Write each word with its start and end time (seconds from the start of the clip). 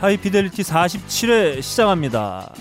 하이피델리티 0.00 0.62
47회 0.62 1.60
시작합니다. 1.62 2.52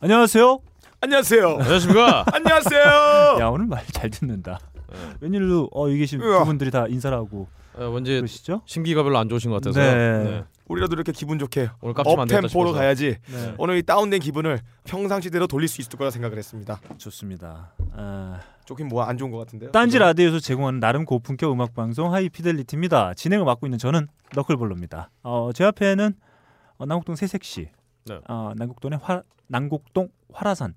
안녕하세요. 0.00 0.60
안녕하세요. 1.00 1.48
안녕하십니까? 1.60 2.24
안녕하세요. 2.32 3.38
야 3.40 3.48
오늘 3.48 3.66
말 3.66 3.82
잘 3.92 4.10
듣는다. 4.10 4.58
네. 4.90 4.96
웬일로 5.20 5.68
어 5.72 5.88
이게 5.88 6.06
지금 6.06 6.26
으아. 6.26 6.40
두 6.40 6.44
분들이 6.46 6.70
다 6.70 6.86
인사를 6.88 7.16
하고 7.16 7.48
어, 7.74 7.88
왠지 7.90 8.16
그러시죠? 8.16 8.62
심기가 8.66 9.02
별로 9.02 9.18
안 9.18 9.28
좋으신 9.28 9.50
것 9.50 9.62
같아서 9.62 9.80
네. 9.80 10.44
우리라도 10.70 10.94
이렇게 10.94 11.10
기분 11.10 11.38
좋게 11.40 11.68
업템포로 11.80 12.72
가야지. 12.72 13.16
네. 13.26 13.54
오늘 13.58 13.76
이 13.78 13.82
다운된 13.82 14.20
기분을 14.20 14.60
평상시대로 14.84 15.48
돌릴 15.48 15.66
수 15.66 15.80
있을 15.80 15.98
거라 15.98 16.10
생각을 16.10 16.38
했습니다. 16.38 16.80
좋습니다. 16.96 17.72
아, 17.92 18.40
좋긴 18.66 18.86
뭐안 18.86 19.18
좋은 19.18 19.32
것 19.32 19.38
같은데요. 19.38 19.72
딴지 19.72 19.98
라디오에서 19.98 20.38
제공하는 20.38 20.78
나름 20.78 21.04
고품격 21.04 21.50
음악 21.50 21.74
방송 21.74 22.14
하이피델리티입니다. 22.14 23.14
진행을 23.14 23.44
맡고 23.44 23.66
있는 23.66 23.78
저는 23.78 24.06
너클볼로입니다. 24.36 25.10
어, 25.24 25.50
제 25.52 25.64
앞에는 25.64 26.14
어, 26.78 26.86
남곡동 26.86 27.16
새색시, 27.16 27.68
네. 28.06 28.20
어, 28.28 28.52
남곡동의 28.54 29.00
화, 29.02 29.22
남곡동 29.48 30.08
화라산 30.32 30.74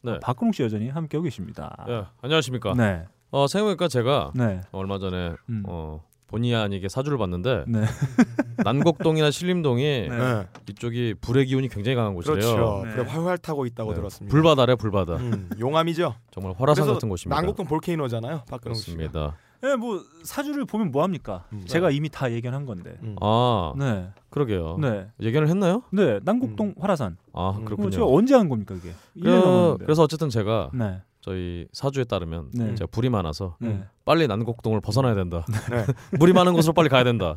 네. 0.00 0.12
어, 0.12 0.18
박근홍 0.22 0.52
씨 0.52 0.62
여전히 0.62 0.88
함께하고 0.88 1.24
계십니다. 1.24 1.84
예, 1.88 2.04
안녕하십니까? 2.22 2.72
네, 2.74 3.04
어, 3.30 3.46
생각해보니까 3.46 3.88
제가 3.88 4.32
네, 4.34 4.62
얼마 4.72 4.98
전에 4.98 5.34
음. 5.50 5.64
어, 5.66 6.02
본의 6.34 6.54
아니게 6.54 6.88
사주를 6.88 7.16
봤는데 7.16 7.64
네, 7.68 7.80
난곡동이나 8.64 9.30
신림동이 9.30 9.82
네. 9.82 10.08
네. 10.08 10.46
이쪽이 10.68 11.14
불의 11.20 11.46
기운이 11.46 11.68
굉장히 11.68 11.94
강한 11.94 12.14
곳이래요. 12.14 12.34
그렇죠. 12.36 12.82
네. 12.84 13.02
활활 13.08 13.38
타고 13.38 13.66
있다고 13.66 13.90
네. 13.90 13.96
들었습니다. 13.96 14.32
불바다래 14.32 14.74
불바다. 14.74 15.16
음, 15.16 15.48
용암이죠. 15.60 16.14
정말 16.32 16.54
화라산 16.58 16.84
그래서 16.84 16.94
같은 16.94 17.08
곳입니다. 17.08 17.36
남곡동 17.36 17.66
볼케이노잖아요. 17.66 18.42
박근홍. 18.48 18.74
그렇습니다. 18.74 19.36
네, 19.62 19.76
뭐 19.76 20.02
사주를 20.24 20.66
보면 20.66 20.90
뭐 20.90 21.02
합니까? 21.04 21.44
음. 21.52 21.62
제가 21.64 21.90
이미 21.90 22.10
다 22.10 22.30
예견한 22.30 22.66
건데. 22.66 22.98
음. 23.02 23.16
아, 23.22 23.72
네, 23.78 24.08
그러게요. 24.28 24.76
네, 24.78 25.06
예견을 25.22 25.48
했나요? 25.48 25.82
네, 25.90 26.20
남곡동 26.22 26.74
화라산. 26.78 27.16
아, 27.32 27.50
음. 27.50 27.54
그거 27.64 27.76
그렇군요. 27.76 27.90
제가 27.90 28.06
언제 28.06 28.34
한 28.34 28.48
겁니까 28.48 28.74
그게? 28.74 28.90
1년 29.16 29.78
그. 29.78 29.84
그래서 29.84 30.02
어쨌든 30.02 30.28
제가 30.28 30.70
네, 30.74 31.00
저희 31.24 31.66
사주에 31.72 32.04
따르면 32.04 32.50
네. 32.52 32.74
제가 32.74 32.86
불이 32.90 33.08
많아서 33.08 33.56
네. 33.58 33.82
빨리 34.04 34.26
난곡동을 34.26 34.82
벗어나야 34.82 35.14
된다. 35.14 35.46
네. 35.70 35.86
물이 36.20 36.34
많은 36.34 36.52
곳으로 36.52 36.74
빨리 36.74 36.90
가야 36.90 37.02
된다. 37.02 37.34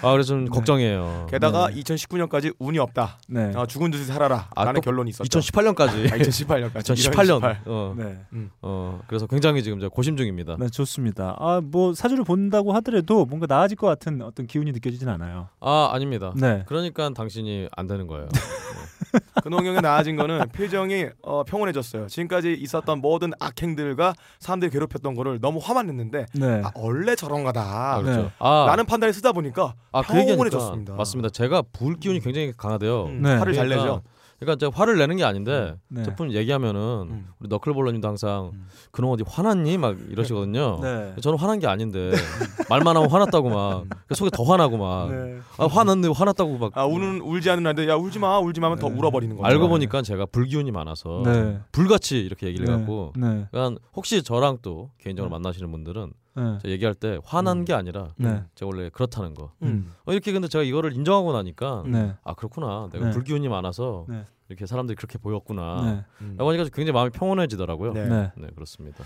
아 0.00 0.12
그래서 0.12 0.28
좀 0.28 0.46
네. 0.46 0.50
걱정이에요. 0.50 1.26
게다가 1.28 1.68
네. 1.68 1.82
2019년까지 1.82 2.54
운이 2.58 2.78
없다. 2.78 3.18
네. 3.28 3.52
어, 3.54 3.66
죽은 3.66 3.90
듯이 3.90 4.06
살아라. 4.06 4.48
아, 4.54 4.64
라는 4.64 4.80
또 4.80 4.84
결론이 4.86 5.10
있었죠. 5.10 5.40
2018년까지. 5.40 6.10
아, 6.10 6.16
2018년까지. 6.16 6.84
2018년. 6.84 7.58
어, 7.66 7.94
네. 7.98 8.18
어, 8.62 9.02
그래서 9.06 9.26
굉장히 9.26 9.62
지금 9.62 9.78
제가 9.78 9.90
고심 9.90 10.16
중입니다. 10.16 10.56
네, 10.58 10.70
좋습니다. 10.70 11.36
아, 11.38 11.60
뭐 11.62 11.92
사주를 11.92 12.24
본다고 12.24 12.72
하더라도 12.76 13.26
뭔가 13.26 13.44
나아질 13.46 13.76
것 13.76 13.88
같은 13.88 14.22
어떤 14.22 14.46
기운이 14.46 14.72
느껴지진 14.72 15.10
않아요. 15.10 15.48
아 15.60 15.90
아닙니다. 15.92 16.32
네. 16.34 16.64
그러니까 16.66 17.10
당신이 17.10 17.68
안 17.76 17.86
되는 17.86 18.06
거예요. 18.06 18.28
근홍 19.42 19.66
형이 19.66 19.80
나아진 19.80 20.16
거는 20.16 20.48
표정이 20.52 21.06
어, 21.22 21.44
평온해졌어요. 21.44 22.06
지금까지 22.06 22.52
있었던 22.54 23.00
모든 23.00 23.32
악행들과 23.40 24.14
사람들이 24.40 24.70
괴롭혔던 24.70 25.14
거를 25.14 25.40
너무 25.40 25.60
화만 25.62 25.86
냈는데 25.86 26.26
네. 26.34 26.62
아, 26.64 26.70
원래 26.74 27.14
저런 27.14 27.44
거다. 27.44 27.60
아, 27.62 28.02
그렇죠. 28.02 28.22
네. 28.22 28.30
아, 28.38 28.66
라는 28.68 28.86
판단을 28.86 29.12
쓰다 29.12 29.32
보니까 29.32 29.74
아, 29.92 30.02
그 30.02 30.12
평온해졌습니다. 30.12 30.94
맞습니다. 30.94 31.30
제가 31.30 31.62
불 31.72 31.96
기운이 31.96 32.20
굉장히 32.20 32.52
강하대요. 32.56 33.04
음, 33.04 33.22
네. 33.22 33.36
화를 33.36 33.52
잘 33.52 33.66
그러니까, 33.68 33.92
내죠. 33.92 34.02
그러니까 34.44 34.56
제가 34.56 34.72
화를 34.74 34.98
내는 34.98 35.16
게 35.16 35.24
아닌데 35.24 35.76
네. 35.88 36.02
제품 36.02 36.32
얘기하면은 36.32 36.80
음. 37.10 37.26
우리 37.38 37.48
너클볼러님도 37.48 38.06
항상 38.08 38.50
음. 38.54 38.66
그놈 38.90 39.10
어디 39.10 39.24
화났니 39.26 39.78
막 39.78 39.96
이러시거든요. 40.10 40.80
네. 40.82 41.14
저는 41.20 41.38
화난 41.38 41.58
게 41.58 41.66
아닌데 41.66 42.10
말만 42.68 42.96
하면 42.96 43.10
화났다고 43.10 43.48
막그 43.48 44.14
속에 44.14 44.30
더 44.30 44.42
화나고 44.42 44.76
막 44.76 45.10
네. 45.10 45.38
아, 45.58 45.66
화났는데 45.66 46.08
화났다고 46.16 46.58
막 46.58 46.72
아 46.74 46.86
우는 46.86 47.20
울지 47.20 47.48
않는 47.50 47.62
날인데 47.62 47.88
야 47.88 47.94
울지 47.96 48.18
마 48.18 48.38
울지 48.38 48.60
마 48.60 48.66
하면 48.66 48.78
더 48.78 48.88
네. 48.88 48.96
울어버리는 48.98 49.36
거죠. 49.36 49.46
알고 49.46 49.68
보니까 49.68 50.02
제가 50.02 50.26
불기운이 50.26 50.70
많아서 50.72 51.22
네. 51.24 51.60
불같이 51.70 52.18
이렇게 52.18 52.46
얘기를 52.46 52.66
네. 52.66 52.72
해갖고 52.72 53.12
네. 53.16 53.46
그러니까 53.50 53.80
혹시 53.94 54.22
저랑 54.22 54.58
또 54.62 54.90
개인적으로 54.98 55.28
네. 55.30 55.32
만나시는 55.34 55.70
분들은 55.70 56.12
네. 56.34 56.58
제가 56.62 56.72
얘기할 56.72 56.94
때 56.94 57.18
화난 57.24 57.58
음. 57.58 57.64
게 57.64 57.74
아니라 57.74 58.14
네. 58.16 58.42
제가 58.54 58.70
원래 58.70 58.88
그렇다는 58.90 59.34
거 59.34 59.52
음. 59.62 59.92
어, 60.04 60.12
이렇게 60.12 60.32
근데 60.32 60.48
제가 60.48 60.64
이거를 60.64 60.92
인정하고 60.92 61.32
나니까 61.32 61.84
네. 61.86 62.14
아 62.24 62.34
그렇구나 62.34 62.88
내가 62.92 63.06
네. 63.06 63.10
불기운이 63.12 63.48
많아서 63.48 64.06
네. 64.08 64.24
이렇게 64.48 64.66
사람들이 64.66 64.96
그렇게 64.96 65.18
보였구나 65.18 65.82
네. 65.84 66.04
음. 66.24 66.34
라고 66.38 66.50
하니까 66.50 66.64
굉장히 66.64 66.92
마음이 66.92 67.10
평온해지더라고요 67.10 67.92
네. 67.92 68.06
네. 68.06 68.32
네 68.36 68.48
그렇습니다 68.54 69.04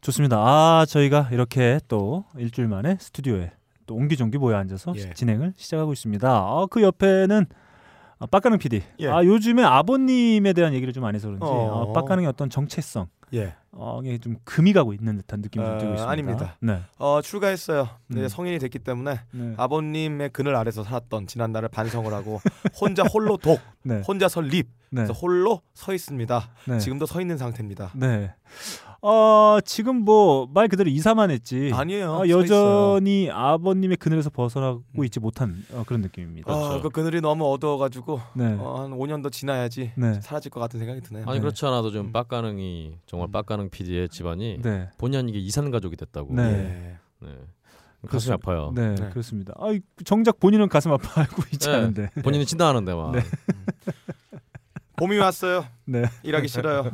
좋습니다. 0.00 0.38
아, 0.38 0.86
저희가 0.86 1.28
이렇게 1.32 1.80
또 1.88 2.24
일주일 2.36 2.68
만에 2.68 2.96
스튜디오에 3.00 3.52
또 3.86 3.94
옹기종기 3.94 4.38
모여 4.38 4.56
앉아서 4.56 4.92
예. 4.96 5.12
진행을 5.12 5.54
시작하고 5.56 5.92
있습니다. 5.92 6.28
아, 6.28 6.66
그 6.70 6.82
옆에는 6.82 7.46
아, 8.20 8.26
빡가능 8.26 8.58
PD. 8.58 8.82
예. 9.00 9.08
아, 9.08 9.24
요즘에 9.24 9.62
아버님에 9.62 10.52
대한 10.52 10.74
얘기를 10.74 10.92
좀 10.92 11.04
안 11.04 11.14
해서 11.14 11.28
그런지 11.28 11.44
어. 11.46 11.90
아, 11.90 11.92
빡가능의 11.92 12.28
어떤 12.28 12.50
정체성 12.50 13.06
예. 13.34 13.54
어, 13.70 14.00
이게 14.02 14.18
좀 14.18 14.36
금이 14.44 14.72
가고 14.72 14.92
있는 14.92 15.16
듯한 15.18 15.40
느낌이 15.40 15.64
좀 15.64 15.74
어, 15.74 15.78
들고 15.78 15.92
있습니다. 15.94 16.10
아닙니다. 16.10 16.56
네. 16.60 16.80
어 16.98 17.20
출가했어요. 17.22 17.88
음. 18.08 18.16
이제 18.18 18.28
성인이 18.28 18.58
됐기 18.58 18.80
때문에 18.80 19.20
네. 19.30 19.54
아버님의 19.56 20.30
그늘 20.32 20.56
아래서 20.56 20.82
살았던 20.82 21.26
지난 21.28 21.52
날을 21.52 21.68
반성을 21.68 22.12
하고 22.12 22.40
혼자 22.80 23.04
홀로 23.04 23.36
독, 23.36 23.60
네. 23.84 24.02
혼자 24.08 24.28
설립, 24.28 24.66
네. 24.90 25.02
그래서 25.04 25.12
홀로 25.12 25.60
서 25.74 25.94
있습니다. 25.94 26.48
네. 26.66 26.78
지금도 26.78 27.06
서 27.06 27.20
있는 27.20 27.38
상태입니다. 27.38 27.92
네. 27.94 28.34
어, 29.00 29.58
지금 29.64 30.04
뭐 30.04 30.48
말 30.52 30.66
그대로 30.68 30.90
이사만 30.90 31.30
했지. 31.30 31.70
아니에요. 31.72 32.12
어, 32.14 32.24
있어요. 32.24 32.40
여전히 32.40 33.30
아버님의 33.30 33.96
그늘에서 33.98 34.28
벗어나고 34.30 34.82
음. 34.98 35.04
있지 35.04 35.20
못한 35.20 35.62
어, 35.72 35.84
그런 35.86 36.00
느낌입니다. 36.02 36.52
아, 36.52 36.56
그렇죠. 36.56 36.82
그 36.82 36.90
그늘이 36.90 37.20
너무 37.20 37.46
어두워가지고 37.52 38.20
네. 38.34 38.56
어, 38.58 38.82
한 38.82 38.90
5년 38.90 39.22
더 39.22 39.30
지나야지 39.30 39.92
네. 39.96 40.20
사라질 40.20 40.50
것 40.50 40.58
같은 40.60 40.80
생각이 40.80 41.00
드네요. 41.02 41.24
아니 41.26 41.34
네. 41.36 41.40
그렇지 41.40 41.64
않아도 41.66 41.90
좀 41.92 42.06
음. 42.06 42.12
빡가능이 42.12 42.98
정말 43.06 43.28
음. 43.28 43.32
빡가능 43.32 43.70
PD의 43.70 44.08
집안이 44.08 44.58
네. 44.62 44.88
본의 44.98 45.18
아니게 45.20 45.38
이산 45.38 45.70
가족이 45.70 45.96
됐다고 45.96 46.34
네. 46.34 46.42
예. 46.42 47.26
네. 47.26 47.34
가슴이 48.06 48.08
그렇습니다. 48.08 48.34
아파요 48.34 48.72
네, 48.74 48.94
네. 48.94 49.08
그렇습니다. 49.10 49.54
아, 49.58 49.66
정작 50.04 50.38
본인은 50.40 50.68
가슴 50.68 50.92
아파하고 50.92 51.42
있지 51.52 51.68
네. 51.68 51.74
않은데. 51.74 52.10
본인이 52.22 52.46
친다하는데 52.46 52.94
막 52.94 53.12
네. 53.12 53.20
봄이 54.96 55.16
왔어요. 55.18 55.64
네. 55.88 56.04
일하기 56.22 56.46
싫어요. 56.48 56.90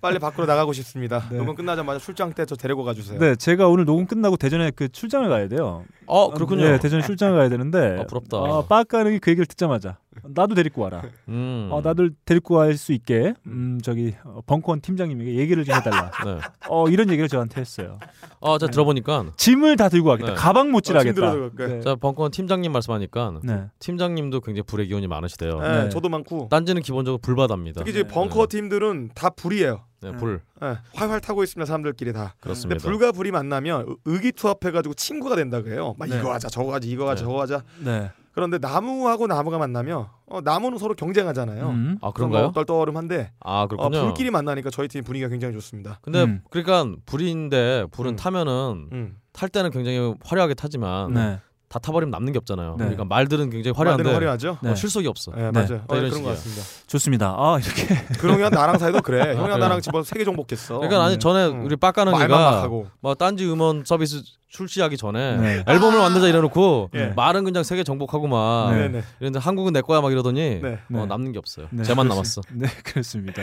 빨리 0.00 0.18
밖으로 0.18 0.46
나가고 0.46 0.72
싶습니다. 0.74 1.24
네. 1.30 1.38
녹음 1.38 1.54
끝나자마자 1.54 1.98
출장 1.98 2.32
때 2.32 2.44
저 2.46 2.54
데리고 2.56 2.84
가주세요. 2.84 3.18
네, 3.18 3.34
제가 3.36 3.68
오늘 3.68 3.84
녹음 3.84 4.06
끝나고 4.06 4.36
대전에 4.36 4.70
그 4.70 4.88
출장을 4.88 5.28
가야 5.28 5.48
돼요. 5.48 5.84
어 6.06 6.30
그렇군요 6.30 6.64
네, 6.64 6.78
대전 6.78 7.02
출장을 7.02 7.36
가야 7.36 7.48
되는데. 7.50 7.98
아, 8.00 8.06
부럽다. 8.06 8.38
아, 8.38 8.62
빠까능이 8.68 9.18
그 9.18 9.30
얘기를 9.30 9.44
듣자마자 9.46 9.98
나도 10.24 10.54
데리고 10.54 10.82
와라. 10.82 11.02
음. 11.28 11.68
어, 11.70 11.80
나들 11.82 12.12
데리고 12.24 12.56
갈 12.56 12.76
수 12.78 12.92
있게 12.92 13.34
음, 13.46 13.78
저기 13.82 14.14
어, 14.24 14.40
벙커원 14.46 14.80
팀장님에게 14.80 15.34
얘기를 15.34 15.64
좀 15.64 15.74
해달라. 15.76 16.10
네. 16.24 16.38
어, 16.68 16.88
이런 16.88 17.08
얘기를 17.10 17.28
저한테 17.28 17.60
했어요. 17.60 17.98
아, 18.40 18.56
제가 18.58 18.70
들어보니까 18.70 19.26
짐을 19.36 19.76
다 19.76 19.88
들고 19.88 20.08
가겠다. 20.08 20.30
네. 20.30 20.34
가방 20.36 20.70
못 20.70 20.78
어. 20.78 20.80
들어도 20.80 21.50
갈게. 21.56 21.74
네. 21.74 21.80
자 21.82 21.94
벙커원 21.96 22.30
팀장님 22.30 22.72
말씀하니까 22.72 23.40
네. 23.44 23.64
팀장님도 23.80 24.40
굉장히 24.40 24.62
불의 24.62 24.88
기운이 24.88 25.06
많으시대요. 25.06 25.60
네, 25.60 25.84
네. 25.84 25.88
저도 25.90 26.08
많고 26.08 26.48
딴지는 26.50 26.82
기본적으로 26.82 27.18
불바다입니다. 27.18 27.80
특히 27.80 27.90
이제 27.90 28.02
네. 28.04 28.08
벙커 28.20 28.46
팀들은 28.48 29.10
다 29.14 29.30
불이에요. 29.30 29.84
네, 30.00 30.12
불 30.12 30.40
네, 30.60 30.76
활활 30.94 31.20
타고 31.20 31.42
있습니다. 31.42 31.66
사람들끼리 31.66 32.12
다. 32.12 32.20
근데 32.20 32.36
그렇습니다. 32.40 32.82
불과 32.88 33.10
불이 33.12 33.32
만나면 33.32 33.84
의- 33.88 33.96
의기투합해가지고 34.04 34.94
친구가 34.94 35.34
된다 35.36 35.60
그래요. 35.62 35.94
막 35.98 36.08
네. 36.08 36.18
이거 36.18 36.32
하자, 36.32 36.48
저거 36.48 36.72
하자, 36.74 36.86
이거 36.86 37.08
하자, 37.08 37.22
네. 37.22 37.26
저거 37.26 37.40
하자. 37.42 37.62
네. 37.84 38.10
그런데 38.32 38.58
나무하고 38.58 39.26
나무가 39.26 39.58
만나면 39.58 40.06
어, 40.26 40.40
나무는 40.40 40.78
서로 40.78 40.94
경쟁하잖아요. 40.94 41.68
음. 41.70 41.98
아 42.00 42.12
그런 42.12 42.30
그런가요? 42.30 42.52
거 42.52 42.64
떨떠름한데 42.64 43.32
아 43.40 43.62
어, 43.62 43.66
그렇군요. 43.66 44.02
불끼리 44.04 44.30
만나니까 44.30 44.70
저희 44.70 44.86
팀 44.86 45.02
분위기가 45.02 45.28
굉장히 45.28 45.54
좋습니다. 45.54 45.98
근데 46.02 46.22
음. 46.22 46.42
그러니까 46.50 46.86
불인데 47.04 47.86
불은 47.90 48.12
음. 48.12 48.16
타면은 48.16 48.88
음. 48.92 49.16
탈 49.32 49.48
때는 49.48 49.70
굉장히 49.72 50.14
화려하게 50.24 50.54
타지만 50.54 51.14
네. 51.14 51.40
다 51.68 51.78
타버리면 51.78 52.10
남는 52.10 52.32
게 52.32 52.38
없잖아요. 52.38 52.72
네. 52.78 52.84
그러니까 52.84 53.04
말들은 53.04 53.50
굉장히 53.50 53.76
화려한데 53.76 54.02
말들은 54.02 54.14
화려하죠. 54.16 54.58
네. 54.62 54.70
어, 54.70 54.74
실속이 54.74 55.06
없어. 55.06 55.32
네, 55.32 55.50
네. 55.50 55.50
맞아요. 55.50 55.82
어, 55.86 55.96
이런 55.96 56.08
그런 56.10 56.22
것. 56.22 56.30
같습니다. 56.30 56.62
좋습니다. 56.86 57.34
아, 57.36 57.58
이렇게 57.62 57.94
그러면 58.18 58.50
나랑 58.50 58.78
사이도 58.78 59.02
그래. 59.02 59.20
형이랑 59.20 59.42
그래요? 59.44 59.56
나랑 59.58 59.80
집어 59.82 60.02
세계 60.02 60.24
정복했어. 60.24 60.78
그러니까 60.78 61.04
아니 61.04 61.14
네. 61.14 61.18
전에 61.18 61.46
음. 61.46 61.64
우리 61.64 61.76
말만 61.76 61.78
막 61.78 61.80
빡가능이가 61.80 62.62
하고. 62.62 62.86
뭐 63.00 63.14
딴지 63.14 63.46
음원 63.46 63.82
서비스 63.84 64.22
출시하기 64.48 64.96
전에 64.96 65.36
네. 65.36 65.64
앨범을 65.66 65.98
만들자 65.98 66.26
이래놓고 66.28 66.90
예. 66.94 67.08
말은 67.08 67.44
그냥 67.44 67.62
세계 67.64 67.84
정복하고 67.84 68.26
막 68.28 68.72
네. 68.72 68.88
네네. 68.88 69.02
이런데 69.20 69.38
한국은 69.38 69.72
내 69.74 69.80
거야 69.82 70.00
막 70.00 70.10
이러더니 70.10 70.60
네. 70.62 70.78
네. 70.88 70.98
어, 70.98 71.06
남는 71.06 71.32
게 71.32 71.38
없어요. 71.38 71.66
네, 71.70 71.82
그렇습- 71.82 72.08
남았어. 72.08 72.40
네, 72.52 72.66
그렇습니다. 72.84 73.42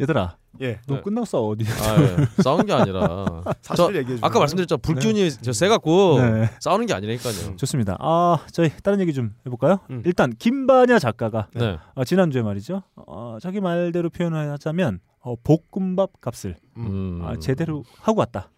얘들아, 0.00 0.36
예. 0.60 0.80
너 0.88 0.96
네. 0.96 1.24
싸워 1.24 1.50
어디? 1.50 1.64
아, 1.64 2.00
예. 2.00 2.42
싸우는 2.42 2.66
게 2.66 2.72
아니라 2.72 3.24
사실 3.62 3.96
얘기해 3.96 4.18
줘. 4.18 4.26
아까 4.26 4.38
말씀드렸죠 4.40 4.78
불균이 4.78 5.30
저 5.40 5.52
세갖고 5.52 6.20
네. 6.20 6.50
싸우는 6.60 6.86
게 6.86 6.94
아니라니까요. 6.94 7.56
좋습니다. 7.56 7.96
아, 8.00 8.38
저희 8.50 8.70
다른 8.82 9.00
얘기 9.00 9.12
좀 9.14 9.32
해볼까요? 9.46 9.78
음. 9.90 10.02
일단 10.04 10.32
김반야 10.38 10.98
작가가 10.98 11.46
네. 11.54 11.78
어, 11.94 12.04
지난주에 12.04 12.42
말이죠. 12.42 12.82
어, 12.96 13.38
자기 13.40 13.60
말대로 13.60 14.10
표현을 14.10 14.50
하자면 14.52 14.98
어, 15.24 15.34
볶음밥 15.42 16.20
값을 16.20 16.56
음. 16.76 17.20
아, 17.24 17.36
제대로 17.38 17.82
하고 18.00 18.20
왔다. 18.20 18.50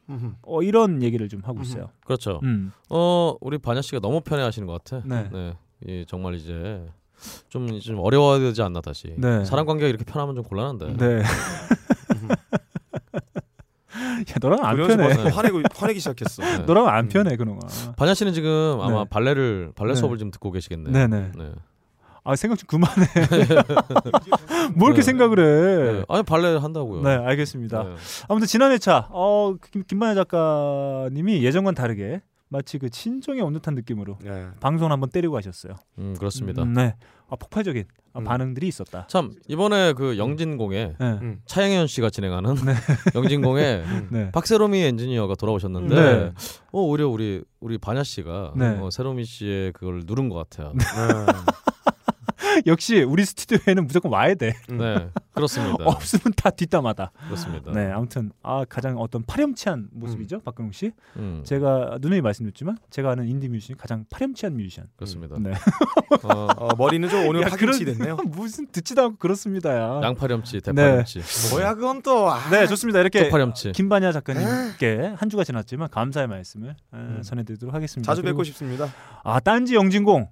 어, 0.43 0.63
이런 0.63 1.01
얘기를 1.03 1.29
좀 1.29 1.41
하고 1.45 1.63
있어요. 1.63 1.91
그렇죠. 2.05 2.41
음. 2.43 2.73
어 2.91 3.37
우리 3.41 3.57
반야 3.59 3.81
씨가 3.83 4.01
너무 4.01 4.21
편해하시는 4.21 4.67
것 4.67 4.83
같아. 4.83 5.03
네. 5.07 5.29
네. 5.33 5.57
예, 5.89 6.05
정말 6.07 6.35
이제 6.35 6.85
좀, 7.49 7.79
좀 7.81 8.01
어려워야 8.01 8.41
되지 8.41 8.63
않나 8.63 8.81
다시. 8.81 9.15
네. 9.17 9.45
사람 9.45 9.65
관계가 9.67 9.89
이렇게 9.89 10.05
편하면 10.05 10.35
좀 10.35 10.45
곤란한데. 10.45 10.97
네. 10.97 11.23
야, 14.29 14.35
너랑 14.41 14.65
안 14.65 14.77
편해. 14.77 15.31
화내고 15.31 15.63
화내기 15.75 16.01
시작했어. 16.01 16.43
네. 16.43 16.59
너랑 16.67 16.89
안 16.89 17.05
음. 17.05 17.09
편해 17.09 17.37
그놈아. 17.37 17.59
반야 17.97 18.15
씨는 18.15 18.33
지금 18.33 18.79
아마 18.81 19.05
네. 19.05 19.09
발레를 19.09 19.73
발레 19.77 19.95
네. 19.95 20.01
수업을 20.01 20.19
좀 20.19 20.33
듣고 20.33 20.51
계시겠네요. 20.51 20.93
네네. 20.93 21.33
네. 21.37 21.53
아 22.27 22.35
생각 22.35 22.59
좀 22.59 22.67
그만해. 22.67 23.07
뭘 24.75 24.91
이렇게 24.91 24.97
네. 24.97 25.03
생각을 25.03 25.39
해? 25.39 25.93
네. 25.93 26.05
아니 26.09 26.25
발레 26.25 26.57
한다고요. 26.57 27.03
네, 27.03 27.11
알겠습니다. 27.11 27.85
네. 27.85 27.95
아무튼 28.29 28.49
지난 28.49 28.73
회차 28.73 29.09
어 29.11 29.55
김, 29.71 29.85
김만야 29.87 30.17
작가님이 30.17 31.45
예전과는 31.45 31.77
다르게 31.77 32.23
마치 32.49 32.79
그 32.79 32.91
친정에 32.91 33.41
온 33.43 33.53
듯한 33.53 33.77
느낌으로 33.77 34.19
네. 34.25 34.49
방송을 34.59 34.91
한번 34.91 35.09
때리고 35.11 35.35
가셨어요. 35.35 35.75
음 35.99 36.17
그렇습니다. 36.19 36.63
음, 36.63 36.73
네, 36.73 36.97
아, 37.29 37.37
폭발적인 37.37 37.85
아, 38.13 38.19
음. 38.19 38.25
반응들이 38.25 38.67
있었다. 38.67 39.07
참 39.09 39.31
이번에 39.47 39.93
그 39.93 40.19
영진공에 40.19 40.95
네, 40.99 41.19
음. 41.23 41.41
차영현 41.47 41.87
씨가 41.87 42.11
진행하는 42.11 42.57
영진공에 43.15 43.85
음. 43.85 44.09
네, 44.11 44.31
박세롬이 44.33 44.81
엔지니어가 44.81 45.37
돌아오셨는데 45.37 45.95
네. 45.95 46.33
어 46.73 46.81
오히려 46.81 47.09
우리 47.09 47.45
우리 47.61 47.79
반야 47.79 48.03
씨가 48.03 48.55
네. 48.57 48.79
어, 48.81 48.91
세롬이 48.91 49.25
씨의 49.25 49.73
그걸 49.75 50.03
누른 50.07 50.29
것 50.29 50.37
같아요. 50.37 50.73
네. 52.57 52.63
역시 52.71 53.03
우리 53.03 53.25
스튜디오에는 53.25 53.87
무조건 53.87 54.13
와야 54.13 54.35
돼. 54.35 54.55
음. 54.71 54.79
네 54.79 55.09
그렇습니다. 55.33 55.77
없으면 55.85 56.33
다 56.37 56.51
뒷담화다. 56.51 57.13
그렇습니다. 57.27 57.73
네, 57.73 57.91
아무튼 57.93 58.33
아 58.43 58.65
가장 58.69 58.97
어떤 58.99 59.23
파렴치한 59.25 59.89
모습이죠, 59.93 60.41
박근홍 60.41 60.73
씨. 60.73 60.93
음, 61.17 61.43
제가 61.45 61.99
누누이 62.01 62.21
말씀드렸지만 62.23 62.79
제가 62.91 63.11
아는 63.11 63.29
인디 63.29 63.49
뮤지션 63.49 63.77
가장 63.77 64.05
파렴치한 64.11 64.57
뮤지션. 64.57 64.87
그렇습니다. 64.97 65.37
네. 65.39 65.53
어, 66.23 66.47
어, 66.57 66.69
머리는 66.77 67.09
좀 67.09 67.27
오늘 67.29 67.45
그런- 67.51 67.79
됐네요. 67.79 68.17
무슨 68.27 68.67
듣지도 68.69 69.03
않고 69.03 69.17
그렇습니다야. 69.19 70.01
양파렴치, 70.03 70.61
대파렴치, 70.61 71.21
뭐야 71.53 71.75
그건 71.75 72.03
또. 72.03 72.31
아. 72.31 72.49
네, 72.51 72.67
좋습니다. 72.67 73.01
이렇게 73.01 73.25
쪽파렴치. 73.25 73.73
김반야 73.73 74.13
작가님께 74.13 75.15
한 75.17 75.29
주가 75.29 75.45
지났지만 75.45 75.89
감사의 75.91 76.27
말씀을 76.29 76.71
에, 76.71 76.75
음. 76.95 77.21
전해드리도록 77.23 77.75
하겠습니다. 77.75 78.11
자주 78.11 78.23
뵙고 78.23 78.43
싶습니다. 78.45 78.89
아 79.25 79.41
딴지 79.41 79.75
영진공 79.75 80.29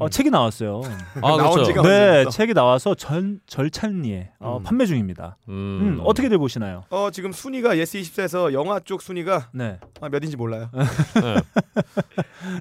어, 0.00 0.06
음. 0.06 0.10
책이 0.10 0.30
나왔어요. 0.30 0.80
아 1.22 1.36
나온 1.36 1.52
그렇죠. 1.52 1.64
지가 1.64 1.82
네, 1.82 2.08
언제부터? 2.08 2.30
책이 2.30 2.54
나와서 2.54 2.94
전 2.94 3.40
절찬리에 3.46 4.30
어, 4.40 4.56
음. 4.56 4.62
판매 4.62 4.86
중입니다. 4.86 5.36
음, 5.48 5.52
음, 5.98 6.00
어떻게들 6.04 6.38
보시나요? 6.38 6.84
어 6.90 7.10
지금 7.12 7.32
순위가 7.32 7.76
예스 7.78 7.98
24에서 8.00 8.52
영화 8.52 8.80
쪽 8.80 9.02
순위가 9.02 9.50
네, 9.52 9.78
아, 10.00 10.08
몇인지 10.08 10.36
몰라요. 10.36 10.70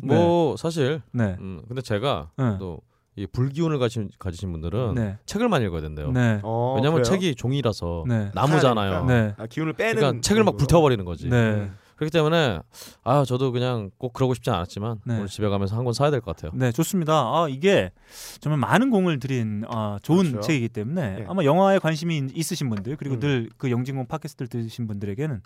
네. 0.04 0.16
뭐 0.16 0.58
사실 0.58 1.02
네, 1.12 1.38
음, 1.40 1.62
근데 1.68 1.82
제가 1.82 2.30
네. 2.38 2.58
또 2.60 3.11
이 3.11 3.28
불기운을 3.32 3.80
가지신, 3.80 4.10
가지신 4.20 4.52
분들은 4.52 4.96
네, 4.96 5.18
책을 5.26 5.48
많이 5.48 5.66
읽어야 5.66 5.82
된대요. 5.82 6.12
네, 6.12 6.40
어, 6.44 6.74
왜냐하면 6.76 7.02
그래요? 7.02 7.04
책이 7.04 7.36
종이라서 7.36 8.04
네. 8.08 8.32
나무잖아요. 8.34 9.06
네. 9.06 9.34
아, 9.38 9.46
기운을 9.48 9.74
빼는. 9.74 9.96
그러니까 9.96 10.22
책을 10.22 10.44
막. 10.44 10.58
불태워버리는 10.58 11.04
거지. 11.06 11.30
네. 12.00 12.06
음. 12.06 12.10
그렇기 12.10 12.12
때문에 12.12 12.60
아 13.04 13.26
저도 13.26 13.52
그냥 13.52 13.92
꼭 13.98 14.14
그러고 14.14 14.34
싶지 14.34 14.50
않았지만 14.50 15.00
네. 15.06 15.16
오늘 15.16 15.28
집에 15.28 15.48
가면서 15.50 15.76
한 15.76 15.84
권 15.84 15.94
사야 15.94 16.12
될 16.12 16.22
것 16.22 16.36
같아요. 16.36 16.52
네, 16.56 16.72
좋습니다. 16.72 17.14
아, 17.14 17.48
이게 17.50 17.92
정말 18.40 18.60
많은 18.60 18.90
공을 18.90 19.20
들인 19.20 19.64
아, 19.70 19.98
좋은 20.02 20.32
그렇죠. 20.32 20.42
책이기 20.48 20.70
때문에 20.70 21.16
네. 21.20 21.26
아마 21.28 21.44
영화에 21.44 21.80
관심이 21.80 22.28
있으신 22.34 22.70
분들 22.70 22.96
그리고 22.98 23.16
음. 23.16 23.20
늘그 23.20 23.70
영진공 23.72 24.08
팟캐스트를 24.08 24.48
들으신 24.48 24.88
분들에게는 24.88 25.42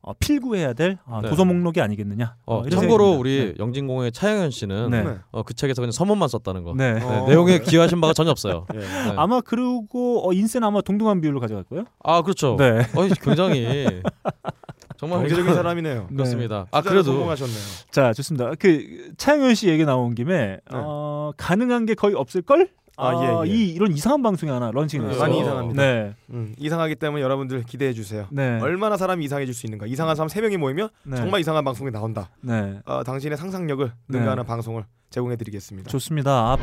어, 0.00 0.12
필구해야 0.14 0.74
될 0.74 0.96
아, 1.06 1.20
네. 1.20 1.28
도서 1.28 1.44
목록이 1.44 1.80
아니겠느냐. 1.80 2.36
어, 2.46 2.58
어, 2.58 2.68
참고로 2.68 3.04
생각이 3.04 3.16
우리 3.20 3.38
듭니다. 3.38 3.62
영진공의 3.64 4.12
차영현 4.12 4.50
씨는 4.52 4.90
네. 4.90 5.02
네. 5.02 5.16
어, 5.32 5.42
그 5.42 5.54
책에서 5.54 5.82
그냥 5.82 5.90
서문만 5.90 6.28
썼다는 6.28 6.62
거. 6.62 6.72
네. 6.76 6.94
네. 6.94 7.00
네, 7.00 7.04
어, 7.04 7.26
내용에. 7.26 7.58
기여하신 7.58 8.00
바가 8.00 8.12
전혀 8.12 8.30
없어요. 8.30 8.66
예. 8.74 8.78
네. 8.78 8.86
아마 9.16 9.40
그리고 9.40 10.26
어, 10.28 10.32
인센 10.32 10.62
아마 10.62 10.80
동등한 10.82 11.20
비율로 11.20 11.40
가져갈 11.40 11.64
거예요. 11.64 11.84
아 12.04 12.22
그렇죠. 12.22 12.56
네. 12.56 12.82
굉장히 13.20 14.00
정말 14.98 15.20
경제적인 15.20 15.54
사람이네요. 15.54 16.08
그렇습니다. 16.12 16.66
아 16.70 16.80
투자를 16.80 17.02
그래도 17.02 17.12
성공하셨네요. 17.12 17.58
자, 17.90 18.12
좋습니다. 18.12 18.52
그 18.58 19.12
차영현 19.16 19.54
씨 19.54 19.68
얘기 19.68 19.84
나온 19.84 20.14
김에 20.14 20.58
어, 20.72 21.30
가능한 21.36 21.86
게 21.86 21.94
거의 21.94 22.14
없을 22.14 22.42
걸? 22.42 22.68
아, 23.00 23.12
예, 23.46 23.48
예. 23.48 23.54
이 23.54 23.68
이런 23.68 23.92
이상한 23.92 24.22
방송이 24.22 24.50
하나 24.50 24.72
launching이 24.72 25.04
네, 25.04 25.10
됐어요. 25.10 25.22
많이 25.22 25.40
이상합니다. 25.40 25.80
네. 25.80 26.14
음, 26.30 26.52
이상하기 26.58 26.96
때문에 26.96 27.22
여러분들 27.22 27.62
기대해 27.62 27.92
주세요. 27.92 28.26
네. 28.32 28.58
얼마나 28.60 28.96
사람이 28.96 29.24
이상해질 29.24 29.54
수 29.54 29.66
있는가? 29.66 29.86
이상한 29.86 30.16
사람 30.16 30.28
세 30.28 30.40
명이 30.40 30.56
모이면 30.56 30.88
네. 31.04 31.16
정말 31.16 31.40
이상한 31.40 31.64
방송이 31.64 31.92
나온다. 31.92 32.28
네. 32.40 32.80
어, 32.86 33.04
당신의 33.04 33.38
상상력을 33.38 33.86
네. 34.08 34.18
능가하는 34.18 34.44
방송을 34.46 34.84
제공해 35.10 35.36
드리겠습니다. 35.36 35.88
좋습니다. 35.90 36.30
아, 36.32 36.56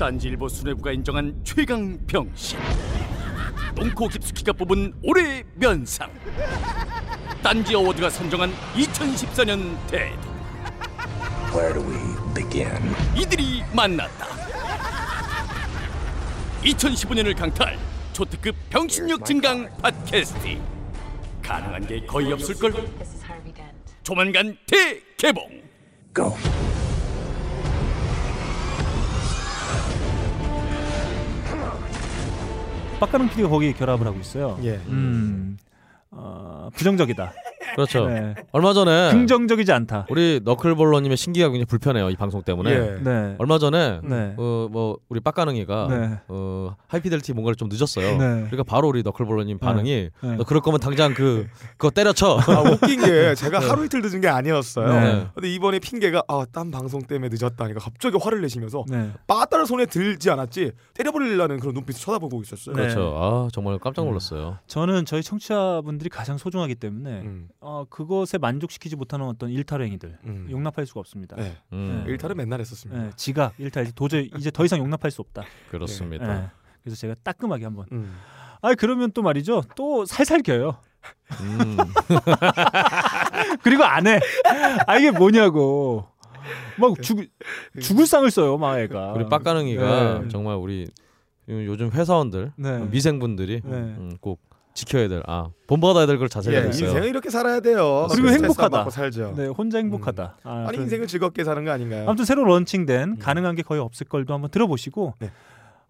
딴지일보 0.00 0.48
수뇌부가 0.48 0.90
인정한 0.90 1.38
최강 1.44 1.98
병신 2.08 2.58
똥코 3.76 4.08
깊숙이가 4.08 4.52
뽑은 4.54 4.94
올해 5.04 5.44
면상 5.54 6.10
딴지 7.42 7.74
어워드가 7.74 8.10
선정한 8.10 8.52
2014년 8.74 9.76
대도 9.88 10.28
Where 11.54 11.72
do 11.72 11.82
we 11.82 12.34
begin? 12.34 12.94
이들이 13.16 13.62
만났다 13.72 14.26
2015년을 16.64 17.36
강탈 17.36 17.78
초특급 18.12 18.56
병신력 18.70 19.24
증강 19.24 19.68
팟캐스트 19.80 20.58
가능한 21.42 21.86
게 21.86 22.00
거의 22.04 22.32
없을걸 22.32 22.72
This 22.72 23.00
is 23.00 23.24
Harvey 23.24 23.54
Dent. 23.54 23.74
조만간 24.02 24.56
대개봉 24.66 25.62
Go. 26.14 26.34
빡가는 33.00 33.28
PD가 33.28 33.48
거기 33.48 33.72
결합을 33.72 34.06
하고 34.06 34.18
있어요. 34.18 34.58
예. 34.64 34.70
음. 34.88 35.56
어, 36.10 36.70
부정적이다. 36.74 37.32
그렇죠. 37.74 38.06
네. 38.08 38.34
얼마 38.52 38.72
전에 38.72 39.10
긍정적이지 39.10 39.72
않다. 39.72 40.06
우리 40.10 40.40
너클볼러님의 40.44 41.16
신기가 41.16 41.48
굉장히 41.48 41.64
불편해요 41.66 42.10
이 42.10 42.16
방송 42.16 42.42
때문에. 42.42 42.70
예. 42.70 42.98
네. 43.02 43.34
얼마 43.38 43.58
전에 43.58 44.00
네. 44.02 44.34
어, 44.36 44.68
뭐 44.70 44.98
우리 45.08 45.20
빡가능이가 45.20 45.86
네. 45.90 46.20
어, 46.28 46.74
하이피델티 46.86 47.32
뭔가를 47.34 47.56
좀 47.56 47.68
늦었어요. 47.70 48.12
네. 48.12 48.16
그러니까 48.18 48.62
바로 48.64 48.88
우리 48.88 49.02
너클볼러님 49.02 49.58
반응이 49.58 50.10
네. 50.22 50.36
너 50.36 50.44
그럴 50.44 50.60
거면 50.60 50.80
당장 50.80 51.14
그 51.14 51.46
그거 51.76 51.90
때려쳐. 51.90 52.38
아, 52.46 52.60
웃긴 52.60 53.00
게 53.04 53.34
제가 53.36 53.58
하루 53.60 53.84
이틀 53.84 54.02
늦은 54.02 54.20
게 54.20 54.28
아니었어요. 54.28 54.88
네. 54.88 55.26
근데 55.34 55.52
이번에 55.52 55.78
핑계가 55.78 56.22
아, 56.28 56.46
딴 56.52 56.70
방송 56.70 57.02
때문에 57.02 57.28
늦었다니까 57.32 57.80
갑자기 57.80 58.16
화를 58.20 58.40
내시면서 58.42 58.84
네. 58.88 59.10
빠따를 59.26 59.66
손에 59.66 59.86
들지 59.86 60.30
않았지 60.30 60.72
때려버리려는 60.94 61.60
그런 61.60 61.74
눈빛을 61.74 62.00
쳐다보고 62.00 62.42
있었어요. 62.42 62.74
네. 62.74 62.82
그렇죠. 62.82 63.14
아 63.16 63.48
정말 63.52 63.78
깜짝 63.78 64.04
놀랐어요. 64.04 64.58
저는 64.66 65.04
저희 65.04 65.22
청취자분들이 65.22 66.08
가장 66.10 66.38
소중하기 66.38 66.74
때문에 66.76 67.20
음, 67.22 67.48
어, 67.60 67.84
그것에 67.88 68.38
만족시키지 68.38 68.96
못하는 68.96 69.26
어떤 69.26 69.50
일탈 69.50 69.82
행위들 69.82 70.16
음. 70.24 70.46
용납할 70.50 70.86
수가 70.86 71.00
없습니다. 71.00 71.36
네. 71.36 71.56
음, 71.72 72.04
일탈은 72.06 72.36
맨날 72.36 72.60
했었습니다. 72.60 73.02
네, 73.02 73.10
지각, 73.16 73.54
일탈 73.58 73.90
도저히 73.92 74.30
이제 74.36 74.50
더 74.50 74.64
이상 74.64 74.78
용납할 74.78 75.10
수 75.10 75.20
없다. 75.22 75.42
그렇습니다. 75.70 76.26
네. 76.26 76.46
그래서 76.82 76.96
제가 76.96 77.14
따끔하게 77.22 77.64
한번. 77.64 77.86
음. 77.92 78.16
아 78.62 78.74
그러면 78.74 79.10
또 79.12 79.22
말이죠. 79.22 79.62
또 79.76 80.04
살살 80.04 80.42
겨요. 80.42 80.76
음, 81.40 81.76
그리고 83.62 83.84
안 83.84 84.06
해. 84.06 84.20
아 84.86 84.96
이게 84.96 85.10
뭐냐고. 85.10 86.08
막 86.78 87.00
죽, 87.02 87.20
죽을 87.80 88.06
상을 88.06 88.28
써요, 88.30 88.56
막 88.56 88.78
애가. 88.78 89.12
우리 89.12 89.28
빡가능이가 89.28 90.20
네. 90.20 90.28
정말 90.28 90.56
우리 90.56 90.88
요즘 91.48 91.90
회사원들 91.90 92.52
네. 92.56 92.78
미생분들이 92.86 93.60
네. 93.64 93.76
음, 93.76 94.16
꼭 94.20 94.40
지켜야 94.78 95.08
될, 95.08 95.22
아 95.26 95.48
본받아야 95.66 96.06
될 96.06 96.18
걸 96.18 96.28
자세히 96.28 96.54
예, 96.54 96.58
알고 96.58 96.70
있어요. 96.70 96.88
인생을 96.88 97.08
이렇게 97.08 97.30
살아야 97.30 97.60
돼요. 97.60 98.06
그리고 98.10 98.28
안 98.28 98.34
행복하다. 98.34 98.90
살죠. 98.90 99.34
네, 99.36 99.46
혼자 99.48 99.78
행복하다. 99.78 100.36
아, 100.44 100.50
아니 100.50 100.68
그런- 100.72 100.82
인생을 100.84 101.06
즐겁게 101.06 101.44
사는 101.44 101.64
거 101.64 101.70
아닌가요? 101.70 102.04
아무튼 102.08 102.24
새로 102.24 102.44
런칭된 102.44 103.18
가능한 103.18 103.54
게 103.56 103.62
거의 103.62 103.80
없을 103.80 104.06
걸도 104.06 104.32
한번 104.34 104.50
들어보시고 104.50 105.14
네. 105.20 105.30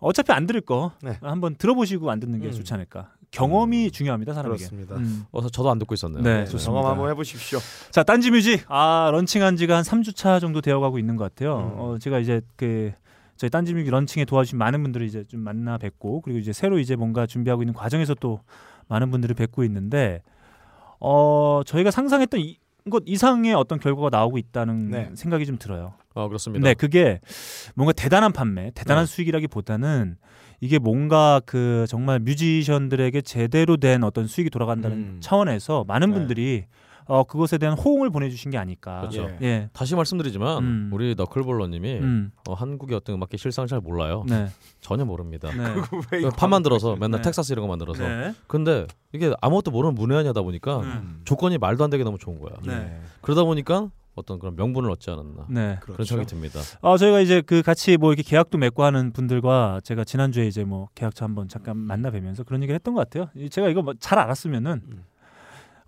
어차피 0.00 0.32
안 0.32 0.46
들을 0.46 0.60
거 0.60 0.92
네. 1.02 1.18
한번 1.22 1.56
들어보시고 1.56 2.10
안 2.10 2.20
듣는 2.20 2.40
게 2.40 2.46
음. 2.48 2.52
좋지 2.52 2.72
않을까. 2.74 3.10
경험이 3.30 3.90
중요합니다, 3.90 4.32
사람에게. 4.32 4.56
그렇습니다. 4.58 4.96
음. 4.96 5.24
어서 5.32 5.48
저도 5.50 5.70
안 5.70 5.78
듣고 5.78 5.92
있었네요. 5.94 6.22
네, 6.22 6.34
네, 6.38 6.44
좋습니다. 6.46 6.70
경험 6.70 6.86
한번 6.90 7.10
해보십시오. 7.10 7.58
자, 7.90 8.02
딴지 8.02 8.30
뮤직. 8.30 8.64
아, 8.68 9.10
런칭한 9.12 9.56
지가 9.56 9.76
한 9.76 9.82
3주 9.82 10.14
차 10.16 10.38
정도 10.40 10.60
되어 10.60 10.80
가고 10.80 10.98
있는 10.98 11.16
것 11.16 11.24
같아요. 11.24 11.58
음. 11.74 11.80
어, 11.80 11.98
제가 12.00 12.20
이제 12.20 12.40
그 12.56 12.92
저희 13.36 13.50
딴지 13.50 13.74
뮤직 13.74 13.90
런칭에 13.90 14.24
도와주신 14.24 14.56
많은 14.56 14.82
분들을 14.82 15.06
이제 15.06 15.24
좀 15.28 15.40
만나 15.40 15.76
뵙고 15.78 16.22
그리고 16.22 16.38
이제 16.38 16.52
새로 16.52 16.78
이제 16.78 16.96
뭔가 16.96 17.26
준비하고 17.26 17.62
있는 17.62 17.74
과정에서 17.74 18.14
또 18.14 18.40
많은 18.88 19.10
분들을 19.10 19.34
뵙고 19.34 19.64
있는데 19.64 20.22
어, 21.00 21.62
저희가 21.64 21.90
상상했던 21.90 22.40
이, 22.40 22.58
것 22.90 23.02
이상의 23.06 23.54
어떤 23.54 23.78
결과가 23.78 24.08
나오고 24.10 24.38
있다는 24.38 24.90
네. 24.90 25.10
생각이 25.14 25.46
좀 25.46 25.58
들어요. 25.58 25.94
어, 26.14 26.26
그렇습니다. 26.28 26.64
네, 26.64 26.74
그게 26.74 27.20
뭔가 27.74 27.92
대단한 27.92 28.32
판매, 28.32 28.70
대단한 28.70 29.04
네. 29.04 29.12
수익이라기보다는 29.12 30.16
이게 30.60 30.78
뭔가 30.78 31.40
그 31.46 31.84
정말 31.88 32.18
뮤지션들에게 32.18 33.20
제대로 33.20 33.76
된 33.76 34.02
어떤 34.02 34.26
수익이 34.26 34.50
돌아간다는 34.50 34.96
음. 34.96 35.18
차원에서 35.20 35.84
많은 35.86 36.08
네. 36.10 36.14
분들이 36.14 36.64
어 37.08 37.24
그것에 37.24 37.58
대한 37.58 37.76
호응을 37.76 38.10
보내주신 38.10 38.50
게 38.50 38.58
아닐까. 38.58 39.00
그렇죠. 39.00 39.28
예. 39.40 39.46
예. 39.46 39.68
다시 39.72 39.94
말씀드리지만 39.96 40.58
음. 40.62 40.90
우리 40.92 41.14
너클볼러님이 41.16 41.98
음. 42.00 42.30
어, 42.46 42.52
한국의 42.54 42.96
어떤 42.96 43.16
음악계 43.16 43.36
실상을 43.38 43.66
잘 43.66 43.80
몰라요. 43.80 44.24
네. 44.28 44.48
전혀 44.80 45.04
모릅니다. 45.04 45.50
네. 45.50 46.28
판 46.36 46.50
만들어서 46.50 46.96
맨날 46.96 47.20
네. 47.20 47.22
텍사스 47.22 47.52
이런 47.52 47.62
거 47.62 47.68
만들어서. 47.68 48.06
네. 48.06 48.34
근데 48.46 48.86
이게 49.12 49.32
아무것도 49.40 49.70
모르는 49.70 49.94
문외한이다 49.94 50.42
보니까 50.42 50.80
음. 50.80 51.22
조건이 51.24 51.56
말도 51.58 51.82
안 51.82 51.90
되게 51.90 52.04
너무 52.04 52.18
좋은 52.18 52.38
거야. 52.38 52.52
네. 52.64 52.72
예. 52.74 53.00
그러다 53.22 53.42
보니까 53.44 53.90
어떤 54.14 54.38
그런 54.40 54.56
명분을 54.56 54.90
얻지 54.90 55.10
않았나 55.10 55.46
네. 55.48 55.76
그런 55.80 55.94
그렇죠. 55.94 56.08
생각이 56.16 56.28
듭니다. 56.28 56.60
어, 56.80 56.96
저희가 56.98 57.20
이제 57.20 57.40
그 57.40 57.62
같이 57.62 57.96
뭐 57.96 58.12
이렇게 58.12 58.28
계약도 58.28 58.58
맺고 58.58 58.82
하는 58.82 59.12
분들과 59.12 59.80
제가 59.84 60.02
지난 60.04 60.32
주에 60.32 60.46
이제 60.46 60.64
뭐 60.64 60.88
계약처 60.96 61.24
한번 61.24 61.48
잠깐 61.48 61.76
만나 61.76 62.10
뵈면서 62.10 62.42
그런 62.42 62.60
얘기를 62.62 62.74
했던 62.74 62.94
것 62.94 63.08
같아요. 63.08 63.30
이- 63.36 63.48
제가 63.48 63.68
이거 63.68 63.80
뭐 63.80 63.94
잘 64.00 64.18
알았으면은 64.18 64.82
음. 64.90 65.04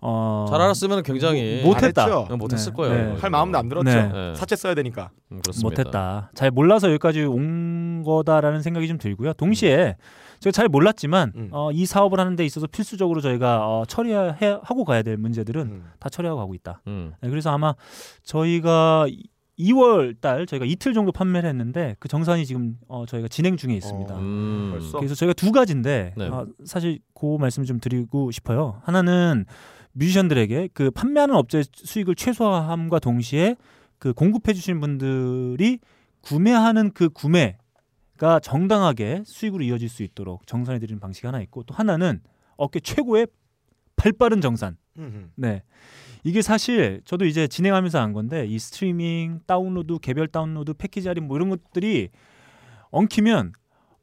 어 0.01 0.45
잘 0.49 0.59
알았으면 0.59 1.03
굉장히 1.03 1.61
못- 1.63 1.73
못했다. 1.75 2.05
어, 2.21 2.35
못했을 2.35 2.71
네. 2.71 2.75
거예요. 2.75 3.13
네. 3.13 3.19
할 3.21 3.29
마음도 3.29 3.57
안 3.57 3.69
들었죠. 3.69 3.89
네. 3.89 4.07
네. 4.11 4.35
사채 4.35 4.55
써야 4.55 4.73
되니까. 4.73 5.11
음, 5.31 5.39
그렇습니다. 5.41 5.67
못했다. 5.83 6.31
잘 6.33 6.49
몰라서 6.51 6.87
여기까지 6.89 7.21
온 7.23 8.01
거다라는 8.03 8.61
생각이 8.63 8.87
좀 8.87 8.97
들고요. 8.97 9.33
동시에 9.33 9.95
제가 10.39 10.51
잘 10.51 10.67
몰랐지만 10.67 11.31
음. 11.35 11.49
어, 11.51 11.71
이 11.71 11.85
사업을 11.85 12.19
하는 12.19 12.35
데 12.35 12.43
있어서 12.45 12.65
필수적으로 12.65 13.21
저희가 13.21 13.67
어, 13.67 13.85
처리하고 13.85 14.85
가야 14.85 15.03
될 15.03 15.17
문제들은 15.17 15.61
음. 15.61 15.83
다 15.99 16.09
처리하고 16.09 16.39
가고 16.39 16.55
있다. 16.55 16.81
음. 16.87 17.13
네, 17.21 17.29
그래서 17.29 17.51
아마 17.51 17.75
저희가 18.23 19.05
2월 19.59 20.19
달 20.19 20.47
저희가 20.47 20.65
이틀 20.65 20.93
정도 20.95 21.11
판매를 21.11 21.47
했는데 21.47 21.95
그 21.99 22.07
정산이 22.07 22.47
지금 22.47 22.77
어, 22.87 23.05
저희가 23.05 23.27
진행 23.27 23.57
중에 23.57 23.75
있습니다. 23.75 24.15
어. 24.15 24.17
음. 24.17 24.69
벌써? 24.71 24.97
그래서 24.97 25.13
저희가 25.13 25.33
두 25.33 25.51
가지인데 25.51 26.13
네. 26.17 26.27
어, 26.27 26.47
사실 26.65 26.97
그 27.13 27.37
말씀 27.39 27.63
좀 27.63 27.79
드리고 27.79 28.31
싶어요. 28.31 28.81
하나는 28.83 29.45
뮤지션들에게 29.93 30.69
그 30.73 30.91
판매하는 30.91 31.35
업체 31.35 31.63
수익을 31.73 32.15
최소화함과 32.15 32.99
동시에 32.99 33.55
그 33.97 34.13
공급해 34.13 34.53
주시는 34.53 34.79
분들이 34.79 35.79
구매하는 36.21 36.91
그 36.91 37.09
구매가 37.09 38.39
정당하게 38.41 39.23
수익으로 39.25 39.63
이어질 39.63 39.89
수 39.89 40.03
있도록 40.03 40.47
정산해 40.47 40.79
드리는 40.79 40.99
방식이 40.99 41.27
하나 41.27 41.41
있고 41.41 41.63
또 41.63 41.73
하나는 41.73 42.21
업계 42.57 42.79
최고의 42.79 43.27
발빠른 43.95 44.41
정산. 44.41 44.77
음. 44.97 45.31
네. 45.35 45.63
이게 46.23 46.41
사실 46.41 47.01
저도 47.05 47.25
이제 47.25 47.47
진행하면서 47.47 47.99
안 47.99 48.13
건데 48.13 48.45
이 48.45 48.59
스트리밍, 48.59 49.41
다운로드, 49.45 49.97
개별 49.99 50.27
다운로드, 50.27 50.73
패키지 50.73 51.07
할인 51.07 51.27
뭐 51.27 51.37
이런 51.37 51.49
것들이 51.49 52.09
엉키면 52.91 53.53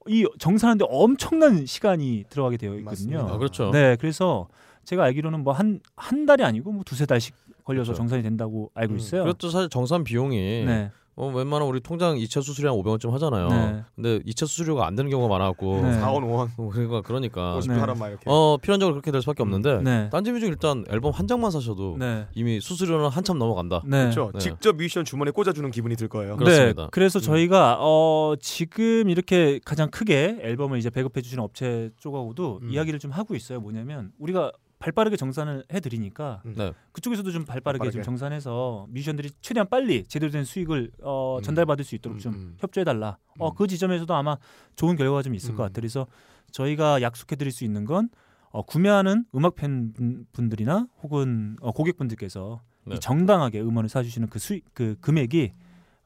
이 0.09 0.27
정산하는데 0.39 0.87
엄청난 0.89 1.67
시간이 1.67 2.25
들어가게 2.31 2.57
되어 2.57 2.75
있거든요. 2.79 3.29
아, 3.29 3.39
그렇죠. 3.39 3.71
네, 3.71 3.97
그래서 3.97 4.49
제가 4.85 5.05
알기로는 5.05 5.45
뭐 5.45 5.53
한 5.55 5.81
한 5.97 6.25
달이 6.27 6.43
아니고 6.45 6.73
뭐 6.73 6.83
두세 6.85 7.05
달씩 7.07 7.35
걸려서 7.65 7.93
그렇죠. 7.93 7.99
정산이 7.99 8.23
된다고 8.23 8.71
알고 8.75 8.95
음, 8.95 8.99
있어요. 8.99 9.25
그것도 9.25 9.51
사실 9.51 9.69
정산 9.69 10.03
비용이 10.05 10.65
네, 10.65 10.91
어, 11.21 11.27
웬만하면 11.27 11.69
우리 11.69 11.81
통장 11.81 12.15
2차 12.17 12.43
수수료 12.43 12.71
한 12.71 12.79
500원쯤 12.79 13.11
하잖아요. 13.11 13.49
네. 13.49 13.83
근데 13.97 14.21
2차 14.21 14.47
수수료가 14.47 14.87
안 14.87 14.95
되는 14.95 15.11
경우가 15.11 15.29
많아갖고 15.37 15.81
네. 15.83 16.01
4원 16.01 16.23
5원 16.23 16.49
어, 16.57 16.71
그러니까 16.71 17.03
그러니까 17.03 17.57
50 17.57 17.73
네. 17.73 17.79
하란 17.81 17.99
말 17.99 18.11
이렇게. 18.11 18.23
어 18.27 18.57
필연적으로 18.63 18.95
그렇게 18.95 19.11
될 19.11 19.21
수밖에 19.23 19.43
없는데 19.43 19.83
네, 19.83 20.09
딴지뮤직 20.11 20.49
일단 20.49 20.85
앨범 20.89 21.11
한 21.13 21.27
장만 21.27 21.51
사셔도 21.51 21.97
네, 21.99 22.27
이미 22.35 22.61
수수료는 22.61 23.09
한참 23.09 23.37
넘어간다. 23.39 23.83
네. 23.85 24.03
그렇죠. 24.03 24.31
네. 24.33 24.39
직접 24.39 24.77
뮤지션 24.77 25.05
주머니에 25.05 25.33
꽂아주는 25.33 25.69
기분이 25.73 25.97
들 25.97 26.07
거예요. 26.09 26.37
그렇- 26.37 26.45
그렇습니다. 26.47 26.83
네, 26.85 26.89
그래서 26.93 27.19
음. 27.19 27.23
저희가 27.23 27.79
어, 27.81 28.35
지금 28.41 29.11
이렇게 29.11 29.59
가장 29.65 29.91
크게 29.91 30.39
앨범을 30.41 30.79
이제 30.79 30.89
배급해 30.89 31.21
주시는 31.21 31.43
업체 31.43 31.91
쪽하고도 31.99 32.61
음. 32.63 32.71
이야기를 32.71 33.01
좀 33.01 33.11
하고 33.11 33.35
있어요. 33.35 33.61
뭐냐면 33.61 34.13
우리가 34.21 34.53
발빠르게 34.79 35.17
정산을 35.17 35.65
해드리니까 35.73 36.43
음. 36.47 36.55
네. 36.57 36.73
그쪽에서도 36.93 37.31
좀 37.31 37.45
발빠르게, 37.45 37.79
발빠르게. 37.79 37.91
좀 37.93 38.03
정산해서 38.03 38.87
뮤지션들이 38.91 39.31
최대한 39.41 39.69
빨리 39.69 40.05
제대로 40.05 40.31
된 40.31 40.45
수익을 40.45 40.93
어, 41.03 41.39
음. 41.39 41.43
전달받을 41.43 41.85
수 41.85 41.95
있도록 41.97 42.19
음, 42.19 42.21
좀 42.21 42.35
음. 42.35 42.57
협조해달라. 42.59 43.19
어, 43.39 43.49
음. 43.49 43.55
그 43.57 43.67
지점에서도 43.67 44.13
아마 44.15 44.37
좋은 44.77 44.97
결과가 44.97 45.23
좀 45.23 45.35
있을 45.35 45.51
것 45.51 45.63
음. 45.63 45.67
같아요. 45.67 45.75
그래서 45.75 46.07
저희가 46.53 47.03
약속해드릴 47.03 47.53
수 47.53 47.65
있는 47.65 47.85
건 47.85 48.09
어, 48.51 48.63
구매하는 48.63 49.25
음악 49.35 49.57
팬 49.57 49.93
분들이나 50.33 50.87
혹은 51.03 51.57
어, 51.61 51.73
고객분들께서 51.73 52.63
네. 52.85 52.95
이 52.95 53.01
정당하게 53.01 53.61
음원을 53.61 53.89
사주시는 53.89 54.29
그 54.29 54.39
수익 54.39 54.65
그 54.75 54.97
금액이 55.01 55.53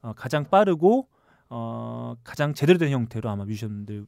어, 0.01 0.13
가장 0.15 0.49
빠르고 0.49 1.07
어, 1.49 2.15
가장 2.23 2.53
제대로 2.53 2.79
된 2.79 2.91
형태로 2.91 3.29
아마 3.29 3.45
뮤지션들 3.45 4.05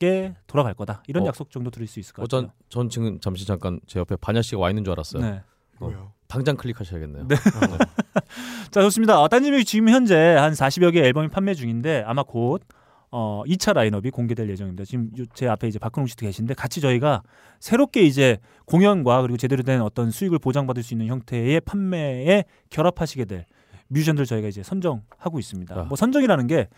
께 0.00 0.34
돌아갈 0.46 0.74
거다. 0.74 1.02
이런 1.06 1.22
어. 1.24 1.26
약속 1.26 1.50
정도 1.50 1.70
드릴 1.70 1.86
수 1.86 2.00
있을 2.00 2.14
것 2.14 2.22
어, 2.22 2.26
전, 2.26 2.46
같아요. 2.46 2.56
전 2.70 2.88
지금 2.88 3.20
잠시 3.20 3.46
잠깐 3.46 3.78
제 3.86 4.00
옆에 4.00 4.16
반야 4.16 4.42
씨가 4.42 4.58
와 4.60 4.70
있는 4.70 4.82
줄 4.82 4.92
알았어요. 4.92 5.22
네. 5.22 5.42
뭐요? 5.78 6.12
당장 6.26 6.56
클릭하셔야겠네요. 6.56 7.28
네. 7.28 7.36
자 8.70 8.80
좋습니다. 8.82 9.20
어, 9.20 9.28
딴지뮤직 9.28 9.66
지금 9.66 9.88
현재 9.90 10.16
한 10.16 10.52
40여 10.52 10.92
개 10.92 11.00
앨범이 11.00 11.28
판매 11.28 11.54
중인데 11.54 12.02
아마 12.06 12.22
곧 12.22 12.62
어, 13.10 13.42
2차 13.46 13.74
라인업이 13.74 14.10
공개될 14.10 14.48
예정입니다. 14.48 14.84
지금 14.84 15.10
요- 15.18 15.24
제 15.34 15.46
앞에 15.48 15.68
이제 15.68 15.78
박근홍 15.78 16.06
씨도 16.06 16.24
계신데 16.24 16.54
같이 16.54 16.80
저희가 16.80 17.22
새롭게 17.58 18.02
이제 18.02 18.38
공연과 18.66 19.20
그리고 19.22 19.36
제대로 19.36 19.62
된 19.62 19.82
어떤 19.82 20.10
수익을 20.10 20.38
보장받을 20.38 20.82
수 20.82 20.94
있는 20.94 21.08
형태의 21.08 21.60
판매에 21.60 22.44
결합하시게 22.70 23.24
될 23.26 23.44
뮤지션들 23.88 24.24
저희가 24.24 24.48
이제 24.48 24.62
선정하고 24.62 25.38
있습니다. 25.40 25.74
아. 25.78 25.84
뭐 25.84 25.96
선정이라는 25.96 26.46
게 26.46 26.68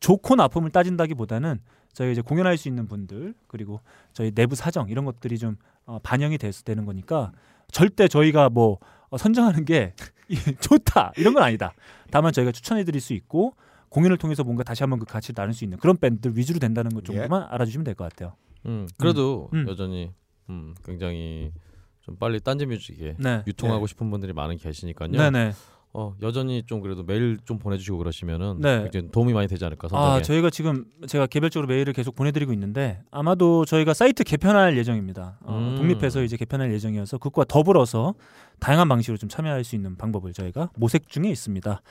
좋고 0.00 0.34
나쁨을 0.36 0.70
따진다기보다는 0.70 1.60
저희가 1.92 2.12
이제 2.12 2.20
공연할 2.22 2.56
수 2.56 2.68
있는 2.68 2.86
분들 2.88 3.34
그리고 3.46 3.80
저희 4.12 4.30
내부 4.30 4.54
사정 4.54 4.88
이런 4.88 5.04
것들이 5.04 5.38
좀 5.38 5.56
어, 5.84 5.98
반영이 6.02 6.38
돼서 6.38 6.62
되는 6.62 6.84
거니까 6.86 7.32
절대 7.70 8.08
저희가 8.08 8.48
뭐 8.50 8.78
어, 9.10 9.18
선정하는 9.18 9.64
게 9.64 9.94
좋다 10.60 11.12
이런 11.16 11.34
건 11.34 11.42
아니다. 11.42 11.72
다만 12.10 12.32
저희가 12.32 12.52
추천해드릴 12.52 13.00
수 13.00 13.12
있고 13.14 13.54
공연을 13.90 14.16
통해서 14.16 14.42
뭔가 14.42 14.62
다시 14.62 14.82
한번 14.82 14.98
그 14.98 15.04
가치를 15.04 15.34
나눌 15.34 15.52
수 15.52 15.64
있는 15.64 15.76
그런 15.78 15.96
밴드들 15.98 16.36
위주로 16.36 16.58
된다는 16.58 16.92
것 16.92 17.04
정도만 17.04 17.46
알아주시면 17.50 17.84
될 17.84 17.94
것 17.94 18.08
같아요. 18.08 18.34
음, 18.64 18.88
그래도 18.98 19.50
음. 19.52 19.66
여전히 19.68 20.12
음, 20.48 20.74
굉장히 20.84 21.52
좀 22.00 22.16
빨리 22.16 22.40
딴지 22.40 22.64
뮤직에 22.66 23.16
네. 23.18 23.42
유통하고 23.46 23.86
싶은 23.86 24.10
분들이 24.10 24.32
많이 24.32 24.56
계시니까요. 24.56 25.10
네네. 25.10 25.52
어, 25.94 26.14
여전히 26.22 26.62
좀 26.64 26.80
그래도 26.80 27.02
메일 27.02 27.38
좀 27.44 27.58
보내주시고 27.58 27.98
그러시면은 27.98 28.60
네. 28.60 28.88
도움이 29.12 29.34
많이 29.34 29.46
되지 29.46 29.64
않을까 29.64 29.88
선정에. 29.88 30.12
아 30.12 30.22
저희가 30.22 30.48
지금 30.48 30.86
제가 31.06 31.26
개별적으로 31.26 31.68
메일을 31.68 31.92
계속 31.92 32.14
보내드리고 32.14 32.52
있는데 32.54 33.02
아마도 33.10 33.66
저희가 33.66 33.92
사이트 33.92 34.24
개편할 34.24 34.76
예정입니다. 34.78 35.38
어, 35.42 35.58
음. 35.58 35.76
독립해서 35.76 36.22
이제 36.22 36.36
개편할 36.38 36.72
예정이어서 36.72 37.18
그것과 37.18 37.44
더불어서 37.44 38.14
다양한 38.58 38.88
방식으로 38.88 39.18
좀 39.18 39.28
참여할 39.28 39.64
수 39.64 39.76
있는 39.76 39.96
방법을 39.96 40.32
저희가 40.32 40.70
모색 40.76 41.08
중에 41.08 41.28
있습니다. 41.28 41.82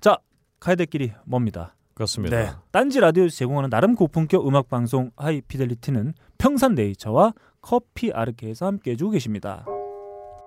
자 0.00 0.18
가야 0.58 0.74
될 0.74 0.86
길이 0.86 1.12
멉니다. 1.26 1.74
그렇습니다. 1.92 2.36
네. 2.36 2.50
딴지 2.72 3.00
라디오에서 3.00 3.36
제공하는 3.36 3.68
나름 3.70 3.94
고품격 3.94 4.46
음악 4.46 4.68
방송 4.68 5.10
High 5.16 5.42
Fidelity는 5.42 6.14
평산 6.38 6.74
네이처와 6.74 7.34
커피 7.60 8.12
아르케에서 8.12 8.66
함께 8.66 8.92
해주고 8.92 9.12
계십니다. 9.12 9.66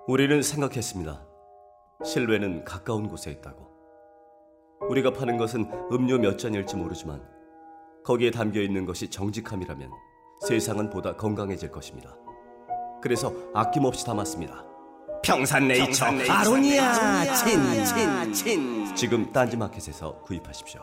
우리는 0.08 0.42
생각했습니다. 0.42 1.29
실외는 2.04 2.64
가까운 2.64 3.08
곳에 3.08 3.30
있다고. 3.30 3.68
우리가 4.88 5.12
파는 5.12 5.36
것은 5.36 5.70
음료 5.92 6.18
몇 6.18 6.38
잔일지 6.38 6.76
모르지만 6.76 7.22
거기에 8.04 8.30
담겨 8.30 8.60
있는 8.60 8.86
것이 8.86 9.08
정직함이라면 9.08 9.90
세상은 10.46 10.88
보다 10.88 11.14
건강해질 11.16 11.70
것입니다. 11.70 12.16
그래서 13.02 13.32
아낌없이 13.54 14.06
담았습니다. 14.06 14.64
평산네이처 15.22 16.06
아로니아 16.30 17.34
친친친 17.34 18.94
지금 18.96 19.30
딴지마켓에서 19.32 20.20
구입하십시오. 20.22 20.80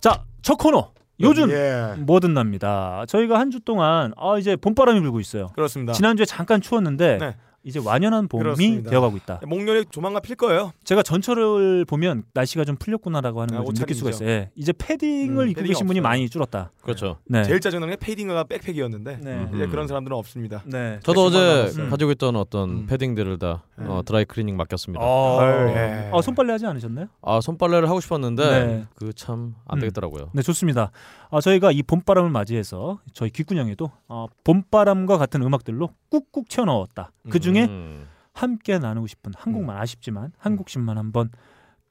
자 0.00 0.24
첫 0.42 0.56
코너 0.58 0.92
요즘 1.20 1.50
예. 1.50 1.94
뭐든 1.98 2.34
납니다. 2.34 3.04
저희가 3.08 3.38
한 3.38 3.50
주 3.50 3.60
동안 3.60 4.12
아 4.16 4.38
이제 4.38 4.54
봄바람이 4.56 5.00
불고 5.00 5.18
있어요. 5.20 5.48
그렇습니다. 5.54 5.92
지난주에 5.92 6.24
잠깐 6.26 6.60
추웠는데 6.60 7.18
네. 7.18 7.36
이제 7.66 7.80
완연한 7.84 8.28
봄이 8.28 8.42
그렇습니다. 8.44 8.90
되어가고 8.90 9.16
있다. 9.16 9.40
목련이 9.44 9.86
조만간 9.90 10.22
필 10.22 10.36
거예요. 10.36 10.72
제가 10.84 11.02
전철을 11.02 11.84
보면 11.84 12.22
날씨가 12.32 12.64
좀 12.64 12.76
풀렸구나라고 12.76 13.40
하는 13.40 13.56
아, 13.56 13.58
걸 13.64 13.70
좀 13.70 13.74
느낄 13.74 13.96
수가. 13.96 14.10
있어요. 14.10 14.28
예. 14.28 14.50
이제 14.54 14.72
패딩을 14.72 15.46
음, 15.46 15.50
입고 15.50 15.62
계신 15.64 15.84
분이. 15.88 16.00
많이 16.00 16.28
줄었다. 16.30 16.70
그렇죠. 16.80 17.16
네. 17.24 17.42
제일 17.42 17.58
짜증나는 17.58 17.94
게 17.94 17.96
패딩과 17.98 18.44
백팩이었는데 18.44 19.18
네. 19.20 19.30
음. 19.32 19.50
이제 19.56 19.66
그런 19.66 19.88
사람들은 19.88 20.16
없습니다. 20.16 20.62
네. 20.64 21.00
저도 21.02 21.24
어제 21.24 21.38
남았어요. 21.38 21.90
가지고 21.90 22.10
있던 22.12 22.36
어떤 22.36 22.70
음. 22.70 22.86
패딩들을 22.86 23.38
다 23.40 23.64
어, 23.78 24.00
드라이 24.06 24.24
클리닝 24.26 24.56
맡겼습니다. 24.56 25.04
어, 25.04 25.40
아유, 25.40 25.68
예. 25.70 26.08
어, 26.12 26.22
손빨래 26.22 26.52
하지 26.52 26.66
않으셨나요? 26.66 27.08
아 27.20 27.40
손빨래를 27.40 27.88
하고 27.88 28.00
싶었는데 28.00 28.64
네. 28.66 28.84
그 28.94 29.17
참 29.17 29.39
안 29.39 29.54
음. 29.72 29.80
되겠더라고요. 29.80 30.30
네, 30.34 30.42
좋습니다. 30.42 30.92
아, 31.30 31.40
저희가 31.40 31.72
이 31.72 31.82
봄바람을 31.82 32.30
맞이해서 32.30 33.00
저희 33.12 33.30
귓구녕에도 33.30 33.90
어, 34.06 34.26
봄바람과 34.44 35.18
같은 35.18 35.42
음악들로 35.42 35.90
꾹꾹 36.10 36.44
채워 36.48 36.66
넣었다. 36.66 37.10
그 37.30 37.40
중에 37.40 37.64
음. 37.64 38.06
함께 38.32 38.78
나누고 38.78 39.06
싶은 39.06 39.30
음. 39.30 39.34
한국만 39.36 39.76
아쉽지만 39.78 40.32
한국신만 40.38 40.98
한번 40.98 41.30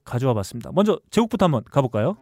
가져와 0.04 0.34
봤습니다. 0.34 0.72
먼저 0.74 1.00
제곡부터 1.10 1.46
한번 1.46 1.64
가볼까요? 1.64 2.18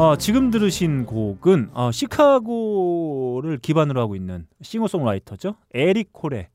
어, 0.00 0.16
지금 0.16 0.50
들으신 0.50 1.04
곡은 1.04 1.72
어, 1.74 1.90
시카고를 1.92 3.58
기반으로 3.58 4.00
하고 4.00 4.16
있는 4.16 4.46
싱어송라이터죠. 4.62 5.56
에릭 5.74 6.14
콜의 6.14 6.48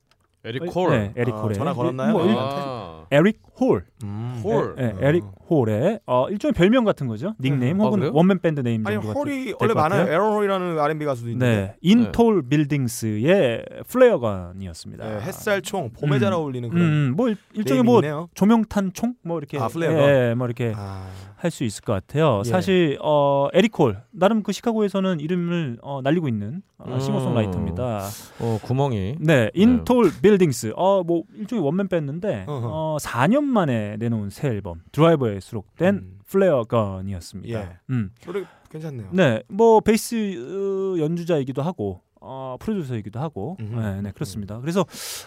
에릭 0.43 0.65
콜. 0.73 0.89
네, 0.89 1.13
에릭 1.15 1.35
아, 1.35 1.41
콜의 1.43 1.55
전화 1.55 1.73
걸었나요? 1.75 2.11
뭐, 2.13 2.25
일- 2.25 2.35
아, 2.35 3.05
에릭 3.11 3.43
홀. 3.59 3.85
음. 4.03 4.41
홀. 4.43 4.75
예, 4.79 4.93
예, 5.01 5.07
에릭 5.07 5.23
홀의 5.49 5.99
어, 6.05 6.27
일종의 6.29 6.53
별명 6.53 6.83
같은 6.83 7.07
거죠. 7.07 7.35
닉네임 7.39 7.79
아, 7.79 7.85
혹은 7.85 7.99
그래요? 7.99 8.11
원맨 8.15 8.39
밴드 8.39 8.59
name 8.61 8.85
아니 8.85 8.95
정도가 8.95 9.13
홀이 9.19 9.45
될 9.45 9.55
원래 9.59 9.73
것 9.73 9.79
많아요. 9.79 9.99
같아요. 10.01 10.13
에런 10.13 10.33
홀이라는 10.33 10.79
R&B 10.79 11.05
가수도 11.05 11.29
있는데 11.29 11.55
네, 11.55 11.75
인톨 11.81 12.43
빌딩스의 12.49 13.63
플레어건이었습니다. 13.87 15.07
네, 15.07 15.21
햇살 15.21 15.61
총 15.61 15.89
봄에 15.91 16.17
음. 16.17 16.19
잘 16.19 16.33
어울리는 16.33 16.69
그런 16.69 16.83
음, 16.85 17.13
뭐 17.15 17.29
일- 17.29 17.37
일종의 17.53 17.83
뭐 17.83 17.97
있네요. 17.99 18.27
조명탄 18.33 18.91
총 18.93 19.15
뭐 19.23 19.37
이렇게 19.39 19.57
아, 19.57 19.67
Flare 19.67 19.85
Gun? 19.85 19.99
예, 20.09 20.33
뭐 20.35 20.45
이렇게 20.45 20.73
아, 20.75 21.07
할 21.37 21.53
수 21.53 21.63
있을 21.63 21.83
것 21.83 21.93
같아요. 21.93 22.41
예. 22.45 22.49
사실 22.49 22.97
어, 23.01 23.47
에릭 23.53 23.71
홀 23.71 23.97
나름 24.11 24.43
그 24.43 24.51
시카고에서는 24.51 25.19
이름을 25.19 25.77
어, 25.81 26.01
날리고 26.03 26.27
있는 26.27 26.61
어, 26.77 26.85
음. 26.93 26.99
싱어송라이터입니다. 26.99 28.01
어 28.39 28.59
구멍이. 28.63 29.15
네, 29.19 29.49
In 29.53 29.73
Tall 29.73 30.11
Buildings. 30.21 30.73
어, 30.75 31.03
뭐 31.03 31.23
일종의 31.35 31.63
원맨 31.63 31.87
밴드인데 31.87 32.45
어허. 32.47 32.67
어, 32.71 32.97
4년 32.99 33.44
만에 33.45 33.97
내놓은 33.97 34.29
새 34.29 34.49
앨범 34.49 34.81
Driver에 34.91 35.39
수록된 35.39 35.95
음. 35.95 36.19
Flare 36.27 36.57
Gun이었습니다. 36.57 37.59
예. 37.59 37.77
음. 37.89 38.11
노래 38.25 38.45
괜찮네요. 38.69 39.09
네, 39.11 39.43
뭐 39.47 39.79
베이스 39.79 40.15
어, 40.15 40.99
연주자이기도 40.99 41.61
하고 41.61 42.01
어, 42.27 42.57
프로듀서이기도 42.59 43.19
하고, 43.19 43.55
음흠. 43.59 43.79
네, 43.79 44.01
네 44.01 44.11
그렇습니다. 44.11 44.59
그래서 44.59 44.83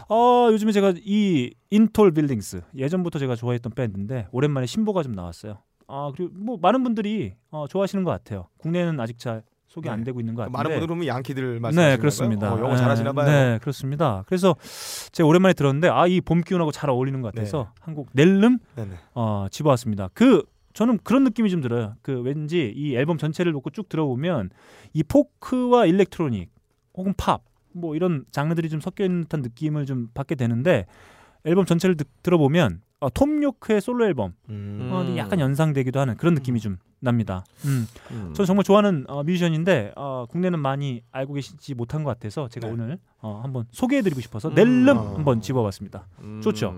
어, 0.08 0.48
요즘에 0.50 0.72
제가 0.72 0.94
이 0.96 1.54
In 1.70 1.83
Tall 1.83 2.10
Buildings 2.10 2.62
예전부터 2.76 3.20
제가 3.20 3.36
좋아했던 3.36 3.72
밴드인데 3.74 4.26
오랜만에 4.32 4.66
신보가 4.66 5.04
좀 5.04 5.12
나왔어요. 5.12 5.58
아 5.86 6.10
그리고 6.14 6.32
뭐 6.34 6.58
많은 6.60 6.82
분들이 6.82 7.34
어, 7.50 7.66
좋아하시는 7.68 8.02
것 8.04 8.10
같아요. 8.10 8.48
국내는 8.58 8.98
아직 8.98 9.18
잘 9.18 9.42
소개 9.68 9.88
안 9.90 10.00
네. 10.00 10.04
되고 10.06 10.18
있는 10.20 10.34
것 10.34 10.42
같은데. 10.42 10.56
많은 10.58 10.70
분들 10.72 10.86
보면 10.88 11.06
양키들 11.06 11.60
말씀하시는 11.60 11.94
네, 11.94 12.00
그렇습니다. 12.00 12.54
어, 12.54 12.58
영어 12.58 12.70
네, 12.72 12.76
잘하시나 12.78 13.12
봐요. 13.12 13.26
네, 13.30 13.58
그렇습니다. 13.60 14.24
그래서 14.26 14.56
제가 15.12 15.26
오랜만에 15.28 15.52
들었는데 15.54 15.88
아 15.88 16.06
이 16.06 16.20
봄 16.20 16.40
기운하고 16.40 16.72
잘 16.72 16.88
어울리는 16.90 17.20
것 17.20 17.34
같아서 17.34 17.70
네. 17.74 17.80
한곡 17.82 18.08
낼름. 18.12 18.58
어, 19.14 19.46
집어왔습니다. 19.50 20.08
그 20.14 20.42
저는 20.72 20.98
그런 21.04 21.24
느낌이 21.24 21.50
좀 21.50 21.60
들어요. 21.60 21.94
그 22.02 22.20
왠지 22.20 22.72
이 22.74 22.94
앨범 22.96 23.18
전체를 23.18 23.52
놓고 23.52 23.70
쭉 23.70 23.88
들어보면 23.88 24.50
이 24.94 25.02
포크와 25.02 25.86
일렉트로닉 25.86 26.50
혹은 26.94 27.14
팝 27.16 27.42
뭐 27.72 27.94
이런 27.94 28.24
장르들이 28.32 28.70
좀 28.70 28.80
섞여 28.80 29.04
있는 29.04 29.22
듯한 29.24 29.42
느낌을 29.42 29.84
좀 29.86 30.08
받게 30.14 30.34
되는데 30.34 30.86
앨범 31.44 31.64
전체를 31.66 31.96
듣, 31.96 32.08
들어보면 32.22 32.80
어, 33.00 33.08
톰 33.10 33.42
요크의 33.42 33.80
솔로 33.80 34.04
앨범 34.06 34.34
음. 34.48 34.90
어, 34.92 35.16
약간 35.16 35.38
연상되기도 35.38 36.00
하는 36.00 36.16
그런 36.16 36.34
느낌이 36.34 36.58
좀 36.58 36.78
납니다. 37.00 37.44
음. 37.64 37.86
음. 38.10 38.32
저는 38.34 38.46
정말 38.46 38.64
좋아하는 38.64 39.04
어, 39.08 39.22
뮤지션인데 39.22 39.92
어, 39.94 40.26
국내는 40.28 40.58
많이 40.58 41.02
알고 41.12 41.34
계시지 41.34 41.74
못한 41.74 42.02
것 42.02 42.10
같아서 42.10 42.48
제가 42.48 42.66
네. 42.66 42.72
오늘 42.72 42.98
어, 43.20 43.40
한번 43.42 43.66
소개해드리고 43.70 44.20
싶어서 44.20 44.48
음. 44.48 44.54
낼름 44.54 44.96
어. 44.98 45.14
한번 45.14 45.40
집어봤습니다. 45.40 46.08
음, 46.22 46.40
좋죠? 46.42 46.74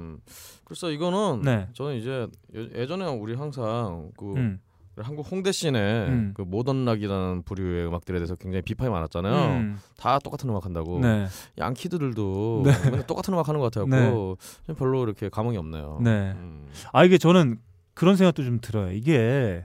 글쎄 0.65 0.93
이거는 0.93 1.41
네. 1.43 1.69
저는 1.73 1.97
이제 1.97 2.29
예- 2.55 2.71
예전에 2.83 3.07
우리 3.07 3.35
항상 3.35 4.11
그 4.19 4.35
음. 4.35 4.61
한국 5.03 5.31
홍대 5.31 5.53
씬에 5.53 6.07
음. 6.09 6.33
그 6.35 6.43
모던 6.43 6.85
락이라는 6.85 7.43
부류의 7.45 7.87
음악들에 7.87 8.19
대해서 8.19 8.35
굉장히 8.37 8.63
비판이 8.63 8.91
많았잖아요. 8.91 9.57
음. 9.57 9.79
다 9.97 10.19
똑같은 10.19 10.49
음악 10.49 10.65
한다고. 10.65 11.01
네. 11.01 11.27
양키들도 11.59 12.63
네. 12.65 12.73
맨날 12.85 13.07
똑같은 13.07 13.35
음악 13.35 13.49
하는 13.49 13.61
것 13.61 13.73
같아갖고 13.73 14.39
좀 14.67 14.75
별로 14.77 15.03
이렇게 15.03 15.29
감흥이 15.29 15.57
없네요. 15.57 16.01
네. 16.03 16.33
음. 16.37 16.67
아 16.93 17.05
이게 17.05 17.19
저는 17.19 17.59
그런 17.95 18.17
생각도 18.17 18.45
좀 18.45 18.61
들어요. 18.61 18.93
이게 18.93 19.63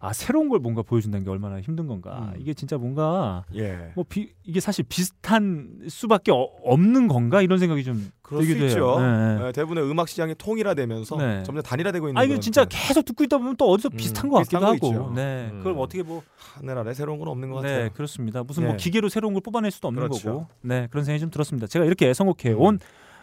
아 0.00 0.12
새로운 0.12 0.48
걸 0.48 0.60
뭔가 0.60 0.82
보여준다는 0.82 1.24
게 1.24 1.30
얼마나 1.30 1.60
힘든 1.60 1.86
건가. 1.86 2.32
음. 2.34 2.40
이게 2.40 2.54
진짜 2.54 2.78
뭔가 2.78 3.44
예. 3.54 3.92
뭐 3.94 4.04
비, 4.08 4.32
이게 4.44 4.60
사실 4.60 4.84
비슷한 4.88 5.80
수밖에 5.88 6.30
어, 6.30 6.48
없는 6.62 7.08
건가 7.08 7.42
이런 7.42 7.58
생각이 7.58 7.82
좀 7.84 8.10
그럴 8.22 8.44
수. 8.44 8.52
있죠. 8.52 9.00
네, 9.00 9.06
네. 9.06 9.44
네, 9.44 9.52
대부분의 9.52 9.90
음악 9.90 10.08
시장이 10.08 10.34
통일화되면서 10.36 11.16
네. 11.16 11.42
점점 11.42 11.62
단일화되고 11.62 12.08
있는 12.08 12.20
아 12.20 12.24
그런 12.26 12.40
진짜 12.40 12.64
네. 12.64 12.68
계속 12.88 13.04
듣고 13.04 13.24
있다 13.24 13.38
보면 13.38 13.56
또 13.56 13.70
어디서 13.70 13.90
음, 13.92 13.96
비슷한 13.96 14.28
것 14.28 14.38
비슷한 14.40 14.60
같기도 14.60 14.88
거 14.88 14.94
하고. 14.94 15.04
있죠. 15.06 15.12
네. 15.14 15.48
음. 15.52 15.58
그걸 15.58 15.74
어떻게 15.78 16.02
뭐 16.02 16.22
하늘 16.36 16.78
아래 16.78 16.94
새로운 16.94 17.18
건 17.18 17.28
없는 17.28 17.50
것 17.50 17.62
네, 17.62 17.68
같아요. 17.68 17.90
그렇습니다. 17.94 18.42
무슨 18.44 18.62
네. 18.64 18.68
뭐 18.68 18.76
기계로 18.76 19.08
새로운 19.08 19.34
걸 19.34 19.40
뽑아낼 19.42 19.70
수도 19.70 19.88
없는 19.88 20.02
그렇죠. 20.02 20.28
거고. 20.32 20.46
네, 20.62 20.86
그런 20.90 21.04
생각이 21.04 21.20
좀 21.20 21.30
들었습니다. 21.30 21.66
제가 21.66 21.84
이렇게 21.84 22.12
선곡해 22.14 22.52
온 22.54 22.78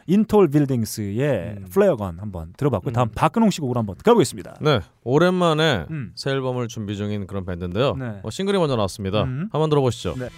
인톨 0.07 0.49
빌딩스의 0.49 1.55
음. 1.57 1.65
플레어건 1.71 2.19
한번 2.19 2.53
들어봤고 2.57 2.87
요 2.87 2.91
음. 2.91 2.93
다음 2.93 3.09
박근홍 3.09 3.49
씨 3.49 3.61
곡으로 3.61 3.79
한번 3.79 3.95
가보겠습니다. 4.03 4.57
네, 4.61 4.81
오랜만에 5.03 5.85
음. 5.89 6.11
새 6.15 6.31
앨범을 6.31 6.67
준비 6.67 6.95
중인 6.95 7.27
그런 7.27 7.45
밴드인데요. 7.45 7.95
네. 7.95 8.19
어, 8.23 8.29
싱글이 8.29 8.57
먼저 8.57 8.75
나왔습니다. 8.75 9.23
음. 9.23 9.49
한번 9.51 9.69
들어보시죠. 9.69 10.15
네. 10.17 10.29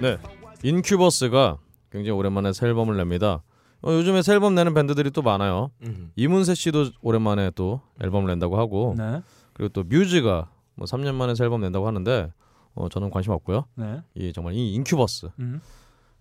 네, 0.00 0.16
인큐버스가 0.62 1.58
굉장히 1.90 2.18
오랜만에 2.18 2.52
새 2.52 2.66
앨범을 2.66 2.96
냅니다. 2.96 3.42
어, 3.82 3.92
요즘에 3.92 4.22
새 4.22 4.32
앨범 4.34 4.54
내는 4.54 4.72
밴드들이 4.74 5.10
또 5.10 5.22
많아요. 5.22 5.70
음. 5.82 6.10
이문세 6.16 6.54
씨도 6.54 6.90
오랜만에 7.02 7.50
또 7.54 7.80
앨범을 8.02 8.28
낸다고 8.28 8.58
하고 8.58 8.94
네. 8.96 9.22
그리고 9.52 9.70
또 9.72 9.82
뮤즈가 9.84 10.50
뭐 10.74 10.86
3년 10.86 11.14
만에 11.14 11.34
새 11.34 11.44
앨범 11.44 11.60
낸다고 11.60 11.86
하는데 11.86 12.32
어, 12.74 12.88
저는 12.88 13.10
관심 13.10 13.32
없고요. 13.32 13.64
네. 13.74 14.02
이 14.14 14.32
정말 14.32 14.54
이 14.54 14.74
인큐버스 14.74 15.30
음. 15.38 15.60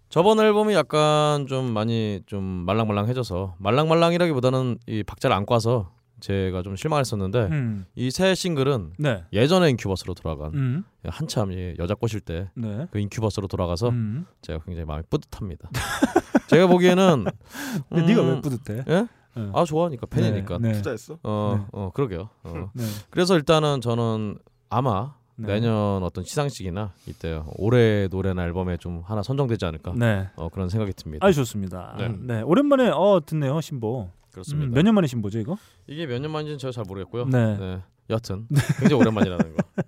저번 0.09 0.39
앨범이 0.39 0.73
약간 0.73 1.45
좀 1.47 1.71
많이 1.71 2.21
좀 2.25 2.43
말랑말랑해져서 2.43 3.55
말랑말랑이라기보다는 3.59 4.79
이 4.87 5.03
박자를 5.03 5.35
안 5.35 5.45
꽈서 5.45 5.91
제가 6.19 6.61
좀 6.63 6.75
실망했었는데 6.75 7.39
음. 7.51 7.85
이새 7.95 8.35
싱글은 8.35 8.93
네. 8.97 9.23
예전의 9.33 9.71
인큐버스로 9.71 10.13
돌아간 10.13 10.53
음. 10.53 10.83
한참 11.05 11.51
이 11.51 11.75
여자 11.79 11.95
꼬실 11.95 12.19
때그 12.21 12.49
네. 12.55 12.87
인큐버스로 12.93 13.47
돌아가서 13.47 13.89
음. 13.89 14.25
제가 14.41 14.59
굉장히 14.65 14.85
마음이 14.85 15.03
뿌듯합니다. 15.09 15.69
제가 16.47 16.67
보기에는 16.67 17.25
음, 17.93 18.05
네가 18.05 18.21
왜 18.23 18.41
뿌듯해? 18.41 18.83
예? 18.87 19.07
네. 19.35 19.49
아 19.53 19.63
좋아하니까 19.63 20.07
팬이니까. 20.07 20.57
네. 20.59 20.69
네. 20.69 20.73
투자했어? 20.75 21.19
어, 21.23 21.55
네. 21.57 21.65
어 21.71 21.91
그러게요. 21.93 22.29
어. 22.43 22.71
네. 22.73 22.83
그래서 23.09 23.35
일단은 23.35 23.81
저는 23.81 24.37
아마 24.69 25.13
네. 25.35 25.53
내년 25.53 26.03
어떤 26.03 26.23
시상식이나 26.25 26.91
이때 27.07 27.41
올해 27.57 28.07
노래나 28.09 28.43
앨범에 28.43 28.77
좀 28.77 29.01
하나 29.05 29.23
선정되지 29.23 29.65
않을까 29.65 29.93
네. 29.95 30.27
어, 30.35 30.49
그런 30.49 30.67
생각이 30.67 30.91
듭니다. 30.93 31.25
아주 31.25 31.37
좋습니다. 31.37 31.95
네. 31.97 32.09
네. 32.09 32.41
오랜만에 32.41 32.89
어 32.89 33.21
듣네요 33.25 33.61
신보. 33.61 34.09
그렇습니다. 34.31 34.69
음, 34.69 34.73
몇년 34.73 34.93
만에 34.95 35.07
신보죠 35.07 35.39
이거? 35.39 35.57
이게 35.87 36.05
몇 36.05 36.19
년 36.19 36.31
만인지는 36.31 36.57
제가 36.59 36.71
잘 36.71 36.83
모르겠고요. 36.87 37.25
네. 37.25 37.57
네. 37.57 37.81
여하튼 38.09 38.47
굉장히 38.79 39.01
오랜만이라는 39.01 39.55
거. 39.55 39.63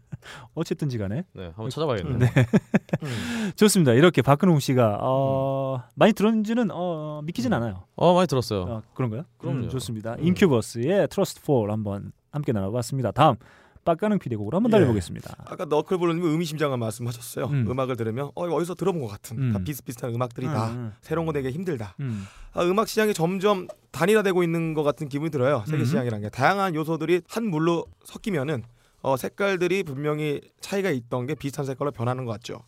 어쨌든지 0.54 0.97
간에 0.99 1.25
네, 1.34 1.45
한번 1.45 1.69
찾아봐야겠네요. 1.71 2.17
네. 2.19 2.30
좋습니다. 3.56 3.93
이렇게 3.93 4.21
박근홍 4.21 4.60
씨가 4.60 4.99
어, 5.01 5.82
많이 5.95 6.13
들었는지는 6.13 6.69
어, 6.71 7.21
믿기진 7.23 7.51
않아요. 7.54 7.86
어 7.95 8.13
많이 8.13 8.27
들었어요. 8.27 8.62
어, 8.62 8.82
그런가요? 8.93 9.23
그럼요. 9.39 9.63
음, 9.63 9.69
좋습니다. 9.69 10.15
인큐버스의 10.19 11.08
Trust 11.10 11.41
Fall 11.43 11.71
한번 11.71 12.12
함께 12.32 12.51
나눠봤습니다. 12.51 13.12
다음 13.12 13.36
빡가는 13.83 14.19
피디 14.19 14.35
곡으로 14.35 14.57
한번 14.57 14.71
예. 14.71 14.73
달려보겠습니다. 14.73 15.35
아까 15.45 15.65
너클볼로님 15.65 16.23
의미심장한 16.23 16.79
말씀하셨어요. 16.79 17.45
음. 17.45 17.67
음. 17.69 17.79
악을 17.79 17.95
들으면 17.95 18.31
어 18.35 18.45
이거 18.45 18.55
어디서 18.55 18.75
들어본 18.75 19.01
것 19.01 19.07
같은 19.07 19.37
음. 19.37 19.53
다 19.53 19.59
비슷비슷한 19.59 20.13
음악들이 20.13 20.45
다 20.45 20.69
음, 20.71 20.93
새로운 21.01 21.25
거 21.25 21.33
되게 21.33 21.49
힘들다. 21.49 21.95
음. 21.99 22.25
아, 22.53 22.63
음악 22.63 22.87
시장이 22.87 23.13
점점 23.13 23.67
단일화되고 23.91 24.43
있는 24.43 24.73
것 24.73 24.83
같은 24.83 25.09
기분이 25.09 25.31
들어요. 25.31 25.63
세계 25.65 25.83
음. 25.83 25.85
시장이라는 25.85 26.23
게 26.23 26.29
다양한 26.29 26.75
요소들이 26.75 27.21
한 27.27 27.45
물로 27.47 27.85
섞이면은 28.03 28.63
어, 29.01 29.17
색깔들이 29.17 29.83
분명히 29.83 30.41
차이가 30.59 30.91
있던 30.91 31.25
게 31.25 31.33
비슷한 31.33 31.65
색깔로 31.65 31.91
변하는 31.91 32.25
것 32.25 32.33
같죠. 32.33 32.61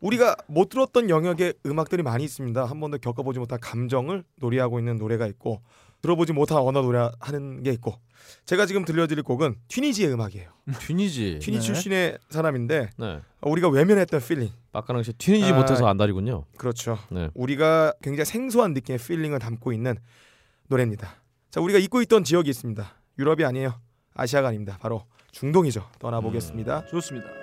우리가 0.00 0.34
못 0.48 0.70
들었던 0.70 1.10
영역의 1.10 1.54
음악들이 1.66 2.02
많이 2.02 2.24
있습니다. 2.24 2.64
한 2.64 2.80
번도 2.80 2.98
겪어보지 2.98 3.38
못한 3.38 3.60
감정을 3.60 4.24
노래하고 4.36 4.78
있는 4.78 4.96
노래가 4.96 5.26
있고 5.26 5.60
들어보지 6.02 6.32
못한 6.32 6.58
언어 6.58 6.82
노래 6.82 7.10
하는 7.20 7.62
게 7.62 7.70
있고 7.72 7.94
제가 8.46 8.66
지금 8.66 8.84
들려드릴 8.84 9.22
곡은 9.22 9.56
튀니지의 9.68 10.12
음악이에요. 10.12 10.50
튀니지. 10.80 11.38
튀니 11.40 11.58
네. 11.58 11.62
출신의 11.62 12.18
사람인데 12.30 12.90
네. 12.96 13.20
어, 13.40 13.50
우리가 13.50 13.68
외면했던 13.68 14.20
feeling 14.20 14.50
빡가능 14.72 15.02
씨 15.02 15.12
튀니지 15.12 15.52
아. 15.52 15.56
못해서 15.56 15.86
안달이군요. 15.86 16.44
그렇죠. 16.56 16.98
네. 17.10 17.28
우리가 17.34 17.94
굉장히 18.02 18.24
생소한 18.26 18.72
느낌의 18.74 18.98
feeling을 18.98 19.38
담고 19.38 19.72
있는 19.72 19.96
노래입니다. 20.68 21.16
자, 21.50 21.60
우리가 21.60 21.78
잊고 21.78 22.00
있던 22.02 22.24
지역이 22.24 22.48
있습니다. 22.48 22.94
유럽이 23.18 23.44
아니에요. 23.44 23.74
아시아가 24.14 24.48
아닙니다. 24.48 24.78
바로 24.80 25.04
중동이죠. 25.32 25.84
떠나보겠습니다. 25.98 26.86
좋습니다. 26.86 27.39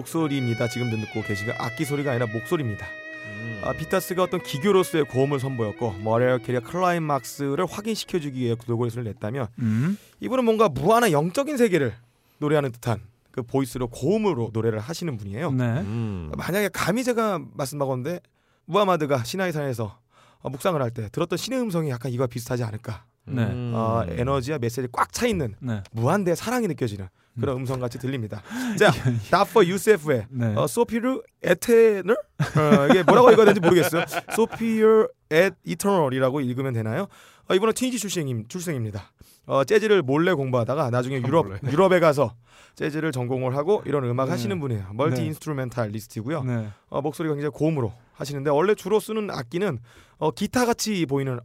목소리입니다. 0.00 0.68
지금 0.68 0.90
듣고 0.90 1.22
계신 1.22 1.46
게 1.46 1.54
악기 1.58 1.84
소리가 1.84 2.10
아니라 2.12 2.26
목소리입니다. 2.26 2.86
음. 3.26 3.60
아, 3.64 3.72
비타스가 3.72 4.22
어떤 4.22 4.42
기교로서의 4.42 5.04
고음을 5.04 5.38
선보였고 5.40 5.92
머라이어 6.02 6.38
캐리가 6.38 6.60
클라이막스를 6.60 7.66
확인시켜주기 7.66 8.40
위해 8.40 8.54
돌고래 8.54 8.79
소리를 8.79 9.04
냈다면 9.04 9.48
음. 9.58 9.98
이분은 10.20 10.44
뭔가 10.44 10.68
무한한 10.68 11.12
영적인 11.12 11.56
세계를 11.56 11.92
노래하는 12.38 12.72
듯한 12.72 13.00
그 13.30 13.42
voice로 13.42 13.88
고음으로 13.88 14.50
노래를 14.52 14.78
하시는 14.80 15.16
분이에요. 15.16 15.52
네. 15.52 15.64
음. 15.64 16.32
만약에 16.36 16.70
감히 16.72 17.04
제가 17.04 17.40
말씀하건데 17.54 18.20
무하마드가 18.64 19.22
시나이 19.24 19.52
산에서 19.52 19.98
어, 20.40 20.48
묵상을 20.48 20.80
할 20.80 20.90
때 20.90 21.08
들었던 21.12 21.36
신의 21.36 21.60
음성이 21.60 21.90
약간 21.90 22.10
이와 22.12 22.26
비슷하지 22.26 22.64
않을까. 22.64 23.04
네. 23.26 23.42
음. 23.44 23.72
어, 23.74 24.04
에너지와 24.08 24.58
메시지 24.58 24.88
꽉 24.90 25.12
차 25.12 25.26
있는 25.26 25.54
네. 25.60 25.82
무한대 25.92 26.34
사랑이 26.34 26.66
느껴지는 26.68 27.08
그런 27.38 27.58
음. 27.58 27.66
성 27.66 27.78
같이 27.80 27.98
들립니다. 27.98 28.42
자, 28.78 28.90
다퍼 29.30 29.64
유세프의 29.64 30.26
네. 30.30 30.54
어, 30.56 30.66
Soupir 30.66 31.20
Éternel 31.42 32.16
어, 32.16 32.86
이게 32.90 33.02
뭐라고 33.02 33.30
읽어야 33.30 33.46
되는지 33.46 33.60
모르겠어요. 33.60 34.04
Soupir 34.34 35.08
Éternel이라고 35.32 36.40
읽으면 36.40 36.72
되나요? 36.72 37.06
어, 37.48 37.54
이분은 37.54 37.74
튀니지 37.74 37.98
출생 37.98 38.44
출생입니다. 38.48 39.12
어, 39.46 39.64
재즈를 39.64 40.02
몰래 40.02 40.32
공부하다가 40.32 40.90
나중에 40.90 41.16
유럽 41.16 41.46
유럽에 41.64 42.00
가서 42.00 42.34
재즈를 42.74 43.12
전공을 43.12 43.56
하고 43.56 43.82
이런 43.84 44.04
음악 44.04 44.26
네. 44.26 44.30
하시는 44.32 44.58
분이에요. 44.60 44.92
multi 44.94 45.22
네. 45.22 45.26
instrumentalist고요. 45.28 46.44
네. 46.44 46.68
어, 46.88 47.00
목소리가 47.02 47.34
굉장히 47.34 47.52
고음으로 47.52 47.92
하시는데 48.12 48.50
원래 48.50 48.74
주로 48.74 49.00
쓰는 49.00 49.30
악기는 49.30 49.78
어, 50.18 50.30
기타 50.30 50.66
같이 50.66 51.04
보이는 51.06 51.40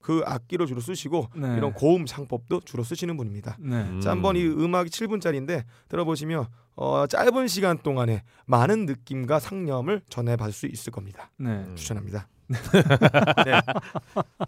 그 0.00 0.22
악기로 0.24 0.66
주로 0.66 0.80
쓰시고 0.80 1.28
네. 1.36 1.56
이런 1.56 1.72
고음 1.74 2.06
창법도 2.06 2.60
주로 2.60 2.82
쓰시는 2.84 3.16
분입니다. 3.16 3.56
네. 3.58 3.82
음. 3.82 4.00
자 4.00 4.10
한번 4.10 4.36
이 4.36 4.46
음악이 4.46 4.90
7분짜리인데 4.90 5.64
들어보시면 5.88 6.46
어, 6.76 7.06
짧은 7.06 7.48
시간 7.48 7.78
동안에 7.78 8.22
많은 8.46 8.86
느낌과 8.86 9.40
상념을 9.40 10.02
전해받을 10.08 10.52
수 10.52 10.66
있을 10.66 10.92
겁니다. 10.92 11.30
네. 11.36 11.66
추천합니다. 11.74 12.28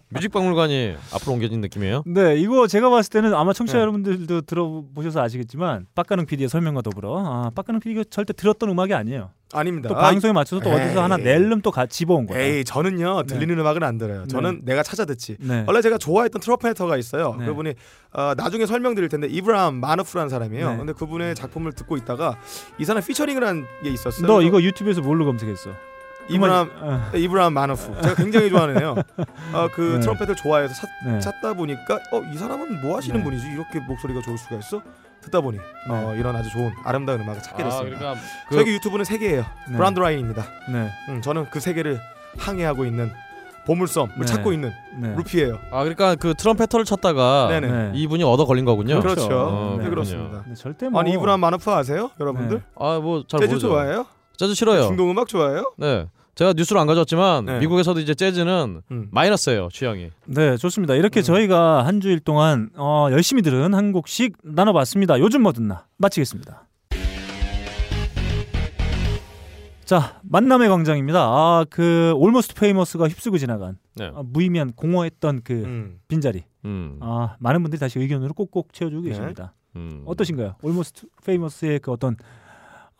뮤직박물관이 0.09 0.95
앞으로 1.13 1.33
옮겨진 1.33 1.61
느낌이에요. 1.61 2.03
네, 2.05 2.35
이거 2.37 2.67
제가 2.67 2.89
봤을 2.89 3.09
때는 3.11 3.33
아마 3.33 3.53
청취자 3.53 3.77
네. 3.77 3.81
여러분들도 3.81 4.41
들어보셔서 4.41 5.21
아시겠지만 5.21 5.87
빡가능 5.95 6.25
PD의 6.25 6.49
설명과 6.49 6.81
더불어 6.81 7.19
아, 7.25 7.49
빡가능 7.55 7.79
PD가 7.79 8.03
절대 8.09 8.33
들었던 8.33 8.69
음악이 8.69 8.93
아니에요. 8.93 9.31
아닙니다. 9.55 9.87
또 9.89 9.93
방송에 9.95 10.33
맞춰서 10.33 10.63
또 10.63 10.71
에이. 10.71 10.81
어디서 10.81 11.03
하나 11.03 11.15
낼름 11.15 11.61
또 11.61 11.69
가, 11.69 11.85
집어온 11.85 12.25
거예요. 12.25 12.41
에이 12.57 12.63
저는요 12.63 13.23
들리는 13.23 13.57
음악은 13.59 13.83
안 13.83 13.99
들어요. 13.99 14.25
저는 14.27 14.61
내가 14.63 14.81
찾아 14.81 15.05
듣지. 15.05 15.37
네. 15.39 15.63
원래 15.67 15.81
제가 15.81 15.99
좋아했던 15.99 16.41
trumpeter가 16.41 16.97
있어요. 16.97 17.35
네. 17.37 17.45
그분이 17.45 17.73
어, 18.13 18.33
나중에 18.35 18.65
설명드릴 18.65 19.09
텐데 19.09 19.27
이브람 19.27 19.75
마누프라는 19.75 20.29
사람이에요. 20.29 20.71
네. 20.71 20.77
근데 20.77 20.93
그분의 20.93 21.35
작품을 21.35 21.73
듣고 21.73 21.97
있다가 21.97 22.37
이 22.79 22.85
사람 22.85 23.03
피처링을 23.03 23.43
한 23.45 23.63
게 23.83 23.89
있었어요. 23.89 24.25
너 24.27 24.41
이거 24.41 24.61
유튜브에서 24.61 25.01
뭘로 25.01 25.25
검색했어? 25.25 25.69
이브람 26.29 26.71
어, 26.81 27.11
이브람 27.15 27.53
마누프 27.53 28.01
제가 28.01 28.15
굉장히 28.15 28.49
좋아하는 28.49 28.77
애요. 28.81 28.95
어, 29.53 29.67
그 29.73 29.81
네. 29.95 29.99
트럼펫을 29.99 30.35
좋아해서 30.35 30.73
찾, 30.73 30.87
네. 31.05 31.19
찾다 31.19 31.53
보니까 31.53 31.99
어 32.11 32.21
이 32.33 32.37
사람은 32.37 32.81
뭐 32.81 32.97
하시는 32.97 33.17
네. 33.17 33.23
분이지 33.23 33.47
이렇게 33.47 33.79
목소리가 33.79 34.21
좋을 34.21 34.37
수가 34.37 34.55
있어? 34.57 34.81
듣다 35.21 35.39
보니 35.41 35.57
어, 35.89 36.13
이런 36.17 36.35
아주 36.35 36.49
좋은 36.49 36.71
아름다운 36.83 37.21
음악을 37.21 37.41
찾게 37.41 37.63
아, 37.63 37.65
됐습니다. 37.69 37.97
그러니까 37.99 38.21
그 38.49 38.55
저기 38.57 38.71
유튜브는 38.71 39.05
세계예요. 39.05 39.45
네. 39.69 39.77
Grand 39.77 39.99
Line입니다. 39.99 40.43
네. 40.71 40.89
음, 41.09 41.21
저는 41.21 41.49
그 41.49 41.59
세 41.59 41.73
개를 41.73 41.99
항해하고 42.37 42.85
있는 42.85 43.11
보물섬을 43.65 44.15
네. 44.19 44.25
찾고 44.25 44.51
있는 44.51 44.71
네. 44.97 45.15
루피예요. 45.15 45.57
아 45.71 45.79
그러니까 45.83 46.15
그 46.15 46.33
트럼페터를 46.33 46.83
찾다가 46.85 47.47
네네. 47.49 47.67
네. 47.71 47.91
이분이 47.93 48.23
얻어 48.23 48.45
걸린 48.45 48.65
거군요. 48.65 48.99
그렇죠. 48.99 49.27
어, 49.31 49.77
네. 49.81 49.89
그렇습니다. 49.89 50.43
네, 50.45 50.53
절대 50.55 50.89
뭐 50.89 50.99
아니 50.99 51.13
이브람 51.13 51.39
마누프 51.39 51.71
아세요, 51.71 52.09
여러분들? 52.19 52.57
네. 52.57 52.63
아뭐 52.77 53.23
잘 53.27 53.39
모르죠. 53.47 53.59
좋아해요? 53.59 54.05
재즈 54.43 54.55
싫어요. 54.55 54.87
중동 54.87 55.09
음악 55.09 55.27
좋아해요? 55.27 55.73
네. 55.77 56.05
제가 56.35 56.53
뉴스를 56.53 56.81
안 56.81 56.87
가져왔지만 56.87 57.45
네. 57.45 57.59
미국에서도 57.59 57.99
이제 57.99 58.13
재즈는 58.13 58.81
음. 58.91 59.07
마이너스예요 59.11 59.69
취향이. 59.71 60.09
네, 60.25 60.57
좋습니다. 60.57 60.95
이렇게 60.95 61.21
저희가 61.21 61.85
한 61.85 62.01
주일 62.01 62.19
동안 62.19 62.69
어, 62.75 63.07
열심히 63.11 63.41
들은 63.41 63.73
한 63.73 63.91
곡씩 63.91 64.37
나눠봤습니다. 64.43 65.19
요즘 65.19 65.43
뭐 65.43 65.53
듣나 65.53 65.85
마치겠습니다. 65.97 66.67
자, 69.85 70.19
만남의 70.23 70.69
광장입니다. 70.69 71.19
아, 71.19 71.65
그 71.69 72.13
Almost 72.15 72.55
Famous가 72.55 73.07
휩쓰고 73.07 73.37
지나간 73.37 73.77
네. 73.95 74.11
아, 74.13 74.23
무의미한 74.25 74.73
공허했던 74.73 75.41
그 75.43 75.53
음. 75.53 75.99
빈자리. 76.07 76.43
음. 76.65 76.97
아, 76.99 77.35
많은 77.39 77.61
분들이 77.61 77.79
다시 77.79 77.99
의견으로 77.99 78.33
꼭꼭 78.33 78.73
채워주고 78.73 79.03
네. 79.03 79.09
계십니다. 79.09 79.53
음. 79.75 80.03
어떠신가요? 80.05 80.55
Almost 80.61 81.07
Famous의 81.25 81.79
그 81.79 81.91
어떤 81.91 82.17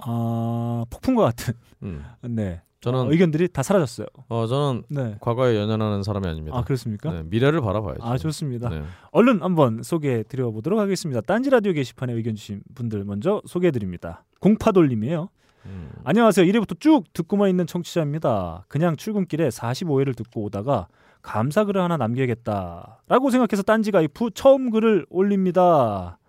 아, 0.06 0.86
폭풍과 0.90 1.24
같은 1.24 1.54
음. 1.84 2.04
네 2.22 2.62
저는 2.84 3.00
어, 3.00 3.12
의견들이 3.12 3.48
다 3.48 3.64
사라졌어요. 3.64 4.08
어 4.28 4.46
저는 4.46 4.84
네. 4.90 5.16
과거에 5.22 5.56
연연하는 5.56 6.04
사람이 6.04 6.28
아닙니다. 6.28 6.58
아 6.58 6.64
그렇습니까? 6.64 7.12
네, 7.14 7.24
미래를 7.24 7.62
바라봐야죠. 7.62 8.04
아 8.04 8.18
좋습니다. 8.18 8.70
네. 8.70 8.84
얼른 9.12 9.42
한번 9.42 9.82
소개해 9.84 10.24
드려 10.24 10.52
보도록 10.52 10.80
하겠습니다. 10.82 11.22
딴지 11.22 11.50
라디오 11.50 11.72
게시판에 11.72 12.12
의견 12.12 12.36
주신 12.36 12.62
분들 12.76 13.06
먼저 13.06 13.42
소개해 13.46 13.72
드립니다. 13.72 14.26
공파돌님이에요. 14.42 15.30
음. 15.66 15.92
안녕하세요. 16.04 16.46
1회부터 16.46 16.78
쭉 16.78 17.06
듣고만 17.14 17.50
있는 17.50 17.66
청취자입니다. 17.66 18.66
그냥 18.68 18.98
출근길에 18.98 19.48
45회를 19.48 20.14
듣고 20.18 20.44
오다가 20.44 20.88
감사 21.22 21.64
글을 21.64 21.82
하나 21.82 21.96
남겨야겠다라고 21.96 23.30
생각해서 23.30 23.64
딴지 23.64 23.92
가입 23.92 24.12
후 24.20 24.30
처음 24.30 24.70
글을 24.70 25.06
올립니다. 25.10 26.20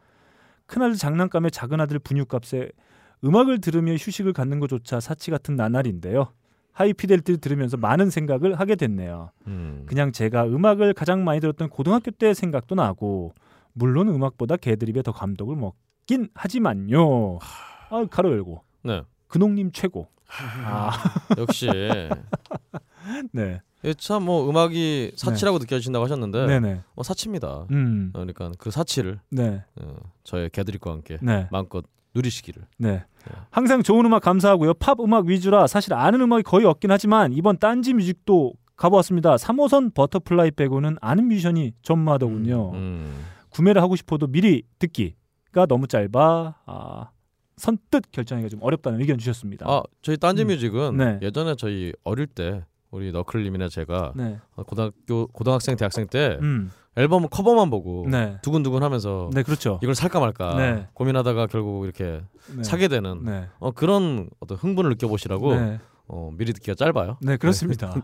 큰아들 0.66 0.94
장난감에 0.94 1.50
작은 1.50 1.80
아들 1.80 1.98
분유값에 1.98 2.70
음악을 3.24 3.60
들으며 3.60 3.94
휴식을 3.94 4.32
갖는 4.32 4.60
것조차 4.60 5.00
사치 5.00 5.30
같은 5.30 5.56
나날인데요. 5.56 6.28
하이피델리티를 6.72 7.40
들으면서 7.40 7.76
많은 7.76 8.10
생각을 8.10 8.58
하게 8.58 8.74
됐네요. 8.74 9.30
음. 9.46 9.84
그냥 9.86 10.12
제가 10.12 10.44
음악을 10.46 10.92
가장 10.92 11.24
많이 11.24 11.40
들었던 11.40 11.68
고등학교 11.68 12.10
때 12.10 12.34
생각도 12.34 12.74
나고 12.74 13.32
물론 13.72 14.08
음악보다 14.08 14.56
개드립에 14.56 15.02
더 15.02 15.12
감독을 15.12 15.56
먹긴 15.56 16.28
하지만요. 16.34 17.38
아 17.90 18.06
가로 18.10 18.32
열고 18.32 18.62
네. 18.82 19.02
근홍님 19.28 19.70
최고. 19.72 20.08
아, 20.64 20.90
역시 21.38 21.68
네, 23.32 23.60
참뭐 23.96 24.48
음악이 24.48 25.12
사치라고 25.16 25.58
느껴진다고 25.58 26.04
하셨는데 26.04 26.46
네, 26.46 26.60
네, 26.60 26.80
뭐 26.94 27.04
사치입니다. 27.04 27.66
음, 27.70 28.10
그러니까 28.12 28.50
그 28.58 28.70
사치를 28.70 29.20
네, 29.30 29.62
어, 29.76 29.96
저의 30.24 30.50
개드립과 30.50 30.90
함께 30.90 31.18
네, 31.20 31.46
마음껏 31.52 31.84
누리시기를. 32.14 32.62
네. 32.78 33.04
항상 33.50 33.82
좋은 33.82 34.04
음악 34.04 34.22
감사하고요. 34.22 34.74
팝 34.74 35.00
음악 35.00 35.26
위주라 35.26 35.66
사실 35.66 35.94
아는 35.94 36.20
음악이 36.20 36.42
거의 36.42 36.66
없긴 36.66 36.90
하지만 36.90 37.32
이번 37.32 37.58
딴지 37.58 37.94
뮤직도 37.94 38.54
가보았습니다. 38.76 39.36
3호선 39.36 39.94
버터플라이 39.94 40.50
빼고는 40.52 40.96
아는 41.00 41.28
뮤지션이 41.28 41.72
전무하더군요. 41.82 42.72
음. 42.74 43.24
구매를 43.50 43.80
하고 43.80 43.96
싶어도 43.96 44.26
미리 44.26 44.62
듣기가 44.78 45.66
너무 45.66 45.86
짧아 45.86 46.54
아, 46.66 47.10
선뜻 47.56 48.10
결정하기가 48.10 48.48
좀 48.48 48.62
어렵다는 48.62 49.00
의견 49.00 49.16
주셨습니다. 49.18 49.66
아 49.68 49.82
저희 50.02 50.16
딴지뮤직은 50.16 50.96
네. 50.96 51.18
예전에 51.22 51.54
저희 51.56 51.92
어릴 52.02 52.26
때 52.26 52.64
우리 52.90 53.12
너클님이나 53.12 53.68
제가 53.68 54.12
네. 54.16 54.38
고등학교 54.66 55.28
고등학생 55.28 55.76
대학생 55.76 56.06
때 56.06 56.38
음. 56.42 56.70
앨범 56.96 57.28
커버만 57.28 57.70
보고 57.70 58.06
네. 58.08 58.38
두근두근 58.42 58.82
하면서 58.82 59.30
네, 59.32 59.42
그렇죠. 59.42 59.80
이걸 59.82 59.94
살까 59.94 60.20
말까 60.20 60.54
네. 60.56 60.86
고민하다가 60.94 61.48
결국 61.48 61.84
이렇게 61.84 62.20
네. 62.54 62.62
사게 62.62 62.88
되는 62.88 63.24
네. 63.24 63.48
어, 63.58 63.72
그런 63.72 64.28
어떤 64.40 64.56
흥분을 64.58 64.90
느껴보시라고 64.90 65.54
네. 65.54 65.80
어, 66.06 66.30
미리 66.36 66.52
듣기가 66.52 66.74
짧아요. 66.74 67.16
네, 67.22 67.36
그렇습니다. 67.36 67.94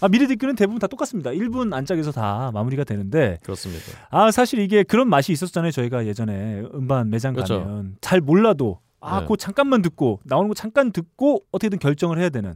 아, 0.00 0.08
미리 0.08 0.26
듣기는 0.26 0.56
대부분 0.56 0.78
다 0.78 0.86
똑같습니다. 0.86 1.30
1분 1.30 1.72
안짝에서 1.74 2.10
다 2.10 2.50
마무리가 2.54 2.84
되는데 2.84 3.38
그렇습니다. 3.42 3.84
아, 4.10 4.30
사실 4.30 4.60
이게 4.60 4.82
그런 4.82 5.08
맛이 5.08 5.32
있었잖아요. 5.32 5.70
저희가 5.70 6.06
예전에 6.06 6.62
음반 6.74 7.10
매장 7.10 7.34
그렇죠. 7.34 7.60
가면 7.60 7.96
잘 8.00 8.20
몰라도 8.20 8.80
아, 9.00 9.20
네. 9.20 9.26
그 9.26 9.36
잠깐만 9.36 9.82
듣고 9.82 10.20
나오는 10.24 10.48
거 10.48 10.54
잠깐 10.54 10.90
듣고 10.92 11.44
어떻게든 11.52 11.78
결정을 11.78 12.18
해야 12.18 12.30
되는. 12.30 12.54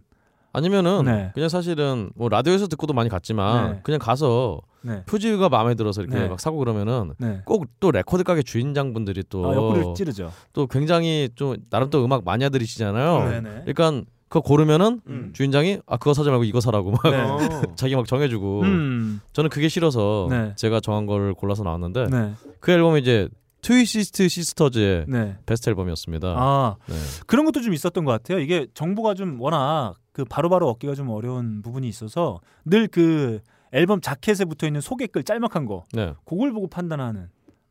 아니면은 0.54 1.04
네. 1.04 1.30
그냥 1.34 1.48
사실은 1.48 2.10
뭐 2.14 2.28
라디오에서 2.28 2.68
듣고도 2.68 2.94
많이 2.94 3.10
갔지만 3.10 3.72
네. 3.72 3.80
그냥 3.82 3.98
가서 3.98 4.60
네. 4.82 5.02
표지가 5.04 5.48
마음에 5.48 5.74
들어서 5.74 6.00
이렇게 6.00 6.16
네. 6.16 6.28
막 6.28 6.38
사고 6.38 6.58
그러면은 6.58 7.12
네. 7.18 7.42
꼭또 7.44 7.90
레코드 7.90 8.22
가게 8.22 8.42
주인장분들이 8.42 9.24
또 9.28 9.50
아, 9.50 9.54
옆구리를 9.54 9.94
찌르죠. 9.94 10.32
또 10.52 10.66
굉장히 10.68 11.28
좀 11.34 11.56
나름 11.70 11.90
또 11.90 12.04
음악 12.04 12.24
마니아들이시잖아요. 12.24 13.30
네, 13.30 13.40
네. 13.40 13.62
그러니까 13.66 14.08
그거 14.28 14.40
고르면은 14.40 15.00
음. 15.08 15.32
주인장이 15.34 15.80
아 15.86 15.96
그거 15.96 16.14
사지 16.14 16.30
말고 16.30 16.44
이거 16.44 16.60
사라고 16.60 16.92
막 16.92 17.02
네. 17.02 17.20
어. 17.20 17.38
자기 17.74 17.96
막 17.96 18.06
정해주고 18.06 18.60
음. 18.62 19.20
저는 19.32 19.50
그게 19.50 19.68
싫어서 19.68 20.28
네. 20.30 20.52
제가 20.54 20.78
정한 20.78 21.06
걸 21.06 21.34
골라서 21.34 21.64
나왔는데 21.64 22.06
네. 22.10 22.32
그 22.60 22.70
앨범이 22.70 23.00
이제 23.00 23.28
트위스티드 23.62 24.28
시스터즈의 24.28 25.06
네. 25.08 25.36
베스트 25.46 25.70
앨범이었습니다. 25.70 26.28
아, 26.36 26.76
네. 26.86 26.94
그런 27.26 27.46
것도 27.46 27.62
좀 27.62 27.72
있었던 27.72 28.04
것 28.04 28.12
같아요. 28.12 28.38
이게 28.38 28.66
정보가 28.74 29.14
좀 29.14 29.40
워낙 29.40 29.94
그 30.14 30.24
바로 30.24 30.48
바로 30.48 30.70
얻기가 30.70 30.94
좀 30.94 31.10
어려운 31.10 31.60
부분이 31.60 31.86
있어서 31.88 32.40
늘 32.64 32.88
그 32.88 33.40
앨범 33.72 34.00
자켓에 34.00 34.44
붙어 34.44 34.66
있는 34.68 34.80
소개글 34.80 35.24
짤막한 35.24 35.66
거 35.66 35.84
네. 35.92 36.14
그걸 36.24 36.52
보고 36.52 36.68
판단하는 36.68 37.28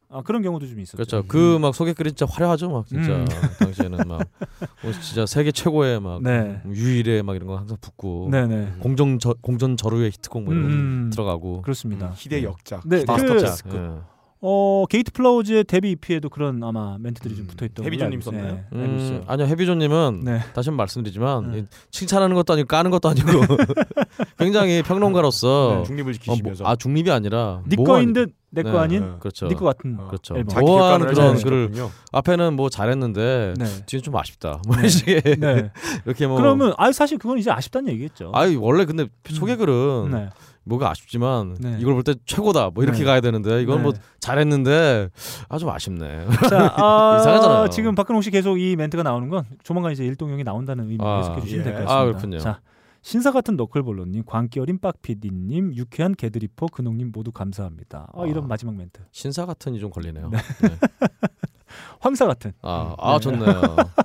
아, 0.10 0.22
그런 0.22 0.44
경우도 0.44 0.68
좀 0.68 0.80
있었죠. 0.80 0.98
그렇죠. 0.98 1.28
그막 1.28 1.74
소개글이 1.74 2.12
진짜 2.12 2.32
화려하죠, 2.32 2.70
막 2.70 2.86
진짜 2.86 3.14
음. 3.16 3.26
당시에는 3.60 3.98
막뭐 4.08 4.92
진짜 5.02 5.26
세계 5.26 5.52
최고의 5.52 6.02
막 6.02 6.22
네. 6.22 6.62
유일의 6.68 7.24
막 7.24 7.36
이런 7.36 7.48
거 7.48 7.58
항상 7.58 7.78
붙고 7.82 8.28
네네. 8.30 8.74
공정 8.80 9.18
저, 9.18 9.34
공전 9.42 9.76
저루의 9.78 10.12
히트곡 10.12 10.44
뭐 10.44 10.54
이런 10.54 10.68
거 10.68 10.74
음. 10.74 11.10
들어가고 11.12 11.62
그렇습니다. 11.64 12.12
희대 12.16 12.44
역작. 12.44 12.82
네, 12.86 13.06
아, 13.08 13.16
그, 13.16 13.40
진짜. 13.40 13.56
예. 13.74 14.13
어 14.46 14.84
게이트 14.90 15.14
플라워즈의 15.14 15.64
데뷔 15.64 15.92
EP에도 15.92 16.28
그런 16.28 16.62
아마 16.66 16.98
멘트들이 17.00 17.34
좀 17.38 17.46
음. 17.46 17.48
붙어 17.48 17.66
있던 17.66 17.86
해비존님 17.86 18.20
썼나요? 18.20 18.56
네, 18.56 18.64
음, 18.74 18.98
있어요. 19.00 19.22
아니요 19.26 19.48
해비조님은 19.48 20.22
네. 20.26 20.40
다시 20.54 20.68
한번 20.70 20.76
말씀드리지만 20.84 21.52
네. 21.52 21.60
이 21.60 21.64
칭찬하는 21.92 22.36
것도 22.36 22.52
아니고 22.52 22.68
까는 22.68 22.92
것도 22.92 23.08
아니고 23.08 23.28
굉장히 24.38 24.84
평론가로서 24.84 25.76
네. 25.78 25.84
중립을 25.88 26.10
어, 26.10 26.14
지키시면서 26.14 26.64
뭐, 26.66 26.72
아 26.72 26.76
중립이 26.76 27.10
아니라 27.10 27.62
네 27.68 27.78
모호한- 27.78 27.86
거인 27.86 28.12
듯 28.12 28.34
내거 28.50 28.72
네, 28.74 28.78
아닌 28.78 29.02
네. 29.02 29.12
그렇죠. 29.22 29.48
네거 29.48 29.64
같은 29.64 29.98
어. 29.98 30.08
그렇죠. 30.08 30.34
모호한 30.36 31.00
그런 31.00 31.16
잘 31.16 31.44
글을. 31.44 31.72
앞에는 32.12 32.54
뭐 32.56 32.70
잘했는데 32.70 33.54
네. 33.58 33.66
뒤는 33.86 34.04
좀 34.04 34.16
아쉽다. 34.18 34.62
뭐 34.68 34.76
네. 34.76 34.82
이런 34.82 34.90
식의 34.90 35.22
네. 35.40 35.72
이렇게 36.06 36.28
뭐 36.28 36.36
그러면 36.36 36.74
아 36.78 36.92
사실 36.92 37.18
그건 37.18 37.38
이제 37.40 37.50
아쉽다는 37.50 37.94
얘기겠죠. 37.94 38.32
아이 38.36 38.56
원래 38.58 38.84
근데 38.84 39.08
소개글은 39.28 40.12
네. 40.12 40.30
뭐가 40.66 40.90
아쉽지만 40.92 41.56
네. 41.60 41.78
이걸 41.80 41.94
볼 41.94 42.04
때 42.04 42.14
최고다 42.26 42.70
뭐 42.72 42.84
이렇게 42.84 43.00
네. 43.00 43.06
가야 43.06 43.22
되는데 43.22 43.62
이건 43.62 43.78
네. 43.78 43.84
뭐 43.84 43.94
잘했는데 44.20 45.10
아좀 45.50 45.70
아쉽네. 45.70 46.28
자, 46.50 46.74
아, 46.78 47.18
이상하잖아요. 47.20 47.70
지금 47.70 47.96
박근홍 47.96 48.22
씨 48.22 48.32
계속 48.32 48.58
이 48.60 48.76
멘트가 48.76 49.04
나오는 49.04 49.28
건 49.30 49.44
조만간 49.64 49.92
이제 49.92 50.06
일동형이 50.06 50.44
나온다는 50.44 50.86
의미로 50.86 51.06
아, 51.08 51.18
해석해 51.20 51.42
주시면 51.42 51.60
예. 51.62 51.64
될것 51.72 51.86
같습니다. 51.88 52.00
아, 52.02 52.06
그렇군요. 52.06 52.40
자, 52.40 52.62
신사 53.02 53.32
같은 53.34 53.58
너클볼로님, 53.58 54.24
광기 54.26 54.62
어린 54.62 54.80
빡피디님, 54.80 55.76
유쾌한 55.76 56.16
개드리퍼 56.16 56.68
근홍님 56.68 57.12
모두 57.14 57.34
감사합니다. 57.34 58.08
아, 58.14 58.26
이런 58.26 58.46
아. 58.46 58.48
마지막 58.48 58.76
멘트. 58.76 59.02
신사 59.12 59.46
같은이 59.46 59.80
좀 59.80 59.90
걸리네요. 59.92 60.30
네. 60.30 60.38
네. 60.62 60.78
황사 62.00 62.28
같은 62.28 62.54
아, 62.62 62.96
아 62.98 63.14
네. 63.14 63.20
좋네요. 63.20 63.62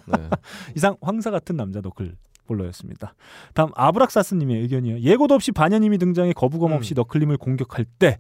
네. 0.07 0.29
이상 0.75 0.97
황사 1.01 1.31
같은 1.31 1.57
남자 1.57 1.81
너클 1.81 2.16
볼로였습니다. 2.49 3.15
다음 3.55 3.71
아브락사스님의 3.77 4.61
의견이에요. 4.63 4.99
예고도 5.01 5.35
없이 5.35 5.53
반야님이 5.53 5.99
등장해 5.99 6.33
거부감 6.33 6.73
없이 6.73 6.95
음. 6.95 6.97
너클님을 6.97 7.37
공격할 7.37 7.85
때 7.85 8.19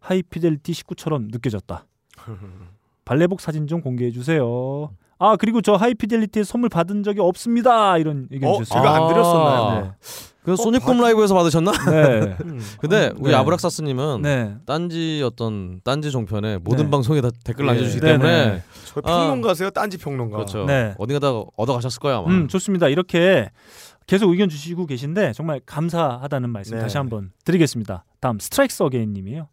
하이피델리티 0.00 0.72
식구처럼 0.72 1.28
느껴졌다. 1.30 1.86
발레복 3.04 3.40
사진 3.40 3.66
좀 3.66 3.80
공개해 3.80 4.10
주세요. 4.10 4.90
아 5.18 5.36
그리고 5.36 5.60
저 5.60 5.74
하이피델리티에 5.74 6.44
선물 6.44 6.68
받은 6.68 7.02
적이 7.02 7.20
없습니다. 7.20 7.98
이런 7.98 8.28
의견 8.30 8.50
어, 8.50 8.58
주셨어요. 8.58 8.82
제가 8.82 8.96
안 8.96 9.08
드렸었나요? 9.08 9.60
아. 9.60 9.94
그 10.48 10.56
소닉붐 10.56 10.98
라이브에서 11.00 11.34
받으셨나? 11.34 11.72
네. 11.90 12.36
음. 12.44 12.60
근데 12.80 13.12
우리 13.18 13.32
네. 13.32 13.36
아브락사스님은 13.36 14.22
네. 14.22 14.54
딴지 14.64 15.22
어떤 15.22 15.80
딴지 15.84 16.10
종편에 16.10 16.58
모든 16.58 16.86
네. 16.86 16.90
방송에 16.90 17.20
다 17.20 17.28
댓글 17.44 17.66
예. 17.66 17.68
남겨주시기 17.68 18.00
네, 18.00 18.12
때문에 18.12 18.46
네. 18.46 18.62
저 18.86 19.00
평론가세요? 19.02 19.70
딴지 19.70 19.98
평론가. 19.98 20.36
그렇죠. 20.36 20.64
네. 20.64 20.94
어딘가다 20.96 21.30
얻어 21.56 21.74
가셨을 21.74 22.00
거야 22.00 22.16
아마. 22.16 22.28
음 22.28 22.48
좋습니다. 22.48 22.88
이렇게 22.88 23.50
계속 24.06 24.30
의견 24.30 24.48
주시고 24.48 24.86
계신데 24.86 25.34
정말 25.34 25.60
감사하다는 25.66 26.48
말씀 26.50 26.76
네. 26.76 26.82
다시 26.82 26.96
한번 26.96 27.30
드리겠습니다. 27.44 28.04
다음 28.20 28.38
스트라이크스 28.38 28.82
어게인님이에요. 28.84 29.48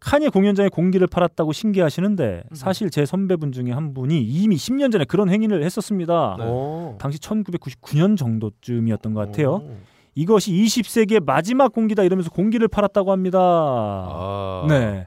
카니에 0.00 0.28
공연장에 0.28 0.68
공기를 0.68 1.06
팔았다고 1.08 1.52
신기하시는데 1.52 2.44
사실 2.52 2.90
제 2.90 3.04
선배분 3.04 3.50
중에 3.50 3.72
한 3.72 3.94
분이 3.94 4.22
이미 4.22 4.56
10년 4.56 4.92
전에 4.92 5.04
그런 5.04 5.28
행위를 5.28 5.64
했었습니다. 5.64 6.36
네. 6.38 6.44
오. 6.44 6.96
당시 7.00 7.18
1999년 7.18 8.16
정도쯤이었던 8.16 9.14
것 9.14 9.26
같아요. 9.26 9.54
오. 9.54 9.76
이것이 10.18 10.50
20세기의 10.50 11.24
마지막 11.24 11.72
공기다 11.72 12.02
이러면서 12.02 12.28
공기를 12.30 12.66
팔았다고 12.66 13.12
합니다. 13.12 13.38
아. 13.40 14.66
네. 14.68 15.06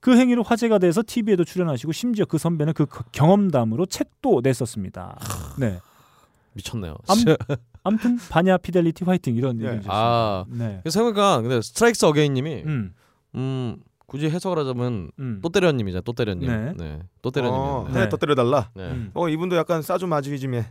그 0.00 0.16
행위로 0.16 0.42
화제가 0.42 0.78
돼서 0.78 1.02
TV에도 1.06 1.44
출연하시고 1.44 1.92
심지어 1.92 2.24
그 2.24 2.38
선배는 2.38 2.72
그 2.72 2.86
경험담으로 3.12 3.84
책도 3.84 4.40
냈었습니다. 4.42 5.18
네. 5.58 5.78
미쳤네요. 6.54 6.96
암-. 7.08 7.58
아무튼 7.84 8.16
바냐 8.30 8.56
피델리티 8.56 9.04
화이팅 9.04 9.36
이런 9.36 9.58
네. 9.58 9.64
주셨습니다. 9.64 9.92
아 9.92 10.46
네. 10.48 10.80
생각해보니까 10.88 11.42
근데 11.42 11.60
Strikes 11.60 12.06
Again님이 12.06 12.62
음. 12.64 12.94
음. 13.34 13.76
굳이 14.06 14.30
해석을 14.30 14.58
하자면 14.60 15.10
음. 15.18 15.40
또 15.42 15.50
때려님이잖아. 15.50 16.00
또 16.06 16.14
때려님. 16.14 16.48
네. 16.48 16.72
네. 16.78 17.00
또 17.20 17.30
때려님. 17.30 17.54
어, 17.54 17.86
네. 17.92 18.00
네. 18.04 18.08
더 18.08 18.16
때려달라. 18.16 18.70
네. 18.74 18.84
음. 18.84 19.10
어 19.12 19.28
이분도 19.28 19.56
약간 19.56 19.82
사도 19.82 20.06
마조히즘에 20.06 20.64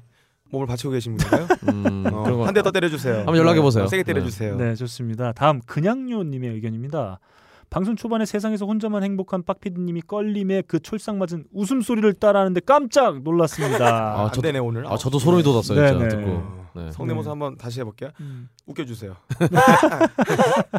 몸을 0.50 0.68
바치고 0.68 0.92
계신 0.92 1.18
분인가요? 1.18 1.48
음, 1.70 2.04
어, 2.12 2.24
그런 2.24 2.38
거. 2.40 2.46
한대 2.46 2.62
더 2.62 2.72
때려주세요. 2.72 3.18
한번 3.20 3.38
연락해 3.38 3.62
보세요. 3.62 3.84
어, 3.84 3.88
세게 3.88 4.04
때려주세요. 4.04 4.56
네, 4.56 4.76
좋습니다. 4.76 5.32
다음 5.34 5.62
그냥요님의 5.66 6.52
의견입니다. 6.52 7.20
방송 7.70 7.98
초반에 7.98 8.26
세상에서 8.26 8.66
혼자만 8.66 9.04
행복한 9.04 9.44
빡피디님이 9.44 10.02
껄림에 10.08 10.64
그 10.68 10.80
촐싹 10.80 11.18
맞은 11.18 11.44
웃음소리를 11.54 12.14
따라하는데 12.14 12.62
깜짝 12.66 13.22
놀랐습니다. 13.24 13.86
아, 14.16 14.24
안 14.26 14.32
저도- 14.32 14.42
되네 14.42 14.60
오늘. 14.60 14.88
아 14.88 14.96
저도 14.96 15.20
소름이 15.20 15.44
돋았어요. 15.44 15.82
네, 15.82 15.90
진짜 15.92 16.04
네. 16.06 16.10
듣고. 16.16 16.67
네. 16.78 16.92
성대모사 16.92 17.28
네. 17.28 17.30
한번 17.32 17.58
다시 17.58 17.80
해볼게요. 17.80 18.12
음. 18.22 18.50
웃겨주세요. 18.68 19.16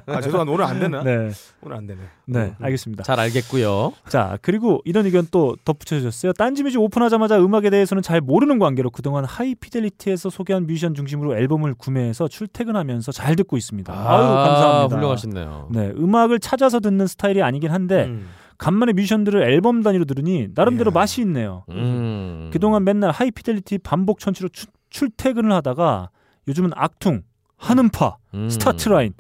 아 0.07 0.21
죄송한데 0.21 0.53
오늘 0.53 0.65
안 0.65 0.79
되나? 0.79 1.03
네, 1.03 1.31
오늘 1.63 1.77
안 1.77 1.87
되네. 1.87 2.01
네, 2.27 2.39
음. 2.41 2.55
알겠습니다. 2.61 3.03
잘 3.03 3.19
알겠고요. 3.21 3.93
자, 4.09 4.39
그리고 4.43 4.81
이런 4.85 5.07
의견 5.07 5.27
또 5.31 5.57
덧붙여 5.65 5.97
주셨어요. 5.99 6.33
딴지뮤직 6.35 6.81
오픈하자마자 6.81 7.39
음악에 7.39 7.71
대해서는 7.71 8.03
잘 8.03 8.21
모르는 8.21 8.59
관계로 8.59 8.91
그동안 8.91 9.25
하이피델리티에서 9.25 10.31
소개한 10.31 10.67
뮤지션 10.67 10.95
중심으로 10.95 11.37
앨범을 11.37 11.75
구매해서 11.75 12.29
출퇴근하면서 12.29 13.13
잘 13.13 13.37
듣고 13.37 13.57
있습니다. 13.57 13.93
아유, 13.93 14.23
감사합니다. 14.27 14.97
훌륭하시네요. 14.97 15.69
네, 15.73 15.93
음악을 15.97 16.39
찾아서 16.41 16.81
듣는 16.81 17.07
스타일이 17.07 17.43
아니긴 17.43 17.71
한데 17.71 18.05
음. 18.05 18.29
간만에 18.59 18.93
뮤지션들을 18.93 19.41
앨범 19.45 19.83
단위로 19.85 20.05
들으니 20.05 20.49
나름대로 20.55 20.91
이야. 20.91 20.95
맛이 20.95 21.21
있네요. 21.23 21.65
음. 21.71 22.51
그동안 22.53 22.83
맨날 22.85 23.13
하이피델리티 23.13 23.79
반복 23.79 24.19
청취로 24.19 24.49
추- 24.49 24.67
출퇴근을 24.91 25.53
하다가 25.53 26.11
요즘은 26.47 26.71
악퉁, 26.75 27.23
한음파, 27.57 28.17
음. 28.35 28.49
스타트라인, 28.49 29.15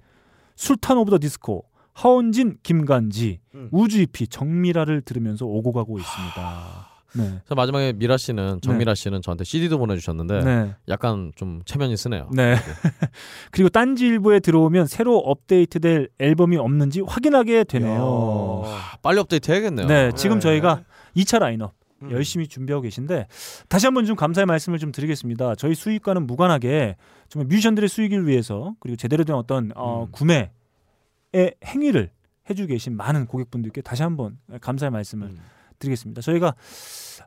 술탄 0.56 0.96
오브 0.98 1.10
더 1.10 1.18
디스코, 1.18 1.64
하헌진, 1.92 2.58
김간지, 2.62 3.40
음. 3.54 3.68
우주 3.72 4.00
EP, 4.00 4.28
정미라를 4.28 5.02
들으면서 5.02 5.46
오고 5.46 5.72
가고 5.72 5.98
있습니다. 5.98 6.88
네. 7.16 7.40
자 7.48 7.54
마지막에 7.54 7.92
미라 7.94 8.16
씨는 8.16 8.60
정미라 8.60 8.94
씨는 8.94 9.22
저한테 9.22 9.44
CD도 9.44 9.78
보내주셨는데 9.78 10.44
네. 10.44 10.74
약간 10.88 11.32
좀 11.36 11.62
체면이 11.64 11.96
서네요. 11.96 12.28
네. 12.32 12.54
그리고 13.50 13.68
딴지 13.70 14.06
일부에 14.06 14.40
들어오면 14.40 14.86
새로 14.86 15.16
업데이트될 15.18 16.08
앨범이 16.18 16.56
없는지 16.58 17.00
확인하게 17.00 17.64
되네요. 17.64 18.62
아, 18.66 18.96
빨리 19.02 19.18
업데이트 19.18 19.50
해야겠네요. 19.50 19.86
네, 19.86 20.12
지금 20.12 20.36
네. 20.36 20.40
저희가 20.40 20.82
2차 21.16 21.38
라인업 21.38 21.72
음. 22.02 22.10
열심히 22.10 22.46
준비하고 22.46 22.82
계신데 22.82 23.26
다시 23.68 23.86
한번 23.86 24.04
좀 24.06 24.16
감사의 24.16 24.46
말씀을 24.46 24.78
좀 24.78 24.92
드리겠습니다. 24.92 25.54
저희 25.56 25.74
수익과는 25.74 26.26
무관하게 26.26 26.96
정말 27.28 27.46
뮤지션들의 27.48 27.88
수익을 27.88 28.26
위해서 28.26 28.74
그리고 28.80 28.96
제대로 28.96 29.24
된 29.24 29.36
어떤 29.36 29.72
어, 29.74 30.04
음. 30.04 30.12
구매의 30.12 30.50
행위를 31.64 32.10
해주고 32.48 32.68
계신 32.68 32.96
많은 32.96 33.26
고객분들께 33.26 33.82
다시 33.82 34.02
한번 34.02 34.38
감사의 34.60 34.90
말씀을 34.90 35.28
음. 35.28 35.38
드리겠습니다. 35.78 36.22
저희가 36.22 36.54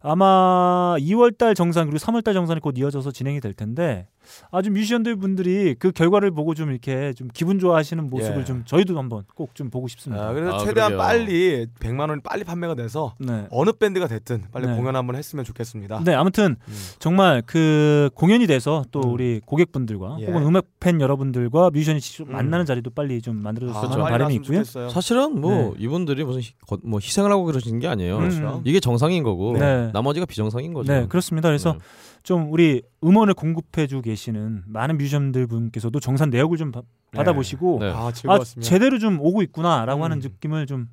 아마 0.01 0.95
2월달 0.99 1.55
정산 1.55 1.85
그리고 1.85 1.99
3월달 1.99 2.33
정산이 2.33 2.59
곧 2.59 2.77
이어져서 2.77 3.11
진행이 3.11 3.39
될 3.39 3.53
텐데 3.53 4.07
아주 4.51 4.71
뮤지션들 4.71 5.15
분들이 5.15 5.75
그 5.79 5.91
결과를 5.91 6.31
보고 6.31 6.53
좀 6.53 6.71
이렇게 6.71 7.13
좀 7.13 7.27
기분 7.33 7.59
좋아하시는 7.59 8.09
모습을 8.09 8.39
예. 8.41 8.45
좀 8.45 8.63
저희도 8.65 8.97
한번 8.97 9.23
꼭 9.35 9.51
좀 9.53 9.69
보고 9.69 9.87
싶습니다. 9.89 10.29
아, 10.29 10.33
그래서 10.33 10.55
아, 10.55 10.59
최대한 10.59 10.91
그러게요. 10.91 10.97
빨리 10.97 11.67
100만 11.79 12.09
원이 12.09 12.21
빨리 12.23 12.43
판매가 12.45 12.75
돼서 12.75 13.15
네. 13.19 13.45
어느 13.51 13.71
밴드가 13.73 14.07
됐든 14.07 14.45
빨리 14.51 14.67
네. 14.67 14.75
공연 14.75 14.95
한번 14.95 15.15
했으면 15.17 15.43
좋겠습니다. 15.43 16.03
네, 16.05 16.13
아무튼 16.13 16.55
음. 16.67 16.73
정말 16.99 17.41
그 17.45 18.09
공연이 18.15 18.47
돼서 18.47 18.83
또 18.91 19.01
음. 19.01 19.11
우리 19.13 19.41
고객분들과 19.45 20.17
예. 20.21 20.25
혹은 20.27 20.43
음악 20.43 20.65
팬 20.79 21.01
여러분들과 21.01 21.69
뮤지션이 21.71 21.99
직접 21.99 22.27
음. 22.27 22.31
만나는 22.33 22.65
자리도 22.65 22.91
빨리 22.91 23.21
좀 23.21 23.35
만들어줬으면 23.43 23.85
아, 23.89 23.91
하는 23.93 24.03
빨리 24.05 24.11
바람이 24.13 24.35
있고요. 24.35 24.59
좋겠어요. 24.63 24.89
사실은 24.89 25.39
뭐 25.41 25.51
네. 25.51 25.83
이분들이 25.83 26.23
무슨 26.23 26.41
희, 26.41 26.51
거- 26.65 26.77
뭐 26.83 26.99
희생을 27.01 27.29
하고 27.31 27.43
그러시는 27.43 27.79
게 27.79 27.87
아니에요. 27.87 28.17
그렇죠. 28.19 28.61
이게 28.65 28.79
정상인 28.79 29.23
거고 29.23 29.57
네. 29.57 29.89
나머지가 29.93 30.25
비정상인 30.25 30.73
거죠. 30.73 30.93
네, 30.93 31.05
그렇습니다. 31.07 31.49
그래서 31.49 31.73
네. 31.73 31.79
좀 32.23 32.51
우리 32.51 32.81
음원을 33.03 33.33
공급해주고 33.33 34.03
계시는 34.03 34.63
많은 34.67 34.97
뮤지션들 34.97 35.47
분께서도 35.47 35.99
정산 35.99 36.29
내역을 36.29 36.57
좀 36.57 36.71
바- 36.71 36.83
받아보시고 37.13 37.79
네. 37.81 37.91
아아 37.91 38.11
즐거웠습니다. 38.11 38.69
제대로 38.69 38.99
좀 38.99 39.19
오고 39.19 39.41
있구나라고 39.43 40.01
음. 40.01 40.03
하는 40.03 40.19
느낌을 40.19 40.65
좀. 40.67 40.87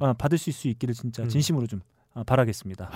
아, 0.00 0.12
받으실 0.14 0.52
수 0.52 0.66
있기를 0.66 0.94
진짜 0.94 1.22
음. 1.22 1.28
진심으로 1.28 1.66
좀 1.68 1.80
아, 2.14 2.24
바라겠습니다. 2.24 2.90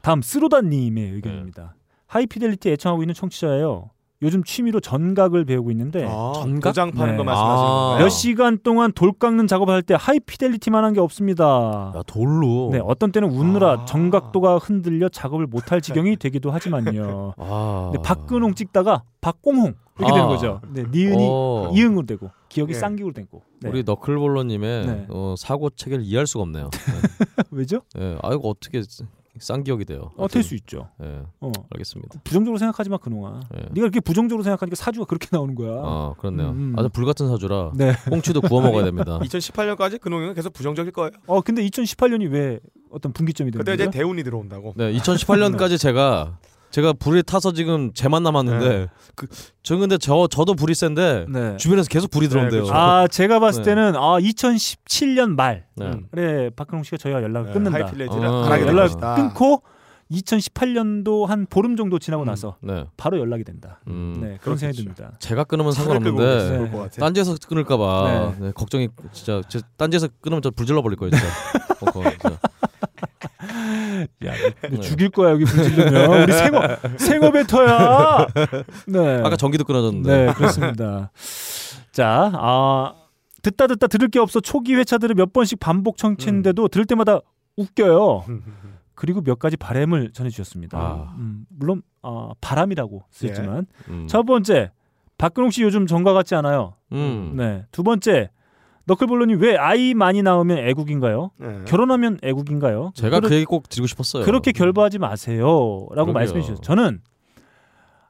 다음 0.00 0.22
쓰로다님의 0.22 1.10
의견입니다. 1.12 1.76
하이피델리티 2.06 2.68
애청하고 2.70 3.02
있는 3.04 3.14
청취자예요. 3.14 3.90
요즘 4.22 4.44
취미로 4.44 4.80
전각을 4.80 5.46
배우고 5.46 5.70
있는데 5.70 6.04
아, 6.06 6.32
전각? 6.34 6.70
도장 6.70 6.90
파는 6.90 7.12
네. 7.12 7.16
거 7.16 7.24
말씀하시는 7.24 7.68
아. 7.68 7.72
건가요? 7.72 8.04
몇 8.04 8.08
시간 8.10 8.58
동안 8.62 8.92
돌 8.92 9.12
깎는 9.12 9.46
작업을 9.46 9.72
할때 9.72 9.94
하이피델리티만 9.98 10.84
한 10.84 10.90
게 10.92 10.98
없습니다. 11.00 11.92
야, 11.96 12.02
돌로. 12.06 12.70
네, 12.72 12.80
어떤 12.84 13.12
때는 13.12 13.30
웃느라 13.30 13.70
아. 13.82 13.84
정각도가 13.86 14.58
흔들려 14.58 15.08
작업을 15.08 15.46
못할 15.46 15.80
지경이 15.80 16.16
되기도 16.20 16.50
하지만요. 16.50 17.34
아. 17.38 17.90
네, 17.94 18.02
박근홍 18.02 18.54
찍다가 18.56 19.04
박공홍 19.20 19.74
이렇게 19.98 20.12
아. 20.12 20.14
되는 20.14 20.28
거죠. 20.28 20.60
네, 20.72 20.82
니은이 20.90 21.26
어. 21.30 21.70
이응으로 21.74 22.04
되고 22.06 22.30
기억이 22.48 22.74
예. 22.74 22.78
쌍기로 22.78 23.12
되고. 23.12 23.42
네. 23.60 23.70
우리 23.70 23.84
너클볼러님의 23.84 24.86
네. 24.86 25.06
어, 25.10 25.34
사고 25.38 25.70
체계를 25.70 26.04
이해할 26.04 26.26
수가 26.26 26.42
없네요. 26.42 26.68
왜죠? 27.52 27.80
네. 27.94 28.00
네. 28.14 28.18
아 28.22 28.34
이거 28.34 28.48
어떻게 28.48 28.82
쌍기억이 29.38 29.84
돼요? 29.84 30.10
어, 30.16 30.26
될 30.28 30.42
수 30.42 30.54
있죠. 30.56 30.88
네. 30.98 31.22
어. 31.40 31.52
알겠습니다. 31.72 32.20
부정적으로 32.24 32.58
생각하지 32.58 32.90
마, 32.90 32.96
근홍아. 32.98 33.40
네. 33.52 33.60
네가 33.70 33.84
이렇게 33.86 34.00
부정적으로 34.00 34.42
생각하니까 34.42 34.74
사주가 34.74 35.06
그렇게 35.06 35.28
나오는 35.30 35.54
거야. 35.54 35.70
아 35.84 36.14
그렇네요. 36.18 36.48
음, 36.50 36.74
음. 36.74 36.78
아주 36.78 36.88
불같은 36.88 37.28
사주라 37.28 37.72
네. 37.74 37.92
꽁치도 38.08 38.40
구워 38.42 38.60
먹어야 38.60 38.84
됩니다. 38.84 39.18
2018년까지 39.22 40.00
근홍이는 40.00 40.34
계속 40.34 40.52
부정적일 40.52 40.92
거예요. 40.92 41.10
어, 41.26 41.40
근데 41.42 41.62
2018년이 41.66 42.30
왜 42.30 42.58
어떤 42.90 43.12
분기점이 43.12 43.50
되는 43.52 43.64
그때 43.64 43.74
이제 43.74 43.84
거죠? 43.86 43.96
대운이 43.98 44.22
들어온다고. 44.24 44.74
네, 44.76 44.92
2018년까지 44.94 45.78
제가 45.80 46.38
제가 46.70 46.92
불이 46.92 47.22
타서 47.24 47.52
지금 47.52 47.92
제만 47.94 48.22
남았는데 48.22 48.68
네. 48.68 48.86
그 49.16 49.26
저 49.62 49.76
근데 49.76 49.98
저 49.98 50.26
저도 50.28 50.54
불이 50.54 50.74
센데 50.74 51.26
네. 51.28 51.56
주변에서 51.58 51.88
계속 51.88 52.10
불이 52.10 52.26
네, 52.26 52.30
들어온대요. 52.30 52.62
그렇죠. 52.62 52.74
아, 52.74 53.06
제가 53.06 53.38
봤을 53.40 53.62
네. 53.62 53.70
때는 53.74 53.94
아, 53.96 54.18
2017년 54.18 55.34
말에 55.36 55.64
네. 55.76 55.86
음. 56.14 56.50
박근홍 56.56 56.82
씨가 56.84 56.96
저희와 56.96 57.22
연락을 57.22 57.48
네, 57.48 57.52
끊는다. 57.52 57.78
어, 57.78 58.44
안 58.44 58.52
하게 58.52 58.64
될 58.64 58.68
연락 58.68 58.82
것이다. 58.88 59.14
끊고 59.16 59.62
2018년도 60.10 61.26
한 61.26 61.46
보름 61.48 61.76
정도 61.76 61.98
지나고 61.98 62.24
음. 62.24 62.26
나서 62.26 62.56
네. 62.60 62.84
바로 62.96 63.18
연락이 63.20 63.44
된다. 63.44 63.80
음. 63.86 64.16
네, 64.20 64.38
그런 64.40 64.56
생각이 64.56 64.82
그렇겠죠. 64.82 64.94
듭니다. 65.02 65.18
제가 65.20 65.44
끊으면 65.44 65.72
상관없는데 65.72 66.58
네. 66.58 66.88
딴지에서 66.98 67.36
끊을까봐 67.46 68.34
네. 68.38 68.46
네, 68.46 68.52
걱정이 68.52 68.88
진짜 69.12 69.40
제 69.48 69.60
딴지에서 69.76 70.08
끊으면 70.20 70.42
저 70.42 70.50
불 70.50 70.66
질러 70.66 70.82
버릴 70.82 70.96
거예요 70.96 71.10
진짜. 71.12 71.26
어, 71.80 72.10
진짜. 72.10 72.39
야, 74.26 74.32
너 74.62 74.68
네. 74.68 74.80
죽일 74.80 75.10
거야 75.10 75.30
여기 75.32 75.44
불질르면 75.44 76.22
우리 76.22 76.32
생업 76.32 76.80
생업에터야. 76.98 78.26
네. 78.86 79.18
아까 79.24 79.36
전기도 79.36 79.64
끊어졌는데. 79.64 80.26
네, 80.26 80.32
그렇습니다. 80.34 81.10
자, 81.92 82.30
아, 82.34 82.94
듣다 83.42 83.66
듣다 83.66 83.86
들을 83.86 84.08
게 84.08 84.18
없어 84.18 84.40
초기 84.40 84.74
회차들을 84.74 85.14
몇 85.14 85.32
번씩 85.32 85.60
반복 85.60 85.96
청취했는데도 85.96 86.68
들을 86.68 86.84
때마다 86.86 87.20
웃겨요. 87.56 88.24
그리고 88.94 89.22
몇 89.22 89.38
가지 89.38 89.56
바램을 89.56 90.12
전해주셨습니다. 90.12 90.78
아. 90.78 91.14
음, 91.16 91.46
물론 91.48 91.82
아, 92.02 92.32
바람이라고 92.40 93.04
쓰였지만 93.10 93.66
음. 93.88 94.06
첫 94.08 94.24
번째 94.24 94.72
박근홍 95.16 95.50
씨 95.50 95.62
요즘 95.62 95.86
정가 95.86 96.12
같지 96.12 96.34
않아요. 96.34 96.74
음. 96.92 97.34
네, 97.36 97.64
두 97.72 97.82
번째 97.82 98.30
너클볼론이 98.86 99.34
왜 99.34 99.56
아이 99.56 99.94
많이 99.94 100.22
나오면 100.22 100.58
애국인가요? 100.58 101.30
네. 101.36 101.62
결혼하면 101.66 102.18
애국인가요? 102.22 102.92
제가 102.94 103.18
그렇- 103.20 103.28
그 103.28 103.34
얘기 103.34 103.44
꼭 103.44 103.68
드리고 103.68 103.86
싶었어요. 103.86 104.24
그렇게 104.24 104.52
결부하지 104.52 104.98
마세요라고. 104.98 106.12
말씀해 106.12 106.40
주셨어요. 106.40 106.60
저는 106.62 107.00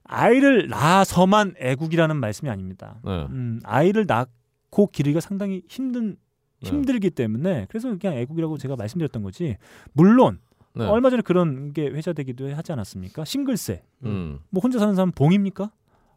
아이를 0.05 0.69
낳아서만 0.69 1.55
애국이라는 1.59 2.17
말씀이 2.17 2.51
아닙니다. 2.51 2.97
네. 3.05 3.27
음, 3.31 3.61
아이를 3.65 4.07
낳고 4.07 4.89
기르기가 4.89 5.21
상당히 5.21 5.63
힘든 5.69 6.17
네. 6.63 6.69
힘들기 6.69 7.11
때문에 7.11 7.67
그래서 7.69 7.97
그냥 7.97 8.17
애국이라고 8.19 8.59
제가 8.59 8.77
말씀드렸던 8.77 9.23
거지. 9.23 9.57
물론 9.93 10.41
네. 10.75 10.85
얼마 10.87 11.11
전에 11.11 11.23
그런 11.23 11.73
게 11.73 11.87
회자되기도 11.89 12.55
하지 12.55 12.73
않았습니까? 12.73 13.25
싱글세. 13.25 13.83
음. 14.05 14.41
뭐 14.51 14.61
혼자 14.63 14.79
사는 14.79 14.95
사람 14.95 15.11
봉입니까? 15.13 15.71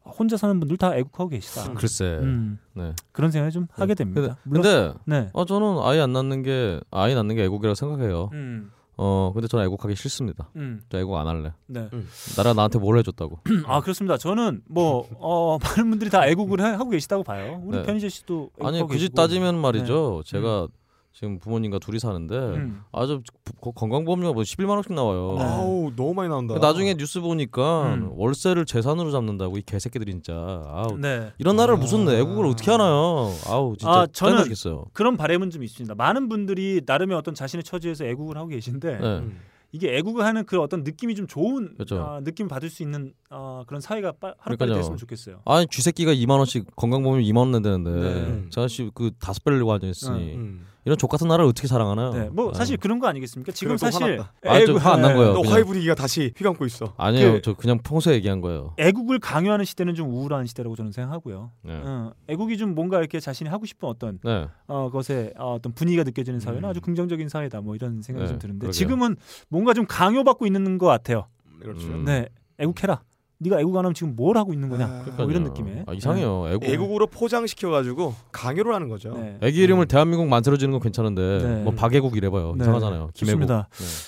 혼자 0.06 0.38
사는 0.38 0.60
분들 0.60 0.78
다 0.78 0.96
애국하고 0.96 1.30
계시다. 1.30 1.74
글쎄. 1.74 2.20
음, 2.22 2.60
네. 2.74 2.94
그런 3.12 3.32
생각을 3.32 3.52
좀 3.52 3.68
하게 3.72 3.96
됩니다. 3.96 4.38
물론 4.44 4.63
근데 4.63 4.94
네. 5.06 5.30
어 5.34 5.46
저는 5.46 5.80
아이 5.82 6.00
안 6.00 6.12
낳는 6.13 6.44
게 6.44 6.80
아이 6.92 7.16
낳는 7.16 7.36
게 7.36 7.44
애국이라고 7.46 7.74
생각해요. 7.76 8.30
음, 8.34 8.72
어 8.98 9.32
근데 9.34 9.48
저는 9.48 9.66
애국하기 9.66 9.96
싫습니다. 9.96 10.50
음, 10.58 10.82
저 10.89 11.00
애국 11.00 11.16
안 11.18 11.28
할래. 11.28 11.54
네. 11.68 11.89
나라 12.36 12.54
나한테 12.54 12.80
뭘 12.80 12.98
해줬다고. 13.00 13.39
아 13.66 13.80
그렇습니다. 13.82 14.18
저는 14.18 14.62
뭐 14.68 15.08
어, 15.20 15.58
많은 15.63 15.89
분들이 15.89 16.10
다 16.10 16.28
애국을 16.28 16.60
해- 16.60 16.66
하고 16.76 16.89
계시다고 16.89 17.24
봐요. 17.24 17.62
우리 17.66 17.78
네. 17.78 17.84
변희재 17.84 18.10
씨도 18.10 18.52
아니 18.60 18.78
애국하고 18.78 18.88
굳이 18.88 19.00
계시고. 19.06 19.16
따지면 19.16 19.60
말이죠. 19.60 20.22
제가 20.26 20.68
지금 21.13 21.38
부모님과 21.38 21.78
둘이 21.78 21.99
사는데 21.99 22.36
음. 22.36 22.82
아주 22.91 23.21
부- 23.62 23.71
건강보험료가 23.71 24.34
뭐 24.34 24.41
11만 24.41 24.69
원씩 24.69 24.93
나와요. 24.93 25.36
네. 25.38 25.43
아우 25.43 25.91
너무 25.95 26.15
많이 26.15 26.28
나온다. 26.28 26.56
나중에 26.58 26.95
뉴스 26.95 27.21
보니까 27.21 27.93
음. 27.93 28.10
월세를 28.15 28.65
재산으로 28.65 29.12
잡는다고 29.12 29.60
이 29.60 29.62
개새끼들이 29.62 30.12
진짜. 30.12 30.34
아우. 30.34 30.97
네. 30.97 31.32
이런 31.38 31.56
나라를 31.56 31.76
아. 31.76 31.78
무슨 31.78 32.10
애국을 32.10 32.47
어떻게 32.47 32.71
하나요? 32.71 33.32
아우 33.47 33.76
진짜 33.78 33.91
아, 33.91 34.06
저는- 34.08 34.13
짜증나겠어요. 34.13 34.86
그런 34.93 35.15
바램은 35.15 35.52
좀 35.52 35.63
있습니다. 35.63 35.93
많은 35.93 36.30
분들이 36.30 36.82
나름의 36.84 37.15
어떤 37.15 37.36
자신의 37.36 37.63
처지에서 37.63 38.06
애국을 38.06 38.36
하고 38.38 38.47
계신데 38.47 38.97
네. 38.97 39.06
음. 39.19 39.39
이게 39.71 39.95
애국을 39.97 40.23
하는 40.26 40.45
그 40.45 40.60
어떤 40.62 40.84
느낌이 40.84 41.13
좀 41.15 41.28
좋은 41.28 41.73
그렇죠. 41.76 41.99
아, 42.02 42.21
느낌 42.23 42.47
받을 42.47 42.69
수 42.71 42.82
있는 42.82 43.13
아, 43.30 43.63
그런 43.67 43.82
사회가 43.82 44.13
빠, 44.19 44.34
하루빨리. 44.39 44.73
됐으면 44.73 44.97
좋겠어요. 44.97 45.41
아니 45.45 45.67
쥐새끼가 45.67 46.12
2만 46.13 46.38
원씩 46.39 46.76
건강보험 46.76 47.19
2만 47.21 47.38
원 47.38 47.52
낸다는데 47.52 47.91
네. 47.91 48.45
저 48.49 48.62
아저씨 48.62 48.89
그 48.95 49.12
다섯 49.19 49.43
배를 49.43 49.63
가지고 49.65 49.89
있으니 49.91 50.34
음. 50.36 50.65
이런 50.86 50.98
족 50.98 51.10
같은 51.10 51.28
나라를 51.28 51.46
어떻게 51.46 51.67
사랑하나요? 51.67 52.12
네, 52.13 52.30
뭐 52.30 52.48
아유. 52.48 52.54
사실 52.56 52.78
그런 52.78 53.00
거 53.00 53.08
아니겠습니까? 53.08 53.52
지금 53.54 53.78
사실 53.78 54.04
화났다. 54.04 54.34
아, 54.46 54.65
좀 54.65 54.78
화안 54.78 55.02
난 55.02 55.12
네, 55.12 55.17
거예요. 55.17 55.34
너 55.34 55.39
그냥. 55.41 55.54
화해 55.54 55.63
분위기가 55.63 55.96
다시 55.96 56.34
휘감고 56.36 56.65
있어. 56.65 56.93
아니에요. 56.98 57.34
그- 57.34 57.41
저 57.41 57.54
그냥 57.54 57.80
평소에 57.80 58.15
얘기한 58.15 58.41
거예요. 58.41 58.74
애국을 58.78 59.19
강요하는 59.19 59.63
시대는 59.65 59.96
좀 59.96 60.10
우울한 60.10 60.46
시대라고 60.46 60.76
저는 60.76 60.91
생각하고요. 60.91 61.52
네. 61.63 61.82
어, 61.84 62.12
애국이 62.28 62.58
좀 62.58 62.76
뭔가 62.76 63.00
이렇게 63.00 63.19
자신이 63.19 63.50
하고 63.50 63.65
싶은 63.65 63.88
어떤 63.88 64.19
네. 64.24 64.48
어, 64.67 64.89
것에 64.91 65.34
어, 65.38 65.54
어떤 65.54 65.74
분위기가 65.74 66.04
느껴지는 66.04 66.39
사회는 66.41 66.63
음. 66.65 66.69
아주 66.69 66.82
긍정적인 66.82 67.30
사회다. 67.30 67.62
뭐 67.62 67.76
이런 67.76 68.02
생각이 68.02 68.26
네, 68.26 68.30
좀 68.30 68.39
드는데 68.39 68.60
그러게요. 68.65 68.72
지금은 68.74 69.15
뭔가 69.50 69.74
좀 69.74 69.86
강요받고 69.88 70.46
있는 70.46 70.78
것 70.78 70.86
같아요. 70.88 71.28
그렇죠. 71.62 71.88
음. 71.88 72.04
네, 72.06 72.28
애국해라. 72.60 73.02
네가 73.43 73.60
애국 73.60 73.75
안 73.77 73.86
하면 73.86 73.93
지금 73.93 74.15
뭘 74.15 74.38
하고 74.38 74.53
있는 74.53 74.69
거냐? 74.69 74.86
아, 74.86 75.03
뭐 75.17 75.29
이런. 75.29 75.43
느낌에. 75.43 75.84
아, 75.86 75.93
이상해요. 75.93 76.47
애국. 76.49 76.63
애국으로 76.63 77.08
포장시켜 77.08 77.69
가지고 77.69 78.15
강요를 78.32 78.73
하는 78.73 78.89
거죠. 78.89 79.13
네. 79.13 79.38
애기 79.41 79.62
이름을 79.62 79.88
대한민국 79.88 80.27
만들어지는 80.27 80.71
건 80.71 80.79
괜찮은데 80.82 81.39
네. 81.43 81.63
뭐 81.63 81.73
박애국 81.73 82.15
이래봐요. 82.17 82.56
네. 82.56 82.63
이상하잖아요. 82.63 83.10
김애국. 83.13 83.45
네. 83.47 83.63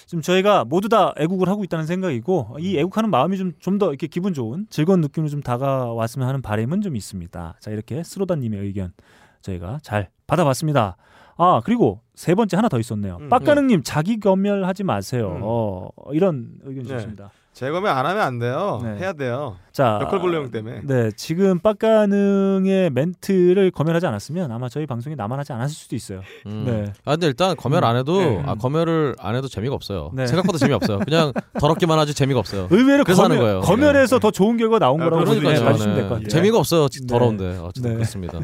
지금 0.07 0.21
저희가 0.21 0.65
모두 0.65 0.89
다 0.89 1.13
애국을 1.17 1.47
하고 1.49 1.63
있다는 1.63 1.85
생각이고 1.85 2.57
이 2.59 2.77
애국하는 2.77 3.09
마음이 3.09 3.37
좀 3.37 3.53
좀 3.59 3.77
더 3.77 3.89
이렇게 3.89 4.07
기분 4.07 4.33
좋은 4.33 4.65
즐거운 4.69 5.01
느낌으로 5.01 5.29
좀 5.29 5.41
다가왔으면 5.41 6.27
하는 6.27 6.41
바람은 6.41 6.81
좀 6.81 6.95
있습니다. 6.95 7.55
자 7.59 7.71
이렇게 7.71 8.03
스로다님의 8.03 8.59
의견 8.61 8.93
저희가 9.41 9.79
잘 9.83 10.09
받아봤습니다. 10.27 10.95
아 11.37 11.61
그리고 11.65 11.99
세 12.13 12.33
번째 12.35 12.55
하나 12.55 12.69
더 12.69 12.79
있었네요. 12.79 13.17
음, 13.19 13.29
빡가능님 13.29 13.81
자기 13.83 14.19
검열하지 14.21 14.83
마세요. 14.85 15.33
음. 15.35 15.41
어, 15.43 15.89
이런 16.13 16.51
의견 16.63 16.83
네. 16.83 16.87
주셨습니다. 16.87 17.31
재검에 17.55 17.89
안 17.89 18.05
하면 18.05 18.21
안 18.21 18.37
돼요. 18.37 18.81
네. 18.83 18.97
해야 18.97 19.13
돼요. 19.13 19.55
자, 19.75 19.99
너클볼러 20.03 20.37
형 20.37 20.51
때문에. 20.51 20.83
네, 20.85 21.11
지금 21.17 21.59
빡가능의 21.59 22.91
멘트를 22.91 23.71
검열하지 23.71 24.07
않았으면 24.07 24.49
아마 24.49 24.69
저희 24.69 24.85
방송이 24.85 25.17
남아나지 25.17 25.51
않았을 25.51 25.75
수도 25.75 25.97
있어요. 25.97 26.21
음. 26.45 26.63
네. 26.65 26.93
아 27.03 27.11
근데 27.11 27.27
일단 27.27 27.57
검열 27.57 27.83
안 27.83 27.97
해도 27.97 28.17
네. 28.19 28.41
아 28.45 28.55
검열을 28.55 29.15
안 29.19 29.35
해도 29.35 29.49
재미가 29.49 29.75
없어요. 29.75 30.11
네. 30.13 30.27
생각보다 30.27 30.57
재미 30.59 30.71
없어요. 30.73 30.99
그냥 30.99 31.33
더럽기만 31.59 31.99
하지 31.99 32.13
재미가 32.13 32.39
없어요. 32.39 32.67
의외로 32.71 33.03
그래서 33.03 33.23
검열, 33.23 33.37
하는 33.37 33.43
거예요. 33.43 33.61
검열에서 33.61 34.19
더 34.19 34.31
좋은 34.31 34.55
결과 34.55 34.79
나온 34.79 35.01
아, 35.01 35.09
거라고. 35.09 35.33
네, 35.33 35.39
네. 35.41 35.61
봐주시면 35.61 35.95
될 35.95 36.03
것 36.07 36.09
같아요. 36.15 36.27
재미가 36.29 36.57
없어요. 36.57 36.87
네. 36.87 37.07
더러운데 37.07 37.57
어쨌든 37.61 37.89
네. 37.91 37.95
그렇습니다. 37.95 38.39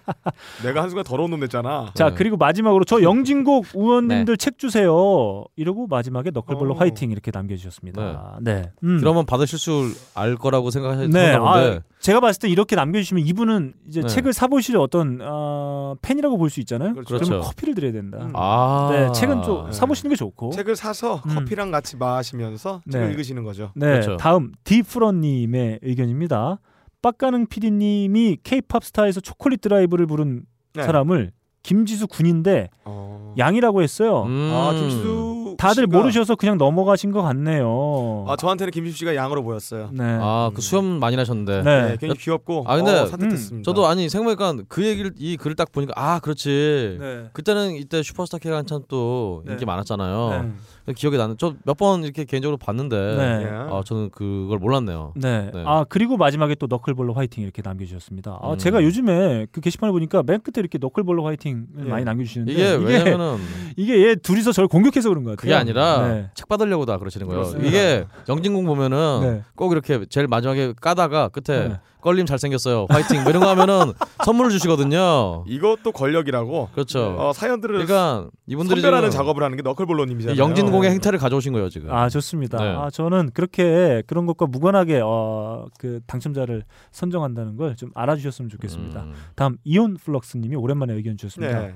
내가 0.64 0.82
한순간 0.82 1.04
더러운 1.04 1.30
놈 1.30 1.40
됐잖아. 1.40 1.90
자 1.94 2.08
네. 2.08 2.14
그리고 2.16 2.38
마지막으로 2.38 2.84
저 2.84 3.02
영진곡 3.02 3.66
의원님들 3.74 4.38
책 4.38 4.56
주세요. 4.58 5.44
이러고 5.56 5.86
마지막에 5.88 6.30
너클볼로 6.30 6.74
어. 6.74 6.76
화이팅 6.78 7.10
이렇게 7.10 7.30
남겨주셨습니다. 7.30 8.38
네. 8.40 8.70
음. 8.84 8.98
그러면 9.00 9.26
받으실 9.26 9.58
수알 9.58 10.36
거라고 10.36 10.61
생각하셨나 10.70 11.06
네, 11.18 11.38
본데 11.38 11.78
아, 11.78 11.80
제가 12.00 12.20
봤을 12.20 12.40
때 12.40 12.48
이렇게 12.48 12.76
남겨주시면 12.76 13.24
이분은 13.26 13.74
이제 13.88 14.00
네. 14.02 14.06
책을 14.08 14.32
사보실 14.32 14.76
어떤 14.76 15.18
어, 15.22 15.94
팬이라고 16.02 16.36
볼 16.38 16.50
수 16.50 16.60
있잖아요. 16.60 16.92
그렇죠. 16.94 17.08
그러면 17.14 17.28
그렇죠. 17.28 17.46
커피를 17.46 17.74
드려야 17.74 17.92
된다. 17.92 18.18
음. 18.20 18.32
아 18.34 18.88
네, 18.92 19.12
책은 19.12 19.42
좀 19.42 19.66
네. 19.66 19.72
사보시는 19.72 20.10
게 20.10 20.16
좋고. 20.16 20.50
책을 20.50 20.76
사서 20.76 21.22
음. 21.26 21.34
커피랑 21.34 21.70
같이 21.70 21.96
마시면서 21.96 22.82
책을 22.90 23.06
네. 23.06 23.12
읽으시는 23.12 23.44
거죠. 23.44 23.70
네, 23.74 23.86
그렇죠. 23.86 24.16
다음 24.16 24.52
디프런님의 24.64 25.80
의견입니다. 25.82 26.58
빡가능 27.00 27.46
PD님이 27.46 28.38
K-팝 28.44 28.84
스타에서 28.84 29.20
초콜릿 29.20 29.60
드라이브를 29.60 30.06
부른 30.06 30.42
네. 30.74 30.82
사람을 30.84 31.32
김지수 31.64 32.06
군인데 32.08 32.70
어. 32.84 33.34
양이라고 33.38 33.82
했어요. 33.82 34.24
음. 34.24 34.50
아 34.52 34.72
김수 34.72 35.41
다들 35.56 35.86
씨가- 35.86 35.90
모르셔서 35.92 36.34
그냥 36.36 36.58
넘어가신 36.58 37.12
것 37.12 37.22
같네요. 37.22 38.24
아 38.28 38.36
저한테는 38.36 38.70
김수 38.70 38.96
씨가 38.98 39.14
양으로 39.14 39.42
보였어요. 39.42 39.90
네. 39.92 40.04
아그 40.20 40.60
수염 40.60 40.84
많이 40.98 41.16
나셨는데 41.16 41.62
네. 41.62 41.82
네, 41.82 41.88
굉장히 42.00 42.18
귀엽고 42.18 42.64
아, 42.66 42.76
근데 42.76 42.92
어, 42.92 43.06
산뜻했습니다. 43.06 43.64
저도 43.64 43.86
아니 43.86 44.08
생각해보니까 44.08 44.64
그 44.68 44.84
얘기를 44.86 45.12
이 45.18 45.36
글을 45.36 45.56
딱 45.56 45.70
보니까 45.72 45.92
아 45.96 46.18
그렇지 46.20 46.96
네. 47.00 47.24
그때는 47.32 47.74
이때 47.76 48.02
슈퍼스타 48.02 48.38
K가 48.38 48.56
한참 48.58 48.82
또 48.88 49.42
네. 49.46 49.52
인기 49.52 49.64
많았잖아요. 49.64 50.52
네. 50.86 50.92
기억이 50.94 51.16
나는 51.16 51.36
저 51.38 51.54
몇 51.64 51.76
번 51.78 52.04
이렇게 52.04 52.24
개인적으로 52.24 52.56
봤는데 52.56 52.96
네. 52.96 53.42
예. 53.44 53.48
아 53.48 53.82
저는 53.84 54.10
그걸 54.10 54.58
몰랐네요. 54.58 55.12
네. 55.16 55.50
네. 55.52 55.62
아 55.66 55.84
그리고 55.88 56.16
마지막에 56.16 56.54
또 56.56 56.66
너클볼로 56.68 57.14
화이팅 57.14 57.42
이렇게 57.42 57.62
남겨주셨습니다. 57.64 58.38
아, 58.42 58.52
음. 58.52 58.58
제가 58.58 58.82
요즘에 58.82 59.46
그 59.52 59.60
게시판을 59.60 59.92
보니까 59.92 60.22
맨 60.24 60.40
끝에 60.40 60.54
이렇게 60.60 60.78
너클볼로 60.78 61.24
화이팅을 61.24 61.64
예. 61.86 61.88
많이 61.88 62.04
남겨주시는데 62.04 62.52
이게 62.52 62.72
왜냐면은 62.74 63.38
이게 63.76 64.06
얘 64.08 64.14
둘이서 64.16 64.52
저를 64.52 64.68
공격해서 64.68 65.08
그런 65.08 65.24
것 65.24 65.30
같아요. 65.30 65.40
그게 65.40 65.54
아니라 65.54 66.08
네. 66.08 66.30
책 66.34 66.48
받으려고 66.48 66.84
다 66.86 66.98
그러시는 66.98 67.26
거예요. 67.26 67.42
그렇습니다. 67.42 67.68
이게 67.68 68.04
영진공 68.28 68.64
보면은 68.66 69.20
네. 69.22 69.42
꼭 69.56 69.72
이렇게 69.72 70.04
제일 70.08 70.26
마지막에 70.28 70.72
까다가 70.80 71.28
끝에 71.28 71.68
네. 71.68 71.80
껄림 72.02 72.26
잘생겼어요. 72.26 72.86
화이팅 72.90 73.22
뭐 73.22 73.30
이런 73.30 73.44
거 73.44 73.48
하면은 73.50 73.92
선물을 74.26 74.50
주시거든요. 74.50 75.44
이것도 75.46 75.92
권력이라고 75.92 76.70
그렇죠. 76.74 77.14
어, 77.16 77.32
사연들을 77.32 77.86
그러니까 77.86 78.28
이분들이 78.48 78.80
선별하는 78.80 79.10
작업을 79.10 79.42
하는 79.44 79.56
게 79.56 79.62
너클볼로님이잖아요. 79.62 80.34
이 80.34 80.38
영진 80.38 80.71
공의 80.72 80.90
행태를 80.90 81.18
가져오신 81.18 81.52
거예요 81.52 81.68
지금. 81.68 81.92
아 81.92 82.08
좋습니다. 82.08 82.58
네. 82.58 82.64
아 82.76 82.90
저는 82.90 83.30
그렇게 83.34 84.02
그런 84.06 84.26
것과 84.26 84.46
무관하게 84.46 85.00
어, 85.04 85.66
그 85.78 86.00
당첨자를 86.06 86.64
선정한다는 86.90 87.56
걸 87.56 87.74
좀 87.76 87.90
알아주셨으면 87.94 88.48
좋겠습니다. 88.50 89.02
음. 89.02 89.12
다음 89.34 89.56
이온 89.64 89.94
플럭스님이 89.96 90.56
오랜만에 90.56 90.92
의견 90.94 91.16
주셨습니다. 91.16 91.60
네. 91.60 91.74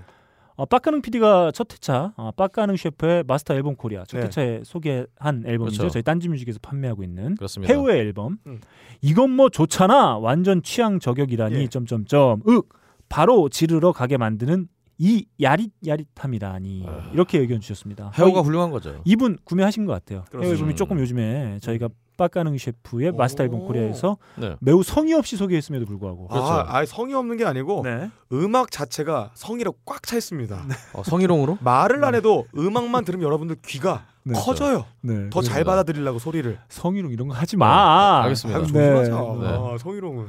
어, 0.59 0.64
빡가능 0.64 1.03
PD가 1.03 1.53
첫 1.53 1.70
회차 1.72 2.14
어, 2.16 2.30
빡가능 2.36 2.76
셰프의 2.76 3.24
마스터 3.26 3.55
앨범 3.55 3.76
코리아 3.76 4.05
첫 4.07 4.18
네. 4.18 4.24
회차에 4.24 4.61
소개한 4.64 5.42
앨범이죠. 5.47 5.78
그렇죠. 5.78 5.88
저희 5.92 6.03
딴지뮤직에서 6.03 6.59
판매하고 6.62 7.03
있는 7.03 7.34
그렇습니다. 7.36 7.72
해우의 7.72 7.99
앨범. 7.99 8.38
음. 8.47 8.61
이건 9.03 9.30
뭐 9.30 9.49
좋잖아. 9.51 10.16
완전 10.18 10.62
취향 10.62 10.99
저격이라니. 10.99 11.57
예. 11.57 11.66
점점점. 11.68 12.40
윽 12.49 12.68
바로 13.09 13.49
지르러 13.51 13.92
가게 13.92 14.16
만드는 14.16 14.68
이 14.99 15.26
야릿야릿함이라니. 15.40 16.84
아. 16.86 17.11
이렇게 17.12 17.38
의견 17.38 17.61
주셨습니다. 17.61 18.07
어, 18.07 18.11
훌륭한 18.42 18.70
거죠. 18.70 19.03
이분 19.05 19.36
구매하신 19.44 19.84
것 19.86 19.92
같아요. 19.92 20.24
그렇습니다. 20.30 20.55
앨범이 20.59 20.76
조금 20.76 20.99
요즘에 21.01 21.59
저희가 21.61 21.88
빡가능 22.17 22.57
셰프의 22.59 23.12
마스터 23.12 23.43
앨범 23.45 23.61
오. 23.61 23.67
코리아에서 23.67 24.17
네. 24.37 24.57
매우 24.61 24.83
성의 24.83 25.14
없이 25.14 25.37
소개했음에도 25.37 25.85
불구하고. 25.87 26.29
그렇죠. 26.29 26.47
아, 26.47 26.64
아예 26.69 26.87
성이 26.87 27.14
없는 27.14 27.37
게 27.37 27.45
아니고 27.45 27.83
네. 27.85 28.11
음악 28.33 28.71
자체가 28.71 29.31
성이로 29.35 29.75
꽉 29.85 30.03
차 30.07 30.17
있습니다. 30.17 30.64
어, 30.95 31.03
성희롱으로? 31.05 31.59
말을 31.62 32.05
안 32.05 32.14
해도 32.14 32.47
음악만 32.57 33.05
들으면 33.05 33.25
여러분들 33.27 33.57
귀가 33.67 34.05
네. 34.23 34.35
커져요. 34.35 34.85
네. 35.03 35.14
더잘 35.31 35.31
그렇습니다. 35.31 35.64
받아들이려고 35.71 36.19
소리를. 36.19 36.59
성희롱 36.69 37.12
이런 37.12 37.29
거 37.29 37.35
하지 37.35 37.57
마. 37.57 38.23
알겠습니다. 38.25 38.61
네. 38.61 38.67
조심하자. 38.67 39.11
네. 39.11 39.47
아, 39.49 39.77
성희롱은. 39.79 40.27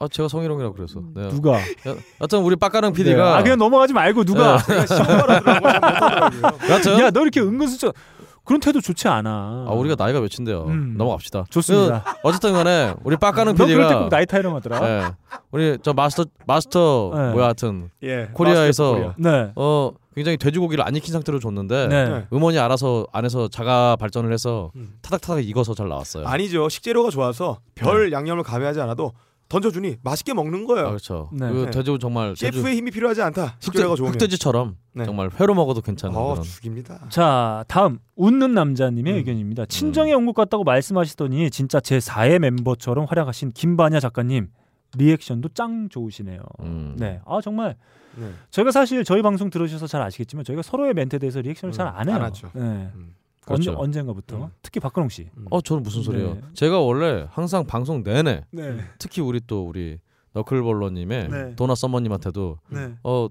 아 0.00 0.06
제가 0.08 0.28
성희롱이라고 0.28 0.74
그래서. 0.74 1.00
네. 1.14 1.28
누가? 1.28 1.58
여- 1.58 1.96
여튼 2.20 2.40
우리 2.40 2.56
빡가능 2.56 2.92
네. 2.92 2.96
PD가 2.96 3.38
아 3.38 3.42
그냥 3.42 3.58
넘어가지 3.58 3.92
말고 3.94 4.24
누가? 4.24 4.58
여튼 6.70 6.98
야너 7.00 7.22
이렇게 7.22 7.40
은근슬쩍 7.40 7.94
그런 8.48 8.60
태도 8.60 8.80
좋지 8.80 9.08
않아. 9.08 9.66
아 9.68 9.72
우리가 9.72 9.94
나이가 10.02 10.20
몇인데요. 10.20 10.64
음. 10.64 10.94
넘어갑시다. 10.96 11.44
좋습니다. 11.50 12.02
그, 12.02 12.10
어쨌든 12.22 12.54
간에 12.54 12.94
우리 13.04 13.14
그럴 13.16 13.44
때 13.44 13.52
PD가 13.52 13.98
꼭 13.98 14.08
나이 14.08 14.24
타이령하더라. 14.24 14.80
네. 14.80 15.10
우리 15.50 15.76
저 15.82 15.92
마스터 15.92 16.24
마스터 16.46 17.12
네. 17.14 17.32
뭐야 17.32 17.44
하여튼 17.44 17.90
예. 18.02 18.30
코리아에서 18.32 18.92
코리아. 18.92 19.14
네. 19.18 19.52
어 19.54 19.92
굉장히 20.14 20.38
돼지고기를 20.38 20.82
안 20.82 20.96
익힌 20.96 21.12
상태로 21.12 21.40
줬는데 21.40 21.88
네. 21.88 22.08
네. 22.08 22.26
음원이 22.32 22.58
알아서 22.58 23.06
안에서 23.12 23.48
자가 23.48 23.96
발전을 23.96 24.32
해서 24.32 24.72
음. 24.76 24.94
타닥타닥 25.02 25.46
익어서 25.46 25.74
잘 25.74 25.90
나왔어요. 25.90 26.26
아니죠. 26.26 26.70
식재료가 26.70 27.10
좋아서 27.10 27.58
별 27.74 28.12
양념을 28.12 28.44
가미하지 28.44 28.80
않아도 28.80 29.12
던져주니 29.48 29.96
맛있게 30.02 30.34
먹는 30.34 30.64
아, 30.64 30.66
거예요. 30.66 30.86
그렇죠. 30.88 31.30
네. 31.32 31.50
그 31.50 31.64
네. 31.64 31.70
돼지 31.70 31.96
정말 32.00 32.34
돼지 32.34 32.58
셰프의 32.58 32.76
힘이 32.76 32.90
필요하지 32.90 33.22
않다. 33.22 33.42
흑돼, 33.44 33.56
식재료가 33.60 33.96
좋으면. 33.96 34.14
흑돼지처럼 34.14 34.76
네. 34.94 35.04
정말 35.04 35.30
회로 35.40 35.54
먹어도 35.54 35.80
괜찮은 35.80 36.14
어, 36.16 36.32
그런. 36.32 36.42
죽입니다. 36.44 37.06
자 37.08 37.64
다음 37.68 37.98
웃는 38.16 38.52
남자님의 38.54 39.12
음. 39.14 39.18
의견입니다. 39.18 39.66
친정에 39.66 40.12
온 40.12 40.26
것 40.26 40.34
같다고 40.34 40.64
말씀하시더니 40.64 41.50
진짜 41.50 41.80
제 41.80 41.98
4의 41.98 42.38
멤버처럼 42.40 43.06
활약하신 43.08 43.52
김바냐 43.52 44.00
작가님 44.00 44.48
리액션도 44.96 45.50
짱 45.50 45.88
좋으시네요. 45.90 46.40
음. 46.60 46.96
네, 46.98 47.20
아 47.26 47.40
정말 47.42 47.76
네. 48.16 48.30
저희가 48.50 48.70
사실 48.70 49.04
저희 49.04 49.22
방송 49.22 49.48
들으셔서 49.50 49.86
잘 49.86 50.02
아시겠지만 50.02 50.44
저희가 50.44 50.62
서로의 50.62 50.92
멘트에 50.94 51.18
대해서 51.18 51.40
리액션을 51.40 51.70
음, 51.70 51.72
잘안 51.72 52.08
해요. 52.08 52.16
안 52.16 52.22
하죠. 52.22 52.50
네. 52.54 52.90
음. 53.54 53.56
그렇죠. 53.56 53.70
언제, 53.72 53.82
언젠가부터 53.82 54.36
음. 54.44 54.48
특히 54.62 54.80
박근홍 54.80 55.08
씨. 55.08 55.28
어 55.50 55.60
저는 55.60 55.82
무슨 55.82 56.02
소리예요? 56.02 56.34
네. 56.34 56.40
제가 56.54 56.80
원래 56.80 57.26
항상 57.30 57.66
방송 57.66 58.02
내내 58.02 58.44
네. 58.50 58.78
특히 58.98 59.22
우리 59.22 59.40
또 59.46 59.66
우리 59.66 59.98
너클볼러님의 60.32 61.28
네. 61.28 61.56
도나 61.56 61.74
서머님한테도 61.74 62.58
네. 62.70 62.94
어 63.02 63.28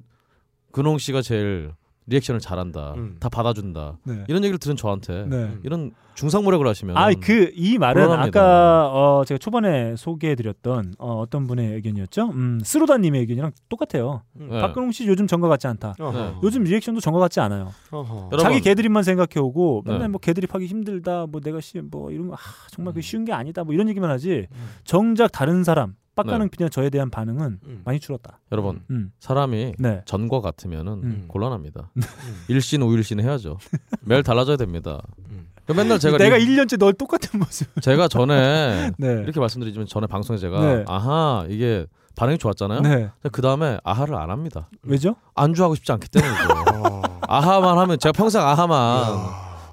근홍 0.72 0.98
씨가 0.98 1.22
제일 1.22 1.72
리액션을 2.08 2.40
잘한다, 2.40 2.94
음. 2.96 3.18
다 3.20 3.30
받아준다 3.30 3.98
네. 4.06 4.24
이런 4.28 4.44
얘기를 4.44 4.58
들은 4.58 4.76
저한테 4.76 5.26
네. 5.28 5.58
이런 5.64 5.92
중상모략을 6.16 6.66
하시면 6.66 6.98
아, 6.98 7.12
그이 7.14 7.78
말은 7.78 8.04
불안합니다. 8.06 8.40
아까 8.42 8.88
어, 8.92 9.24
제가 9.26 9.38
초반에 9.38 9.96
소개해드렸던 9.96 10.96
어, 10.98 11.20
어떤 11.20 11.46
분의 11.48 11.76
의견이었죠? 11.76 12.30
음, 12.30 12.60
스로다님의 12.64 13.22
의견이랑 13.22 13.52
똑같아요. 13.70 14.24
네. 14.34 14.62
박근홍 14.62 14.94
씨 14.94 15.06
요즘 15.06 15.28
전과 15.28 15.48
같지 15.50 15.68
않다. 15.68 15.96
어허. 16.00 16.18
네. 16.18 16.34
요즘 16.44 16.64
리액션도 16.64 17.02
전과 17.02 17.20
같지 17.20 17.40
않아요. 17.42 17.72
어허. 17.92 18.30
자기 18.40 18.62
개드립만 18.62 19.04
생각해 19.04 19.40
오고 19.40 19.84
네. 19.86 19.92
맨날 19.94 20.10
뭐 20.10 20.20
개드립하기 20.20 20.66
힘들다. 20.66 21.28
뭐 21.28 21.42
내가 21.42 21.60
씨뭐 21.60 22.12
이런 22.12 22.30
거 22.30 22.36
아, 22.36 22.38
정말 22.72 22.94
그 22.94 23.02
쉬운 23.02 23.26
게 23.26 23.34
아니다. 23.34 23.64
뭐 23.64 23.74
이런 23.74 23.90
얘기만 23.90 24.10
하지. 24.10 24.48
정작 24.86 25.32
다른 25.32 25.64
사람 25.64 25.94
빡가능 26.18 26.48
네. 26.48 26.50
PD나 26.52 26.70
저에 26.70 26.90
대한 26.90 27.10
반응은 27.10 27.60
음. 27.66 27.82
많이 27.86 28.00
줄었다. 28.00 28.40
여러분 28.52 28.82
음. 28.90 29.12
사람이 29.20 29.76
네. 29.80 30.02
전과 30.06 30.42
같으면은 30.42 30.94
음. 31.04 31.26
곤란합니다. 31.28 31.92
일신 32.50 32.82
오일신 32.82 33.20
해야죠. 33.22 33.58
매일 34.02 34.24
달라져야 34.24 34.58
됩니다. 34.58 35.02
음. 35.30 35.48
그 35.66 35.74
맨날 35.74 36.00
제가 36.00 36.18
내가 36.18 36.38
리- 36.38 36.46
1년째 36.48 36.78
널 36.80 36.94
똑같은 36.94 37.40
모습. 37.40 37.68
제가 37.82 38.08
전에 38.08 38.92
네. 38.98 39.08
이렇게 39.24 39.40
말씀드리지만 39.40 39.86
전에 39.88 40.08
방송에 40.08 40.38
제가 40.38 40.60
네. 40.60 40.84
아하 40.88 41.46
이게 41.50 41.86
반응이 42.16 42.38
좋았잖아요. 42.40 42.82
네. 42.82 43.10
그 43.32 43.42
다음에 43.42 43.78
아하를 43.84 44.16
안 44.16 44.30
합니다. 44.32 44.70
왜죠? 44.84 45.16
안주하고 45.36 45.76
싶지 45.76 45.92
않기 45.92 46.08
때문이죠. 46.10 46.44
어. 46.84 47.02
아하만 47.28 47.78
하면 47.78 48.00
제가 48.00 48.12
평생 48.14 48.42
아하만 48.42 49.14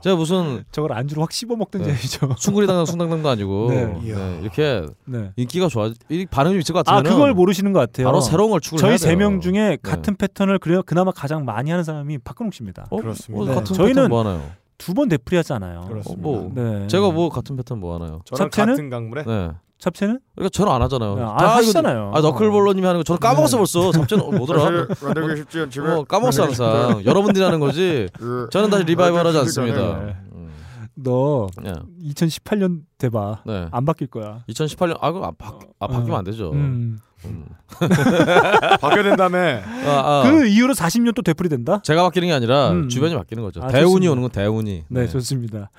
제가 0.04 0.16
무슨 0.16 0.64
저걸 0.70 0.92
안주로 0.92 1.22
확 1.22 1.32
씹어 1.32 1.56
먹든지 1.56 1.86
네. 1.86 1.94
해야죠. 1.94 2.34
숭구리 2.36 2.66
당당 2.66 2.84
숭당당도 2.84 3.26
아니고 3.26 3.70
네. 3.70 3.86
네, 3.86 4.38
이렇게 4.42 4.84
네. 5.06 5.32
인기가 5.36 5.66
좋아 5.68 5.90
이 6.10 6.26
반응이 6.26 6.58
있을 6.58 6.74
것아 6.74 6.96
같으면 6.96 7.10
그걸 7.10 7.32
모르시는 7.32 7.72
것 7.72 7.78
같아요. 7.80 8.08
바로 8.08 8.20
새로운 8.20 8.50
걸 8.50 8.60
추구를 8.60 8.80
저희 8.82 8.98
세. 8.98 9.16
명 9.16 9.40
중에 9.40 9.78
같은 9.82 10.16
패턴을 10.16 10.58
그래 10.58 10.82
그나마 10.84 11.10
가장 11.10 11.46
많이 11.46 11.70
하는 11.70 11.84
사람이 11.84 12.18
박근홍 12.18 12.50
씨입니다. 12.50 12.86
어? 12.90 12.96
그렇습니다. 12.98 13.42
어, 13.42 13.46
네. 13.46 13.54
같은 13.54 13.74
저희는 13.74 14.08
뭐 14.10 14.20
하나요? 14.20 14.42
두번 14.76 15.08
되풀이하잖아요. 15.08 15.86
그렇습니다. 15.88 16.28
어, 16.28 16.32
뭐 16.32 16.52
네. 16.54 16.86
제가 16.88 17.10
뭐 17.10 17.30
같은 17.30 17.56
패턴 17.56 17.80
뭐 17.80 17.94
하나요? 17.94 18.20
저랑? 18.26 18.50
같은 18.50 18.90
강물에 18.90 19.24
네. 19.24 19.52
잡채는? 19.84 20.18
그러니까 20.34 20.48
저는 20.50 20.72
안 20.72 20.80
하잖아요. 20.82 21.14
네, 21.14 21.22
아, 21.22 21.36
다 21.36 21.56
하시잖아요. 21.56 22.12
아 22.14 22.20
너클볼러님이 22.22 22.86
하는 22.86 23.00
거 23.00 23.04
저는 23.04 23.20
까먹었어 23.20 23.56
네. 23.56 23.58
벌써. 23.58 23.92
잡채는 23.92 24.24
어, 24.24 24.30
뭐더라? 24.32 24.86
만들기 25.02 25.36
쉽지 25.42 25.60
않지만 25.60 25.98
어, 25.98 26.04
까먹었어 26.04 26.44
항상. 26.44 27.02
여러분들이 27.04 27.44
하는 27.44 27.60
거지. 27.60 28.08
저는 28.50 28.70
다시 28.70 28.84
리바이벌 28.84 29.26
하지 29.26 29.38
않습니다. 29.38 30.04
네. 30.04 30.16
음. 30.32 30.50
너 30.94 31.48
예. 31.66 31.72
2018년 32.12 32.80
돼봐. 32.96 33.42
네. 33.44 33.68
안 33.70 33.84
바뀔 33.84 34.06
거야. 34.06 34.44
2018년 34.48 34.96
아 35.00 35.12
그럼 35.12 35.24
아, 35.24 35.32
바, 35.36 35.52
아 35.78 35.86
바뀌면 35.86 36.12
어. 36.14 36.18
안 36.18 36.24
되죠. 36.24 36.50
음. 36.52 36.98
음. 37.26 37.44
바뀌어야 38.80 39.02
된다며. 39.02 39.38
아, 39.38 40.22
아. 40.24 40.30
그 40.30 40.46
이후로 40.46 40.72
40년 40.72 41.14
또 41.14 41.20
되풀이 41.20 41.48
된다? 41.50 41.80
제가 41.82 42.02
바뀌는 42.04 42.28
게 42.28 42.34
아니라 42.34 42.70
음. 42.70 42.88
주변이 42.88 43.14
바뀌는 43.14 43.42
거죠. 43.42 43.60
아, 43.62 43.68
대운이 43.68 43.84
좋습니다. 44.06 44.12
오는 44.12 44.22
건 44.22 44.30
대운이. 44.30 44.84
네, 44.88 45.08
좋습니다. 45.08 45.70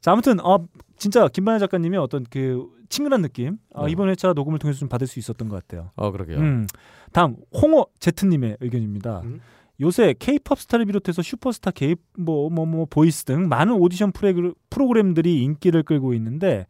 자, 0.00 0.12
아무튼 0.12 0.38
어 0.44 0.58
진짜 0.98 1.28
김반야 1.28 1.58
작가님의 1.58 1.98
어떤 2.00 2.24
그 2.30 2.66
친근한 2.88 3.22
느낌 3.22 3.58
아, 3.74 3.86
네. 3.86 3.92
이번 3.92 4.08
회차 4.08 4.32
녹음을 4.32 4.58
통해서 4.58 4.78
좀 4.78 4.88
받을 4.88 5.06
수 5.06 5.18
있었던 5.18 5.48
것 5.48 5.56
같아요. 5.56 5.90
어 5.96 6.10
그러게요. 6.10 6.38
음. 6.38 6.66
다음 7.12 7.36
홍어 7.52 7.86
제트님의 7.98 8.58
의견입니다. 8.60 9.22
음. 9.24 9.40
요새 9.80 10.14
K-팝 10.18 10.58
스타를 10.58 10.86
비롯해서 10.86 11.22
슈퍼스타, 11.22 11.70
K 11.70 11.96
뭐뭐 12.18 12.66
뭐 12.66 12.86
보이스 12.88 13.24
등 13.24 13.48
많은 13.48 13.74
오디션 13.74 14.12
프로그램들이 14.70 15.42
인기를 15.42 15.82
끌고 15.82 16.14
있는데 16.14 16.66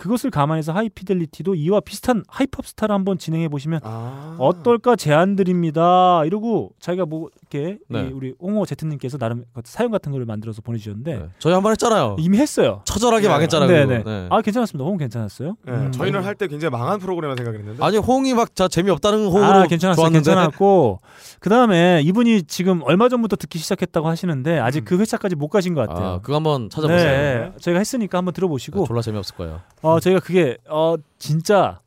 그것을 0.00 0.30
감안해서 0.30 0.72
하이피델리티도 0.72 1.54
이와 1.56 1.80
비슷한 1.80 2.24
하이팝 2.26 2.66
스타를 2.66 2.94
한번 2.94 3.18
진행해 3.18 3.48
보시면 3.48 3.80
아. 3.82 4.34
어떨까 4.38 4.96
제안드립니다. 4.96 6.24
이러고 6.24 6.70
자기가 6.80 7.04
뭐 7.04 7.28
이렇게 7.42 7.78
네. 7.88 8.08
이 8.08 8.12
우리 8.12 8.34
홍어 8.40 8.64
제트님께서 8.64 9.18
나름 9.18 9.44
사연 9.64 9.90
같은 9.90 10.10
걸 10.10 10.24
만들어서 10.24 10.62
보내주셨는데 10.62 11.14
네. 11.18 11.26
저희 11.38 11.52
한 11.52 11.62
번 11.62 11.72
했잖아요. 11.72 12.16
이미 12.18 12.38
했어요. 12.38 12.80
처절하게 12.84 13.24
네. 13.24 13.28
망했잖아요. 13.28 13.86
네. 13.86 14.26
아 14.30 14.40
괜찮았습니다. 14.40 14.88
홍 14.88 14.96
괜찮았어요. 14.96 15.56
네, 15.66 15.72
음. 15.72 15.92
저희는 15.92 16.24
할 16.24 16.34
때 16.34 16.46
굉장히 16.48 16.70
망한 16.70 16.98
프로그램이라 17.00 17.36
생각했는데. 17.36 17.84
아니 17.84 17.98
홍이 17.98 18.32
막 18.32 18.54
자 18.54 18.66
재미없다는 18.68 19.26
홍으로 19.26 19.44
아 19.44 19.66
괜찮았어요. 19.66 20.02
좋았는데 20.02 20.24
괜찮았고 20.30 21.00
그 21.40 21.50
다음에 21.50 22.00
이분이 22.04 22.44
지금 22.44 22.80
얼마 22.84 23.08
전부터 23.10 23.36
듣기 23.36 23.58
시작했다고 23.58 24.08
하시는데 24.08 24.58
아직 24.58 24.80
음. 24.80 24.84
그 24.86 24.98
회차까지 24.98 25.36
못 25.36 25.48
가신 25.48 25.74
것 25.74 25.86
같아요. 25.86 26.06
아, 26.06 26.20
그거 26.20 26.36
한번 26.36 26.70
찾아보세요. 26.70 27.04
네, 27.04 27.52
저희가 27.60 27.78
했으니까 27.78 28.16
한번 28.18 28.32
들어보시고 28.32 28.82
아, 28.84 28.86
졸라 28.86 29.02
재미없을 29.02 29.36
거예요. 29.36 29.60
어 29.82 29.89
저희가 29.98 30.20
그게 30.20 30.56
어 30.68 30.94
진짜 31.18 31.80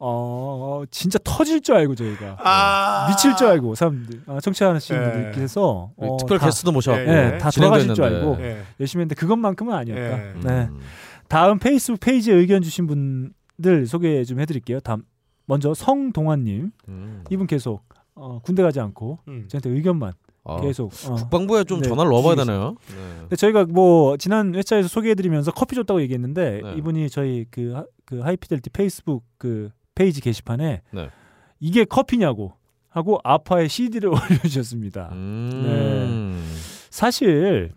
어 0.00 0.82
진짜 0.90 1.18
터질 1.22 1.60
줄 1.60 1.74
알고 1.76 1.94
저희가 1.94 2.36
아. 2.38 3.08
미칠 3.08 3.36
줄 3.36 3.48
알고 3.48 3.74
사람들 3.74 4.22
아, 4.26 4.40
청취하시는 4.40 5.00
예. 5.02 5.12
분들께서 5.12 5.90
어, 5.96 6.16
특별 6.18 6.38
다, 6.38 6.46
게스트도 6.46 6.72
모셔갖고 6.72 7.10
예, 7.10 7.38
다 7.38 7.50
진행도 7.50 7.76
돌아가실 7.78 7.94
줄. 7.94 8.04
알고 8.04 8.36
예. 8.40 8.62
열심히 8.80 9.02
했는데 9.02 9.14
그것만큼은 9.14 9.74
아니었다. 9.74 10.00
예. 10.00 10.34
네. 10.42 10.68
음. 10.70 10.80
다음 11.28 11.58
페이스북 11.58 12.00
페이지에 12.00 12.34
의견 12.34 12.62
주신 12.62 12.86
분들 12.86 13.86
소개 13.86 14.24
좀 14.24 14.40
해드릴게요. 14.40 14.80
다음 14.80 15.02
먼저 15.46 15.74
성동환님 15.74 16.70
음. 16.88 17.24
이분 17.30 17.46
계속 17.46 17.82
어, 18.14 18.40
군대 18.42 18.62
가지 18.62 18.80
않고 18.80 19.18
음. 19.28 19.46
저한테 19.48 19.70
의견만 19.70 20.12
아, 20.48 20.60
계속 20.60 20.92
어. 21.08 21.14
국방부에 21.14 21.64
좀 21.64 21.80
네, 21.82 21.88
전화를 21.88 22.10
넣어봐야. 22.10 22.34
되나요? 22.36 22.74
네. 22.88 22.94
근데 23.20 23.36
저희가 23.36 23.64
뭐 23.66 24.16
지난 24.16 24.54
회차에서 24.54 24.88
소개해드리면서 24.88 25.52
커피 25.52 25.74
줬다고 25.76 26.00
얘기했는데 26.02 26.60
네. 26.62 26.74
이분이 26.78 27.10
저희 27.10 27.44
그, 27.50 27.72
하- 27.74 27.84
그 28.04 28.20
하이피델티 28.20 28.70
페이스북 28.70 29.24
그 29.38 29.70
페이지 29.94 30.20
게시판에 30.20 30.82
네. 30.92 31.10
이게 31.60 31.84
커피냐고 31.84 32.52
하고 32.88 33.18
아파의 33.24 33.68
CD를 33.68 34.08
올려주셨습니다. 34.14 35.10
음. 35.12 36.42
사실 36.90 37.72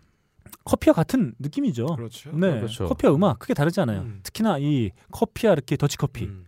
커피와 0.64 0.94
같은 0.94 1.34
느낌이죠. 1.40 1.88
그렇죠. 1.88 2.32
네, 2.34 2.52
그렇죠. 2.60 2.86
커피와 2.88 3.14
음악 3.14 3.40
크게 3.40 3.54
다르지 3.54 3.82
않아요. 3.82 4.02
음. 4.02 4.20
특히나 4.24 4.58
이 4.60 4.92
커피와 5.12 5.54
이렇게 5.54 5.76
더치 5.76 5.98
커피 5.98 6.26
음. 6.26 6.46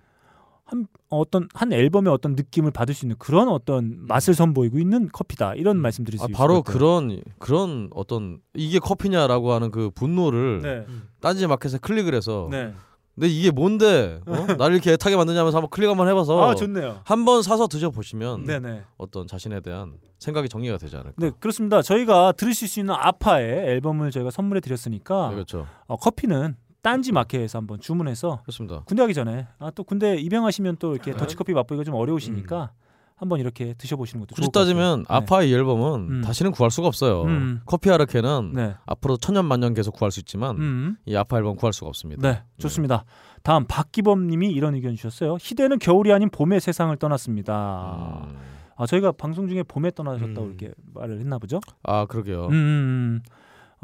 한 0.74 0.88
어떤 1.10 1.48
한 1.54 1.72
앨범의 1.72 2.12
어떤 2.12 2.34
느낌을 2.34 2.72
받을 2.72 2.96
수 2.96 3.06
있는 3.06 3.16
그런 3.20 3.48
어떤 3.48 3.96
맛을 4.08 4.34
선보이고 4.34 4.80
있는 4.80 5.08
커피다 5.12 5.54
이런 5.54 5.78
말씀드릴 5.78 6.18
수 6.18 6.24
아, 6.26 6.28
있을 6.28 6.36
바로. 6.36 6.64
그런 6.64 7.22
그런 7.38 7.90
어떤 7.94 8.40
이게 8.56 8.80
커피냐라고 8.80 9.54
하는 9.54 9.70
그 9.70 9.92
분노를 9.92 10.62
네. 10.64 10.86
딴지 11.22 11.46
마켓에 11.46 11.78
클릭을 11.78 12.16
해서 12.16 12.48
네. 12.50 12.74
근데 13.14 13.28
이게 13.28 13.52
뭔데 13.52 14.22
어? 14.26 14.34
나를 14.58 14.74
이렇게 14.74 14.94
애타게 14.94 15.16
만드냐면서 15.16 15.60
한번 15.60 15.70
클릭 15.70 15.88
한번 15.88 16.08
해봐서 16.08 16.50
아 16.50 16.56
좋네요. 16.56 17.02
한번 17.04 17.44
사서 17.44 17.68
드셔보시면 17.68 18.46
네네. 18.46 18.82
어떤 18.98 19.28
자신에 19.28 19.60
대한 19.60 19.94
생각이 20.18 20.50
정리가 20.50 20.78
되지 20.80 20.96
않을까. 20.96 21.14
네 21.18 21.30
그렇습니다. 21.40 21.84
저희가 21.84 22.32
들으실 22.32 22.68
수 22.68 22.80
있는 22.80 22.96
아파의 22.98 23.68
앨범을 23.70 24.10
저희가 24.10 24.32
선물해 24.32 24.62
드렸으니까 24.62 25.28
네, 25.30 25.36
그렇죠. 25.36 25.68
어, 25.86 25.96
커피는 25.98 26.56
딴지 26.84 27.12
마켓에서 27.12 27.58
한번 27.58 27.80
주문해서 27.80 28.42
그렇습니다. 28.44 28.82
군대 28.86 29.02
가기 29.02 29.16
전에 29.16 29.48
아 29.58 29.72
또 29.72 29.84
군대 29.84 30.16
입영하시면 30.18 30.78
또 30.78 30.94
이렇게 30.94 31.12
네. 31.12 31.18
더치커피 31.18 31.54
맛보기가 31.54 31.84
좀 31.84 31.96
어려우시니까 31.96 32.72
한번 33.16 33.40
이렇게 33.40 33.74
드셔보시는 33.78 34.20
것도 34.22 34.36
굳이 34.36 34.42
좋을 34.42 34.52
것 34.52 34.60
같아요. 34.60 34.66
따지면 34.66 35.00
네. 35.00 35.06
아파의 35.08 35.50
이 35.50 35.54
앨범은 35.54 36.00
음. 36.10 36.22
다시는 36.22 36.52
구할 36.52 36.70
수가 36.72 36.88
없어요. 36.90 37.24
음. 37.24 37.62
커피 37.66 37.90
아르케는 37.90 38.52
네. 38.54 38.76
앞으로 38.86 39.18
천년 39.18 39.46
만년 39.46 39.74
계속 39.74 39.94
구할 39.94 40.12
수 40.12 40.20
있지만 40.20 40.58
음. 40.58 40.98
이 41.06 41.16
아파 41.16 41.38
앨범 41.38 41.56
구할 41.56 41.72
수가 41.74 41.88
없습니다. 41.88 42.22
네, 42.22 42.44
좋습니다. 42.58 43.06
다음 43.44 43.66
박기범님이 43.66 44.50
이런 44.52 44.76
의견 44.76 44.96
주셨어요. 44.96 45.38
희대는 45.40 45.80
겨울이 45.80 46.12
아닌 46.12 46.30
봄의 46.30 46.60
세상을 46.60 46.96
떠났습니다. 46.98 48.26
음. 48.30 48.38
아 48.76 48.86
저희가 48.88 49.12
방송 49.14 49.48
중에 49.48 49.64
봄에 49.64 49.92
떠나셨다고 49.92 50.42
음. 50.42 50.48
이렇게 50.60 50.74
말을 50.94 51.20
했나 51.20 51.38
보죠? 51.38 51.60
아 51.84 52.06
그러게요. 52.08 52.48
음, 52.48 52.52
음, 52.52 52.56
음. 52.56 53.22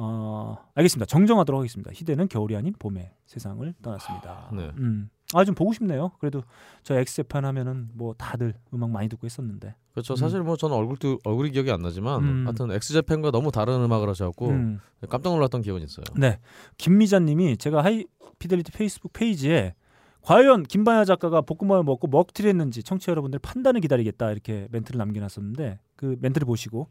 어, 0.01 0.57
알겠습니다. 0.75 1.05
정정하도록 1.05 1.59
하겠습니다. 1.59 1.91
희대는 1.93 2.29
겨울이 2.29 2.55
아닌 2.55 2.73
봄의 2.79 3.11
세상을 3.25 3.73
떠났습니다. 3.81 4.49
네. 4.53 4.71
음. 4.77 5.09
아 5.33 5.43
좀 5.43 5.53
보고 5.53 5.73
싶네요. 5.73 6.11
그래도 6.19 6.41
저 6.83 6.97
엑스제판 6.97 7.43
하면은 7.45 7.89
뭐 7.93 8.15
다들 8.17 8.53
음악 8.73 8.89
많이 8.91 9.09
듣고 9.09 9.25
했었는데. 9.25 9.75
그렇죠. 9.91 10.13
음. 10.13 10.15
사실 10.15 10.41
뭐 10.41 10.55
저는 10.55 10.75
얼굴도 10.75 11.19
얼굴이 11.23 11.51
기억이 11.51 11.69
안 11.71 11.81
나지만 11.81 12.23
음. 12.23 12.45
하여튼 12.45 12.71
엑스제팬과 12.71 13.31
너무 13.31 13.51
다른 13.51 13.83
음악을 13.83 14.07
하셔갖고 14.09 14.47
음. 14.47 14.79
깜짝 15.09 15.31
놀랐던 15.31 15.61
기억은 15.61 15.83
있어요. 15.83 16.05
네. 16.15 16.39
김미자님이 16.77 17.57
제가 17.57 17.83
하이피델리티 17.83 18.71
페이스북 18.71 19.11
페이지에 19.13 19.75
과연 20.21 20.63
김반야 20.63 21.05
작가가 21.05 21.41
볶음밥을 21.41 21.83
먹고 21.83 22.07
먹튀를 22.07 22.49
했는지 22.49 22.83
청취자 22.83 23.11
여러분들 23.11 23.39
판단을 23.39 23.81
기다리겠다 23.81 24.31
이렇게 24.31 24.67
멘트를 24.71 24.97
남겨놨었는데 24.97 25.79
그 25.95 26.15
멘트를 26.21 26.45
보시고 26.45 26.87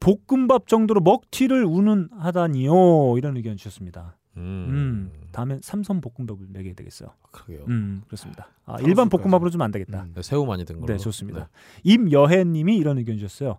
볶음밥 0.00 0.66
정도로 0.68 1.00
먹튀를 1.00 1.64
운운하다니요 1.64 3.18
이런 3.18 3.36
의견 3.36 3.56
주셨습니다. 3.56 4.16
음. 4.36 4.42
음, 4.42 5.12
다음엔 5.32 5.60
삼선 5.62 6.00
볶음밥을 6.00 6.46
먹여야 6.52 6.74
되겠어요. 6.74 7.10
그러게요. 7.32 7.64
음, 7.68 8.02
그렇습니다. 8.06 8.48
아, 8.66 8.76
일반. 8.80 9.08
볶음밥으로 9.08 9.50
좀 9.50 9.62
안 9.62 9.72
되겠다. 9.72 10.04
음. 10.04 10.12
네, 10.14 10.22
새우 10.22 10.46
많이 10.46 10.64
든 10.64 10.76
걸로. 10.78 10.86
네, 10.92 10.96
좋습니다. 10.98 11.48
임여혜님이 11.82 12.76
이런 12.76 12.98
의견 12.98 13.16
주셨어요. 13.18 13.58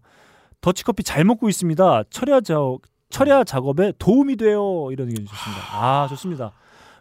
더치커피 0.62 1.04
잘 1.04 1.26
먹고 1.26 1.50
있습니다. 1.50 2.04
철야 2.10 2.42
작 2.42 2.56
철야 3.10 3.44
작업에 3.44 3.92
도움이 4.00 4.38
돼요. 4.38 4.90
이런 4.92 5.10
의견 5.10 5.26
주셨습니다. 5.26 5.64
아, 5.74 6.08
좋습니다. 6.08 6.54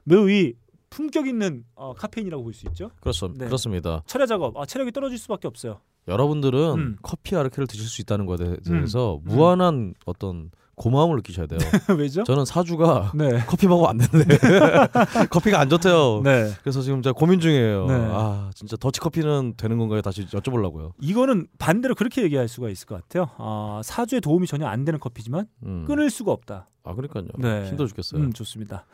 매우 0.05 0.28
이 0.30 0.55
품격 0.91 1.28
있는 1.28 1.64
어, 1.76 1.93
카페인이라고 1.95 2.43
볼 2.43 2.53
수 2.55 2.66
있죠. 2.68 2.91
그렇습, 3.01 3.36
네. 3.36 3.45
그렇습니다. 3.47 4.03
철야 4.07 4.26
작업, 4.26 4.57
아, 4.57 4.64
체력이 4.66 4.91
떨어질 4.91 5.18
수밖에 5.18 5.47
없어요. 5.47 5.80
여러분들은 6.09 6.75
음. 6.79 6.97
커피 7.03 7.37
아르케를 7.37 7.67
드실 7.67 7.87
수 7.87 8.01
있다는 8.01 8.27
것에 8.27 8.57
대해서 8.65 9.17
음. 9.17 9.21
무한한 9.25 9.95
어떤 10.07 10.51
고마움을 10.79 11.17
느끼셔야 11.17 11.47
돼요. 11.47 11.59
왜죠? 11.99 12.23
저는 12.23 12.45
사주가 12.45 13.13
네, 13.15 13.41
커피 13.47 13.67
먹으면 13.67 13.91
안 13.91 13.99
되는데 13.99 14.39
커피가 15.29 15.61
안 15.61 15.69
좋대요. 15.69 16.23
네. 16.23 16.53
그래서 16.63 16.81
지금 16.81 17.03
제가 17.03 17.13
고민 17.13 17.41
중이에요. 17.41 17.87
네. 17.87 17.95
아 17.95 18.51
진짜 18.55 18.77
더치 18.77 19.01
커피는 19.01 19.55
되는 19.57 19.77
건가요? 19.77 20.01
다시 20.03 20.25
여쭤보려고요. 20.27 20.93
이거는 21.01 21.49
반대로 21.59 21.95
그렇게 21.95 22.23
얘기할 22.23 22.47
수가 22.49 22.71
있을 22.71 22.87
것 22.87 22.95
같아요. 23.03 23.29
아, 23.39 23.81
사주에 23.85 24.21
도움이 24.21 24.47
전혀 24.47 24.67
안 24.67 24.85
되는 24.85 25.01
커피지만 25.01 25.47
음. 25.65 25.85
끊을 25.87 26.11
수가 26.11 26.33
없다. 26.33 26.69
아 26.85 26.95
그러니까요. 26.95 27.27
네. 27.39 27.67
힘들어 27.69 27.89
죽겠어요. 27.89 28.23
음, 28.23 28.33
좋습니다. 28.33 28.87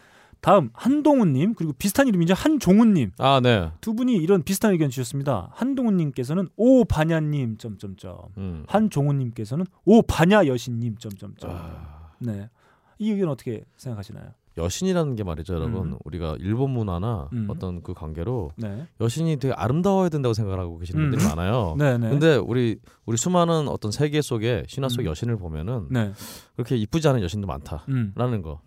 다음 0.44 0.68
한동훈님 0.74 1.54
그리고 1.54 1.72
비슷한 1.72 2.06
이름이죠 2.06 2.34
한종훈님 2.34 3.12
아 3.16 3.40
네. 3.42 3.70
두 3.80 3.94
분이 3.94 4.14
이런 4.14 4.42
비슷한 4.42 4.72
의견 4.72 4.90
주셨습니다. 4.90 5.48
한동훈님께서는 5.54 6.50
오 6.56 6.84
반야님 6.84 7.56
점점점 7.56 8.18
음. 8.36 8.64
한종훈님께서는 8.68 9.64
오 9.86 10.02
반야 10.02 10.46
여신님 10.46 10.98
점점점 10.98 11.50
아, 11.50 12.10
네. 12.18 12.50
이 12.98 13.10
의견 13.10 13.30
어떻게 13.30 13.64
생각하시나요? 13.78 14.34
여신이라는 14.56 15.16
게 15.16 15.24
말이죠, 15.24 15.54
여러분. 15.54 15.92
음. 15.92 15.98
우리가 16.04 16.36
일본 16.38 16.70
문화나 16.70 17.28
음. 17.32 17.48
어떤 17.50 17.82
그 17.82 17.92
관계로 17.92 18.52
네. 18.56 18.86
여신이 19.00 19.38
되게 19.38 19.52
아름다워야 19.54 20.10
된다고 20.10 20.34
생각하고 20.34 20.78
계시는 20.78 21.00
음. 21.00 21.10
분들이 21.10 21.28
많아요. 21.28 21.74
네 21.78 21.96
네. 21.96 22.08
근데 22.10 22.36
우리 22.36 22.78
우리 23.06 23.16
수많은 23.16 23.66
어떤 23.68 23.90
세계 23.90 24.20
속에 24.20 24.64
신화 24.68 24.88
속 24.90 25.00
음. 25.00 25.06
여신을 25.06 25.38
보면은 25.38 25.88
네. 25.90 26.12
그렇게 26.54 26.76
이쁘지 26.76 27.08
않은 27.08 27.22
여신도 27.22 27.46
많다라는 27.46 28.12
음. 28.34 28.42
거. 28.42 28.60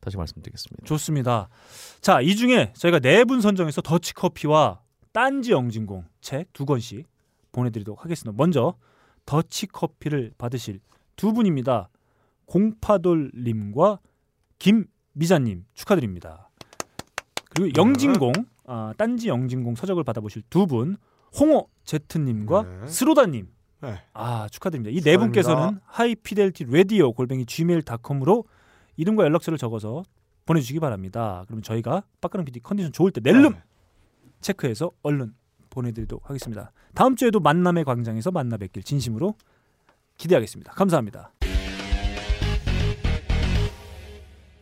다시 0.00 0.16
말씀드리겠습니다. 0.16 0.84
좋습니다. 0.86 1.48
자, 2.00 2.20
이 2.20 2.34
중에 2.36 2.72
저희가 2.76 2.98
네 3.00 3.24
분 3.24 3.40
선정해서 3.40 3.82
더치 3.82 4.14
커피와 4.14 4.80
딴지 5.12 5.52
영진공 5.52 6.04
책 6.20 6.46
두 6.52 6.64
권씩 6.64 7.06
보내드리도록 7.52 8.04
하겠습니다. 8.04 8.34
먼저 8.36 8.74
더치 9.26 9.66
커피를 9.66 10.32
받으실 10.38 10.80
두 11.16 11.32
분입니다. 11.32 11.90
공파돌님과 12.46 14.00
김미자님 14.58 15.64
축하드립니다. 15.74 16.50
그리고 17.50 17.80
영진공 17.80 18.32
아, 18.66 18.92
딴지 18.96 19.28
영진공 19.28 19.74
서적을 19.74 20.04
받아보실 20.04 20.42
두 20.50 20.66
분 20.66 20.96
홍어 21.38 21.66
제트님과 21.84 22.62
네. 22.62 22.86
스로다님 22.88 23.48
네. 23.82 24.00
아 24.12 24.48
축하드립니다. 24.50 24.90
이 24.96 25.00
네 25.02 25.16
분께서는 25.16 25.80
하이피델티 25.86 26.64
레디오 26.64 27.12
골뱅이 27.12 27.46
gmail.com으로 27.46 28.44
이름과 29.00 29.24
연락처를 29.24 29.58
적어서 29.58 30.02
보내주시기 30.44 30.78
바랍니다. 30.78 31.44
그럼 31.46 31.62
저희가 31.62 32.02
빡가능 32.20 32.44
PD 32.44 32.60
컨디션 32.60 32.92
좋을 32.92 33.10
때 33.12 33.20
낼름 33.22 33.52
네. 33.52 33.62
체크해서 34.40 34.90
얼른 35.02 35.34
보내드리도록 35.70 36.28
하겠습니다. 36.28 36.72
다음 36.94 37.16
주에도 37.16 37.40
만남의 37.40 37.84
광장에서 37.84 38.30
만나 38.30 38.56
뵙길 38.58 38.82
진심으로 38.82 39.34
기대하겠습니다. 40.18 40.72
감사합니다. 40.72 41.32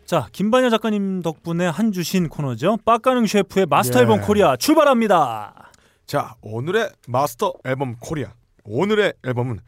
자, 0.05 0.29
김반야 0.33 0.71
작가님 0.71 1.21
덕분에 1.23 1.67
한 1.67 1.93
주 1.93 2.05
쉰 2.05 2.29
코너죠. 2.29 2.79
빡가능 2.85 3.27
셰프의 3.27 3.67
마스터 3.67 3.99
예. 3.99 4.03
앨범 4.03 4.21
코리아 4.21 4.57
출발합니다. 4.57 5.73
자 6.07 6.37
오늘의 6.41 6.91
마스터 7.09 7.53
앨범 7.65 7.97
코리아 8.01 8.33
오늘의 8.65 9.13
앨범은 9.25 9.59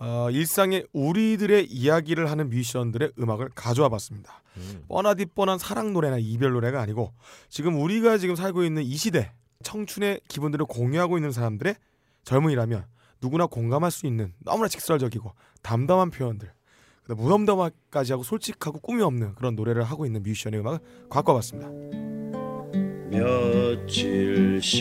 어, 0.00 0.28
일상의 0.30 0.86
우리들의 0.92 1.66
이야기를 1.66 2.30
하는 2.30 2.50
뮤지션들의 2.50 3.12
음악을 3.18 3.50
가져와 3.54 3.88
봤습니다. 3.88 4.42
뻔하디 4.88 5.26
뻔한 5.34 5.58
사랑 5.58 5.92
노래나 5.92 6.18
이별 6.18 6.52
노래가 6.52 6.80
아니고 6.80 7.12
지금 7.48 7.80
우리가 7.80 8.18
지금 8.18 8.36
살고 8.36 8.64
있는 8.64 8.82
이 8.82 8.96
시대 8.96 9.32
청춘의 9.62 10.20
기분들을 10.28 10.64
공유하고 10.66 11.18
있는 11.18 11.30
사람들의 11.32 11.74
젊은이라면 12.24 12.86
누구나 13.20 13.46
공감할 13.46 13.90
수 13.90 14.06
있는 14.06 14.32
너무나 14.38 14.68
직설적이고 14.68 15.32
담담한 15.62 16.10
표현들 16.10 16.52
그다음 17.02 17.18
무덤덤하까지 17.20 18.12
하고 18.12 18.22
솔직하고 18.22 18.80
꿈이 18.80 19.02
없는 19.02 19.34
그런 19.34 19.54
노래를 19.56 19.82
하고 19.84 20.06
있는 20.06 20.22
뮤지션의 20.22 20.60
음악을 20.60 20.78
갖고 21.08 21.32
와봤습니다. 21.32 21.70
며칠씩 23.10 24.74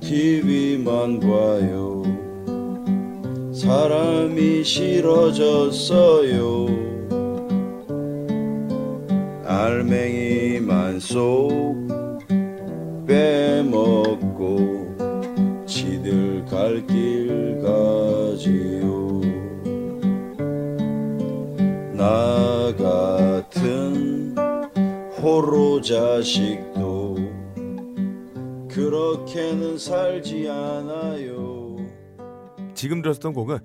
TV만 0.00 1.20
봐요 1.20 2.25
사람이 3.56 4.62
싫어졌어요 4.64 6.66
알맹이만 9.46 11.00
쏙 11.00 11.74
빼먹고 13.06 14.94
지들 15.64 16.44
갈 16.44 16.86
길 16.86 17.58
가지요 17.62 19.22
나 21.94 22.74
같은 22.76 24.36
호로 25.18 25.80
자식도 25.80 27.16
그렇게는 28.68 29.78
살지 29.78 30.46
않아요. 30.50 31.55
지금 32.76 33.02
들었던 33.02 33.32
곡은 33.32 33.58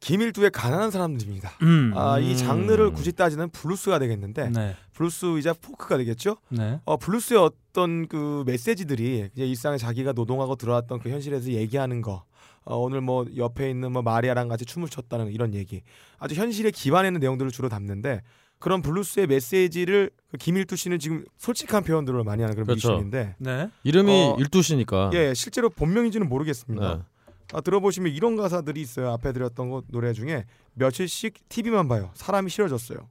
김일두의 0.00 0.50
가난한 0.50 0.90
사람들입니다. 0.90 1.52
음. 1.62 1.92
아, 1.94 2.18
이 2.18 2.36
장르를 2.36 2.90
굳이 2.90 3.12
따지는 3.12 3.50
블루스가 3.50 4.00
되겠는데 4.00 4.50
네. 4.50 4.76
블루스이자 4.94 5.54
포크가 5.54 5.96
되겠죠. 5.96 6.38
네. 6.48 6.80
어, 6.84 6.96
블루스의 6.96 7.38
어떤 7.38 8.08
그 8.08 8.42
메시지들이 8.44 9.30
이제 9.32 9.46
일상에 9.46 9.78
자기가 9.78 10.12
노동하고 10.12 10.56
들어왔던 10.56 10.98
그 10.98 11.08
현실에서 11.08 11.52
얘기하는 11.52 12.02
거. 12.02 12.24
어, 12.64 12.76
오늘 12.76 13.00
뭐 13.00 13.26
옆에 13.36 13.70
있는 13.70 13.92
뭐 13.92 14.02
마리아랑 14.02 14.48
같이 14.48 14.64
춤을 14.64 14.88
췄다는 14.88 15.30
이런 15.30 15.54
얘기. 15.54 15.82
아주 16.18 16.34
현실에 16.34 16.72
기반해 16.72 17.08
있는 17.08 17.20
내용들을 17.20 17.50
주로 17.52 17.68
담는데 17.68 18.22
그런 18.58 18.82
블루스의 18.82 19.28
메시지를 19.28 20.10
그 20.30 20.36
김일두 20.36 20.76
씨는 20.76 20.98
지금 20.98 21.24
솔직한 21.36 21.82
표현들을 21.84 22.22
많이 22.24 22.42
하는 22.42 22.54
그런 22.54 22.66
그렇죠. 22.66 22.88
뮤지션인데 22.88 23.36
네. 23.38 23.68
이름이 23.84 24.10
어, 24.10 24.36
일두시니까. 24.38 25.10
예, 25.14 25.32
실제로 25.34 25.68
본명인지는 25.70 26.28
모르겠습니다. 26.28 27.04
네. 27.52 27.58
아, 27.58 27.60
들어보시면 27.60 28.12
이런 28.12 28.36
가사들이 28.36 28.80
있어요. 28.80 29.10
앞에 29.12 29.32
드렸던 29.32 29.70
거 29.70 29.82
노래 29.88 30.12
중에 30.12 30.44
며칠씩 30.74 31.48
TV만 31.48 31.88
봐요. 31.88 32.10
사람이 32.14 32.50
싫어졌어요. 32.50 33.08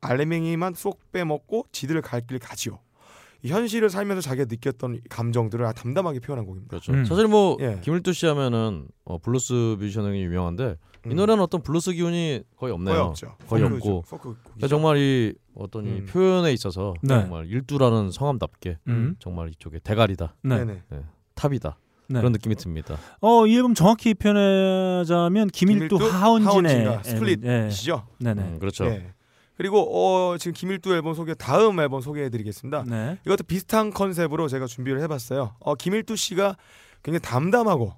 알맹이만 0.00 0.74
쏙 0.74 1.00
빼먹고 1.12 1.66
지들 1.72 2.00
갈 2.00 2.22
길 2.26 2.38
가지요. 2.38 2.78
이 3.42 3.48
현실을 3.50 3.88
살면서 3.88 4.20
자기가 4.20 4.46
느꼈던 4.50 5.00
감정들을 5.08 5.72
담담하게 5.72 6.20
표현한 6.20 6.44
곡입니다. 6.46 6.68
그렇죠. 6.68 6.92
음. 6.92 7.04
사실 7.06 7.26
뭐 7.26 7.56
예. 7.60 7.80
김일두 7.82 8.12
씨 8.12 8.26
하면은 8.26 8.86
어, 9.04 9.16
블루스 9.18 9.76
뮤지션이 9.78 10.22
유명한데 10.22 10.76
이 11.06 11.08
음. 11.08 11.16
노래는 11.16 11.42
어떤 11.42 11.62
블루스 11.62 11.94
기운이 11.94 12.42
거의 12.56 12.72
없네요. 12.74 12.94
거의 12.94 13.06
없죠. 13.06 13.36
거의. 13.48 13.64
없고. 13.64 14.02
포크. 14.10 14.36
그러니까 14.42 14.68
정말 14.68 14.98
이 14.98 15.34
어떤 15.54 15.86
이 15.86 15.88
음. 16.00 16.06
표현에 16.06 16.52
있어서 16.52 16.92
네. 17.02 17.18
정말 17.18 17.46
일두라는 17.46 18.10
성함답게 18.10 18.76
음. 18.88 19.16
정말 19.18 19.48
이쪽에 19.48 19.78
대가리다, 19.78 20.34
네. 20.42 20.58
네네. 20.64 20.82
탑이다 21.34 21.78
네. 22.10 22.18
그런 22.18 22.32
느낌이 22.32 22.56
듭니다. 22.56 22.98
어, 23.20 23.46
이 23.46 23.56
앨범 23.56 23.74
정확히 23.74 24.14
표현하자면 24.14 25.48
김일두, 25.48 25.96
김일두, 25.96 26.06
하헌진의 26.06 26.84
하헌진과 26.84 27.02
split. 27.04 27.72
시죠. 27.72 28.06
네 28.18 28.34
네. 28.34 28.42
음, 28.42 28.58
그렇죠. 28.58 28.86
예. 28.86 29.12
그리고 29.56 29.80
어, 29.94 30.38
지금 30.38 30.54
김일두 30.54 30.94
앨범 30.94 31.14
소개 31.14 31.34
다음 31.34 31.78
앨범 31.80 32.00
소개해드리겠습니다. 32.00 32.84
네. 32.86 33.18
이것도 33.26 33.44
비슷한 33.44 33.90
컨셉으로 33.90 34.48
제가 34.48 34.66
준비를 34.66 35.00
해봤어요. 35.02 35.54
어, 35.60 35.74
김일두 35.74 36.16
씨가 36.16 36.56
굉장히 37.02 37.20
담담하고 37.20 37.92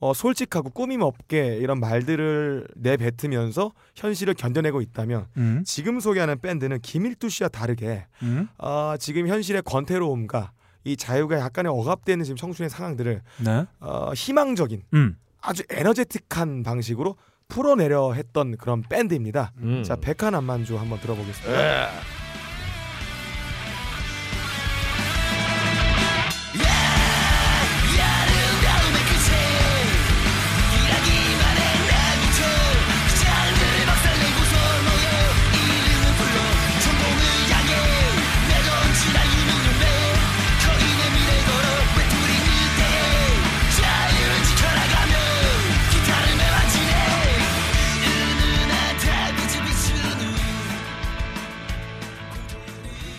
어, 0.00 0.12
솔직하고 0.12 0.70
꾸밈 0.70 1.00
없게 1.02 1.56
이런 1.56 1.80
말들을 1.80 2.66
내뱉으면서 2.76 3.72
현실을 3.94 4.34
견뎌내고 4.34 4.82
있다면 4.82 5.26
음. 5.38 5.62
지금 5.64 6.00
소개하는 6.00 6.40
밴드는 6.40 6.80
김일두 6.80 7.30
씨와 7.30 7.48
다르게 7.48 8.06
음. 8.22 8.48
어, 8.58 8.96
지금 8.98 9.28
현실의 9.28 9.62
권태로움과 9.62 10.52
이 10.84 10.96
자유가 10.96 11.38
약간의 11.38 11.72
억압되는 11.72 12.24
지금 12.24 12.36
청춘의 12.36 12.70
상황들을 12.70 13.22
네. 13.44 13.66
어, 13.80 14.12
희망적인 14.14 14.82
음. 14.94 15.16
아주 15.40 15.62
에너제틱한 15.70 16.62
방식으로 16.62 17.16
풀어내려 17.48 18.12
했던 18.12 18.56
그런 18.56 18.82
밴드입니다. 18.82 19.52
음. 19.58 19.82
자 19.82 19.96
백화남만주 19.96 20.78
한번 20.78 21.00
들어보겠습니다. 21.00 22.23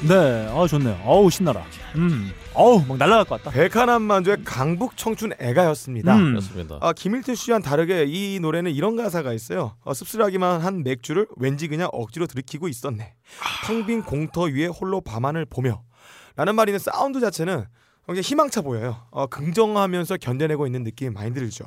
네. 0.08 0.48
아 0.52 0.68
좋네요. 0.68 1.02
어우 1.04 1.30
신나라. 1.32 1.64
음. 1.96 2.32
어우 2.54 2.86
막 2.88 2.98
날아갈 2.98 3.26
것 3.26 3.42
같다. 3.42 3.52
백화남만주의 3.52 4.38
강북 4.46 4.96
청춘 4.98 5.34
애가였습니다. 5.40 6.16
음. 6.16 6.32
그렇습니다. 6.32 6.78
아, 6.82 6.94
김일두 6.94 7.34
씨와는 7.34 7.64
다르게 7.64 8.06
이 8.08 8.40
노래는 8.40 8.72
이런 8.72 8.96
가사가 8.96 9.34
있어요. 9.34 9.76
어, 9.84 9.94
씁쓸하기만 9.94 10.62
한 10.62 10.84
맥주를 10.84 11.28
왠지 11.38 11.68
그냥 11.68 11.90
억지로 11.92 12.28
들이키고 12.28 12.68
있었네. 12.68 13.14
텅빈 13.66 14.04
공터 14.04 14.44
위에 14.44 14.68
홀로 14.68 15.02
밤하늘 15.02 15.46
보며 15.46 15.82
라는 16.36 16.56
말이 16.56 16.72
있는 16.72 16.80
사운드 16.80 17.20
자체는 17.20 17.66
굉장히 18.06 18.22
희망차 18.22 18.62
보여요. 18.62 18.98
어, 19.10 19.26
긍정하면서 19.26 20.18
견뎌내고 20.18 20.68
있는 20.68 20.84
느낌이 20.84 21.10
많이 21.12 21.34
들죠. 21.34 21.66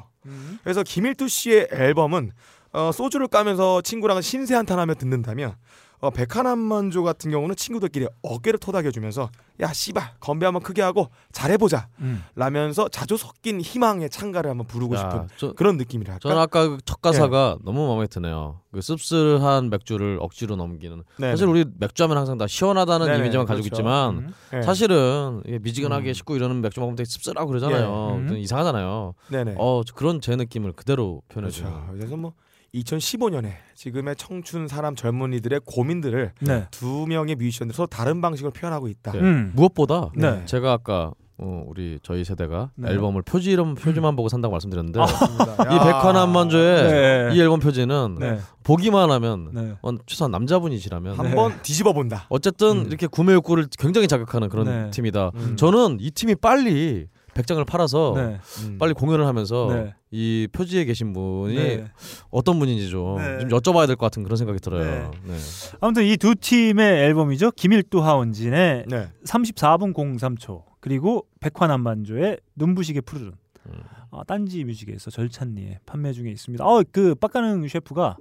그래서 0.62 0.82
김일두 0.84 1.26
씨의 1.26 1.68
앨범은 1.72 2.30
어, 2.72 2.92
소주를 2.92 3.28
까면서 3.28 3.80
친구랑 3.80 4.20
신세 4.20 4.54
한탄하며 4.54 4.94
듣는다면 4.94 5.56
어, 6.00 6.10
백화남만조 6.10 7.02
같은 7.02 7.30
경우는 7.30 7.56
친구들끼리 7.56 8.06
어깨를 8.22 8.58
토닥여주면서 8.58 9.30
야 9.60 9.72
씨발 9.72 10.12
건배 10.20 10.46
한번 10.46 10.62
크게 10.62 10.80
하고 10.80 11.08
잘해보자 11.32 11.88
음. 11.98 12.22
라면서 12.36 12.88
자주 12.88 13.16
섞인 13.16 13.60
희망의 13.60 14.10
찬가를 14.10 14.50
한번 14.50 14.66
부르고 14.66 14.94
야, 14.94 14.98
싶은 14.98 15.28
저, 15.36 15.52
그런 15.54 15.76
느낌이랄까. 15.76 16.20
저는 16.20 16.38
아까 16.38 16.68
그첫 16.68 17.00
가사가 17.02 17.58
너무 17.64 17.88
마음에 17.88 18.06
드네요. 18.06 18.60
그 18.72 18.80
씁쓸한 18.80 19.70
맥주를 19.70 20.18
억지로 20.20 20.54
넘기는. 20.54 21.02
네네. 21.18 21.32
사실 21.32 21.46
우리 21.46 21.64
맥주하면 21.78 22.16
항상 22.16 22.38
다 22.38 22.46
시원하다는 22.46 23.06
네네, 23.06 23.18
이미지만 23.18 23.46
가지고 23.46 23.64
그렇죠. 23.64 23.76
있지만 23.76 24.16
음. 24.18 24.34
네. 24.52 24.62
사실은 24.62 25.42
미지근하게 25.62 26.10
음. 26.10 26.14
식고 26.14 26.36
이러는 26.36 26.60
맥주 26.60 26.78
먹으면 26.78 26.94
되게 26.94 27.06
씁쓸하고 27.06 27.48
그러잖아요. 27.48 28.10
예. 28.12 28.18
음. 28.18 28.28
좀 28.28 28.36
이상하잖아요. 28.36 29.14
네네. 29.28 29.54
어 29.58 29.82
그런 29.94 30.20
제 30.20 30.36
느낌을 30.36 30.72
그대로 30.72 31.22
그렇죠. 31.28 31.64
표현해줘요. 31.64 31.88
그래서 31.92 32.16
뭐 32.16 32.34
2015년에 32.74 33.52
지금의 33.74 34.16
청춘 34.16 34.68
사람 34.68 34.94
젊은이들의 34.94 35.60
고민들을 35.64 36.32
네. 36.40 36.66
두 36.70 37.06
명의 37.06 37.34
뮤지션들 37.36 37.74
서로 37.74 37.86
다른 37.86 38.20
방식으로 38.20 38.52
표현하고 38.52 38.88
있다. 38.88 39.12
네. 39.12 39.20
음. 39.20 39.52
무엇보다 39.54 40.10
네. 40.14 40.44
제가 40.44 40.72
아까 40.72 41.12
어, 41.40 41.62
우리 41.68 42.00
저희 42.02 42.24
세대가 42.24 42.70
네. 42.74 42.90
앨범을 42.90 43.22
표지 43.22 43.52
이름 43.52 43.76
표지만 43.76 44.16
보고 44.16 44.28
산다고 44.28 44.52
말씀드렸는데 44.52 44.98
맞습니다. 44.98 45.72
이 45.72 45.76
야. 45.76 45.84
백화남만조의 45.84 46.90
네. 46.90 47.36
이 47.36 47.40
앨범 47.40 47.60
표지는 47.60 48.16
네. 48.18 48.38
보기만 48.64 49.10
하면 49.12 49.50
네. 49.54 49.74
어, 49.80 49.92
최소한 50.06 50.32
남자분이시라면 50.32 51.16
한번 51.16 51.62
뒤집어 51.62 51.92
본다. 51.92 52.26
어쨌든 52.28 52.78
음. 52.78 52.86
이렇게 52.86 53.06
구매 53.06 53.34
욕구를 53.34 53.68
굉장히 53.78 54.08
자극하는 54.08 54.48
그런 54.48 54.66
네. 54.66 54.90
팀이다. 54.90 55.30
음. 55.36 55.56
저는 55.56 55.98
이 56.00 56.10
팀이 56.10 56.34
빨리 56.34 57.06
100장을 57.38 57.64
팔아서 57.66 58.12
네. 58.16 58.38
음. 58.66 58.78
빨리 58.78 58.92
공연을 58.94 59.26
하면서 59.26 59.68
네. 59.72 59.94
이 60.10 60.48
표지에 60.52 60.84
계신 60.84 61.12
분이 61.12 61.54
네. 61.54 61.84
어떤 62.30 62.58
분인지 62.58 62.88
좀, 62.90 63.18
네. 63.18 63.38
좀 63.40 63.48
여쭤봐야 63.50 63.86
될 63.86 63.96
것 63.96 64.06
같은 64.06 64.22
그런 64.24 64.36
생각이 64.36 64.58
들어요. 64.60 65.10
네. 65.24 65.36
아무튼 65.80 66.04
이 66.04 66.16
두 66.16 66.34
팀의 66.34 67.04
앨범이죠. 67.04 67.52
김일두 67.52 68.02
하원진의 68.02 68.84
네. 68.88 69.08
34분 69.24 69.94
03초 69.94 70.64
그리고 70.80 71.26
백화남반조의 71.40 72.38
눈부시게 72.56 73.00
푸르른 73.02 73.32
음. 73.66 73.72
어, 74.10 74.24
딴지 74.24 74.64
뮤직에서 74.64 75.10
절찬리에 75.10 75.80
판매 75.86 76.12
중에 76.12 76.30
있습니다. 76.30 76.64
어, 76.64 76.82
그 76.90 77.14
빡가능 77.14 77.66
셰프가 77.68 78.16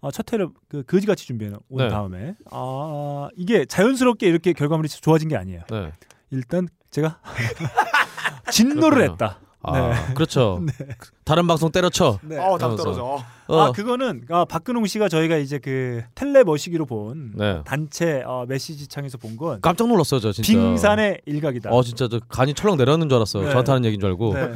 어, 0.00 0.10
첫 0.10 0.32
회를 0.32 0.48
그 0.68 0.82
거지같이 0.82 1.26
준비해 1.26 1.52
온 1.68 1.78
네. 1.78 1.88
다음에 1.88 2.34
아 2.50 3.28
이게 3.36 3.64
자연스럽게 3.66 4.26
이렇게 4.26 4.52
결과물이 4.52 4.88
좋아진 4.88 5.28
게 5.28 5.36
아니에요. 5.36 5.60
네. 5.70 5.92
일단 6.30 6.66
제가 6.90 7.20
진노를 8.50 8.80
그렇군요. 8.98 9.12
했다. 9.12 9.38
아, 9.64 9.78
네. 10.08 10.14
그렇죠. 10.14 10.60
다른 11.24 11.46
방송 11.46 11.70
때려쳐. 11.70 12.18
네. 12.22 12.36
어, 12.36 12.58
답. 12.58 12.74
떨어져. 12.76 13.22
어, 13.46 13.60
아 13.60 13.70
그거는 13.70 14.22
아, 14.28 14.44
박근홍 14.44 14.86
씨가 14.86 15.08
저희가 15.08 15.36
이제 15.36 15.58
그 15.58 16.02
텔레 16.16 16.42
머시기로 16.42 16.84
본 16.86 17.32
네. 17.36 17.60
단체 17.64 18.24
어, 18.26 18.44
메시지 18.48 18.88
창에서 18.88 19.18
본 19.18 19.36
건 19.36 19.60
깜짝 19.60 19.86
놀랐어요, 19.86 20.18
저 20.18 20.32
진짜. 20.32 20.52
빙산의 20.52 21.20
일각이다. 21.26 21.70
어 21.70 21.82
진짜 21.84 22.08
저 22.08 22.18
간이 22.28 22.54
철렁 22.54 22.76
내려앉는 22.76 23.08
줄 23.08 23.16
알았어요. 23.16 23.44
네. 23.44 23.50
저한테 23.50 23.70
하는 23.72 23.84
얘기인 23.84 24.00
줄 24.00 24.08
알고. 24.10 24.34
네. 24.34 24.52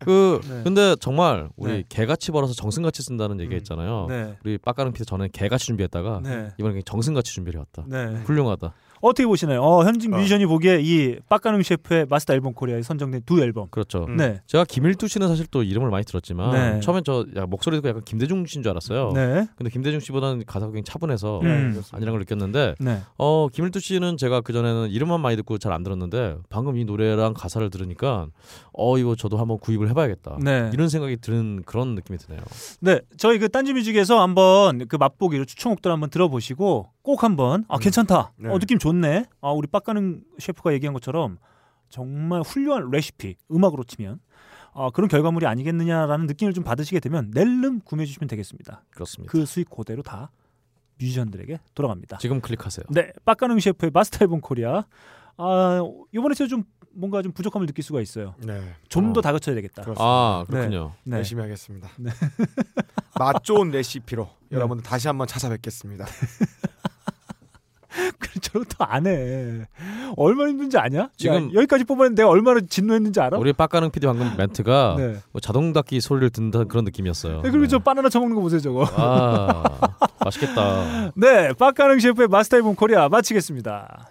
그 0.00 0.40
네. 0.48 0.60
근데 0.62 0.94
정말 1.00 1.48
우리 1.56 1.72
네. 1.72 1.84
개같이 1.88 2.30
벌어서 2.30 2.52
정승같이 2.54 3.02
쓴다는 3.02 3.40
얘기가 3.40 3.56
음. 3.56 3.58
있잖아요. 3.58 4.06
네. 4.08 4.36
우리 4.44 4.58
빡가는 4.58 4.92
피자 4.92 5.04
전에 5.04 5.28
개같이 5.32 5.66
준비했다가 5.66 6.20
네. 6.22 6.48
이번에 6.58 6.82
정승같이 6.84 7.32
준비를 7.32 7.58
해왔다. 7.58 7.84
네. 7.88 8.20
훌륭하다. 8.24 8.72
어떻게 9.04 9.26
보시나요? 9.26 9.62
어, 9.62 9.84
현직 9.84 10.12
어. 10.12 10.16
뮤지션이 10.16 10.46
보기에 10.46 10.80
이 10.80 11.16
빡가능 11.28 11.62
셰프의 11.62 12.06
마스터 12.08 12.32
앨범 12.32 12.54
코리아에 12.54 12.80
선정된 12.80 13.22
두 13.26 13.42
앨범. 13.42 13.68
그렇죠. 13.70 14.06
음. 14.08 14.16
네. 14.16 14.40
제가 14.46 14.64
김일두 14.64 15.08
씨는 15.08 15.28
사실 15.28 15.46
또 15.50 15.62
이름을 15.62 15.90
많이 15.90 16.06
들었지만 16.06 16.52
네. 16.52 16.80
처음엔 16.80 17.04
저 17.04 17.26
야, 17.36 17.44
목소리 17.44 17.76
듣고 17.76 17.88
약간 17.88 18.02
김대중 18.04 18.46
씨인 18.46 18.62
줄 18.62 18.70
알았어요. 18.70 19.12
네. 19.12 19.46
근데 19.56 19.70
김대중 19.70 20.00
씨보다는 20.00 20.44
가사가 20.46 20.72
굉장히 20.72 20.84
차분해서 20.84 21.40
음. 21.42 21.82
아니란 21.92 22.12
걸 22.12 22.20
느꼈는데 22.20 22.76
네. 22.80 23.00
어 23.18 23.48
김일두 23.52 23.80
씨는 23.80 24.16
제가 24.16 24.40
그 24.40 24.54
전에는 24.54 24.88
이름만 24.90 25.20
많이 25.20 25.36
듣고 25.36 25.58
잘 25.58 25.74
안 25.74 25.82
들었는데 25.82 26.36
방금 26.50 26.76
이 26.76 26.84
노래랑 26.84 27.34
가사를 27.34 27.68
들으니까 27.68 28.28
어 28.72 28.96
이거 28.96 29.16
저도 29.16 29.38
한번 29.38 29.58
구입을 29.58 29.90
해 29.90 29.92
봐야겠다. 29.92 30.38
네. 30.40 30.70
이런 30.72 30.88
생각이 30.88 31.16
드는 31.16 31.62
그런 31.66 31.96
느낌이 31.96 32.16
드네요. 32.18 32.40
네. 32.80 33.00
저희 33.16 33.38
그 33.40 33.48
딴지 33.48 33.72
뮤직에서 33.72 34.22
한번 34.22 34.86
그 34.86 34.94
맛보기로 34.94 35.44
추천곡들 35.44 35.90
한번 35.90 36.10
들어보시고 36.10 36.93
꼭 37.04 37.22
한번 37.22 37.66
아 37.68 37.76
괜찮다. 37.78 38.32
네. 38.36 38.48
어 38.48 38.58
느낌 38.58 38.78
좋네. 38.78 39.26
아 39.42 39.50
우리 39.50 39.68
빡가능 39.68 40.22
셰프가 40.38 40.72
얘기한 40.72 40.94
것처럼 40.94 41.36
정말 41.90 42.40
훌륭한 42.40 42.90
레시피 42.90 43.36
음악으로 43.52 43.84
치면 43.84 44.20
아, 44.72 44.90
그런 44.90 45.08
결과물이 45.08 45.46
아니겠느냐라는 45.46 46.26
느낌을 46.26 46.54
좀 46.54 46.64
받으시게 46.64 46.98
되면 47.00 47.30
낼름 47.32 47.80
구매해 47.80 48.06
주시면 48.06 48.26
되겠습니다. 48.26 48.82
그렇습니다. 48.90 49.30
그 49.30 49.44
수익 49.44 49.68
그대로 49.70 50.02
다 50.02 50.30
뮤지션들에게 50.98 51.60
돌아갑니다. 51.74 52.16
지금 52.18 52.40
클릭하세요. 52.40 52.86
네, 52.88 53.12
빡가능 53.26 53.60
셰프의 53.60 53.90
마스터 53.92 54.24
앨범 54.24 54.40
코리아. 54.40 54.84
아 55.36 55.80
이번에 56.10 56.34
제가 56.34 56.48
좀 56.48 56.64
뭔가 56.90 57.20
좀 57.20 57.32
부족함을 57.32 57.66
느낄 57.66 57.84
수가 57.84 58.00
있어요. 58.00 58.34
네. 58.38 58.62
좀더 58.88 59.18
어. 59.18 59.22
다그쳐야 59.22 59.54
되겠다. 59.56 59.82
그렇습니다. 59.82 60.02
아 60.02 60.44
그렇군요. 60.48 60.92
네. 61.04 61.18
열심히 61.18 61.42
하겠습니다. 61.42 61.90
맛 63.18 63.44
좋은 63.44 63.70
레시피로 63.70 64.30
여러분들 64.50 64.82
다시 64.82 65.06
한번 65.06 65.26
찾아뵙겠습니다. 65.26 66.06
그래 68.18 68.32
저런 68.40 68.66
또안 68.76 69.06
해. 69.06 69.66
얼마나 70.16 70.50
힘든지 70.50 70.76
아냐? 70.78 71.10
지금- 71.16 71.50
야, 71.50 71.54
여기까지 71.54 71.84
뽑았는데 71.84 72.22
내가 72.22 72.30
얼마나 72.30 72.60
진노했는지 72.60 73.20
알아? 73.20 73.38
우리 73.38 73.52
빡가능 73.52 73.90
PD 73.90 74.06
방금 74.06 74.36
멘트가 74.36 74.96
네. 74.98 75.16
뭐 75.32 75.40
자동 75.40 75.72
닫기 75.72 76.00
소리를 76.00 76.30
듣는 76.30 76.68
그런 76.68 76.84
느낌이었어요. 76.84 77.36
네, 77.42 77.50
그리고 77.50 77.60
네. 77.62 77.68
저 77.68 77.78
바나나 77.78 78.08
처먹는 78.08 78.34
거 78.34 78.40
보세요 78.42 78.60
저거. 78.60 78.84
아 78.96 79.62
맛있겠다. 80.24 81.12
네, 81.14 81.52
빡가능 81.54 82.00
셰프의 82.00 82.28
마스터 82.28 82.56
앨범 82.56 82.74
코리아 82.74 83.08
마치겠습니다. 83.08 84.10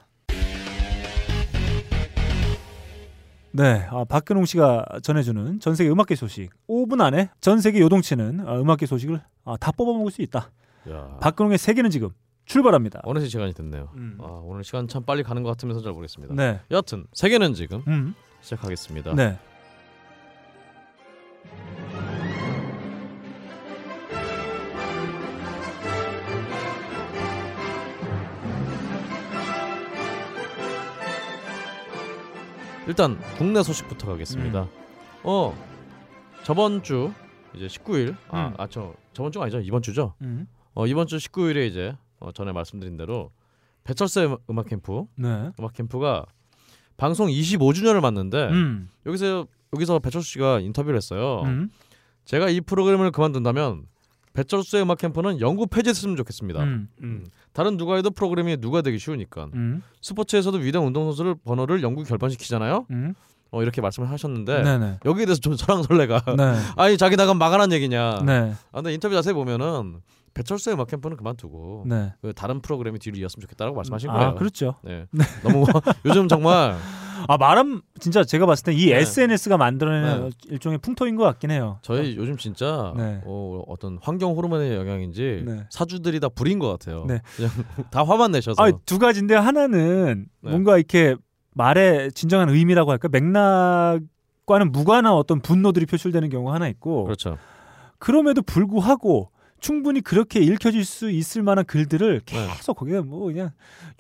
네, 3.56 3.86
아, 3.92 4.04
박근홍 4.04 4.46
씨가 4.46 4.84
전해주는 5.04 5.60
전 5.60 5.76
세계 5.76 5.90
음악계 5.92 6.16
소식 6.16 6.50
5분 6.68 7.02
안에 7.02 7.30
전 7.40 7.62
세계 7.62 7.82
요동치는 7.82 8.44
아, 8.48 8.56
음악계 8.60 8.88
소식을 8.88 9.22
아, 9.46 9.58
다 9.60 9.72
뽑아먹을 9.72 10.12
수 10.12 10.24
있다. 10.24 10.50
야, 10.90 11.18
박근홍의 11.22 11.60
세계는 11.60 11.92
지금 11.92 12.10
출발합니다. 12.46 13.02
어느새 13.04 13.28
시간이 13.28 13.54
됐네요. 13.54 13.90
음. 13.96 14.18
아, 14.22 14.42
오늘 14.44 14.64
시간 14.64 14.88
참 14.88 15.04
빨리 15.04 15.24
가는 15.24 15.44
것 15.44 15.50
같으면서 15.50 15.82
잘 15.82 15.94
모르겠습니다. 15.94 16.34
네, 16.36 16.60
여하튼 16.72 17.06
세계는 17.14 17.54
지금 17.54 17.84
음, 17.88 18.14
시작하겠습니다. 18.42 19.14
네. 19.16 19.40
일단 32.88 33.18
국내 33.38 33.64
소식부터 33.64 34.08
음. 34.08 34.12
가겠습니다. 34.14 34.68
어 35.24 35.56
저번 36.44 36.84
주 36.84 37.14
이제 37.56 37.68
19일 37.68 38.10
음. 38.10 38.16
아아저 38.58 38.94
저번 39.14 39.32
주 39.32 39.42
아니죠 39.42 39.60
이번 39.62 39.82
주죠. 39.82 40.14
음, 40.22 40.48
어 40.74 40.86
이번 40.86 41.08
주 41.08 41.18
19일에 41.18 41.68
이제 41.68 41.96
어, 42.24 42.32
전에 42.32 42.52
말씀드린 42.54 42.98
대로 42.98 43.32
배철수의 43.84 44.38
음악 44.50 44.68
캠프 44.68 45.06
네. 45.18 45.52
음악 45.60 45.74
캠프가 45.74 46.26
방송 46.96 47.28
25주년을 47.28 48.00
맞는데 48.00 48.48
음, 48.48 48.90
여기서 49.06 49.46
여기서 49.74 50.00
배철수 50.00 50.32
씨가 50.32 50.60
인터뷰를 50.62 50.96
했어요. 50.96 51.42
음, 51.44 51.70
제가 52.26 52.50
이 52.50 52.62
프로그램을 52.62 53.12
그만둔다면 53.12 53.88
배철수의 54.34 54.84
음악 54.84 55.00
캠프는 55.00 55.42
영구 55.42 55.68
폐지했으면 55.68 56.16
좋겠습니다. 56.16 56.64
음, 56.64 56.88
음. 57.02 57.26
다른 57.52 57.78
누가 57.78 57.96
해도 57.96 58.10
프로그램이 58.10 58.58
누가 58.58 58.82
되기 58.82 58.98
쉬우니까 58.98 59.50
음, 59.54 59.84
스포츠에서도 60.02 60.58
위대한 60.60 60.88
운동선수를 60.88 61.36
번호를 61.44 61.84
영구 61.84 62.04
결번시키잖아요. 62.04 62.86
음, 62.90 63.14
어, 63.52 63.62
이렇게 63.62 63.82
말씀을 63.82 64.10
하셨는데 64.10 64.64
네, 64.64 64.78
네, 64.78 65.00
여기에 65.04 65.26
대해서 65.26 65.42
좀 65.42 65.56
설랑설레가 65.58 66.36
네, 66.38 66.56
아니 66.78 66.98
자기 66.98 67.18
나간 67.18 67.38
막아란 67.38 67.72
얘기냐. 67.74 68.22
네, 68.26 68.54
아, 68.72 68.76
근데 68.76 68.94
인터뷰 68.94 69.14
자세히 69.14 69.34
보면은 69.34 70.02
배철수의 70.34 70.76
음악 70.76 70.88
캠프는 70.88 71.16
그만두고 71.18 71.86
네. 71.88 72.14
그 72.22 72.34
다른 72.34 72.62
프로그램이 72.62 73.00
뒤로 73.00 73.18
이었으면 73.18 73.42
좋겠다라고 73.42 73.76
말씀하신 73.76 74.10
거예요. 74.10 74.28
아, 74.30 74.34
그렇죠. 74.34 74.76
네. 74.84 75.06
너무 75.44 75.66
요즘 76.06 76.28
정말 76.28 76.76
아 77.28 77.38
말은 77.38 77.82
진짜 78.00 78.24
제가 78.24 78.46
봤을 78.46 78.66
때 78.66 78.74
이 78.74 78.88
네. 78.88 78.96
SNS가 78.98 79.58
만들어내는 79.58 80.30
네. 80.30 80.30
일종의 80.50 80.80
풍토인 80.80 81.16
것 81.16 81.24
같긴 81.24 81.52
해요. 81.52 81.78
저희 81.84 82.18
요즘 82.18 82.36
진짜 82.38 82.94
네. 82.98 83.22
어, 83.26 83.64
어떤 83.68 84.00
환경 84.02 84.36
호르몬의 84.36 84.76
영향인지 84.76 85.44
네. 85.46 85.66
사주들이 85.70 86.20
다 86.20 86.30
불인 86.30 86.58
것 86.60 86.70
같아요. 86.70 87.06
네. 87.08 87.22
그냥 87.36 87.52
다 87.92 88.04
화만 88.04 88.32
내셔서. 88.32 88.62
아두 88.62 88.98
가지인데 89.00 89.36
하나는 89.36 90.26
네. 90.42 90.50
뭔가 90.50 90.78
이렇게 90.78 91.16
말의 91.56 92.12
진정한 92.14 92.50
의미라고 92.50 92.90
할까 92.92 93.08
맥락과는 93.10 94.72
무관한 94.72 95.14
어떤 95.14 95.40
분노들이 95.40 95.86
표출되는 95.86 96.30
경우가 96.30 96.54
하나 96.54 96.68
있고 96.68 97.04
그렇죠. 97.06 97.38
그럼에도 98.00 98.42
불구하고 98.42 99.30
충분히 99.64 100.02
그렇게 100.02 100.42
읽혀질 100.42 100.84
수 100.84 101.10
있을 101.10 101.42
만한 101.42 101.64
글들을 101.64 102.22
네. 102.26 102.48
계속 102.58 102.76
거기에 102.76 103.00
뭐 103.00 103.28
그냥 103.28 103.52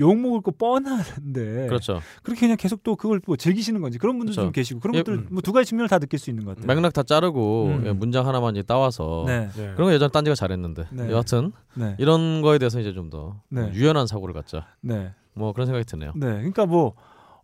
욕 0.01 0.19
먹을 0.19 0.41
거 0.41 0.51
뻔한데 0.51 1.67
그렇죠. 1.67 2.01
그렇게 2.21 2.41
그냥 2.41 2.57
계속 2.57 2.83
또 2.83 2.97
그걸 2.97 3.21
뭐 3.25 3.37
즐기시는 3.37 3.79
건지 3.79 3.97
그런 3.97 4.17
분들도 4.17 4.35
그렇죠. 4.35 4.47
좀 4.47 4.51
계시고 4.51 4.81
그런 4.81 4.95
예, 4.95 4.99
것들 4.99 5.13
음. 5.13 5.27
뭐두 5.31 5.53
가지 5.53 5.69
측면을 5.69 5.87
다 5.87 5.99
느낄 5.99 6.19
수 6.19 6.29
있는 6.29 6.43
것 6.43 6.57
같아요. 6.57 6.67
맥락 6.67 6.91
다 6.91 7.01
자르고 7.01 7.67
음. 7.67 7.83
예, 7.87 7.93
문장 7.93 8.27
하나만 8.27 8.57
이제 8.57 8.63
따와서 8.63 9.23
네, 9.25 9.47
네. 9.55 9.71
그런 9.73 9.87
거 9.87 9.93
예전 9.93 10.11
딴지가 10.11 10.35
잘했는데 10.35 10.87
네. 10.91 11.09
여하튼 11.09 11.53
네, 11.75 11.95
이런 11.97 12.41
거에 12.41 12.57
대해서 12.57 12.81
이제 12.81 12.91
좀더 12.91 13.39
네. 13.47 13.71
유연한 13.73 14.05
사고를 14.05 14.33
갖자. 14.33 14.67
네. 14.81 15.13
뭐 15.33 15.53
그런 15.53 15.65
생각이 15.65 15.85
드네요. 15.85 16.11
네, 16.15 16.27
그러니까 16.27 16.65
뭐 16.65 16.93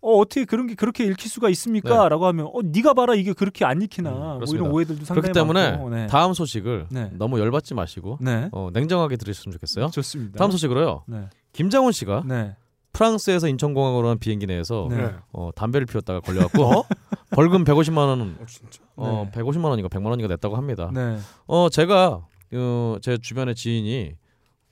어, 0.02 0.18
어떻게 0.18 0.46
그런 0.46 0.68
게 0.68 0.76
그렇게 0.76 1.06
읽힐 1.06 1.30
수가 1.30 1.50
있습니까?라고 1.50 2.26
하면 2.28 2.48
어 2.54 2.62
네가 2.64 2.94
봐라 2.94 3.16
이게 3.16 3.34
그렇게 3.34 3.66
안 3.66 3.82
읽히나 3.82 4.10
음, 4.12 4.40
뭐. 4.40 4.54
이런 4.54 4.72
오해들도 4.72 5.06
상당히 5.06 5.22
그렇기 5.22 5.34
때문에 5.40 5.72
많고. 5.72 5.90
네. 5.90 6.08
다음 6.08 6.34
소식을 6.34 6.88
네. 6.90 7.12
너무 7.14 7.40
열받지 7.40 7.74
마시고 7.74 8.18
네. 8.22 8.50
어, 8.52 8.70
냉정하게 8.74 9.18
들으셨으면 9.18 9.54
좋겠어요. 9.54 9.88
좋습니다. 9.88 10.38
다음 10.38 10.52
소식으로요. 10.52 11.04
네. 11.08 11.30
김장훈 11.54 11.92
씨가 11.92 12.24
네. 12.26 12.56
프랑스에서 12.94 13.48
인천공항으로 13.48 14.08
간 14.08 14.20
비행기 14.20 14.48
내에서 14.48 14.88
네. 14.90 14.98
네. 14.98 15.14
어, 15.34 15.52
담배를 15.56 15.86
피웠다가 15.86 16.22
걸려갖고 16.22 16.86
벌금 17.32 17.64
150만 17.64 17.98
원, 17.98 18.22
어, 18.22 18.46
진짜. 18.48 18.82
어, 18.96 19.30
네. 19.32 19.40
150만 19.42 19.66
원인가 19.66 19.90
100만 19.90 20.06
원인가 20.06 20.28
냈다고 20.28 20.56
합니다. 20.56 20.90
네. 20.94 21.18
어 21.46 21.70
제가 21.70 22.22
어, 22.54 22.96
제 23.02 23.18
주변의 23.18 23.56
지인이 23.56 24.14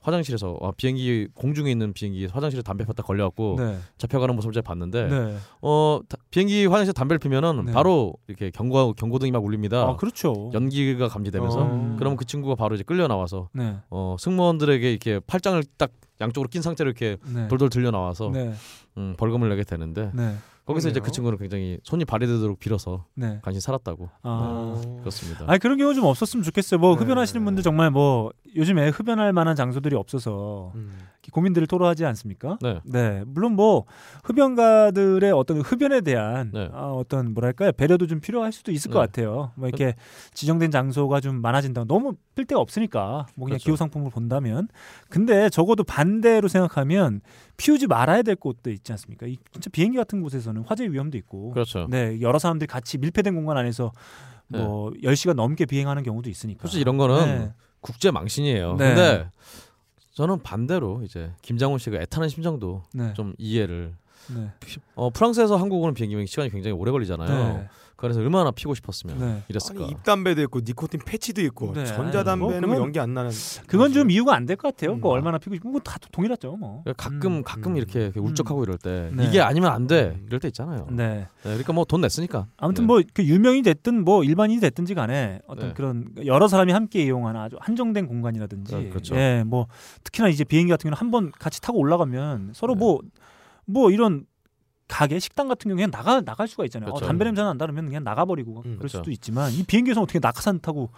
화장실에서 0.00 0.52
어, 0.60 0.72
비행기 0.72 1.28
공중에 1.34 1.70
있는 1.70 1.92
비행기 1.92 2.26
화장실에 2.26 2.62
담배 2.62 2.84
폈다 2.84 3.02
걸려갖고 3.02 3.56
네. 3.58 3.78
잡혀가는 3.98 4.34
모습을 4.34 4.52
제가 4.54 4.62
봤는데 4.66 5.06
네. 5.08 5.36
어 5.60 6.00
다- 6.08 6.16
비행기 6.30 6.66
화장실 6.66 6.94
담배를 6.94 7.18
피면은 7.18 7.66
네. 7.66 7.72
바로 7.72 8.14
이렇게 8.28 8.50
경고 8.50 8.92
경고등이 8.94 9.32
막 9.32 9.44
울립니다. 9.44 9.82
아, 9.82 9.96
그렇죠. 9.96 10.50
연기가 10.54 11.08
감지되면서 11.08 11.58
어. 11.60 11.96
그러면 11.98 12.16
그 12.16 12.24
친구가 12.24 12.54
바로 12.54 12.74
이제 12.74 12.84
끌려 12.84 13.08
나와서 13.08 13.48
네. 13.52 13.76
어 13.90 14.16
승무원들에게 14.18 14.88
이렇게 14.90 15.20
팔짱을 15.26 15.64
딱 15.76 15.90
양쪽으로 16.20 16.48
낀 16.48 16.62
상태로 16.62 16.88
이렇게 16.90 17.16
네. 17.32 17.48
돌돌 17.48 17.68
들려 17.70 17.90
나와서 17.90 18.30
네. 18.32 18.52
음, 18.96 19.14
벌금을 19.18 19.48
내게 19.48 19.62
되는데 19.64 20.10
네. 20.14 20.34
거기서 20.68 20.90
이제 20.90 21.00
그. 21.00 21.10
친구는 21.10 21.38
굉장히 21.38 21.78
손이 21.82 22.04
발휘되도록 22.04 22.58
빌어서 22.58 23.06
네. 23.14 23.40
간신히 23.42 23.62
살았다고. 23.62 24.10
아. 24.22 24.74
네, 24.84 24.96
그렇습니다. 25.00 25.44
아니 25.48 25.58
그런 25.58 25.78
경우 25.78 25.94
좀 25.94 26.04
없었으면 26.04 26.44
좋겠어요. 26.44 26.78
뭐 26.78 26.94
네. 26.94 27.02
흡연하시는 27.02 27.42
분들 27.42 27.62
정말 27.62 27.90
뭐 27.90 28.30
요즘에 28.54 28.90
흡연할 28.90 29.32
만한 29.32 29.56
장소들이 29.56 29.96
없어서 29.96 30.72
음. 30.74 30.92
고민들을 31.32 31.66
토로하지 31.66 32.04
않습니까? 32.04 32.58
네. 32.84 33.22
물론 33.26 33.52
뭐 33.52 33.84
흡연가들의 34.24 35.30
어떤 35.32 35.60
흡연에 35.60 36.00
대한 36.00 36.50
네. 36.52 36.68
아, 36.72 36.88
어떤 36.88 37.34
뭐랄까요 37.34 37.72
배려도 37.72 38.06
좀 38.06 38.20
필요할 38.20 38.52
수도 38.52 38.72
있을 38.72 38.90
것 38.90 39.00
네. 39.00 39.06
같아요. 39.06 39.52
뭐 39.56 39.68
이렇게 39.68 39.94
지정된 40.34 40.70
장소가 40.70 41.20
좀 41.20 41.40
많아진다. 41.40 41.84
너무 41.84 42.14
필 42.34 42.44
데가 42.46 42.60
없으니까 42.60 43.26
뭐 43.34 43.46
그냥 43.46 43.56
그렇죠. 43.56 43.64
기호 43.64 43.76
상품을 43.76 44.10
본다면. 44.10 44.68
근데 45.08 45.48
적어도 45.50 45.84
반대로 45.84 46.48
생각하면 46.48 47.20
피우지 47.56 47.86
말아야 47.86 48.22
될 48.22 48.36
곳도 48.36 48.70
있지 48.70 48.92
않습니까? 48.92 49.26
이 49.26 49.36
진짜 49.52 49.70
비행기 49.70 49.96
같은 49.96 50.22
곳에서는 50.22 50.64
화재 50.66 50.86
위험도 50.86 51.18
있고. 51.18 51.50
그렇죠. 51.50 51.86
네, 51.90 52.20
여러 52.20 52.38
사람들이 52.38 52.66
같이 52.66 52.98
밀폐된 52.98 53.34
공간 53.34 53.56
안에서 53.56 53.92
뭐 54.46 54.90
10시간 55.02 55.34
넘게 55.34 55.66
비행하는 55.66 56.02
경우도 56.02 56.30
있으니까. 56.30 56.62
솔직히 56.62 56.80
이런 56.80 56.96
거는 56.96 57.38
네. 57.38 57.52
국제 57.80 58.10
망신이에요. 58.10 58.76
네. 58.76 58.94
근데 58.94 59.30
저는 60.18 60.42
반대로 60.42 61.00
이제 61.04 61.30
김장훈 61.42 61.78
씨가 61.78 61.98
애타는 62.00 62.28
심정도 62.28 62.82
네. 62.92 63.14
좀 63.14 63.34
이해를. 63.38 63.94
네. 64.34 64.50
어 64.94 65.10
프랑스에서 65.10 65.56
한국 65.56 65.82
오는 65.82 65.94
비행기면 65.94 66.26
시간이 66.26 66.50
굉장히 66.50 66.76
오래 66.76 66.90
걸리잖아요. 66.90 67.28
네. 67.58 67.68
그래서 67.96 68.20
얼마나 68.20 68.52
피고 68.52 68.74
싶었으면 68.76 69.18
네. 69.18 69.42
이랬을까. 69.48 69.82
아니 69.82 69.90
입담배도 69.90 70.40
있고 70.42 70.60
니코틴 70.64 71.00
패치도 71.04 71.42
있고 71.46 71.72
네. 71.72 71.84
전자담배는 71.84 72.68
뭐뭐 72.68 72.80
연기 72.80 73.00
안 73.00 73.12
나는 73.12 73.32
그건 73.66 73.92
좀 73.92 74.08
이유가 74.12 74.36
안 74.36 74.46
될 74.46 74.54
것 74.54 74.68
같아요. 74.76 74.92
음. 74.92 75.00
뭐 75.00 75.10
얼마나 75.10 75.36
피고 75.38 75.56
싶은 75.56 75.72
건다 75.72 75.96
동일하죠, 76.12 76.56
뭐. 76.58 76.82
그러니까 76.84 77.02
가끔 77.10 77.38
음. 77.38 77.42
가끔 77.42 77.72
음. 77.72 77.76
이렇게, 77.76 78.02
이렇게 78.04 78.20
울적하고 78.20 78.62
이럴 78.62 78.78
때 78.78 79.10
네. 79.12 79.24
이게 79.26 79.40
아니면 79.40 79.72
안돼 79.72 80.14
음. 80.14 80.26
이럴 80.28 80.38
때 80.38 80.46
있잖아요. 80.46 80.86
네. 80.92 81.06
네. 81.18 81.26
그러니까 81.42 81.72
뭐 81.72 81.84
돈 81.86 82.00
냈으니까. 82.02 82.46
아무튼 82.56 82.84
네. 82.84 82.86
뭐그 82.86 83.24
유명이 83.24 83.62
됐든 83.62 84.04
뭐 84.04 84.22
일반인이 84.22 84.60
됐든지 84.60 84.94
간에 84.94 85.40
어떤 85.48 85.70
네. 85.70 85.74
그런 85.74 86.06
여러 86.24 86.46
사람이 86.46 86.70
함께 86.72 87.02
이용하는 87.02 87.40
아주 87.40 87.56
한정된 87.58 88.06
공간이라든지 88.06 88.72
그- 88.74 88.88
그렇죠. 88.90 89.16
예, 89.16 89.42
뭐 89.44 89.66
특히나 90.04 90.28
이제 90.28 90.44
비행기 90.44 90.70
같은 90.70 90.84
경우는 90.88 90.96
한 90.96 91.10
번 91.10 91.32
같이 91.32 91.60
타고 91.60 91.80
올라가면 91.80 92.52
서로 92.54 92.74
네. 92.74 92.78
뭐 92.78 93.00
뭐 93.68 93.90
이런 93.90 94.24
가게 94.88 95.18
식당 95.18 95.48
같은 95.48 95.68
경우 95.68 95.76
그냥 95.76 95.90
나가 95.90 96.20
나갈 96.22 96.48
수가 96.48 96.64
있잖아요. 96.64 96.90
어, 96.90 96.94
그렇죠. 96.94 97.06
담배 97.06 97.24
냄새 97.24 97.42
난다 97.42 97.66
그러면 97.66 97.86
그냥 97.86 98.02
나가버리고 98.04 98.58
음, 98.58 98.62
그럴 98.62 98.78
그렇죠. 98.78 98.98
수도 98.98 99.10
있지만 99.10 99.52
이 99.52 99.62
비행기에서 99.62 100.00
어떻게 100.00 100.18
낙하산 100.18 100.60
타고 100.60 100.90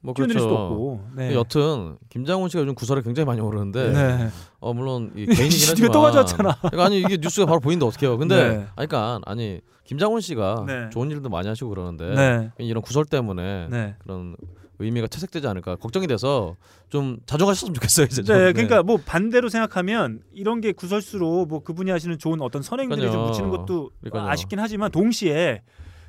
뭐 0.00 0.14
뛰어내릴 0.14 0.40
수도 0.40 0.48
그렇죠. 0.48 0.64
없고. 0.64 1.04
네. 1.14 1.34
여튼 1.34 1.96
김장훈 2.08 2.48
씨가 2.48 2.62
요즘 2.62 2.74
구설에 2.74 3.02
굉장히 3.02 3.26
많이 3.26 3.40
오르는데 3.40 3.92
네. 3.92 4.28
어 4.60 4.72
물론 4.72 5.12
이 5.14 5.26
개인이긴 5.26 5.68
하지만 5.70 5.92
가져왔잖아. 5.92 6.56
그러니까 6.60 6.84
아니 6.84 7.00
이게 7.00 7.18
뉴스가 7.18 7.46
바로 7.46 7.60
보이는데 7.60 7.86
어떡해요. 7.86 8.16
근데 8.16 8.36
네. 8.36 8.54
아니 8.76 8.88
그러니까 8.88 9.20
아니 9.26 9.60
김장훈 9.84 10.22
씨가 10.22 10.64
네. 10.66 10.90
좋은 10.90 11.10
일도 11.10 11.28
많이 11.28 11.46
하시고 11.48 11.68
그러는데 11.68 12.14
네. 12.14 12.50
이런 12.58 12.82
구설 12.82 13.04
때문에 13.04 13.68
네. 13.70 13.94
그런 13.98 14.36
의미가 14.78 15.06
퇴색되지 15.06 15.46
않을까 15.46 15.76
걱정이 15.76 16.06
돼서 16.06 16.56
좀 16.88 17.18
자중하셨으면 17.26 17.74
좋겠어요 17.74 18.06
이제. 18.06 18.22
좀. 18.22 18.36
네, 18.36 18.52
그러니까 18.52 18.82
뭐 18.82 18.96
반대로 18.96 19.48
생각하면 19.48 20.20
이런 20.32 20.60
게 20.60 20.72
구설수로 20.72 21.46
뭐 21.46 21.62
그분이 21.62 21.90
하시는 21.90 22.18
좋은 22.18 22.40
어떤 22.40 22.62
선행들이 22.62 23.00
좀 23.00 23.10
그러니까요. 23.10 23.30
묻히는 23.30 23.50
것도 23.50 23.90
그러니까요. 24.00 24.28
아쉽긴 24.30 24.58
하지만 24.58 24.90
동시에 24.90 25.62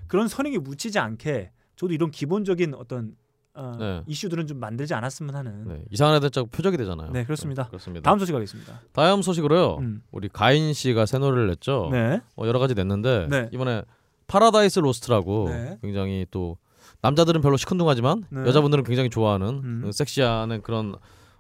그런 0.08 0.28
선행이 0.28 0.58
묻히지 0.60 1.00
않게 1.00 1.52
저도 1.76 1.94
이런 1.94 2.12
기본적인 2.12 2.74
어떤 2.76 3.16
어, 3.58 3.76
네. 3.80 4.04
이슈들은 4.08 4.48
좀 4.48 4.60
만들지 4.60 4.94
않았으면 4.94 5.34
하는. 5.34 5.68
네, 5.68 5.82
이상한 5.90 6.18
애들 6.18 6.30
자꾸 6.30 6.50
표적이 6.50 6.76
되잖아요. 6.78 7.12
네, 7.12 7.24
그렇습니다. 7.24 7.68
그렇습니다. 7.68 8.04
다음 8.10 8.20
소식 8.20 8.34
가겠습니다. 8.34 8.82
다음 8.92 9.22
소식으로요. 9.22 9.78
음. 9.78 10.02
우리 10.12 10.28
가인 10.28 10.74
씨가 10.74 11.06
새 11.06 11.20
노래를 11.20 11.48
냈죠. 11.48 11.88
네. 11.92 12.20
어, 12.36 12.48
여러 12.48 12.60
가지 12.60 12.74
냈는데 12.74 13.28
네. 13.30 13.50
이번에 13.54 13.84
Paradise 14.28 14.80
Lost라고 14.80 15.50
네. 15.50 15.78
굉장히 15.82 16.26
또 16.32 16.58
남자들은 17.06 17.42
별로 17.42 17.56
시큰둥하지만 17.56 18.24
네. 18.32 18.42
여자분들은 18.48 18.84
굉장히 18.84 19.12
좋아하는 19.12 19.48
음. 19.64 19.82
그 19.84 19.92
섹시한 19.92 20.64
그런 20.64 20.96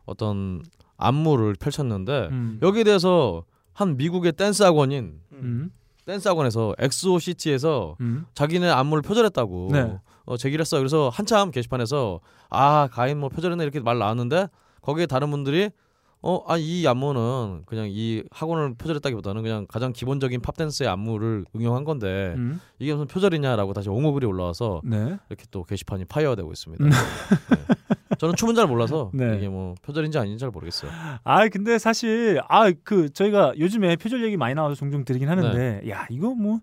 어떤 0.05 0.61
안무를 0.97 1.55
펼쳤는데 1.59 2.29
음. 2.31 2.59
여기에 2.61 2.83
대해서 2.83 3.43
한 3.73 3.97
미국의 3.97 4.33
댄스 4.33 4.61
학원인 4.61 5.21
음. 5.31 5.71
댄스 6.05 6.27
학원에서 6.27 6.75
엑소 6.77 7.17
시티에서 7.17 7.97
음. 7.99 8.25
자기네 8.35 8.69
안무를 8.69 9.01
표절했다고 9.01 9.69
네. 9.71 9.97
어, 10.25 10.37
제기를 10.37 10.61
했어. 10.61 10.77
그래서 10.77 11.09
한참 11.09 11.49
게시판에서 11.49 12.19
아 12.51 12.87
가인 12.91 13.19
뭐 13.19 13.29
표절했네 13.29 13.63
이렇게 13.63 13.79
말 13.79 13.97
나왔는데 13.97 14.47
거기에 14.81 15.07
다른 15.07 15.31
분들이 15.31 15.71
어 16.27 16.43
아 16.51 16.57
이 16.57 16.87
안무는 16.87 17.63
그냥 17.67 17.87
이 17.89 18.23
학원을 18.31 18.73
표절했다기보다는 18.75 19.43
그냥 19.43 19.65
가장 19.69 19.93
기본적인 19.93 20.41
팝 20.41 20.57
댄스의 20.57 20.89
안무를 20.89 21.45
응용한 21.55 21.83
건데 21.83 22.33
음. 22.37 22.59
이게 22.79 22.93
무슨 22.93 23.05
표절이냐라고 23.07 23.73
다시 23.73 23.89
옹호글이 23.89 24.25
올라와서 24.25 24.81
네. 24.83 25.17
이렇게 25.29 25.45
또 25.51 25.63
게시판이 25.63 26.05
fire되고 26.05 26.51
있습니다. 26.51 26.83
음. 26.83 26.89
네. 26.89 26.95
저는 28.17 28.35
춤은 28.35 28.55
잘 28.55 28.65
몰라서 28.67 29.11
네. 29.13 29.37
이게 29.37 29.47
뭐 29.49 29.75
표절인지 29.83 30.17
아닌지 30.17 30.39
잘 30.39 30.49
모르겠어요. 30.49 30.89
아 31.23 31.47
근데 31.49 31.77
사실 31.77 32.39
아 32.47 32.71
그 32.83 33.09
저희가 33.11 33.53
요즘에 33.59 33.95
표절 33.95 34.23
얘기 34.23 34.35
많이 34.37 34.55
나와서 34.55 34.73
종종 34.75 35.05
드리긴 35.05 35.29
하는데 35.29 35.81
네. 35.83 35.89
야 35.91 36.07
이거 36.09 36.33
뭐 36.33 36.59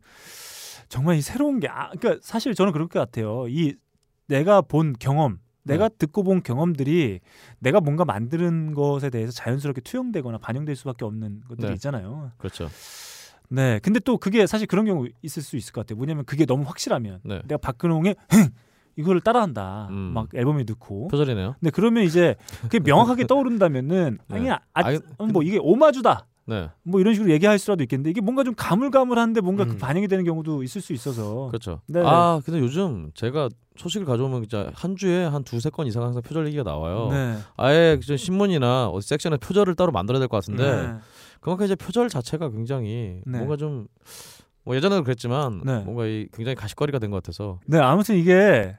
정말 0.88 1.16
이 1.16 1.20
새로운 1.22 1.60
게 1.60 1.68
아, 1.68 1.90
그러니까 1.98 2.20
사실 2.22 2.54
저는 2.54 2.72
그럴 2.72 2.88
것 2.88 2.98
같아요. 2.98 3.46
이 3.48 3.74
내가 4.26 4.60
본 4.62 4.94
경험, 4.98 5.38
내가 5.64 5.88
네. 5.88 5.96
듣고 5.98 6.22
본 6.22 6.42
경험들이 6.42 7.20
내가 7.60 7.80
뭔가 7.80 8.04
만드는 8.04 8.74
것에 8.74 9.10
대해서 9.10 9.32
자연스럽게 9.32 9.80
투영되거나 9.82 10.38
반영될 10.38 10.76
수밖에 10.76 11.04
없는 11.04 11.42
것들이 11.48 11.68
네. 11.68 11.74
있잖아요. 11.74 12.32
그렇죠. 12.38 12.68
네, 13.48 13.78
근데 13.80 14.00
또 14.00 14.16
그게 14.16 14.46
사실 14.46 14.66
그런 14.66 14.86
경우 14.86 15.06
있을 15.22 15.42
수 15.42 15.56
있을 15.56 15.72
것 15.72 15.82
같아요. 15.82 15.96
뭐냐면 15.96 16.24
그게 16.24 16.46
너무 16.46 16.64
확실하면 16.64 17.20
네. 17.22 17.42
내가 17.44 17.58
박근홍의 17.58 18.16
흥 18.30 18.48
이거를 18.96 19.20
따라한다, 19.20 19.88
음. 19.90 20.12
막 20.14 20.28
앨범에 20.34 20.64
넣고. 20.64 21.08
표절이네요. 21.08 21.56
근데 21.60 21.70
그러면 21.70 22.04
이제 22.04 22.34
그게 22.62 22.78
명확하게 22.78 23.26
떠오른다면은 23.26 24.18
네. 24.28 24.36
아니 24.36 24.50
아, 24.50 24.60
아니, 24.72 24.98
뭐 25.32 25.42
이게 25.42 25.58
오마주다. 25.58 26.26
네. 26.46 26.68
뭐 26.82 27.00
이런 27.00 27.14
식으로 27.14 27.30
얘기할 27.32 27.58
수라도 27.58 27.82
있겠는데 27.84 28.10
이게 28.10 28.20
뭔가 28.20 28.42
좀 28.44 28.54
가물가물한데 28.56 29.40
뭔가 29.42 29.64
그 29.64 29.72
음. 29.72 29.78
반영이 29.78 30.08
되는 30.08 30.24
경우도 30.24 30.62
있을 30.64 30.80
수 30.80 30.92
있어서 30.92 31.46
그렇죠. 31.48 31.80
네. 31.86 32.02
아 32.04 32.40
근데 32.44 32.58
요즘 32.60 33.10
제가 33.14 33.48
소식을 33.76 34.06
가져오면 34.06 34.42
진짜 34.42 34.70
한 34.74 34.96
주에 34.96 35.24
한 35.24 35.44
두세 35.44 35.70
건 35.70 35.86
이상 35.86 36.02
항상 36.02 36.20
표절 36.22 36.46
얘기가 36.48 36.62
나와요. 36.64 37.08
네. 37.10 37.36
아예 37.56 37.98
그 38.04 38.16
신문이나 38.16 38.88
어디 38.88 39.06
섹션에 39.06 39.36
표절을 39.38 39.74
따로 39.76 39.92
만들어야 39.92 40.18
될 40.18 40.28
것 40.28 40.36
같은데 40.38 40.82
네. 40.88 40.94
그만큼 41.40 41.64
이제 41.64 41.74
표절 41.76 42.08
자체가 42.08 42.50
굉장히 42.50 43.20
네. 43.26 43.38
뭔가 43.38 43.56
좀 43.56 43.86
뭐 44.64 44.76
예전에도 44.76 45.02
그랬지만 45.02 45.60
네. 45.64 45.80
뭔가 45.80 46.06
이 46.06 46.28
굉장히 46.32 46.54
가십거리가 46.54 47.00
된 47.00 47.10
것 47.10 47.16
같아서 47.16 47.58
네, 47.66 47.78
아무튼 47.80 48.14
이게 48.16 48.76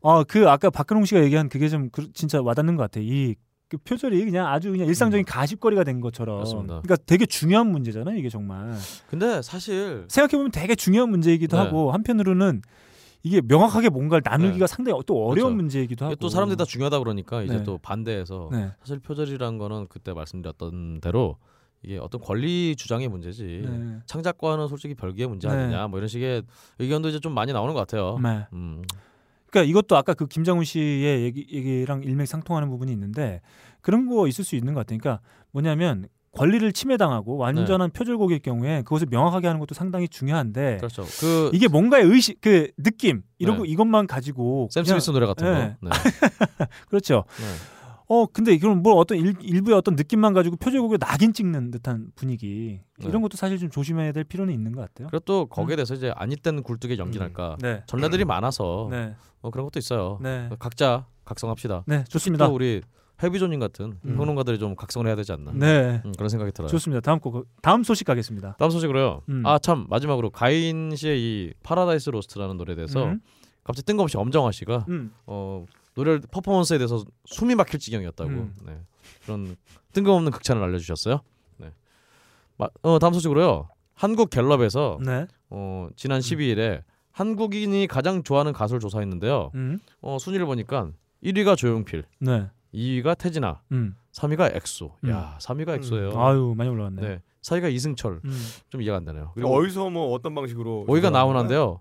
어그 0.00 0.48
아까 0.48 0.70
박근홍 0.70 1.06
씨가 1.06 1.24
얘기한 1.24 1.48
그게 1.48 1.68
좀 1.68 1.90
그- 1.90 2.12
진짜 2.12 2.40
와닿는 2.40 2.76
것 2.76 2.84
같아요. 2.84 3.02
이 3.04 3.34
그 3.68 3.76
표절이 3.76 4.24
그냥 4.24 4.46
아주 4.46 4.70
그냥 4.70 4.86
일상적인 4.86 5.26
가십거리가 5.26 5.84
된 5.84 6.00
것처럼. 6.00 6.36
음. 6.36 6.38
맞습니다. 6.40 6.80
그러니까 6.80 6.96
되게 7.04 7.26
중요한 7.26 7.70
문제잖아요, 7.70 8.16
이게 8.16 8.28
정말. 8.28 8.72
근데 9.08 9.42
사실 9.42 10.06
생각해 10.08 10.38
보면 10.38 10.50
되게 10.50 10.74
중요한 10.74 11.10
문제이기도 11.10 11.56
네. 11.56 11.62
하고 11.62 11.92
한편으로는 11.92 12.62
이게 13.22 13.42
명확하게 13.42 13.90
뭔가를 13.90 14.22
나누기가 14.24 14.66
상당히 14.66 14.98
또 15.06 15.26
어려운 15.26 15.50
그렇죠. 15.50 15.56
문제이기도 15.56 16.04
하고. 16.06 16.14
또 16.16 16.28
사람들이 16.28 16.56
다 16.56 16.64
중요하다 16.64 16.98
그러니까 17.00 17.42
이제 17.42 17.58
네. 17.58 17.62
또 17.64 17.76
반대해서 17.78 18.48
네. 18.52 18.70
사실 18.80 19.00
표절이란 19.00 19.58
거는 19.58 19.88
그때 19.88 20.12
말씀드렸던 20.14 21.00
대로 21.00 21.36
이게 21.82 21.98
어떤 21.98 22.20
권리 22.20 22.74
주장의 22.74 23.08
문제지 23.08 23.64
네. 23.64 23.98
창작과는 24.06 24.68
솔직히 24.68 24.94
별개의 24.94 25.28
문제 25.28 25.48
네. 25.48 25.54
아니냐 25.54 25.88
뭐 25.88 25.98
이런 25.98 26.08
식의 26.08 26.42
의견도 26.78 27.08
이제 27.08 27.20
좀 27.20 27.34
많이 27.34 27.52
나오는 27.52 27.74
것 27.74 27.80
같아요. 27.80 28.18
네. 28.22 28.46
음. 28.52 28.82
그러니까 29.50 29.70
이것도 29.70 29.96
아까 29.96 30.14
그 30.14 30.26
김장훈 30.26 30.64
씨의 30.64 31.24
얘기, 31.24 31.46
얘기 31.50 31.84
랑 31.86 32.02
일맥상통하는 32.02 32.68
부분이 32.68 32.92
있는데 32.92 33.40
그런 33.80 34.06
거 34.06 34.26
있을 34.28 34.44
수 34.44 34.56
있는 34.56 34.74
것 34.74 34.80
같아요. 34.80 34.98
그러니까 34.98 35.22
뭐냐면 35.50 36.08
권리를 36.32 36.70
침해당하고 36.72 37.36
완전한 37.36 37.90
표절곡일 37.90 38.40
경우에 38.40 38.82
그것을 38.82 39.08
명확하게 39.10 39.46
하는 39.46 39.58
것도 39.58 39.74
상당히 39.74 40.08
중요한데 40.08 40.60
네. 40.60 40.76
그렇죠. 40.76 41.04
그 41.20 41.50
이게 41.52 41.68
뭔가의 41.68 42.04
의식 42.04 42.40
그 42.40 42.70
느낌 42.76 43.22
이런 43.38 43.56
네. 43.56 43.58
거 43.58 43.64
이것만 43.64 44.06
가지고 44.06 44.68
샘 44.70 44.84
스미스 44.84 45.10
노래 45.10 45.26
같은 45.26 45.46
네. 45.46 45.76
거. 45.80 45.88
네. 45.88 45.90
그렇죠. 46.88 47.24
네. 48.08 48.14
어 48.14 48.26
근데 48.26 48.52
이건 48.52 48.82
뭐 48.82 48.94
어떤 48.94 49.18
일, 49.18 49.34
일부의 49.40 49.76
어떤 49.76 49.94
느낌만 49.96 50.32
가지고 50.32 50.56
표절곡에 50.56 50.98
낙인 50.98 51.32
찍는 51.32 51.70
듯한 51.70 52.12
분위기 52.14 52.80
네. 52.98 53.08
이런 53.08 53.22
것도 53.22 53.36
사실 53.36 53.58
좀 53.58 53.70
조심해야 53.70 54.12
될 54.12 54.24
필요는 54.24 54.52
있는 54.52 54.72
것 54.72 54.80
같아요. 54.80 55.08
그리고 55.10 55.24
또 55.24 55.46
거기에 55.46 55.76
대해서 55.76 55.94
이제 55.94 56.12
아니 56.16 56.36
땐 56.36 56.62
굴뚝에 56.62 56.98
연기할까 56.98 57.52
음. 57.52 57.58
네. 57.60 57.82
전례들이 57.86 58.24
많아서 58.24 58.88
네. 58.90 59.14
어, 59.40 59.50
그런 59.50 59.66
것도 59.66 59.78
있어요. 59.78 60.18
네. 60.22 60.48
각자 60.58 61.06
각성합시다. 61.24 61.84
네, 61.86 62.04
좋습니다. 62.04 62.46
또 62.46 62.54
우리 62.54 62.80
해비조님 63.22 63.58
같은 63.60 63.98
음. 64.04 64.16
평론가들이 64.16 64.58
좀 64.58 64.76
각성을 64.76 65.06
해야 65.06 65.16
되지 65.16 65.32
않나. 65.32 65.52
네. 65.52 66.00
음, 66.04 66.12
그런 66.16 66.28
생각이 66.28 66.52
들어요. 66.52 66.68
좋습니다. 66.68 67.00
다음 67.00 67.18
곡 67.18 67.46
다음 67.62 67.82
소식 67.82 68.04
가겠습니다. 68.04 68.56
다음 68.58 68.70
소식으로요. 68.70 69.22
음. 69.28 69.44
아참 69.44 69.86
마지막으로 69.88 70.30
가인 70.30 70.94
씨의 70.94 71.20
이 71.20 71.52
Paradise 71.62 72.10
Lost라는 72.10 72.56
노래에 72.56 72.76
대해서 72.76 73.06
음. 73.06 73.20
갑자기 73.64 73.86
뜬금없이 73.86 74.16
엄정화 74.16 74.52
씨가 74.52 74.86
음. 74.88 75.12
어 75.26 75.66
노래를 75.98 76.20
퍼포먼스에 76.30 76.78
대해서 76.78 77.04
숨이 77.26 77.56
막힐 77.56 77.80
지경이었다고 77.80 78.30
음. 78.30 78.54
네. 78.64 78.78
그런 79.24 79.56
뜬금없는 79.92 80.30
극찬을 80.30 80.62
알려주셨어요. 80.62 81.20
네. 81.56 81.72
마, 82.56 82.68
어, 82.82 82.98
다음 83.00 83.12
소식으로요. 83.12 83.68
한국 83.94 84.30
갤럽에서 84.30 84.98
네. 85.04 85.26
어, 85.50 85.88
지난 85.96 86.20
12일에 86.20 86.82
한국인이 87.10 87.88
가장 87.88 88.22
좋아하는 88.22 88.52
가수를 88.52 88.78
조사했는데요. 88.78 89.50
음. 89.56 89.80
어, 90.00 90.18
순위를 90.20 90.46
보니까 90.46 90.90
1위가 91.24 91.56
조용필, 91.56 92.04
네. 92.20 92.48
2위가 92.72 93.18
태진아, 93.18 93.60
음. 93.72 93.96
3위가 94.12 94.54
엑소. 94.54 94.94
음. 95.02 95.10
야, 95.10 95.36
3위가 95.40 95.74
엑소예요. 95.78 96.12
아유 96.16 96.54
많이 96.56 96.70
올라왔네. 96.70 97.02
네. 97.02 97.22
4위가 97.42 97.72
이승철. 97.72 98.20
음. 98.24 98.46
좀 98.68 98.82
이해가 98.82 98.98
안 98.98 99.04
되네요. 99.04 99.32
그리고 99.34 99.52
어디서 99.56 99.90
뭐 99.90 100.12
어떤 100.12 100.32
방식으로 100.36 100.84
5위가 100.86 100.96
조사하는 100.96 101.12
나훈아인데요. 101.12 101.80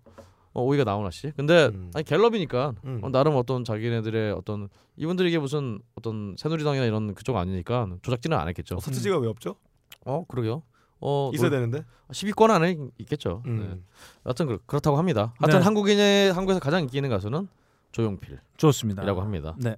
어, 0.58 0.66
5위가 0.66 0.86
나훈아 0.86 1.12
씨. 1.12 1.32
근데 1.38 1.68
음. 1.68 1.92
아니 1.94 2.04
갤럽이니까 2.04 2.74
음. 2.84 3.00
어, 3.04 3.10
나름 3.10 3.36
어떤 3.36 3.64
자기네들의 3.64 4.32
어떤 4.32 4.70
이분들이 4.96 5.30
이게 5.30 5.38
무슨 5.38 5.80
어떤 5.96 6.36
새누리당이나 6.36 6.84
이런 6.84 7.14
그쪽 7.14 7.38
아니니까 7.38 7.88
조작질은 8.02 8.36
안 8.36 8.48
했겠죠. 8.48 8.76
거야? 8.76 8.82
서태지가 8.82 9.20
왜 9.20 9.28
없죠? 9.28 9.56
어, 10.04 10.26
그러게요. 10.28 10.64
어, 11.00 11.30
있어야 11.32 11.52
뭐 11.52 11.60
되는데. 11.60 11.86
10위권 12.10 12.50
안에 12.50 12.76
있겠죠. 12.98 13.44
네. 13.46 13.52
음. 13.52 13.86
하여튼 14.24 14.48
그렇, 14.48 14.58
그렇다고 14.66 14.98
합니다. 14.98 15.36
하여튼 15.38 15.60
네. 15.60 15.64
한국인의 15.64 16.34
한국에서 16.34 16.60
가장 16.60 16.82
인기 16.82 16.98
있는 16.98 17.12
가수는 17.12 17.48
조용필이라고 17.92 18.42
좋습니다. 18.58 19.04
합니다. 19.04 19.56
네. 19.60 19.76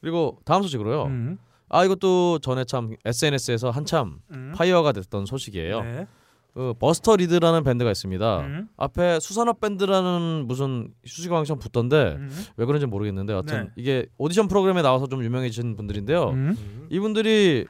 그리고 0.00 0.38
다음 0.44 0.62
소식으로요. 0.62 1.06
음. 1.06 1.38
아 1.68 1.84
이것도 1.84 2.38
전에 2.38 2.64
참 2.64 2.94
SNS에서 3.04 3.70
한참 3.70 4.20
음. 4.30 4.52
fire가 4.54 4.92
됐던 4.92 5.26
소식이에요. 5.26 5.82
네. 5.82 6.06
그 6.54 6.74
버스터 6.78 7.16
리드라는 7.16 7.62
밴드가 7.62 7.90
있습니다. 7.90 8.40
음. 8.40 8.68
앞에 8.76 9.20
수산업 9.20 9.60
밴드라는 9.60 10.46
무슨 10.46 10.92
수식 11.04 11.25
왕창 11.25 11.58
붙던데 11.58 12.16
음. 12.18 12.46
왜 12.56 12.66
그런지 12.66 12.86
모르겠는데 12.86 13.32
하여튼 13.32 13.64
네. 13.64 13.70
이게 13.76 14.06
오디션 14.18 14.48
프로그램에 14.48 14.82
나와서 14.82 15.06
좀 15.06 15.22
유명해진 15.22 15.76
분들인데요. 15.76 16.30
음. 16.30 16.56
음. 16.58 16.86
이분들이 16.90 17.66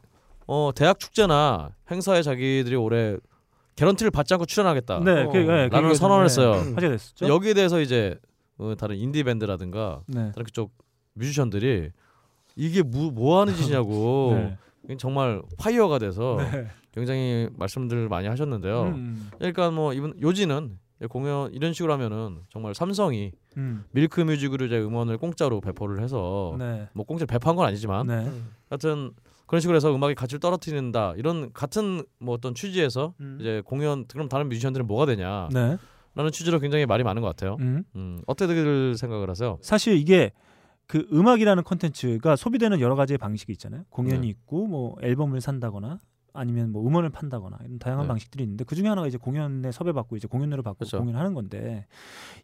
어 0.47 0.71
대학 0.75 0.99
축제나 0.99 1.71
행사에 1.91 2.23
자기들이 2.23 2.75
올해 2.75 3.17
개런티를 3.77 4.11
받지 4.11 4.35
않고 4.35 4.47
출연하겠다. 4.47 5.01
네. 5.01 5.23
어. 5.25 5.31
그, 5.31 5.37
네, 5.39 5.69
라는 5.69 5.95
선언을 5.95 6.29
좀, 6.29 6.55
했어요. 6.55 6.75
네, 6.77 6.89
됐었죠. 6.89 7.29
여기에 7.29 7.55
대해서 7.55 7.81
이제 7.81 8.19
어, 8.59 8.75
다른 8.79 8.97
인디 8.97 9.23
밴드라든가 9.25 10.03
네. 10.07 10.31
다른 10.33 10.45
그쪽 10.45 10.73
뮤지션들이 11.15 11.91
이게 12.57 12.83
뭐, 12.83 13.11
뭐 13.11 13.41
하는 13.41 13.55
짓이냐고 13.55 14.33
네. 14.37 14.59
정말 14.99 15.43
fire가 15.59 15.99
돼서 15.99 16.37
네. 16.39 16.67
굉장히 16.93 17.49
말씀들 17.57 18.09
많이 18.09 18.29
하셨는데요. 18.29 18.83
음. 18.83 19.31
그러니까 19.39 19.71
뭐 19.71 19.93
이분 19.93 20.15
요지는 20.21 20.79
공연 21.09 21.53
이런 21.53 21.73
식으로 21.73 21.93
하면은 21.95 22.41
정말 22.51 22.75
삼성이 22.75 23.33
음. 23.57 23.85
밀크 23.93 24.21
뮤직으로 24.21 24.67
이제 24.67 24.79
음원을 24.79 25.19
공짜로 25.19 25.61
배포를 25.61 26.03
해서 26.03 26.57
네. 26.59 26.89
뭐 26.93 27.05
공짜로 27.07 27.27
배포한 27.27 27.57
건 27.57 27.67
아니지만 27.67 28.07
네. 28.07 28.15
음. 28.27 28.51
하여튼 28.69 29.13
그런 29.47 29.61
식으로 29.61 29.77
해서 29.77 29.95
음악의 29.95 30.15
가치를 30.15 30.41
떨어뜨린다 30.41 31.15
이런 31.17 31.53
같은 31.53 32.05
뭐 32.19 32.35
어떤 32.35 32.55
취지에서 32.55 33.15
음. 33.21 33.39
이제 33.41 33.63
공연 33.65 34.05
그럼 34.07 34.29
다른 34.29 34.49
뮤지션들은 34.49 34.87
뭐가 34.87 35.07
되냐 35.07 35.49
라는 35.51 35.79
네. 36.17 36.31
취지로 36.31 36.59
굉장히 36.59 36.87
말이 36.87 37.03
많은 37.03 37.23
것 37.23 37.29
같아요. 37.29 37.57
음. 37.61 37.85
음, 37.97 38.21
어떻게들 38.27 38.97
생각을 38.97 39.31
하세요? 39.31 39.59
사실 39.63 39.97
이게 39.97 40.33
그 40.91 41.07
음악이라는 41.13 41.63
콘텐츠가 41.63 42.35
소비되는 42.35 42.81
여러 42.81 42.97
가지의 42.97 43.17
방식이 43.17 43.53
있잖아요. 43.53 43.85
공연이 43.91 44.23
네. 44.23 44.27
있고 44.27 44.67
뭐 44.67 44.97
앨범을 45.01 45.41
산다거나 45.41 46.01
아니면 46.33 46.73
뭐 46.73 46.87
음원을 46.87 47.11
판다거나 47.11 47.59
이런 47.65 47.79
다양한 47.79 48.05
네. 48.05 48.09
방식들이 48.09 48.45
있는데 48.45 48.65
그 48.65 48.75
중에 48.75 48.89
하나가 48.89 49.07
이제 49.07 49.19
공연에 49.19 49.73
섭외받고 49.73 50.17
이제 50.17 50.29
공연료를 50.29 50.63
받고 50.63 50.79
그렇죠. 50.79 50.99
공연하는 50.99 51.35
건데 51.35 51.87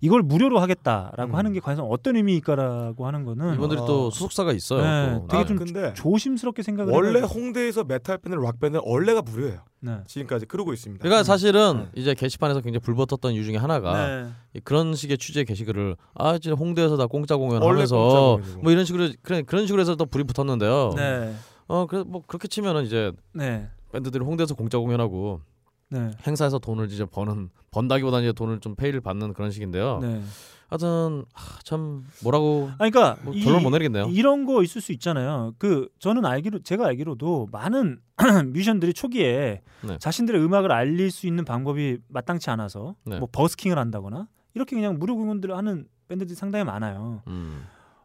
이걸 0.01 0.23
무료로 0.23 0.59
하겠다라고 0.59 1.33
음. 1.33 1.35
하는 1.35 1.53
게 1.53 1.61
과연 1.61 1.81
어떤 1.81 2.17
의미일까라고 2.17 3.07
하는 3.07 3.25
거는 3.25 3.55
이분들이 3.55 3.81
어. 3.81 3.87
또 3.87 4.11
소속사가 4.11 4.53
있어요. 4.53 4.83
네, 4.83 5.19
또. 5.21 5.27
되게 5.29 5.43
아, 5.43 5.47
좀 5.47 5.57
근데 5.57 5.93
조심스럽게 5.95 6.63
생각을 6.63 6.93
원래 6.93 7.21
홍대에서 7.21 7.85
메탈 7.85 8.19
밴드, 8.19 8.37
락 8.37 8.59
밴드 8.61 8.79
원래가 8.83 9.23
무료예요. 9.23 9.61
네. 9.81 9.99
지금까지 10.07 10.47
그러고 10.47 10.73
있습니다. 10.73 11.03
그러니까 11.03 11.23
사실은 11.23 11.77
네. 11.77 12.01
이제 12.01 12.15
게시판에서 12.15 12.61
굉장히 12.61 12.81
불붙었던 12.81 13.33
이유 13.35 13.45
중에 13.45 13.57
하나가 13.57 14.07
네. 14.07 14.29
이 14.55 14.61
그런 14.61 14.95
식의 14.95 15.19
취지의 15.19 15.45
게시글을 15.45 15.97
아 16.15 16.35
이제 16.35 16.51
홍대에서 16.51 16.97
다 16.97 17.07
공짜 17.07 17.37
공연하면서. 17.37 18.41
뭐 18.63 18.73
이런 18.73 18.85
식으로 18.85 19.11
그런 19.23 19.45
그런 19.45 19.67
식으로 19.67 19.81
해서 19.81 19.95
또 19.95 20.07
불이 20.07 20.25
붙었는데요. 20.25 20.93
네. 20.97 21.35
어 21.69 21.87
그래 21.87 22.05
뭐 22.07 22.23
그렇게 22.27 22.49
치면은 22.49 22.85
이제 22.85 23.13
네. 23.33 23.69
밴드들이 23.97 24.23
홍대에서 24.25 24.55
공짜 24.55 24.79
공연하고 24.79 25.41
네. 25.89 26.11
행사에서 26.27 26.59
돈을 26.59 26.91
이제 26.91 27.05
버는 27.07 27.49
번다기보다는 27.71 28.25
이제 28.27 28.33
돈을 28.33 28.61
좀 28.61 28.75
페이를 28.75 29.01
받는 29.01 29.33
그런 29.33 29.51
식인데요. 29.51 30.01
네. 30.03 30.23
하여튼 30.69 31.25
하, 31.33 31.59
참 31.63 32.05
뭐라고 32.25 32.71
아니 32.79 32.91
그러니까 32.91 33.23
뭐 33.25 33.33
이- 33.33 33.43
결론 33.43 33.63
못 33.63 33.71
내리겠네요. 33.71 34.09
이런 34.11 34.45
거 34.45 34.63
있을 34.65 34.81
수 34.81 34.93
있잖아요. 34.93 35.55
그 35.59 35.89
저는 36.01 36.27
알기로 36.27 36.59
제가 36.63 36.87
알기로도 36.89 37.49
많은 37.53 38.01
뮤지션들이 38.53 38.93
초기에 38.93 39.63
네. 39.83 39.97
자신들의 39.99 40.43
음악을 40.43 40.73
알릴 40.73 41.11
수 41.11 41.27
있는 41.27 41.45
방법이 41.45 41.99
마땅치 42.09 42.51
않아서 42.51 42.97
네. 43.05 43.19
뭐 43.19 43.29
버스킹을 43.31 43.79
한다거나 43.79 44.29
이렇게 44.55 44.75
그냥 44.77 44.99
무료 44.99 45.15
공연들을 45.17 45.57
하는 45.57 45.87
밴드들이 46.09 46.35
상당히 46.37 46.65
많아요. 46.65 47.23
음. 47.29 47.63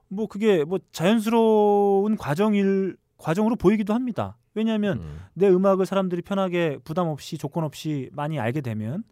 뭐 0.08 0.28
그게 0.28 0.64
뭐 0.64 0.78
자연스러운 0.92 2.16
과정일 2.16 2.96
과정으로 3.18 3.56
보이기도 3.56 3.94
합니다. 3.94 4.38
왜냐하면 4.54 5.00
음. 5.00 5.20
내 5.34 5.50
음악을 5.50 5.86
사람들이 5.86 6.22
편하게 6.22 6.78
부담 6.84 7.08
없이 7.08 7.38
조건 7.38 7.64
없이 7.64 8.10
많이 8.14 8.40
알게 8.40 8.62
되면 8.62 9.04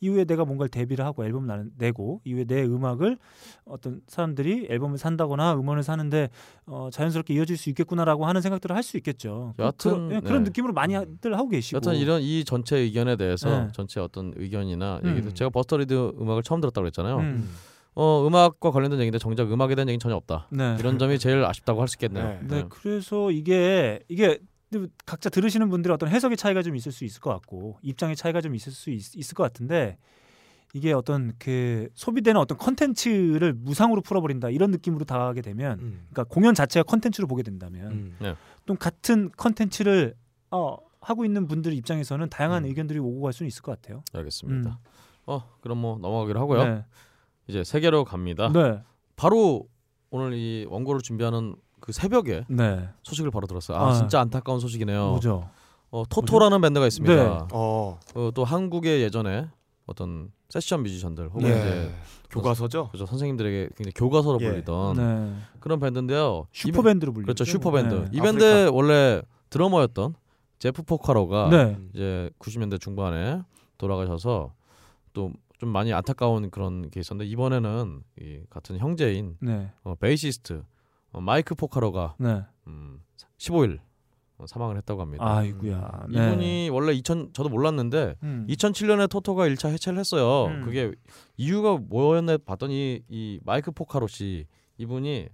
이후에 0.00 0.24
내가 0.24 0.44
뭔가를 0.44 0.68
데뷔를 0.68 1.04
하고 1.04 1.24
앨범을 1.24 1.46
나- 1.48 1.64
내고 1.76 2.20
이후에 2.24 2.44
내 2.44 2.62
음악을 2.62 3.18
어떤 3.64 4.00
사람들이 4.06 4.68
앨범을 4.70 4.96
산다거나 4.96 5.54
음원을 5.54 5.82
사는데 5.82 6.28
어, 6.66 6.88
자연스럽게 6.92 7.34
이어질 7.34 7.56
수 7.56 7.68
있겠구나라고 7.70 8.24
하는 8.26 8.40
생각들을 8.40 8.76
할 8.76 8.82
수 8.84 8.96
있겠죠. 8.96 9.54
그- 9.56 9.62
여하튼, 9.62 9.90
그런, 9.90 10.12
예, 10.12 10.20
그런 10.20 10.42
네. 10.44 10.50
느낌으로 10.50 10.72
많이들 10.72 11.34
하고 11.36 11.48
계시고. 11.48 11.76
여튼 11.78 11.96
이런 11.96 12.22
이 12.22 12.44
전체 12.44 12.76
의견에 12.78 13.16
대해서 13.16 13.48
네. 13.64 13.68
전체 13.72 13.98
어떤 14.00 14.32
의견이나 14.36 15.00
음. 15.04 15.10
얘기도 15.10 15.34
제가 15.34 15.50
버스터리드 15.50 16.12
음악을 16.20 16.44
처음 16.44 16.60
들었다고 16.60 16.82
그랬잖아요. 16.84 17.18
음, 17.18 17.50
어 17.96 18.24
음악과 18.24 18.70
관련된 18.70 19.00
얘기인데 19.00 19.18
정작 19.18 19.50
음악에 19.52 19.74
대한 19.74 19.88
얘기는 19.88 19.98
전혀 19.98 20.14
없다. 20.14 20.46
네. 20.52 20.76
이런 20.78 21.00
점이 21.00 21.18
제일 21.18 21.44
아쉽다고 21.44 21.80
할 21.80 21.88
수 21.88 21.96
있겠네요. 21.96 22.38
네. 22.42 22.46
네, 22.46 22.64
그래서 22.68 23.32
이게 23.32 23.98
이게 24.08 24.38
각자 25.06 25.30
들으시는 25.30 25.70
분들의 25.70 25.94
어떤 25.94 26.08
해석의 26.08 26.36
차이가 26.36 26.62
좀 26.62 26.76
있을 26.76 26.92
수 26.92 27.04
있을 27.04 27.20
것 27.20 27.30
같고 27.30 27.78
입장의 27.82 28.16
차이가 28.16 28.40
좀 28.40 28.54
있을 28.54 28.72
수 28.72 28.90
있, 28.90 29.16
있을 29.16 29.34
것 29.34 29.42
같은데 29.42 29.98
이게 30.74 30.92
어떤 30.92 31.32
그 31.38 31.88
소비되는 31.94 32.38
어떤 32.38 32.58
컨텐츠를 32.58 33.54
무상으로 33.54 34.02
풀어버린다 34.02 34.50
이런 34.50 34.70
느낌으로 34.70 35.04
다가가게 35.04 35.40
되면 35.40 35.78
음. 35.80 36.06
그러니까 36.10 36.24
공연 36.24 36.54
자체가 36.54 36.84
컨텐츠로 36.84 37.26
보게 37.26 37.42
된다면 37.42 38.14
음. 38.20 38.34
또 38.66 38.74
같은 38.74 39.30
컨텐츠를 39.36 40.14
어, 40.50 40.76
하고 41.00 41.24
있는 41.24 41.46
분들 41.46 41.72
입장에서는 41.72 42.28
다양한 42.28 42.64
음. 42.64 42.68
의견들이 42.68 42.98
오고 42.98 43.22
갈 43.22 43.32
수는 43.32 43.48
있을 43.48 43.62
것 43.62 43.80
같아요. 43.80 44.02
알겠습니다. 44.12 44.78
어 45.26 45.42
그럼 45.60 45.78
뭐 45.78 45.98
넘어가기로 45.98 46.40
하고요. 46.40 46.64
네. 46.64 46.84
이제 47.46 47.64
세계로 47.64 48.04
갑니다. 48.04 48.50
네. 48.52 48.82
바로 49.16 49.66
오늘 50.10 50.34
이 50.34 50.66
원고를 50.68 51.00
준비하는 51.00 51.56
그 51.80 51.92
새벽에 51.92 52.44
네. 52.48 52.88
소식을 53.02 53.30
바로 53.30 53.46
들었어요. 53.46 53.78
아. 53.78 53.88
아, 53.90 53.92
진짜 53.94 54.20
안타까운 54.20 54.60
소식이네요. 54.60 55.08
뭐죠? 55.10 55.48
어, 55.90 56.04
토토라는 56.08 56.60
밴드가 56.60 56.86
있습니다. 56.86 57.14
네. 57.14 57.46
어. 57.52 57.98
어, 58.14 58.30
또 58.34 58.44
한국의 58.44 59.02
예전에 59.02 59.48
어떤 59.86 60.30
세션 60.48 60.82
뮤지션들 60.82 61.28
혹은 61.28 61.48
네. 61.48 61.58
이제 61.58 61.94
교과서죠. 62.30 62.88
그죠 62.90 63.06
선생님들에게 63.06 63.70
굉장히 63.76 63.92
교과서로 63.94 64.38
예. 64.42 64.50
불리던 64.50 64.96
네. 64.96 65.34
그런 65.60 65.80
밴드인데요. 65.80 66.46
이 66.52 66.58
슈퍼 66.58 66.82
밴드로 66.82 67.12
불리죠. 67.12 67.26
그렇죠 67.26 67.44
슈퍼 67.44 67.70
밴드. 67.70 67.94
네. 67.94 68.08
이 68.12 68.20
밴드 68.20 68.68
원래 68.72 69.22
드러머였던 69.50 70.14
제프 70.58 70.82
포카로가 70.82 71.48
네. 71.50 71.78
이제 71.94 72.30
90년대 72.38 72.80
중반에 72.80 73.42
돌아가셔서 73.78 74.52
또 75.14 75.30
좀 75.58 75.70
많이 75.70 75.92
안타까운 75.92 76.50
그런 76.50 76.88
게 76.88 77.00
있었는데 77.00 77.28
이번에는 77.30 78.02
이 78.20 78.40
같은 78.48 78.78
형제인 78.78 79.36
네. 79.40 79.70
어, 79.82 79.94
베이시스트 79.96 80.62
어, 81.12 81.20
마이크 81.20 81.54
포카로가 81.54 82.16
네. 82.18 82.42
음, 82.66 83.00
15일 83.38 83.78
어, 84.38 84.46
사망을 84.46 84.76
했다고 84.76 85.00
합니다. 85.00 85.24
아이구야. 85.26 86.06
네. 86.10 86.26
이분이 86.26 86.68
원래 86.70 86.92
2000 86.92 87.30
저도 87.32 87.48
몰랐는데 87.48 88.14
음. 88.22 88.46
2007년에 88.48 89.10
토토가 89.10 89.48
1차 89.48 89.70
해체를 89.70 89.98
했어요. 89.98 90.46
음. 90.52 90.64
그게 90.64 90.92
이유가 91.36 91.76
뭐였나 91.76 92.38
봤더니 92.38 93.02
이 93.08 93.40
마이크 93.44 93.72
포카로 93.72 94.06
씨 94.06 94.46
이분이 94.78 95.28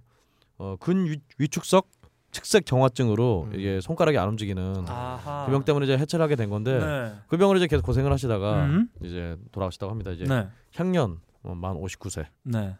어, 0.57 0.75
근 0.79 1.05
위, 1.05 1.17
위축석 1.37 1.89
측색 2.31 2.65
정화증으로 2.65 3.49
음. 3.51 3.59
이게 3.59 3.79
손가락이 3.79 4.17
안 4.17 4.29
움직이는 4.29 4.85
아하. 4.87 5.45
그병 5.45 5.63
때문에 5.63 5.85
이제 5.85 5.97
해체를 5.97 6.23
하게 6.23 6.35
된 6.35 6.49
건데 6.49 6.79
네. 6.79 7.13
그 7.27 7.37
병으로 7.37 7.57
이제 7.57 7.67
계속 7.67 7.85
고생을 7.85 8.11
하시다가 8.11 8.65
음. 8.65 8.89
이제 9.03 9.37
돌아가시다고 9.51 9.91
합니다. 9.91 10.11
이제 10.11 10.25
네. 10.25 10.47
향년 10.75 11.19
어, 11.43 11.53
만 11.53 11.75
59세, 11.75 12.25
네. 12.43 12.75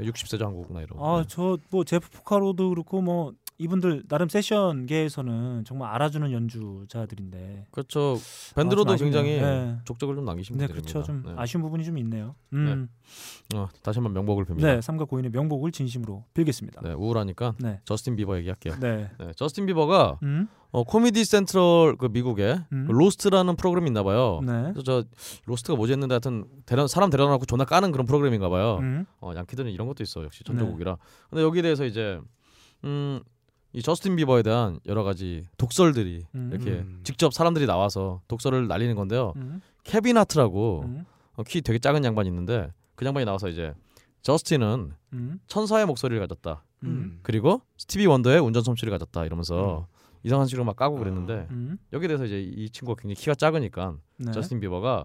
60세죠 0.00 0.40
한국 0.42 0.72
나이로. 0.72 0.96
아, 1.04 1.22
네. 1.22 1.28
저뭐 1.28 1.84
제프 1.84 2.10
포카로도 2.10 2.70
그렇고 2.70 3.00
뭐 3.00 3.32
이분들 3.58 4.04
나름 4.08 4.28
세션계에서는 4.28 5.64
정말 5.64 5.94
알아주는 5.94 6.32
연주자들인데. 6.32 7.66
그렇죠. 7.70 8.16
아, 8.18 8.54
밴드로도 8.56 8.96
좀 8.96 9.08
아쉽네요. 9.08 9.22
굉장히 9.22 9.40
네. 9.40 9.78
족적을 9.84 10.16
좀 10.16 10.24
남기신 10.24 10.56
네, 10.56 10.66
분들입니다. 10.66 10.92
그렇죠. 10.92 11.06
좀 11.06 11.22
네. 11.24 11.34
아쉬운 11.36 11.62
부분이 11.62 11.84
좀 11.84 11.96
있네요. 11.98 12.34
음. 12.52 12.88
어, 13.54 13.68
다시 13.82 13.98
한번 13.98 14.12
명복을 14.12 14.44
빕니다. 14.44 14.62
네, 14.62 14.80
삼가 14.80 15.04
고인의 15.04 15.30
명복을 15.30 15.70
진심으로 15.70 16.24
빌겠습니다. 16.34 16.80
네, 16.82 16.92
우울하니까 16.94 17.54
네. 17.60 17.80
저스틴 17.84 18.16
비버 18.16 18.36
얘기할게요. 18.38 18.74
네. 18.80 19.10
네, 19.18 19.32
저스틴 19.36 19.66
비버가 19.66 20.18
음. 20.24 20.48
어, 20.72 20.82
코미디 20.82 21.24
센트럴 21.24 21.96
그 21.96 22.06
미국에 22.06 22.58
음. 22.72 22.86
그 22.88 22.92
Roast라는 22.92 23.54
프로그램이 23.54 23.86
있나 23.86 24.02
봐요. 24.02 24.40
네. 24.44 24.72
그래서 24.72 24.82
저 24.82 25.04
roast가 25.44 25.76
뭐지 25.76 25.92
했는데 25.92 26.14
하여튼 26.14 26.44
데려, 26.66 26.88
사람 26.88 27.10
데려놓고 27.10 27.46
존나 27.46 27.64
까는 27.64 27.92
그런 27.92 28.04
프로그램인가 28.04 28.48
봐요. 28.48 28.78
음. 28.80 29.06
어, 29.20 29.32
양키들은 29.36 29.70
이런 29.70 29.86
것도 29.86 30.02
있어 30.02 30.24
역시 30.24 30.42
천조국이라. 30.42 30.96
근데 31.30 31.44
여기에 31.44 31.62
대해서 31.62 31.84
이제 31.84 32.18
음, 32.82 33.20
이 33.74 33.82
저스틴 33.82 34.14
비버에 34.14 34.42
대한 34.42 34.78
여러 34.86 35.02
가지 35.02 35.42
독설들이 35.58 36.24
음. 36.36 36.50
이렇게 36.52 36.70
음. 36.70 37.00
직접 37.02 37.34
사람들이 37.34 37.66
나와서 37.66 38.20
독설을 38.28 38.68
날리는 38.68 38.94
건데요. 38.94 39.32
음. 39.34 39.60
케빈 39.82 40.16
하트라고 40.16 40.84
음. 40.86 41.04
어, 41.34 41.42
키 41.42 41.60
되게 41.60 41.80
작은 41.80 42.04
양반이 42.04 42.28
있는데 42.28 42.72
그 42.94 43.04
양반이 43.04 43.26
나와서 43.26 43.48
이제 43.48 43.74
저스틴은 44.22 44.92
음. 45.12 45.40
천사의 45.48 45.86
목소리를 45.86 46.20
가졌다. 46.20 46.64
음. 46.84 47.18
그리고 47.22 47.62
스티비 47.76 48.06
원더의 48.06 48.38
운전 48.38 48.62
솜씨를 48.62 48.92
가졌다 48.92 49.24
이러면서 49.24 49.88
이상한 50.22 50.46
식으로 50.46 50.64
막 50.64 50.76
까고 50.76 50.96
그랬는데 50.96 51.48
음. 51.50 51.76
여기에 51.92 52.06
대해서 52.06 52.24
이제 52.24 52.40
이 52.40 52.70
친구가 52.70 53.02
굉장히 53.02 53.16
키가 53.16 53.34
작으니까 53.34 53.96
네. 54.18 54.30
저스틴 54.30 54.60
비버가 54.60 55.04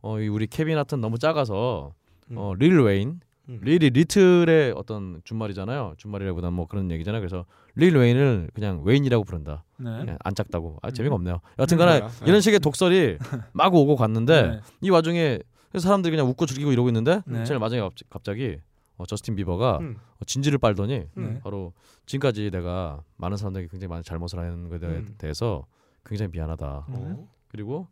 어, 0.00 0.20
이 0.20 0.28
우리 0.28 0.46
케빈 0.46 0.78
하트는 0.78 1.02
너무 1.02 1.18
작아서 1.18 1.92
음. 2.30 2.38
어, 2.38 2.54
릴 2.54 2.80
웨인 2.80 3.08
음. 3.08 3.20
Lil이 3.48 3.90
little의 3.90 4.72
어떤 4.76 5.20
준말이잖아요. 5.24 5.94
준말이라기보다는 5.98 6.52
뭐 6.54 6.66
그런 6.66 6.90
얘기잖아요. 6.90 7.20
그래서 7.20 7.44
릴 7.76 7.96
웨인을 7.96 8.50
그냥 8.54 8.82
웨인이라고 8.84 9.24
부른다. 9.24 9.64
네. 9.78 9.90
그냥 9.98 10.18
안 10.24 10.34
작다고. 10.34 10.78
아 10.82 10.88
음. 10.88 10.92
재미가 10.92 11.14
없네요. 11.14 11.40
여튼간에 11.58 12.00
뭐야? 12.00 12.12
이런 12.26 12.40
식의 12.40 12.58
독설이 12.60 13.18
막 13.52 13.74
오고 13.74 13.96
갔는데 13.96 14.42
네. 14.48 14.60
이 14.80 14.90
와중에 14.90 15.38
사람들이 15.76 16.10
그냥 16.16 16.28
웃고 16.28 16.46
즐기고 16.46 16.72
이러고 16.72 16.88
있는데 16.88 17.20
네. 17.26 17.44
제일 17.44 17.60
마지막에 17.60 17.88
갑- 17.88 18.10
갑자기 18.10 18.58
어, 18.96 19.04
저스틴 19.06 19.36
비버가 19.36 19.78
음. 19.78 19.96
어, 20.18 20.24
진지를 20.24 20.58
빨더니 20.58 21.04
네. 21.14 21.40
바로 21.44 21.72
지금까지 22.06 22.50
내가 22.50 23.02
많은 23.16 23.36
사람들에게 23.36 23.68
굉장히 23.70 23.90
많은 23.90 24.02
잘못을 24.02 24.38
하는 24.38 24.68
것에 24.70 24.86
음. 24.86 25.14
대해서 25.18 25.66
굉장히 26.04 26.30
미안하다. 26.32 26.86
음. 26.88 27.26
그리고 27.48 27.88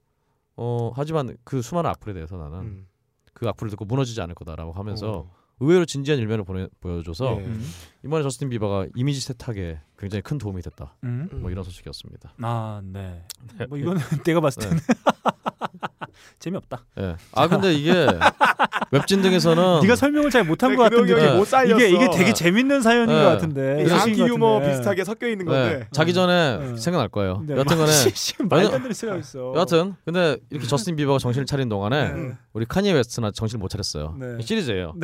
어 0.56 0.92
하지만 0.94 1.36
그 1.44 1.60
수많은 1.62 1.90
악플에 1.90 2.14
대해서 2.14 2.36
나는 2.36 2.58
음. 2.60 2.86
그 3.34 3.48
악플을 3.48 3.70
듣고 3.70 3.84
무너지지 3.84 4.20
않을 4.22 4.34
거다라고 4.34 4.72
하면서 4.72 5.10
어. 5.18 5.43
의외로 5.60 5.84
진지한 5.84 6.18
일면을 6.20 6.44
보내, 6.44 6.66
보여줘서 6.80 7.38
예. 7.40 7.44
음. 7.44 7.64
이번에 8.04 8.22
저스틴 8.22 8.48
비버가 8.50 8.86
이미지 8.96 9.20
세탁에 9.20 9.80
굉장히 9.98 10.22
큰 10.22 10.38
도움이 10.38 10.62
됐다. 10.62 10.96
음. 11.04 11.28
뭐 11.32 11.50
이런 11.50 11.64
소식이었습니다. 11.64 12.34
아, 12.42 12.82
네. 12.84 13.24
네. 13.58 13.66
뭐 13.66 13.78
이거는 13.78 14.00
내가 14.24 14.40
봤을 14.40 14.62
때는 14.62 14.78
재미없다. 16.38 16.84
예. 16.98 17.16
아 17.32 17.48
근데 17.48 17.72
이게 17.72 18.06
웹진 18.90 19.22
등에서는 19.22 19.80
네가 19.82 19.96
설명을 19.96 20.30
잘 20.30 20.44
못한 20.44 20.76
것그 20.76 20.90
같은데 20.90 21.14
네. 21.14 21.36
못. 21.36 21.48
이게 21.66 21.88
이게 21.90 22.10
되게 22.10 22.32
재밌는 22.32 22.82
사연인 22.82 23.14
네. 23.14 23.22
것 23.22 23.28
같은데. 23.30 23.88
양키 23.88 24.16
것 24.16 24.28
유머. 24.28 24.60
비슷하게 24.60 25.04
섞여 25.04 25.28
있는 25.28 25.46
네, 25.46 25.52
건데. 25.52 25.88
자기 25.92 26.14
전에 26.14 26.58
네. 26.58 26.76
생각날 26.76 27.08
거예요. 27.08 27.42
네. 27.46 27.56
여튼간에 27.56 27.92
말도 28.48 28.74
안 28.74 28.82
되는 28.82 28.92
소리가 28.92 29.18
있어. 29.18 29.52
여하튼 29.54 29.94
근데 30.04 30.36
이렇게 30.50 30.66
저스틴 30.66 30.96
비버가 30.96 31.18
정신을 31.18 31.46
차린 31.46 31.68
동안에 31.68 32.12
네. 32.12 32.32
우리 32.52 32.64
카니에 32.66 32.92
웨스트나 32.92 33.30
정신을 33.30 33.60
못 33.60 33.68
차렸어요. 33.68 34.16
네. 34.18 34.36
이 34.40 34.42
시리즈예요. 34.42 34.94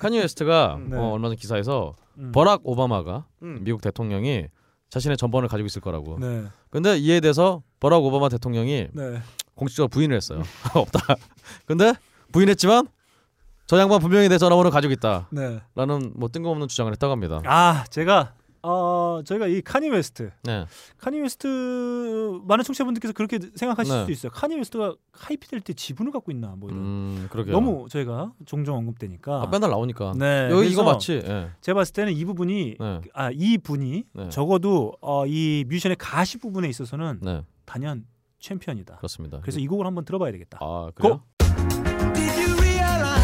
카니에 0.00 0.20
웨스트가 0.22 0.78
네. 0.88 0.96
어, 0.96 1.10
얼마 1.10 1.28
전 1.28 1.36
기사에서 1.36 1.94
음. 2.18 2.32
버락 2.32 2.60
오바마가 2.64 3.24
음. 3.42 3.60
미국 3.62 3.80
대통령이 3.80 4.46
자신의 4.90 5.16
전번을 5.16 5.48
가지고 5.48 5.66
있을 5.66 5.80
거라고. 5.80 6.18
네. 6.18 6.44
근데 6.70 6.98
이에 6.98 7.20
대해서 7.20 7.62
버락 7.78 8.02
오바마 8.04 8.28
대통령이 8.28 8.88
네. 8.92 9.22
공식적으로 9.60 9.88
부인을 9.88 10.16
했어요. 10.16 10.42
없다. 10.74 11.16
근데 11.66 11.92
부인했지만 12.32 12.88
저 13.66 13.78
양반 13.78 14.00
분명히 14.00 14.28
내 14.28 14.38
전화번호 14.38 14.70
가지고 14.70 14.94
있다라는 14.94 15.28
네. 15.30 16.10
뭐 16.14 16.28
뜬금없는 16.28 16.66
주장을 16.66 16.90
했다고 16.90 17.12
합니다. 17.12 17.42
아, 17.44 17.84
제가 17.90 18.32
어, 18.62 19.20
저희가 19.24 19.46
이 19.46 19.60
카니 19.60 19.90
웨스트 19.90 20.30
네. 20.44 20.66
카니 20.98 21.20
웨스트 21.20 22.40
많은 22.44 22.64
청취자분들께서 22.64 23.12
그렇게 23.12 23.38
생각하실 23.54 23.94
네. 23.94 24.00
수도 24.00 24.12
있어요. 24.12 24.32
카니 24.32 24.56
웨스트가 24.56 24.94
하이피델리티 25.12 25.74
지분을 25.74 26.10
갖고 26.10 26.32
있나 26.32 26.54
뭐 26.56 26.70
이런. 26.70 26.80
음. 26.82 27.28
너무 27.48 27.86
저희가 27.90 28.32
종종 28.46 28.78
언급되니까. 28.78 29.42
아, 29.42 29.46
맨날 29.46 29.70
나오니까. 29.70 30.14
네. 30.16 30.48
여기 30.50 30.70
이거 30.70 30.82
맞지? 30.82 31.22
예. 31.24 31.50
제가 31.60 31.80
봤을 31.80 31.92
때는 31.92 32.14
이 32.14 32.24
부분이 32.24 32.76
네. 32.80 33.00
아, 33.12 33.30
이 33.30 33.58
분이 33.58 34.04
네. 34.14 34.28
적어도 34.30 34.94
어, 35.02 35.26
이 35.26 35.64
뮤지션의 35.68 35.96
가십 35.98 36.38
부분에 36.38 36.66
있어서는 36.68 37.20
네. 37.22 37.42
단연 37.66 38.04
챔피언이다. 38.40 38.96
그렇습니다. 38.96 39.40
그래서 39.40 39.58
이 39.60 39.66
곡을 39.66 39.86
한번 39.86 40.04
들어봐야 40.04 40.32
되겠다. 40.32 40.58
아, 40.60 40.90
그래요? 40.94 41.22
Did 41.38 42.30
you 42.40 42.56
realize 42.58 43.20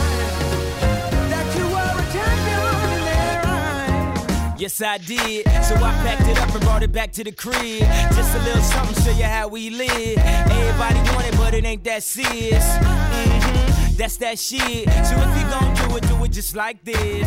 that 1.30 1.58
you 1.58 1.66
were 1.66 1.96
a 1.96 2.04
champion 2.12 2.60
in 2.92 3.02
their 3.04 3.42
eyes? 3.46 4.60
Yes, 4.60 4.82
I 4.82 4.98
did. 4.98 5.48
So 5.64 5.74
I 5.76 5.92
packed 6.04 6.28
it 6.28 6.38
up 6.40 6.50
and 6.54 6.60
brought 6.64 6.82
it 6.82 6.92
back 6.92 7.12
to 7.12 7.24
the 7.24 7.32
crib. 7.32 7.82
Just 8.14 8.34
a 8.34 8.40
little 8.44 8.62
something, 8.62 8.96
show 9.04 9.12
you 9.16 9.24
how 9.24 9.48
we 9.48 9.70
live. 9.70 10.18
Everybody 10.18 11.00
want 11.12 11.26
it, 11.26 11.36
but 11.36 11.54
it 11.54 11.64
ain't 11.64 11.84
that 11.84 12.02
serious. 12.02 12.64
hmm 12.78 13.96
That's 13.96 14.18
that 14.18 14.38
shit. 14.38 14.88
So 15.08 15.16
if 15.16 15.32
you 15.40 15.44
gon' 15.48 15.72
do 15.88 15.96
it, 15.96 16.06
do 16.08 16.24
it 16.24 16.32
just 16.32 16.54
like 16.54 16.84
this. 16.84 17.26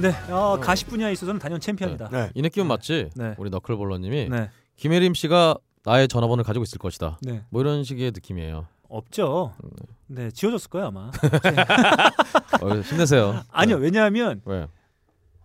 네, 0.00 0.12
어, 0.30 0.56
가시 0.60 0.84
분야에 0.84 1.10
있어서는 1.12 1.40
단연 1.40 1.58
챔피언이다. 1.58 2.08
네. 2.10 2.30
이 2.34 2.40
느낌은 2.42 2.68
맞지? 2.68 3.10
네. 3.16 3.34
우리 3.36 3.50
너클볼러님이 3.50 4.28
네. 4.28 4.48
김혜림 4.78 5.14
씨가 5.14 5.58
나의 5.84 6.08
전화번호를 6.08 6.44
가지고 6.44 6.62
있을 6.62 6.78
것이다. 6.78 7.18
네. 7.22 7.44
뭐 7.50 7.60
이런 7.60 7.84
식의 7.84 8.12
느낌이에요. 8.12 8.66
없죠. 8.88 9.52
네, 10.06 10.30
지워졌을 10.30 10.70
거예요 10.70 10.86
아마. 10.88 11.10
어, 12.62 12.80
힘내세요. 12.80 13.42
아니요, 13.50 13.78
네. 13.78 13.84
왜냐하면 13.84 14.40
왜? 14.46 14.66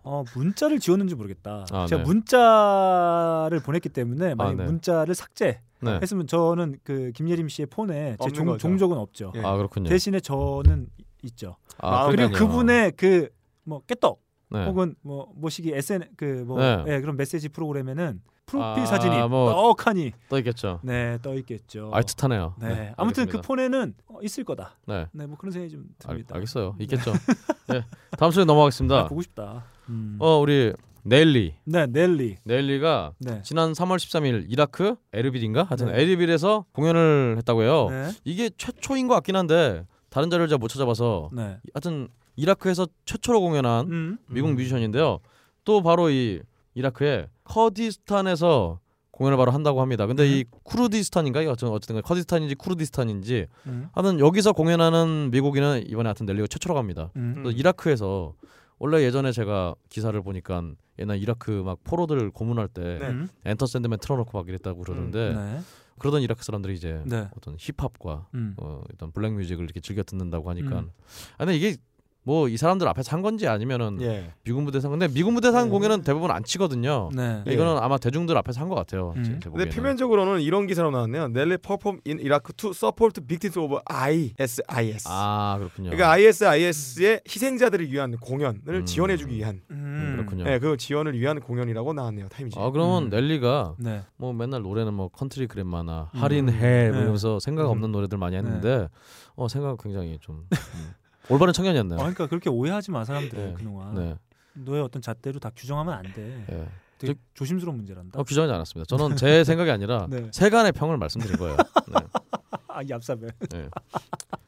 어, 0.02 0.24
문자를 0.34 0.78
지웠는지 0.80 1.14
모르겠다. 1.14 1.66
아, 1.70 1.86
제가 1.86 2.02
네. 2.02 2.06
문자를 2.08 3.60
보냈기 3.60 3.90
때문에 3.90 4.34
만약 4.34 4.56
네. 4.56 4.64
문자를 4.64 5.14
삭제 5.14 5.60
네. 5.80 5.98
했으면 6.00 6.26
저는 6.26 6.78
그 6.82 7.12
김예림 7.14 7.48
씨의 7.48 7.66
폰에 7.66 8.16
제 8.22 8.30
종, 8.30 8.46
거죠. 8.46 8.58
종족은 8.58 8.96
없죠. 8.96 9.32
예. 9.36 9.40
아 9.42 9.56
그렇군요. 9.56 9.88
대신에 9.90 10.20
저는 10.20 10.88
있죠. 11.24 11.56
아, 11.78 12.06
그리고 12.06 12.28
그러니까요. 12.30 12.48
그분의 12.48 12.92
그 12.92 13.28
뭐 13.64 13.80
깨떡 13.86 14.20
네. 14.50 14.66
혹은 14.66 14.94
뭐 15.02 15.32
모시기 15.34 15.72
SN 15.72 16.04
그뭐 16.16 16.58
네. 16.60 16.84
예, 16.88 17.00
그런 17.00 17.16
메시지 17.16 17.48
프로그램에는 17.48 18.20
프로필 18.46 18.82
아, 18.82 18.86
사진이 18.86 19.28
뭐 19.28 19.74
떡하니 19.76 20.12
떠 20.28 20.38
있겠죠. 20.38 20.80
네, 20.82 21.18
떠 21.22 21.34
있겠죠. 21.34 21.90
알듯하네요. 21.92 22.54
네. 22.60 22.92
아무튼 22.96 23.26
그 23.26 23.38
알겠습니다. 23.38 23.46
폰에는 23.46 23.94
어, 24.08 24.18
있을 24.22 24.44
거다. 24.44 24.76
네. 24.86 25.06
네, 25.12 25.26
뭐 25.26 25.36
그런 25.36 25.50
생각이 25.52 25.72
좀 25.72 25.84
알, 26.06 26.16
듭니다. 26.16 26.34
알 26.34 26.40
겠어요. 26.40 26.76
있겠죠. 26.80 27.12
네. 27.68 27.84
다음 28.18 28.30
소리 28.30 28.44
넘어가겠습니다. 28.44 28.96
아, 29.00 29.06
보고 29.06 29.22
싶다. 29.22 29.64
음. 29.88 30.16
어 30.20 30.38
우리 30.38 30.72
넬리. 31.02 31.54
네, 31.64 31.86
넬리. 31.86 32.36
넬리가 32.44 33.12
네. 33.18 33.40
지난 33.42 33.72
3월 33.72 33.96
13일 33.96 34.46
이라크 34.48 34.96
에르빌인가 35.12 35.64
하여튼 35.64 35.88
네. 35.88 36.00
에르빌에서 36.00 36.64
공연을 36.72 37.36
했다고 37.38 37.62
해요. 37.62 37.88
네. 37.90 38.10
이게 38.24 38.50
최초인 38.56 39.08
것 39.08 39.14
같긴 39.14 39.36
한데 39.36 39.86
다른 40.10 40.30
자료를 40.30 40.48
제가 40.48 40.58
못 40.58 40.68
찾아봐서 40.68 41.30
네. 41.32 41.58
하여튼 41.74 42.08
이라크에서 42.36 42.86
최초로 43.04 43.40
공연한 43.40 43.86
음. 43.90 44.18
미국 44.28 44.48
음. 44.50 44.56
뮤지션인데요. 44.56 45.20
또 45.64 45.82
바로 45.82 46.10
이 46.10 46.40
이라크의 46.74 47.28
커디스탄에서 47.44 48.80
공연을 49.10 49.38
바로 49.38 49.52
한다고 49.52 49.80
합니다. 49.80 50.06
근데 50.06 50.28
이 50.28 50.44
쿠르디스탄인가 50.64 51.42
이거 51.42 51.52
어쨌든 51.52 52.02
커디스탄인지 52.02 52.56
쿠르디스탄인지 52.56 53.46
음. 53.66 53.88
하여튼 53.92 54.18
여기서 54.18 54.52
공연하는 54.52 55.30
미국인은 55.30 55.84
이번에 55.86 56.08
하여튼 56.08 56.26
넬리가 56.26 56.48
최초로 56.48 56.74
갑니다. 56.74 57.10
음. 57.16 57.42
또 57.44 57.50
이라크에서 57.52 58.34
원래 58.78 59.04
예전에 59.04 59.30
제가 59.30 59.74
기사를 59.88 60.20
보니까 60.20 60.64
옛날 60.98 61.18
이라크 61.18 61.50
막 61.50 61.78
포로들 61.84 62.30
고문할 62.30 62.68
때 62.68 62.98
네. 63.00 63.06
음. 63.06 63.28
Enter 63.44 63.66
Sandman 63.66 64.00
틀어놓고 64.00 64.36
막 64.36 64.48
이랬다고 64.48 64.82
그러는데 64.82 65.32
네. 65.32 65.60
그러던 65.98 66.22
이라크 66.22 66.42
사람들이 66.42 66.74
이제 66.74 67.00
네. 67.06 67.28
어떤 67.36 67.56
힙합과 67.56 68.26
음. 68.34 68.54
어, 68.56 68.82
일단 68.90 69.12
black 69.12 69.32
music을 69.32 69.64
이렇게 69.64 69.80
즐겨 69.80 70.02
듣는다고 70.02 70.50
하니까 70.50 70.80
음. 70.80 70.90
아 71.34 71.44
근데 71.44 71.56
이게 71.56 71.76
뭐 72.24 72.48
이 72.48 72.56
사람들 72.56 72.88
앞에서 72.88 73.12
한 73.12 73.22
건지 73.22 73.46
아니면은 73.46 74.00
예. 74.00 74.32
미국 74.44 74.62
무대에서 74.62 74.88
한 74.88 74.98
건데 74.98 75.12
미국 75.12 75.32
무대에서 75.32 75.58
한 75.58 75.64
네. 75.66 75.70
공연은 75.70 76.02
대부분 76.02 76.30
안 76.30 76.42
치거든요. 76.42 77.10
네. 77.14 77.42
예. 77.46 77.52
이거는 77.52 77.76
아마 77.82 77.98
대중들 77.98 78.36
앞에서 78.38 78.60
한 78.60 78.68
것 78.68 78.74
같아요. 78.76 79.12
음. 79.16 79.24
제, 79.24 79.38
제 79.40 79.50
근데. 79.50 79.68
표면적으로는 79.68 80.40
이런 80.40 80.66
기사로 80.66 80.90
나왔네요. 80.90 81.28
Nelly 81.28 81.58
perform 81.58 82.00
in 82.06 82.18
Iraq 82.18 82.52
to 82.54 82.72
support 82.72 83.22
victims 83.26 83.58
of 83.58 83.78
ISIS. 83.84 85.06
아 85.08 85.56
그렇군요. 85.58 85.90
그러니까 85.90 86.10
ISIS의 86.12 87.20
희생자들을 87.28 87.90
위한 87.92 88.16
공연을 88.16 88.60
음. 88.68 88.84
지원해주기 88.86 89.36
위한, 89.36 89.60
음. 89.70 90.14
그렇군요. 90.16 90.44
네, 90.44 90.58
그 90.58 90.76
지원을 90.76 91.18
위한 91.18 91.40
공연이라고 91.40 91.92
나왔네요. 91.92 92.28
타임지. 92.28 92.58
아 92.58 92.70
그러면 92.70 93.04
음. 93.04 93.10
넬리가 93.10 93.74
네. 93.78 94.02
뭐 94.16 94.32
맨날 94.32 94.62
노래는 94.62 94.94
뭐 94.94 95.08
Country 95.08 95.46
Grammar나 95.46 96.10
음. 96.14 96.20
할인 96.22 96.48
해뭐 96.48 96.92
네. 96.92 96.98
이러면서 96.98 97.38
생각 97.40 97.68
없는 97.68 97.92
노래들 97.92 98.16
많이 98.18 98.36
했는데 98.36 98.88
어 99.36 99.48
생각 99.48 99.76
굉장히 99.82 100.18
좀 100.20 100.36
음, 100.36 100.48
올바른 101.28 101.52
청년이었네요. 101.52 101.96
어, 101.96 102.02
그러니까 102.02 102.26
그렇게 102.26 102.50
오해하지 102.50 102.90
마 102.90 103.04
사람들 103.04 103.38
네. 103.38 103.54
그동안. 103.56 103.94
네. 103.94 104.16
너의 104.54 104.82
어떤 104.82 105.02
잣대로 105.02 105.38
다 105.40 105.50
규정하면 105.54 105.94
안 105.94 106.02
돼. 106.12 106.44
예. 106.50 106.68
되게 106.98 107.14
조심스러운 107.34 107.76
문제란다. 107.76 108.18
어, 108.20 108.22
규정하지 108.22 108.52
않았습니다. 108.52 108.96
저는 108.96 109.16
제 109.16 109.42
생각이 109.44 109.70
아니라 109.70 110.06
네. 110.08 110.28
세간의 110.32 110.72
평을 110.72 110.96
말씀드린 110.96 111.36
거예요. 111.36 111.56
네. 112.74 112.94
아, 112.94 112.98
얍삽해. 112.98 113.30
네. 113.50 113.68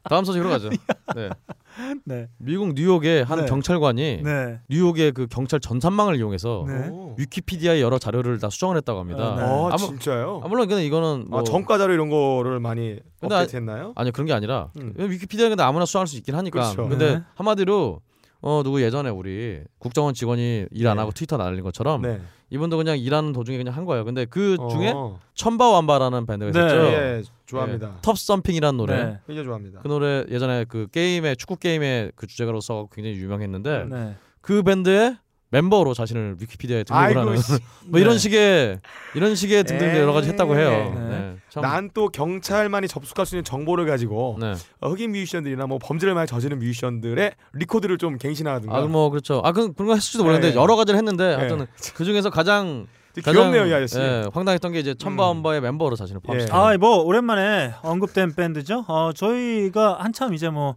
다음 0.03 0.23
소식으로 0.25 0.49
가죠. 0.49 0.69
네. 1.15 1.29
네. 2.05 2.27
미국 2.37 2.73
뉴욕의 2.73 3.23
한 3.23 3.41
네. 3.41 3.45
경찰관이 3.45 4.21
네. 4.23 4.59
뉴욕의 4.69 5.11
그 5.13 5.27
경찰 5.27 5.59
전산망을 5.59 6.15
이용해서 6.17 6.65
네. 6.67 6.89
오. 6.89 7.15
위키피디아의 7.17 7.81
여러 7.81 7.99
자료를 7.99 8.39
다 8.39 8.49
수정을 8.49 8.77
했다고 8.77 8.99
합니다. 8.99 9.33
아, 9.33 9.35
네. 9.35 9.41
아, 9.41 9.69
아무- 9.71 9.77
진짜요? 9.87 10.41
아, 10.43 10.47
물론 10.47 10.67
근데 10.67 10.85
이거는 10.85 11.25
뭐 11.29 11.41
아, 11.41 11.43
정가 11.43 11.77
자료 11.77 11.93
이런 11.93 12.09
거를 12.09 12.59
많이 12.59 12.99
근데 13.19 13.35
아- 13.35 13.39
업데이트했나요? 13.39 13.93
아니요 13.95 14.11
그런 14.11 14.27
게 14.27 14.33
아니라 14.33 14.71
음. 14.79 14.93
위키피디아는 14.97 15.51
근데 15.51 15.63
아무나 15.63 15.85
수정할 15.85 16.07
수 16.07 16.17
있긴 16.17 16.35
하니까. 16.35 16.73
그렇죠. 16.73 16.89
근데 16.89 17.15
네. 17.15 17.21
한마디로 17.35 18.01
어 18.41 18.61
누구 18.63 18.81
예전에 18.81 19.09
우리 19.09 19.61
국정원 19.79 20.13
직원이 20.13 20.67
일안 20.71 20.97
네. 20.97 20.99
하고 21.01 21.11
트위터 21.11 21.37
날린 21.37 21.63
것처럼 21.63 22.01
네. 22.03 22.21
이분도 22.49 22.77
그냥 22.77 22.97
일하는 22.97 23.33
도중에 23.33 23.57
그냥 23.57 23.75
한 23.75 23.85
거예요. 23.85 24.05
근데 24.05 24.25
그 24.25 24.57
중에 24.71 24.93
어. 24.95 25.19
천바완바라는 25.33 26.25
밴드가 26.25 26.51
네. 26.51 26.59
있었죠. 26.59 26.85
예, 26.87 27.23
좋아합니다. 27.45 27.87
예, 27.87 28.01
텁 28.01 28.17
썸핑이라는 28.17 28.77
노래. 28.77 28.95
네. 28.95 29.19
굉장히 29.27 29.45
좋아합니다. 29.45 29.81
그 29.81 29.87
노래 29.87 30.25
예전에 30.29 30.65
그 30.65 30.87
게임의 30.91 31.37
축구 31.37 31.57
게임의 31.57 32.13
그 32.15 32.27
주제가로 32.27 32.61
써 32.61 32.87
굉장히 32.93 33.17
유명했는데 33.17 33.85
네. 33.89 34.15
그 34.41 34.63
밴드의 34.63 35.17
멤버로 35.49 35.93
자신을 35.93 36.35
위키피디아에 36.39 36.83
등록을 36.83 37.17
하는 37.17 37.37
씨. 37.37 37.53
뭐 37.87 37.99
이런 37.99 38.13
네. 38.13 38.19
식의 38.19 38.79
이런 39.15 39.35
식의 39.35 39.63
등등 39.63 39.89
에이. 39.89 39.97
여러 39.99 40.11
가지 40.11 40.29
했다고 40.29 40.57
해요. 40.57 40.93
네. 40.93 41.09
네. 41.09 41.35
참, 41.49 41.63
난또 41.63 42.09
경찰만이 42.09 42.87
접속할 42.87 43.25
수 43.25 43.35
있는 43.35 43.43
정보를 43.45 43.85
가지고 43.85 44.37
네. 44.39 44.53
어, 44.81 44.89
흑인 44.89 45.11
뮤지션들이나 45.11 45.65
뭐 45.67 45.79
범죄를 45.79 46.13
많이 46.13 46.27
저지른 46.27 46.59
뮤지션들의 46.59 47.31
리코드를 47.53 47.97
좀 47.97 48.17
갱신하든가. 48.17 48.77
아, 48.77 48.81
뭐 48.81 49.09
그렇죠. 49.09 49.41
아, 49.45 49.53
그 49.53 49.71
그런 49.73 49.87
거 49.87 49.93
했을지도 49.95 50.23
모르는데 50.23 50.49
네. 50.51 50.55
여러 50.55 50.75
가지를 50.75 50.97
했는데 50.97 51.27
네. 51.29 51.35
하여튼 51.35 51.65
그 51.95 52.03
중에서 52.03 52.29
가장 52.29 52.87
귀엽네요, 53.23 53.65
이 53.65 53.73
아저씨. 53.73 53.99
예, 53.99 54.25
황당했던 54.31 54.73
게 54.73 54.79
이제 54.79 54.93
천바원바의 54.93 55.61
멤버로 55.61 55.95
자신을 55.95 56.21
포함시켜. 56.21 56.55
예. 56.55 56.75
아, 56.75 56.77
뭐 56.77 56.97
오랜만에 56.97 57.73
언급된 57.81 58.35
밴드죠. 58.35 58.85
어, 58.87 59.11
저희가 59.13 59.97
한참 59.99 60.33
이제 60.35 60.49
뭐 60.49 60.75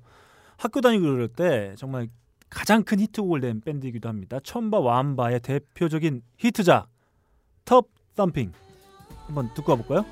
학교 0.57 0.81
다니고 0.81 1.03
그럴 1.05 1.29
때 1.29 1.75
정말 1.77 2.09
가장 2.51 2.83
큰 2.83 3.01
히트곡을 3.01 3.41
낸 3.41 3.61
밴드이기도 3.61 4.09
합니다. 4.09 4.39
첨바 4.43 4.81
완바의 4.81 5.41
대표적인 5.41 6.23
히트작 6.37 6.89
텁 7.65 7.89
썸핑 8.17 8.53
한번 9.27 9.55
듣고 9.55 9.73
와볼까요? 9.73 10.05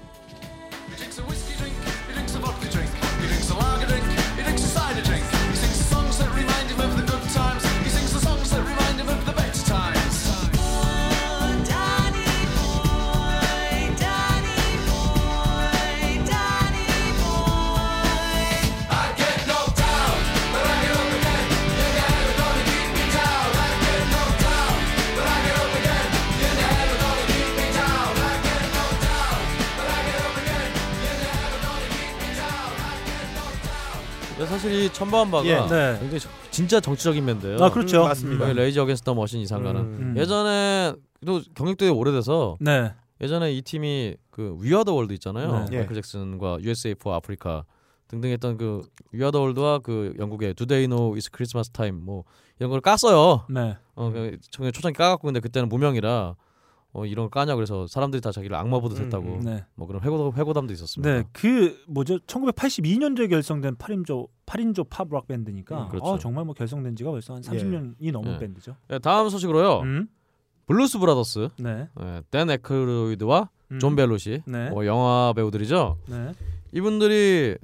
사실 34.49 34.73
이 34.73 34.93
첨바왐바가 34.93 35.47
예. 35.47 35.55
네. 35.69 35.97
굉장히 36.01 36.21
저- 36.21 36.29
진짜 36.51 36.81
정치적인 36.81 37.25
밴드예요. 37.27 37.59
아 37.63 37.71
그렇죠. 37.71 38.03
음, 38.03 38.09
맞습니다. 38.09 38.53
Rage 38.53 38.83
Against 38.83 39.05
the 39.05 39.15
Machine 39.15 39.41
이상가는 39.41 39.81
음. 39.81 39.99
음. 40.01 40.15
예전에 40.17 40.95
또 41.27 41.41
경력도 41.55 41.95
오래돼서 41.97 42.57
네. 42.61 42.93
예전에 43.21 43.53
이 43.53 43.63
팀이 43.63 44.17
그 44.31 44.57
We 44.61 44.69
Are 44.69 44.82
the 44.82 44.95
World 44.95 45.13
있잖아요. 45.15 45.67
네. 45.71 45.79
마이클 45.79 45.95
잭슨과 45.95 46.59
USA 46.63 46.93
for 46.99 47.17
Africa 47.17 47.65
등등 48.07 48.31
했던 48.31 48.57
그 48.57 48.83
We 49.13 49.20
Are 49.20 49.30
the 49.30 49.41
World와 49.41 49.81
그 49.81 50.15
영국의 50.19 50.55
Do 50.55 50.67
They 50.67 50.87
Know 50.89 51.15
It's 51.17 51.29
Christmas 51.35 51.69
Time 51.71 52.01
뭐 52.03 52.25
이런 52.59 52.71
걸 52.71 52.81
깠어요. 52.81 53.43
네. 53.51 53.77
어, 53.97 54.11
그 54.11 54.37
청년 54.51 54.73
초창기 54.73 54.97
까갖고 54.97 55.27
근데 55.27 55.41
그때는 55.41 55.69
무명이라 55.69 56.35
어 56.93 57.05
이런 57.05 57.25
걸 57.25 57.31
까냐 57.31 57.55
그래서 57.55 57.87
사람들이 57.87 58.21
다 58.23 58.33
자기를 58.33 58.57
악마 58.57 58.81
보듯 58.81 58.99
음, 58.99 59.05
했다고 59.05 59.27
음. 59.27 59.41
네. 59.41 59.65
뭐 59.75 59.87
그런 59.87 60.03
회고 60.03 60.33
회고담도 60.33 60.73
있었습니다. 60.73 61.15
네. 61.15 61.25
그 61.33 61.77
뭐죠? 61.87 62.19
1982년도에 62.21 63.29
결성된 63.29 63.77
8인조 63.77 64.29
8인조 64.47 64.89
팝락 64.89 65.29
밴드니까 65.29 65.85
음, 65.85 65.89
그렇죠. 65.89 66.07
어, 66.07 66.19
정말 66.19 66.45
뭐 66.47 66.55
결성된 66.55 66.97
지가 66.97 67.11
벌써 67.11 67.35
한 67.35 67.43
30년이 67.43 68.11
넘은 68.11 68.35
예. 68.35 68.39
밴드죠. 68.39 68.77
네, 68.89 68.99
다음 68.99 69.29
소식으로요. 69.29 69.81
음. 69.81 70.09
블루스 70.67 70.99
브라더스, 70.99 71.49
네. 71.59 71.89
네, 71.99 72.23
댄 72.31 72.51
에크로이드와 72.51 73.49
음. 73.73 73.79
존 73.79 73.97
벨루시, 73.97 74.43
네. 74.47 74.69
뭐 74.71 74.85
영화 74.85 75.33
배우들이죠. 75.35 75.99
네. 76.09 76.33
이분들이 76.73 77.57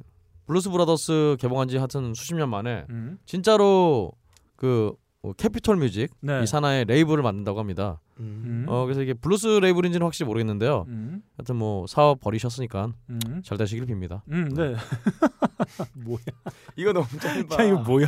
블루스 0.46 0.70
브라더스 0.70 1.36
개봉한 1.38 1.68
지 1.68 1.76
하여튼 1.76 2.14
수십 2.14 2.34
년 2.34 2.48
만에 2.50 2.86
음. 2.90 3.18
진짜로 3.26 4.12
그 4.56 4.94
어, 5.24 5.32
캐피톨 5.32 5.76
뮤직 5.76 6.10
네. 6.20 6.42
이 6.42 6.46
산하의 6.46 6.84
레이블을 6.84 7.22
만든다고 7.22 7.58
합니다. 7.58 7.98
음. 8.20 8.42
음. 8.44 8.66
어 8.68 8.84
그래서 8.84 9.00
이게 9.00 9.14
블루스 9.14 9.46
레이블인지는 9.46 10.04
확실히 10.04 10.26
모르겠는데요. 10.26 10.84
음. 10.88 11.22
하여튼 11.38 11.56
뭐 11.56 11.86
사업 11.86 12.20
벌이셨으니까 12.20 12.92
음. 13.08 13.20
잘 13.42 13.56
되시길 13.56 13.86
빕니다. 13.86 14.20
음, 14.30 14.50
네. 14.54 14.74
뭐야? 15.96 16.18
이거 16.76 16.92
너무 16.92 17.06
짧아. 17.18 17.56
야, 17.58 17.64
이거 17.66 17.78
뭐야? 17.78 18.06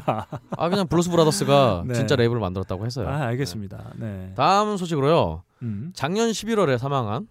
아 0.50 0.68
그냥 0.68 0.86
블루스 0.88 1.10
브라더스가 1.10 1.84
네. 1.88 1.94
진짜 1.94 2.16
레이블을 2.16 2.38
만들었다고 2.38 2.84
했어요. 2.84 3.08
아, 3.08 3.22
알겠습니다. 3.28 3.94
네. 3.96 4.34
다음 4.36 4.76
소식으로요. 4.76 5.42
음. 5.62 5.92
작년 5.94 6.28
11월에 6.28 6.76
사망한 6.76 7.28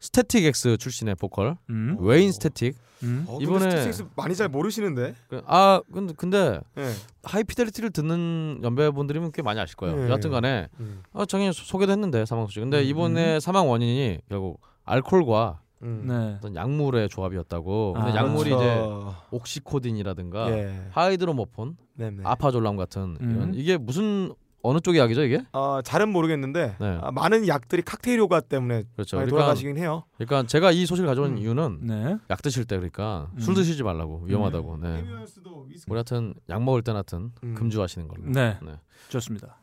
스태틱 0.00 0.44
X 0.44 0.76
출신의 0.78 1.16
보컬 1.16 1.56
음. 1.70 1.96
웨인 2.00 2.30
스태틱. 2.32 2.76
음. 3.04 3.24
어, 3.28 3.38
이번에- 3.38 4.06
많이 4.16 4.34
잘 4.34 4.48
모르시는데. 4.48 5.14
그- 5.28 5.42
아 5.46 5.80
근데 5.92 6.14
근데 6.16 6.60
예. 6.78 6.90
하이피델리티를 7.22 7.90
듣는 7.90 8.60
연배분들이면 8.62 9.32
꽤 9.32 9.42
많이 9.42 9.60
아실 9.60 9.76
거예요. 9.76 9.96
네. 9.96 10.08
여하튼간에 10.08 10.68
음. 10.80 11.02
아, 11.12 11.24
작년에 11.24 11.52
소- 11.52 11.64
소개도 11.64 11.92
했는데 11.92 12.24
사망 12.26 12.46
소식. 12.46 12.60
근데 12.60 12.80
음. 12.80 12.84
이번에 12.84 13.40
사망 13.40 13.68
원인이 13.68 14.20
결국 14.28 14.60
알코올과 14.84 15.60
음. 15.82 16.04
네. 16.08 16.34
어떤 16.38 16.56
약물의 16.56 17.08
조합이었다고. 17.08 17.92
근데 17.94 18.10
아, 18.10 18.16
약물이 18.16 18.50
이제 18.50 18.56
그렇죠. 18.56 19.14
옥시코딘이라든가 19.30 20.50
예. 20.50 20.86
하이드로모폰, 20.90 21.76
네네. 21.94 22.22
알프라졸람 22.24 22.76
같은 22.76 23.16
음. 23.20 23.30
이런 23.36 23.54
이게 23.54 23.76
무슨 23.76 24.32
어느 24.62 24.80
쪽의 24.80 25.00
약이죠 25.00 25.22
이게? 25.22 25.44
어, 25.52 25.80
잘은 25.82 26.08
모르겠는데 26.08 26.76
네. 26.78 26.98
아, 27.00 27.10
많은 27.10 27.46
약들이 27.46 27.82
칵테일 27.82 28.18
효과 28.20 28.40
때문에 28.40 28.84
그렇죠. 28.94 29.16
많이 29.16 29.26
그러니까, 29.26 29.44
돌아가시긴 29.44 29.78
해요. 29.78 30.04
그러니까 30.16 30.46
제가 30.46 30.72
이 30.72 30.84
소식을 30.84 31.06
가져온 31.06 31.32
음. 31.32 31.38
이유는 31.38 31.80
네. 31.82 32.16
약 32.30 32.42
드실 32.42 32.64
때 32.64 32.76
그러니까 32.76 33.30
음. 33.34 33.40
술 33.40 33.54
드시지 33.54 33.82
말라고 33.82 34.22
위험하다고. 34.24 34.78
네. 34.78 35.04
우리 35.86 35.94
하여튼 35.94 36.34
약 36.48 36.62
먹을 36.62 36.82
때 36.82 36.92
하여튼 36.92 37.32
음. 37.44 37.54
금주하시는 37.54 38.08
걸로. 38.08 38.24
네. 38.26 38.58
네. 38.62 38.72
좋습니다. 39.08 39.60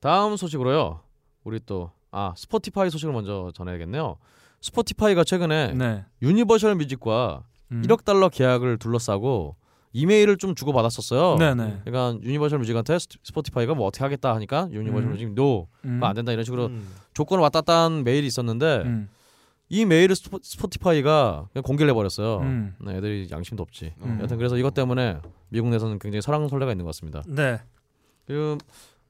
다음 0.00 0.36
소식으로요. 0.36 1.00
우리 1.44 1.60
또 1.60 1.90
아 2.12 2.34
스포티파이 2.36 2.90
소식을 2.90 3.12
먼저 3.12 3.50
전해야겠네요. 3.54 4.16
스포티파이가 4.60 5.24
최근에 5.24 5.74
네. 5.74 6.04
유니버셜 6.22 6.74
뮤직과 6.74 7.44
음. 7.72 7.82
1억 7.82 8.04
달러 8.04 8.28
계약을 8.28 8.78
둘러싸고 8.78 9.56
이메일을 9.92 10.36
좀 10.36 10.54
주고 10.54 10.72
받았었어요. 10.72 11.36
네, 11.38 11.54
네. 11.54 11.80
그러니까 11.84 12.22
유니버셜 12.24 12.58
뮤직한테 12.60 12.98
스- 12.98 13.08
스포티파이가 13.24 13.74
뭐 13.74 13.86
어떻게 13.86 14.04
하겠다 14.04 14.34
하니까 14.34 14.68
유니버셜 14.70 15.08
음. 15.08 15.12
뮤직 15.12 15.30
no, 15.34 15.66
음. 15.84 16.00
안 16.02 16.14
된다 16.14 16.30
이런 16.32 16.44
식으로 16.44 16.66
음. 16.66 16.86
조건을 17.12 17.42
왔다 17.42 17.60
갔다 17.60 17.84
한 17.84 18.04
메일이 18.04 18.26
있었는데 18.26 18.82
음. 18.86 19.08
이 19.68 19.84
메일을 19.84 20.14
스포, 20.16 20.38
스포티파이가 20.42 21.48
그냥 21.52 21.62
공개를 21.62 21.90
해버렸어요. 21.90 22.38
음. 22.40 22.74
네, 22.84 22.96
애들이 22.96 23.28
양심도 23.30 23.62
없지. 23.62 23.94
음. 24.02 24.18
여튼 24.22 24.36
그래서 24.36 24.56
이것 24.56 24.74
때문에 24.74 25.18
미국 25.48 25.68
내에서는 25.70 25.98
굉장히 25.98 26.22
설왕설래가 26.22 26.70
있는 26.72 26.84
것 26.84 26.90
같습니다. 26.90 27.22
네. 27.26 27.60
그리고 28.26 28.58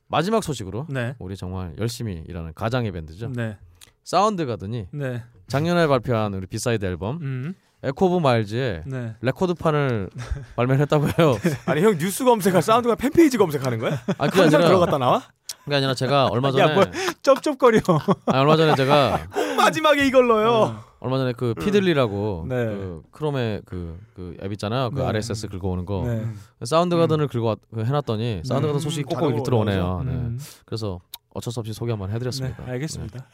마지막 0.09 0.43
소식으로 0.43 0.87
네. 0.89 1.15
우리 1.19 1.37
정말 1.37 1.75
열심히 1.79 2.23
일하는 2.27 2.53
가장의 2.55 2.91
밴드죠. 2.93 3.31
네. 3.35 3.57
사운드 4.03 4.45
가든이 4.47 4.87
네. 4.93 5.23
작년에 5.47 5.87
발표한 5.87 6.33
우리 6.35 6.47
B-side 6.47 6.85
앨범 6.87 7.19
음. 7.21 7.55
Echo 7.83 8.07
of 8.07 8.19
Miles의 8.19 8.83
네. 8.87 9.15
레코드판을 9.23 10.11
발매를 10.57 10.81
했다고 10.83 11.07
해요. 11.19 11.37
아니 11.67 11.83
형 11.83 11.97
뉴스 11.97 12.25
검색할 12.25 12.61
사운드가든 12.63 12.95
팬페이지 12.95 13.39
검색하는 13.39 13.79
거야? 13.79 13.99
아 14.19 14.29
그게 14.29 14.43
아니라 14.43 14.67
들어갔다 14.67 14.99
나와? 14.99 15.23
그게 15.65 15.77
아니라 15.77 15.95
제가 15.95 16.27
얼마 16.27 16.49
야, 16.49 16.53
전에 16.53 16.75
뭐- 16.75 16.85
쩝쩝거려. 17.23 17.81
아 18.27 18.41
얼마 18.41 18.57
전에 18.57 18.75
제가 18.75 19.21
마지막에 19.57 20.07
이걸 20.07 20.27
넣어요. 20.29 20.79
얼마 21.01 21.17
전에 21.17 21.33
그 21.33 21.55
피들리라고 21.55 22.45
네. 22.49 22.57
그 22.67 23.03
크롬의 23.13 23.63
그, 23.65 23.99
그앱 24.15 24.53
있잖아요. 24.53 24.91
그 24.91 25.01
네. 25.01 25.07
RSS 25.07 25.49
긁어오는 25.49 25.87
거 25.87 26.05
네. 26.07 26.27
사운드 26.65 26.95
가든을 26.97 27.29
긁어 27.29 27.57
그 27.73 27.83
해놨더니 27.85 28.43
사운드 28.45 28.67
가든 28.67 28.79
음, 28.79 28.81
소식이 28.81 29.05
꼭꼭 29.05 29.29
이렇게 29.31 29.43
들어오네요. 29.43 30.03
네. 30.05 30.13
음. 30.13 30.39
그래서 30.67 31.01
어쩔 31.33 31.51
수 31.51 31.61
없이 31.61 31.73
소개 31.73 31.93
한번 31.93 32.09
네. 32.11 32.17
해드렸습니다. 32.17 32.63
알겠습니다. 32.67 33.27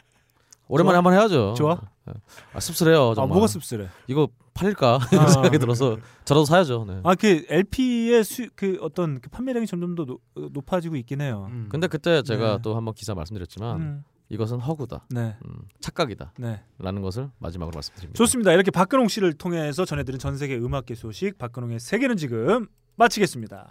네. 0.69 0.75
오랜만에 0.75 0.95
좋아. 0.95 0.99
한번 0.99 1.13
해야죠. 1.15 1.55
좋아? 1.57 1.81
네. 2.07 2.13
아, 2.55 2.61
씁쓸해요. 2.61 3.11
아, 3.11 3.15
정말. 3.15 3.29
뭐가 3.35 3.47
씁쓸해? 3.47 3.89
이거 4.09 4.29
팔릴까 4.55 4.99
아. 5.13 5.27
생각이 5.29 5.59
들어서 5.59 5.97
저라도 6.25 6.45
사야죠. 6.45 6.85
네. 6.87 7.01
아 7.05 7.15
그 7.15 7.45
LP의 7.49 8.25
수, 8.25 8.49
그 8.55 8.79
어떤 8.81 9.21
그 9.21 9.29
판매량이 9.31 9.67
점점 9.67 9.95
더 9.95 10.05
노, 10.05 10.19
높아지고 10.35 10.97
있긴 10.97 11.21
해요. 11.21 11.47
음. 11.51 11.69
근데 11.71 11.87
그때 11.87 12.23
제가 12.23 12.57
네. 12.57 12.59
또 12.63 12.77
한번 12.77 12.95
기사 12.95 13.15
말씀드렸지만 13.15 13.81
음, 13.81 14.05
이것은 14.29 14.59
허구다, 14.61 15.07
네, 15.11 15.37
음, 15.45 15.59
착각이다. 15.81 16.33
네. 16.39 16.63
라는 16.79 17.01
것을 17.03 17.31
마지막으로 17.39 17.75
말씀드립니다. 17.77 18.17
좋습니다. 18.19 18.53
이렇게 18.53 18.71
박근홍 18.71 19.09
씨를 19.09 19.35
통해서 19.35 19.85
전해드린 19.85 20.19
전 20.19 20.37
세계 20.37 20.57
음악계 20.57 20.95
소식 20.95 21.39
박근홍의 21.39 21.79
세계는 21.81 22.17
지금 22.17 22.67
마치겠습니다. 22.97 23.69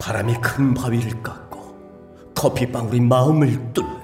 바람이 0.00 0.34
큰 0.42 0.74
바위를 0.74 1.22
깎고 1.22 2.32
커피 2.36 2.70
방울이 2.70 3.00
마음을 3.00 3.72
뚫는다. 3.72 4.03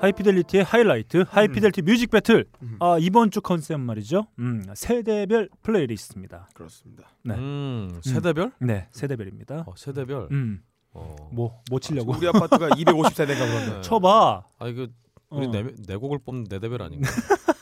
자 0.00 0.06
하이피델리티의 0.06 0.64
하이라이트 0.64 1.24
하이피델리티 1.28 1.82
music 1.82 2.10
battle 2.10 2.46
아, 2.78 2.96
이번 2.98 3.30
주 3.30 3.40
컨셉 3.40 3.78
말이죠. 3.80 4.26
음, 4.38 4.64
세대별 4.74 5.50
playlist입니다. 5.62 6.48
그렇습니다. 6.54 7.04
네. 7.22 7.34
음, 7.34 8.00
세대별? 8.02 8.52
네 8.60 8.88
세대별입니다. 8.92 9.64
어, 9.66 9.74
세대별. 9.76 10.28
음, 10.30 10.62
어. 10.92 11.16
뭐, 11.32 11.62
뭐 11.70 11.78
치려고? 11.78 12.14
우리 12.16 12.26
아파트가 12.28 12.68
250세대가 12.80 13.38
그런데 13.38 13.80
쳐봐. 13.82 14.42
아 14.58 14.66
이거 14.68 14.88
우리 15.28 15.46
어. 15.46 15.50
네, 15.50 15.66
네 15.86 15.96
곡을 15.96 16.18
뽑는 16.24 16.44
네 16.44 16.58
대별 16.58 16.82
아닌가? 16.82 17.08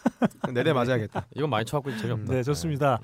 네대 0.53 0.73
맞아야겠다. 0.73 1.27
이건 1.37 1.51
많이 1.51 1.65
쳐갖고 1.65 1.97
재미없다. 1.97 2.33
네, 2.33 2.43
좋습니다. 2.43 2.99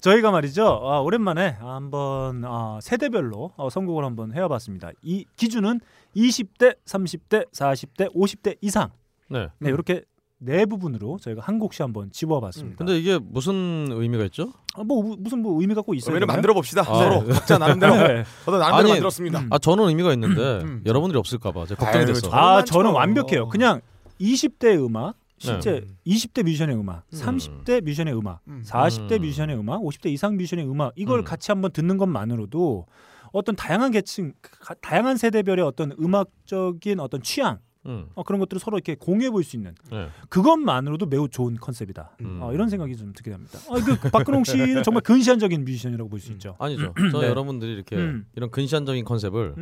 저희가 0.00 0.30
말이죠. 0.30 0.64
아, 0.66 1.00
오랜만에 1.00 1.56
한번 1.60 2.44
아, 2.44 2.78
세대별로 2.82 3.52
어, 3.56 3.70
선곡을 3.70 4.04
한번 4.04 4.32
해와봤습니다. 4.34 4.90
이 5.02 5.24
기준은 5.36 5.80
20대, 6.16 6.76
30대, 6.84 7.50
40대, 7.52 8.14
50대 8.14 8.56
이상. 8.60 8.90
네. 9.28 9.48
네, 9.58 9.70
이렇게 9.70 10.02
네 10.44 10.66
부분으로 10.66 11.18
저희가 11.20 11.40
한 11.40 11.58
곡씩 11.60 11.80
한번 11.82 12.10
집어봤습니다. 12.10 12.76
근데 12.76 12.98
이게 12.98 13.16
무슨 13.18 13.86
의미가 13.90 14.24
있죠? 14.24 14.52
아, 14.74 14.82
뭐 14.82 14.98
우- 14.98 15.16
무슨 15.16 15.40
뭐 15.40 15.60
의미 15.60 15.72
갖고 15.74 15.94
있어요? 15.94 16.10
의미를 16.14 16.26
만들어 16.26 16.52
봅시다. 16.52 16.80
아, 16.82 16.84
서로 16.84 17.22
네. 17.22 17.32
각자 17.32 17.58
나름대로. 17.58 17.94
네. 17.94 18.24
저도 18.44 18.58
나름대로 18.58 18.76
아니, 18.76 18.88
만들었습니다. 18.90 19.44
아 19.50 19.58
저는 19.58 19.88
의미가 19.88 20.12
있는데 20.14 20.40
음. 20.64 20.82
여러분들이 20.84 21.16
없을까봐 21.18 21.66
제가 21.66 21.86
아유, 21.86 21.92
걱정돼서. 21.92 22.20
저- 22.28 22.36
아. 22.36 22.64
저는 22.64 22.90
완벽해요. 22.90 23.48
그냥 23.50 23.80
20대 24.20 24.84
음악, 24.84 25.14
실제 25.42 25.80
네. 25.80 25.86
20대 26.06 26.42
뮤지션의 26.44 26.76
음악, 26.76 27.04
음. 27.12 27.18
30대 27.18 27.82
뮤지션의 27.82 28.14
음악, 28.16 28.40
음. 28.48 28.62
40대 28.64 29.12
음. 29.16 29.22
뮤지션의 29.22 29.56
음악, 29.58 29.80
50대 29.82 30.06
이상 30.10 30.36
뮤지션의 30.36 30.68
음악 30.68 30.92
이걸 30.96 31.20
음. 31.20 31.24
같이 31.24 31.50
한번 31.50 31.72
듣는 31.72 31.96
것만으로도 31.98 32.86
어떤 33.32 33.56
다양한 33.56 33.90
계층, 33.92 34.32
가- 34.40 34.74
다양한 34.80 35.16
세대별의 35.16 35.64
어떤 35.64 35.92
음악적인 35.98 37.00
어떤 37.00 37.22
취향 37.22 37.58
음. 37.86 38.06
어, 38.14 38.22
그런 38.22 38.38
것들을 38.40 38.60
서로 38.60 38.76
이렇게 38.76 38.94
공유해 38.94 39.30
볼 39.30 39.42
수 39.42 39.56
있는 39.56 39.74
네. 39.90 40.08
그것만으로도 40.28 41.06
매우 41.06 41.28
좋은 41.28 41.56
컨셉이다. 41.56 42.16
음. 42.20 42.38
어, 42.40 42.52
이런 42.52 42.68
생각이 42.68 42.94
좀 42.96 43.12
들게 43.12 43.30
됩니다. 43.32 43.58
아, 43.68 43.74
그 44.00 44.10
박근홍 44.10 44.44
씨는 44.44 44.82
정말 44.84 45.00
근시안적인 45.02 45.64
뮤지션이라고 45.64 46.08
볼 46.08 46.20
수 46.20 46.30
있죠. 46.32 46.54
아니죠. 46.60 46.94
저 47.10 47.20
네. 47.20 47.26
여러분들이 47.28 47.72
이렇게 47.72 47.96
음. 47.96 48.26
이런 48.36 48.50
근시안적인 48.52 49.04
컨셉을 49.04 49.54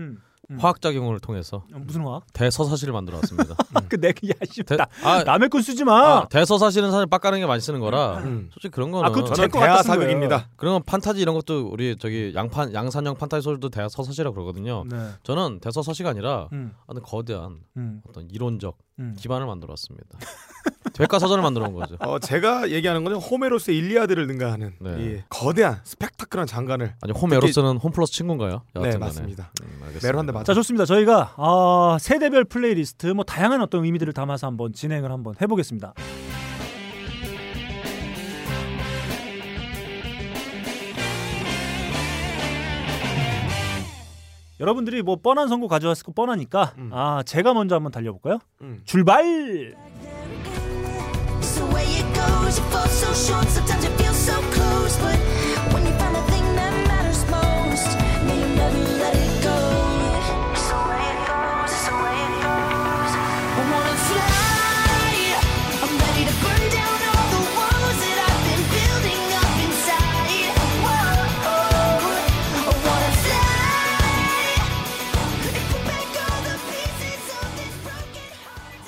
음, 0.51 0.55
음. 0.55 0.59
화학 0.61 0.81
작용을 0.81 1.21
통해서 1.21 1.59
어, 1.73 1.79
무슨 1.79 2.03
화학? 2.03 2.25
대서사시를 2.33 2.93
만들어 2.93 3.17
왔습니다. 3.19 3.55
그 3.89 3.99
야씨 4.03 4.63
대- 4.65 4.77
나 4.77 4.87
아, 5.03 5.23
남의 5.25 5.49
건 5.49 5.63
쓰지 5.63 5.85
마. 5.85 6.19
아, 6.21 6.29
대서사시는 6.29 6.91
사실 6.91 7.07
빡가는 7.07 7.39
게 7.39 7.47
많이 7.47 7.61
쓰는 7.61 7.81
거라 7.81 8.19
음. 8.19 8.51
솔직히 8.53 8.73
그런 8.73 8.91
거는 8.91 9.09
아, 9.09 9.13
그것도 9.13 9.35
저는 9.35 9.51
대하. 9.51 9.83
사극입니다. 9.83 10.49
그런 10.57 10.75
건 10.75 10.83
판타지 10.85 11.21
이런 11.21 11.35
것도 11.35 11.69
우리 11.69 11.97
저기 11.97 12.33
양판 12.35 12.75
양산형 12.75 13.17
판타지 13.17 13.43
소설도 13.43 13.69
대서사시라 13.71 14.33
그러거든요. 14.33 14.85
네. 14.89 15.11
저는 15.23 15.61
대서사시가 15.61 16.11
아니라 16.11 16.49
음, 16.53 16.73
어떤 16.87 17.03
거대한 17.03 17.61
음, 17.77 18.03
어떤 18.09 18.29
이론적 18.31 18.77
음. 19.01 19.17
기반을 19.19 19.47
만들어 19.47 19.73
왔습니다. 19.73 20.07
백과사전을 20.95 21.43
만들어 21.43 21.67
온 21.67 21.75
거죠. 21.75 21.97
어, 22.01 22.19
제가 22.19 22.71
얘기하는 22.71 23.03
거는 23.03 23.19
호메로스의 23.19 23.77
일리아드를 23.79 24.27
능가하는 24.27 24.75
네. 24.79 24.97
이 24.99 25.23
거대한 25.29 25.81
스펙타클한 25.85 26.47
장관을 26.47 26.95
아니 27.01 27.13
홈에로스는 27.13 27.79
홈 27.79 27.91
플러스 27.93 28.13
친구인가요? 28.13 28.63
네. 28.75 28.97
맞습니다. 28.99 29.51
음. 29.63 29.81
메로 30.03 30.19
한대 30.19 30.33
맞아. 30.33 30.45
자 30.45 30.55
좋습니다. 30.55 30.85
저희가 30.85 31.35
아, 31.37 31.97
세대별 31.99 32.45
플레이리스트 32.45 33.09
뭐 33.09 33.25
다양한 33.25 33.61
어떤 33.63 33.85
의미들을 33.85 34.13
담아서 34.13 34.47
한번 34.47 34.73
진행을 34.73 35.11
한번 35.11 35.35
해보겠습니다. 35.41 35.95
여러분들이 44.61 45.03
뭐 45.03 45.17
뻔한 45.17 45.49
선곡 45.49 45.71
가져왔을 45.71 46.05
거 46.05 46.13
뻔하니까 46.13 46.75
음. 46.77 46.91
아 46.93 47.23
제가 47.25 47.55
먼저 47.55 47.75
한번 47.75 47.91
달려볼까요? 47.91 48.39
음. 48.61 48.83
출발! 48.85 49.75
So 51.43 51.67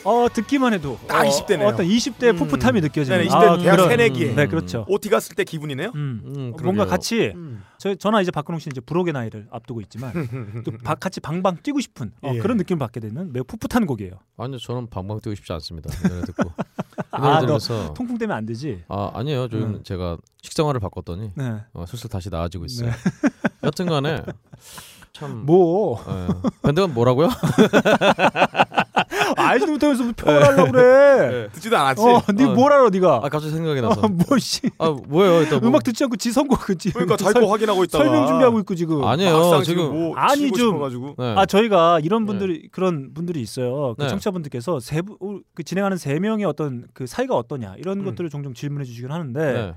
어 0.04 0.26
듣기만 0.32 0.72
해도 0.72 0.98
딱 1.06 1.20
어, 1.20 1.28
20대 1.28 1.58
네요. 1.58 1.68
어 1.68 1.76
떤 1.76 1.86
20대 1.86 2.30
음. 2.30 2.36
푸풋함이 2.36 2.80
느껴지는 2.80 3.18
네, 3.18 3.28
20대 3.28 3.62
대학 3.62 3.76
그런- 3.76 3.88
새내기. 3.88 4.34
네 4.34 4.46
그렇죠. 4.46 4.84
OT 4.88 5.08
갔을 5.08 5.36
때 5.36 5.44
기분이네요. 5.44 5.92
음. 5.94 6.22
음, 6.24 6.30
어, 6.30 6.34
뭔가 6.34 6.84
그러게요. 6.84 6.86
같이 6.86 7.32
음. 7.36 7.62
저 7.78 7.94
저나 7.94 8.20
이제 8.20 8.30
박근홍 8.30 8.58
씨는 8.58 8.72
이제 8.72 8.80
불혹의 8.80 9.12
나이를 9.12 9.46
앞두고 9.50 9.80
있지만 9.82 10.12
또 10.64 10.72
바- 10.84 10.94
같이 10.96 11.20
방방 11.20 11.58
뛰고 11.62 11.80
싶은 11.80 12.12
어, 12.22 12.32
예. 12.34 12.38
그런 12.38 12.56
느낌을 12.56 12.78
받게 12.80 12.98
되는 13.00 13.32
매우 13.32 13.44
풋풋한 13.44 13.86
곡이에요. 13.86 14.12
아니요 14.36 14.58
저는 14.58 14.88
방방 14.90 15.20
뛰고 15.20 15.34
싶지 15.36 15.52
않습니다. 15.52 15.90
이 15.94 16.08
노래 16.08 16.22
듣고 16.22 16.48
이 16.48 16.52
아, 17.12 17.18
노래 17.20 17.32
너 17.34 17.40
들으면서 17.40 17.94
통풍 17.94 18.18
때문에 18.18 18.36
안 18.36 18.44
되지. 18.46 18.82
아 18.88 19.10
아니에요 19.14 19.48
지금 19.48 19.74
음. 19.74 19.82
제가 19.84 20.16
식생활을 20.42 20.80
바꿨더니 20.80 21.30
네. 21.36 21.60
어, 21.74 21.84
슬슬 21.86 22.10
다시 22.10 22.28
나아지고 22.30 22.64
있어요. 22.64 22.90
네. 22.90 22.96
여튼간에 23.64 24.22
참 25.12 25.44
뭐 25.46 26.02
예. 26.08 26.28
밴드가 26.62 26.88
뭐라고요? 26.88 27.28
알지도 29.36 29.72
못하면서 29.72 30.04
뭐 30.04 30.12
평을 30.16 30.44
하려고 30.44 30.72
그래. 30.72 31.48
듣지도 31.52 31.76
않았지. 31.76 32.02
어, 32.02 32.22
네 32.34 32.44
어. 32.44 32.54
뭘 32.54 32.72
알아 32.72 32.90
네가? 32.90 33.16
아 33.22 33.28
갑자기 33.28 33.50
생각이 33.50 33.80
나서 33.80 34.00
어, 34.00 34.08
뭐 34.08 34.38
씨. 34.38 34.60
아 34.78 34.90
뭐예요 34.90 35.40
일단 35.42 35.60
뭐. 35.60 35.68
음악 35.68 35.82
듣지 35.84 36.04
않고 36.04 36.16
지 36.16 36.32
선곡 36.32 36.60
그지. 36.60 36.92
그러니까 36.92 37.16
자기 37.16 37.40
거 37.40 37.46
확인하고 37.46 37.84
있다가 37.84 38.04
설명 38.04 38.26
준비하고 38.26 38.58
있고 38.60 38.74
지금. 38.74 39.04
아니에요 39.04 39.62
지금 39.62 39.90
뭐 39.92 40.16
아니, 40.16 40.50
좀-. 40.52 41.14
네. 41.18 41.34
아 41.36 41.46
저희가 41.46 42.00
이런 42.00 42.26
분들이 42.26 42.68
그런 42.70 43.12
분들이 43.14 43.40
있어요. 43.40 43.94
그 43.96 44.02
네. 44.02 44.08
청취자분들께서 44.08 44.80
세부 44.80 45.16
어, 45.20 45.38
그 45.54 45.62
진행하는 45.62 45.96
세 45.96 46.18
명의 46.18 46.44
어떤 46.44 46.86
그 46.92 47.06
사이가 47.06 47.34
어떠냐 47.36 47.74
이런 47.78 48.00
음. 48.00 48.04
것들을 48.04 48.28
종종 48.30 48.54
질문해 48.54 48.84
주시긴 48.84 49.10
하는데 49.10 49.52
네. 49.52 49.74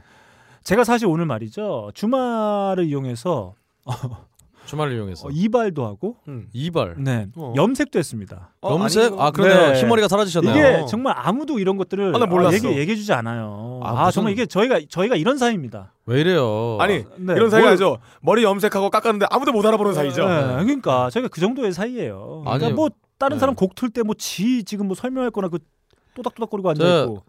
제가 0.63 0.83
사실 0.83 1.07
오늘 1.07 1.25
말이죠 1.25 1.91
주말을 1.93 2.85
이용해서 2.85 3.53
주말을 4.65 4.93
이용해서 4.95 5.27
어, 5.27 5.31
이발도 5.31 5.85
하고 5.85 6.15
음. 6.27 6.47
이발 6.53 6.95
네 6.97 7.27
어. 7.35 7.53
염색도 7.55 7.99
했습니다. 7.99 8.49
어, 8.61 8.71
염색 8.71 9.13
아니, 9.13 9.21
아 9.21 9.31
그러네요 9.31 9.73
네. 9.73 9.79
흰머리가 9.79 10.07
사라지셨네요. 10.07 10.51
이게 10.53 10.85
정말 10.87 11.13
아무도 11.17 11.59
이런 11.59 11.77
것들을 11.77 12.15
아, 12.15 12.17
나 12.17 12.25
몰랐어. 12.25 12.55
얘기 12.55 12.67
얘기해주지 12.67 13.13
않아요. 13.13 13.79
아, 13.83 13.89
아, 13.89 14.05
무슨- 14.05 14.11
정말 14.15 14.33
이게 14.33 14.45
저희가 14.45 14.79
저희가 14.89 15.15
이런 15.15 15.37
사이입니다. 15.37 15.93
왜 16.07 16.21
이래요? 16.21 16.77
아니 16.79 17.03
네, 17.17 17.33
이런 17.33 17.49
사이가 17.49 17.75
뭘-. 17.75 17.97
머리 18.21 18.43
염색하고 18.43 18.89
깎았는데 18.89 19.27
아무도 19.29 19.51
못 19.51 19.65
알아보는 19.65 19.93
사이죠. 19.93 20.27
네, 20.27 20.41
그러니까 20.63 21.09
저희가 21.11 21.29
그 21.29 21.39
정도의 21.39 21.71
사이예요. 21.71 22.41
그러니까 22.45 22.65
아니, 22.67 22.73
뭐 22.75 22.89
다른 23.17 23.35
네. 23.37 23.39
사람 23.39 23.55
곡 23.55 23.75
틀 23.75 23.89
때 23.91 24.01
뭐 24.01 24.13
지 24.17 24.63
지금 24.63 24.87
뭐 24.87 24.95
설명할 24.95 25.31
거나 25.31 25.47
그 25.47 25.59
또닥또닥거리고 26.15 26.69
앉아 26.71 26.83
저- 26.83 27.03
있고 27.03 27.23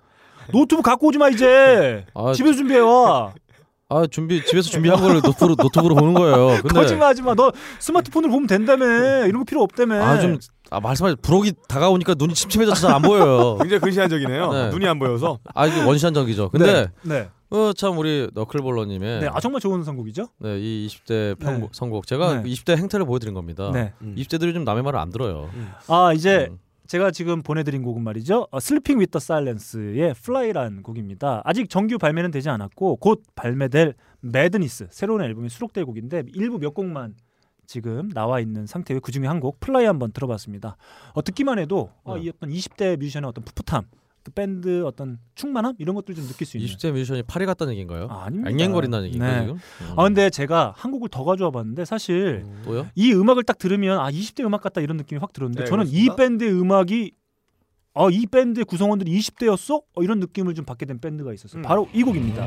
노트북 0.53 0.85
갖고 0.85 1.09
오지 1.09 1.19
마 1.19 1.29
이제 1.29 2.07
아, 2.15 2.33
집에서 2.33 2.57
준비해 2.57 2.79
와. 2.81 3.33
아 3.89 4.05
준비 4.11 4.45
집에서 4.45 4.69
준비한 4.69 5.01
걸 5.01 5.15
노트북으로 5.15 5.55
노트북으로 5.63 5.95
보는 5.95 6.15
거예요. 6.15 6.59
근데 6.63 6.75
거짓말하지 6.75 7.23
마. 7.23 7.35
너 7.35 7.53
스마트폰으로 7.79 8.33
보면 8.33 8.47
된다며. 8.49 8.85
이런 9.27 9.39
거 9.39 9.45
필요 9.45 9.63
없다며. 9.63 10.03
아좀 10.03 10.39
아, 10.71 10.81
말씀하신 10.81 11.19
불혹이 11.23 11.53
다가오니까 11.69 12.15
눈이 12.19 12.35
침침해져서 12.35 12.89
잘 12.89 12.97
안 12.97 13.03
보여요. 13.03 13.57
굉장히 13.63 13.81
근시안적이네요. 13.81 14.53
네. 14.53 14.71
눈이 14.71 14.87
안 14.89 14.99
보여서. 14.99 15.39
아 15.55 15.67
이게 15.67 15.83
원시안적이죠. 15.85 16.49
근데 16.49 16.89
네. 17.03 17.29
어, 17.51 17.73
참 17.77 17.97
우리 17.97 18.29
너클볼러님의 18.35 19.21
네, 19.21 19.29
아 19.33 19.39
정말 19.39 19.61
좋은 19.61 19.85
선곡이죠. 19.85 20.27
네, 20.41 20.59
이 20.59 20.89
20대 20.91 21.39
평 21.39 21.61
네. 21.61 21.69
선곡 21.71 22.09
제가 22.09 22.43
네. 22.43 22.51
20대 22.51 22.77
행태를 22.77 23.07
보여드린 23.07 23.35
겁니다. 23.35 23.71
네. 23.73 23.93
20대들이 24.03 24.53
좀 24.53 24.65
남의 24.65 24.83
말을 24.83 24.99
안 24.99 25.11
들어요. 25.11 25.49
아 25.87 26.13
이제 26.13 26.49
음. 26.51 26.59
제가 26.87 27.11
지금 27.11 27.43
보내드린 27.43 27.83
곡은 27.83 28.03
말이죠. 28.03 28.49
with 28.97 29.11
the 29.11 29.21
Silence의 29.21 30.11
Fly라는 30.11 30.83
곡입니다. 30.83 31.43
아직 31.45 31.69
정규 31.69 31.99
발매는 31.99 32.31
되지 32.31 32.49
않았고 32.49 32.97
곧 32.97 33.23
발매될 33.35 33.95
Madness 34.25 34.87
새로운 34.91 35.23
앨범에 35.23 35.49
수록될 35.49 35.85
곡인데 35.85 36.25
일부 36.35 36.59
몇 36.59 36.75
곡만 36.75 37.15
지금 37.67 38.09
나와 38.11 38.39
있는 38.41 38.67
상태의 38.67 39.01
그 39.01 39.11
중에 39.11 39.27
한 39.27 39.41
곡 39.41 39.59
Fly 39.61 39.85
한번 39.85 40.13
들어봤습니다. 40.13 40.77
어, 41.13 41.23
듣기만 41.23 41.59
해도 41.59 41.91
어, 42.05 42.17
네. 42.17 42.23
이 42.25 42.29
어떤 42.29 42.51
20대 42.51 42.97
뮤지션의 42.99 43.29
어떤 43.29 43.45
풋풋함, 43.45 43.85
또 44.27 44.33
밴드 44.33 44.85
어떤 44.85 45.19
충만함 45.37 45.75
이런 45.79 45.95
것들 45.95 46.17
좀 46.17 46.27
느낄 46.27 46.49
수 46.49 46.57
있는. 46.57 46.69
20대 46.69 46.91
뮤지션이 46.91 47.23
파리 47.23 47.47
같다는 47.47 47.75
얘기인가요? 47.75 48.09
아, 48.11 48.25
아닙니다. 48.25 48.51
앵앵거린다는 48.51 49.07
얘기인가요 49.07 49.33
네. 49.33 49.41
지금? 49.43 49.55
음. 49.55 49.99
아 49.99 50.03
근데 50.03 50.31
제가 50.31 50.75
한 50.77 50.91
곡을 50.91 51.09
더 51.11 51.23
가져와 51.23 51.53
봤는데 51.53 51.85
사실 51.85 52.45
또요? 52.65 52.89
이 52.97 53.13
음악을 53.13 53.45
딱 53.45 53.57
들으면 53.57 54.01
아 54.01 54.11
20대 54.11 54.45
음악 54.45 54.63
같다 54.63 54.81
이런 54.81 54.97
느낌이 54.97 55.21
확 55.21 55.33
들었는데 55.33 55.63
네, 55.63 55.71
저는 55.71 55.85
그렇습니다. 55.85 56.13
이 56.13 56.17
밴드의 56.17 56.53
음악이 56.53 57.13
아이 57.95 58.27
밴드의 58.27 58.65
구성원들이 58.65 59.17
20대였어? 59.17 59.83
어, 59.95 60.03
이런 60.03 60.19
느낌을 60.19 60.55
좀 60.55 60.65
받게 60.65 60.87
된 60.87 60.99
밴드가 60.99 61.33
있었어요. 61.33 61.61
음. 61.61 61.63
바로 61.63 61.89
이 61.95 62.03
곡입니다. 62.03 62.47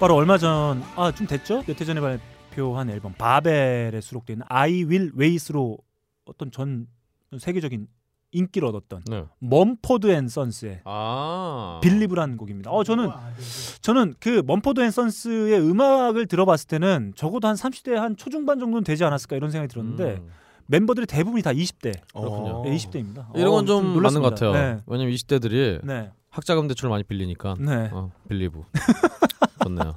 바로 0.00 0.14
얼마 0.14 0.38
전 0.38 0.82
아 0.96 1.12
좀 1.12 1.26
됐죠? 1.26 1.62
몇 1.66 1.80
해 1.80 1.84
전에 1.84 2.00
발표한 2.00 2.88
앨범 2.90 3.12
Babel에 3.14 4.00
있는 4.30 4.44
I 4.48 4.84
Will 4.84 5.12
Wait로 5.18 5.78
어떤 6.24 6.50
전 6.50 6.86
세계적인 7.38 7.86
인기를 8.32 8.66
얻었던 8.68 9.02
네. 9.10 9.24
Mumford 9.40 10.10
and 10.10 10.28
Sons의 10.28 10.80
아. 10.84 11.80
Believe라는 11.82 12.36
곡입니다. 12.36 12.70
어 12.70 12.84
저는 12.84 13.10
저는 13.82 14.14
그 14.20 14.42
Mumford 14.46 14.80
and 14.80 14.90
Sons의 14.90 15.60
음악을 15.60 16.26
들어봤을 16.26 16.68
때는 16.68 17.12
적어도 17.16 17.48
한 17.48 17.56
30대 17.56 17.92
한 17.94 18.16
초중반 18.16 18.58
정도는 18.60 18.84
되지 18.84 19.04
않았을까 19.04 19.36
이런 19.36 19.50
생각이 19.50 19.68
들었는데 19.70 20.20
음, 20.22 20.30
멤버들이 20.72 21.06
대부분이 21.06 21.42
다 21.42 21.50
20대. 21.52 21.92
그렇군요. 22.14 22.62
네, 22.64 22.76
20대입니다. 22.76 23.26
이런 23.36 23.50
건좀 23.50 24.00
맞는 24.00 24.22
것 24.22 24.30
같아요. 24.30 24.52
네. 24.52 24.78
왜냐면 24.86 25.12
20대들이 25.12 25.84
네. 25.84 26.10
학자금 26.30 26.68
대출을 26.68 26.90
많이 26.90 27.02
빌리니까 27.02 27.56
네. 27.58 27.90
어, 27.92 28.10
Believe 28.28 28.62
좋네요. 29.64 29.94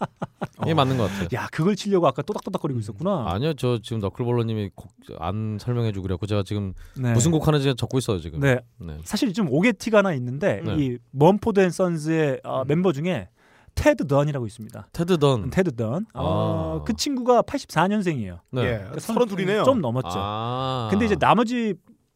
이게 0.63 0.73
맞는 0.73 0.97
것 0.97 1.03
같아요. 1.09 1.27
야, 1.33 1.47
그걸 1.51 1.75
치려고 1.75 2.07
아까 2.07 2.21
또닥또닥거리고 2.21 2.79
있었구나. 2.79 3.25
아니요, 3.27 3.53
저 3.53 3.79
지금 3.81 3.99
너클볼러님이 3.99 4.71
곡 4.75 4.93
안 5.19 5.57
설명해주고 5.59 6.03
그래갖고 6.03 6.25
제가 6.25 6.43
지금 6.43 6.73
네. 6.97 7.13
무슨 7.13 7.31
곡 7.31 7.47
하는지 7.47 7.73
적고 7.75 7.97
있어요 7.97 8.19
지금. 8.19 8.39
네. 8.39 8.59
네. 8.79 8.97
사실 9.03 9.33
좀 9.33 9.47
옥에 9.49 9.73
티가 9.73 9.99
하나 9.99 10.13
있는데 10.13 10.61
네. 10.63 10.75
이 10.77 10.97
Mumford 11.11 11.59
and 11.59 11.69
Sons의 11.69 12.41
어, 12.43 12.63
멤버 12.65 12.91
중에 12.93 13.29
테드 13.75 14.07
던이라고 14.07 14.45
있습니다. 14.45 14.87
테드 14.93 15.17
던. 15.17 15.49
테드 15.49 15.75
던. 15.75 16.05
어, 16.13 16.79
아. 16.79 16.83
그 16.85 16.93
친구가 16.93 17.41
84년생이에요. 17.41 18.39
네. 18.51 18.61
예, 18.63 18.99
서른 18.99 19.27
둘이네요. 19.27 19.63
좀 19.63 19.81
넘었죠. 19.81 20.09
아. 20.13 20.87
근데 20.91 21.05
이제 21.05 21.15
나머지 21.15 21.73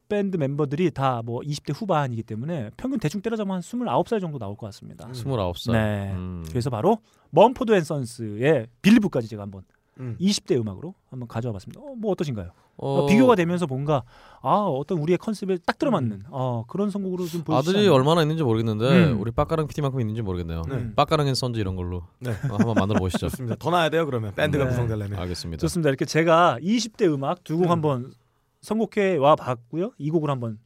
밴드 0.10 0.38
멤버들이 0.38 0.92
다 0.92 1.22
뭐 1.24 1.42
20대 1.42 1.74
후반이기 1.76 2.24
때문에 2.24 2.70
평균 2.78 3.00
대충 3.00 3.22
때려잡으면 3.22 3.56
한 3.56 3.62
29살 3.62 4.22
정도 4.22 4.38
나올 4.40 4.56
것 4.56 4.68
같습니다. 4.68 5.08
29살. 5.08 5.72
네. 5.74 6.12
음. 6.14 6.46
그래서 6.50 6.70
바로 6.70 7.00
Mumford 7.32 7.74
and 7.74 7.84
Sons의 7.84 8.68
Believe까지 8.82 9.28
제가 9.28 9.44
한번 9.44 9.64
음. 10.00 10.16
20대 10.20 10.60
음악으로 10.60 10.94
한번 11.10 11.28
가져와 11.28 11.54
봤습니다. 11.54 11.82
어, 11.82 11.96
뭐 11.98 12.12
어떠신가요? 12.12 12.52
어, 12.80 13.00
어, 13.00 13.06
비교가 13.08 13.34
되면서 13.36 13.66
뭔가 13.66 14.04
아 14.42 14.52
어떤 14.60 15.00
우리의 15.00 15.18
컨셉에 15.18 15.58
딱 15.66 15.80
들어맞는 15.80 16.26
어, 16.30 16.64
그런 16.68 16.92
선곡으로 16.92 17.26
좀 17.26 17.44
아들이 17.50 17.78
않나요? 17.80 17.94
얼마나 17.94 18.22
있는지 18.22 18.44
모르겠는데 18.44 19.12
음. 19.14 19.20
우리 19.20 19.32
빡가능 19.32 19.66
PD만큼 19.68 20.00
있는지 20.00 20.22
모르겠네요. 20.22 20.62
네. 20.70 20.94
빡가능 20.96 21.28
and 21.28 21.34
Sons 21.34 21.60
이런 21.60 21.76
걸로 21.76 22.04
네. 22.20 22.30
어, 22.32 22.56
한번 22.58 22.76
만들어 22.76 23.00
보시죠. 23.00 23.28
좋습니다. 23.30 23.56
더 23.58 23.72
낳아야 23.72 23.90
돼요 23.90 24.06
그러면 24.06 24.34
밴드가 24.36 24.66
네. 24.66 24.70
구성되려면. 24.70 25.18
알겠습니다. 25.20 25.60
좋습니다. 25.62 25.90
이렇게 25.90 26.06
제가 26.06 26.60
20대 26.62 27.12
음악 27.12 27.44
두곡 27.44 27.66
음. 27.66 27.72
한번 27.72 28.14
선곡해 28.62 29.18
와 29.18 29.36
봤고요. 29.36 29.92
이 29.98 30.10
곡을 30.10 30.30
한번 30.30 30.60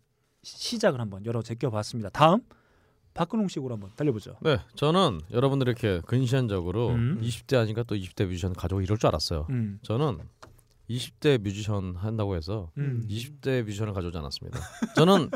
시- 0.43 0.57
시작을 0.75 0.99
한번 0.99 1.25
열어 1.25 1.41
제껴 1.41 1.69
봤습니다. 1.69 2.09
다음 2.09 2.41
박근홍 3.13 3.47
씨곡으로 3.49 3.75
한번 3.75 3.91
달려보죠. 3.95 4.37
네, 4.41 4.57
저는 4.75 5.19
여러분들 5.31 5.67
이렇게 5.67 6.01
근시안적으로 6.07 6.89
음. 6.91 7.19
20대 7.21 7.59
아니까 7.59 7.83
또 7.83 7.95
20대 7.95 8.25
뮤지션 8.25 8.53
가져오고 8.53 8.81
이럴 8.81 8.97
줄 8.97 9.07
알았어요. 9.07 9.47
음. 9.49 9.79
저는 9.83 10.19
20대 10.89 11.37
뮤지션 11.41 11.95
한다고 11.97 12.35
해서 12.35 12.71
음. 12.77 13.05
20대 13.09 13.63
뮤지션을 13.63 13.93
가져오지 13.93 14.17
않았습니다. 14.17 14.59
저는 14.95 15.29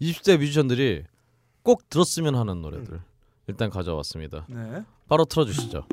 20대 0.00 0.38
뮤지션들이 0.38 1.04
꼭 1.62 1.88
들었으면 1.90 2.36
하는 2.36 2.60
노래들 2.62 3.00
일단 3.48 3.70
가져왔습니다. 3.70 4.46
네. 4.48 4.84
바로 5.08 5.24
틀어주시죠. 5.24 5.84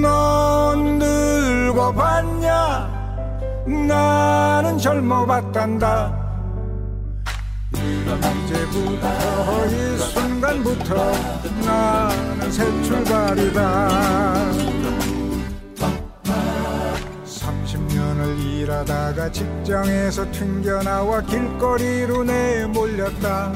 넌 0.00 0.98
늙어봤냐 0.98 3.03
나는 3.66 4.78
젊어봤단다. 4.78 6.22
이제부터 7.74 9.66
이 9.66 9.98
순간부터 9.98 11.12
나는 11.64 12.52
새 12.52 12.82
출발이다. 12.82 13.90
30년을 17.24 18.38
일하다가 18.38 19.32
직장에서 19.32 20.30
튕겨나와 20.30 21.22
길거리로 21.22 22.24
내몰렸다. 22.24 23.52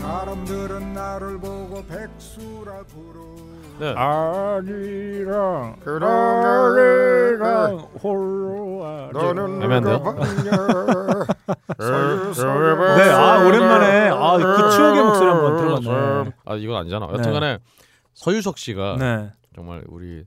사람들은 0.00 0.92
나를 0.92 1.38
보고 1.38 1.84
백수라 1.86 2.84
부르 2.84 3.55
네. 3.78 3.94
아니랑 3.96 5.76
그러니까 5.84 7.66
홀로 8.02 9.10
너는 9.12 9.62
애매한데요? 9.62 9.98
네, 11.78 13.10
아 13.10 13.44
오랜만에 13.46 14.08
아 14.10 14.36
그 14.38 14.70
추억의 14.70 15.02
목소리 15.04 15.28
한번 15.28 15.56
들어봤네. 15.56 16.32
아 16.44 16.54
이건 16.56 16.76
아니잖아. 16.80 17.08
여튼간에 17.12 17.58
서유석 18.14 18.58
씨가 18.58 18.96
네. 18.98 19.30
정말 19.54 19.82
우리 19.88 20.24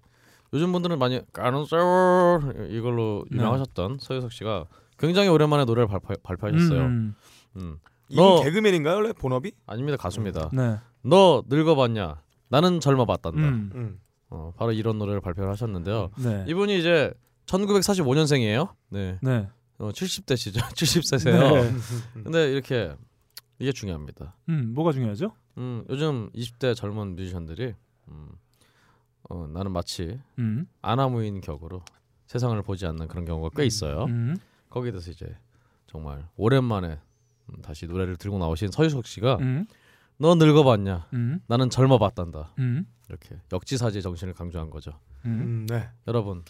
요즘 0.53 0.71
분들은 0.71 0.97
많이 0.99 1.21
까는 1.34 1.65
세월 1.65 2.67
이걸로 2.71 3.26
유명하셨던 3.31 3.97
서유석 3.99 4.31
씨가 4.31 4.65
굉장히 4.97 5.30
오랜만에 5.30 5.65
노래를 5.65 5.88
발표, 5.88 6.15
발표하셨어요. 6.21 6.81
음, 6.81 7.15
음. 7.55 7.77
이분 8.09 8.23
너 8.23 8.41
개그맨인가요 8.43 8.95
원래 8.95 9.13
본업이? 9.13 9.51
아닙니다 9.67 9.97
가수입니다. 9.97 10.49
네. 10.53 10.77
너 11.03 11.43
늙어봤냐? 11.47 12.15
나는 12.49 12.80
젊어봤단다. 12.80 13.39
음. 13.39 13.71
음. 13.73 13.99
어, 14.30 14.53
바로 14.57 14.71
이런 14.71 14.97
노래를 14.99 15.21
발표를 15.21 15.49
하셨는데요. 15.49 16.11
네. 16.17 16.45
이분이 16.47 16.77
이제 16.77 17.11
1945년생이에요. 17.45 18.73
네. 18.89 19.17
네. 19.21 19.47
어, 19.80 19.89
70대시죠. 19.89 20.59
70세세요. 20.61 21.63
네. 22.15 22.23
근데 22.23 22.51
이렇게 22.51 22.95
이게 23.59 23.71
중요합니다. 23.71 24.35
음, 24.49 24.73
뭐가 24.73 24.91
중요하죠? 24.91 25.34
음, 25.57 25.84
요즘 25.89 26.30
20대 26.31 26.76
젊은 26.76 27.15
뮤지션들이 27.15 27.73
음, 28.07 28.30
어, 29.30 29.47
나는 29.47 29.71
마치 29.71 30.19
음. 30.38 30.67
아나무인 30.81 31.41
격으로 31.41 31.81
세상을 32.27 32.61
보지 32.61 32.85
않는 32.85 33.07
그런 33.07 33.26
경우가 33.26 33.49
꽤 33.55 33.65
있어요. 33.65 34.05
음. 34.05 34.38
거기에 34.69 34.91
대해서 34.91 35.11
이제 35.11 35.35
정말 35.88 36.27
오랜만에 36.38 36.99
음, 37.49 37.61
다시 37.61 37.88
노래를 37.88 38.15
들고 38.17 38.38
나오신 38.38 38.71
서유석 38.71 39.07
씨가 39.07 39.38
음. 39.41 39.65
너 40.19 40.35
늙어봤냐? 40.35 41.07
음. 41.13 41.39
나는 41.47 41.69
젊어봤단다. 41.69 42.53
음. 42.59 42.85
이렇게 43.07 43.39
역지사지의 43.51 44.01
정신을 44.01 44.33
강조한 44.33 44.69
거죠. 44.69 44.99
음. 45.25 45.31
음, 45.31 45.65
네. 45.67 45.89
여러분, 46.07 46.43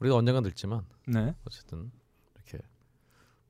우리가 0.00 0.16
언젠가 0.16 0.40
늙지만 0.40 0.84
네. 1.06 1.34
어쨌든 1.46 1.92
이렇게 2.34 2.58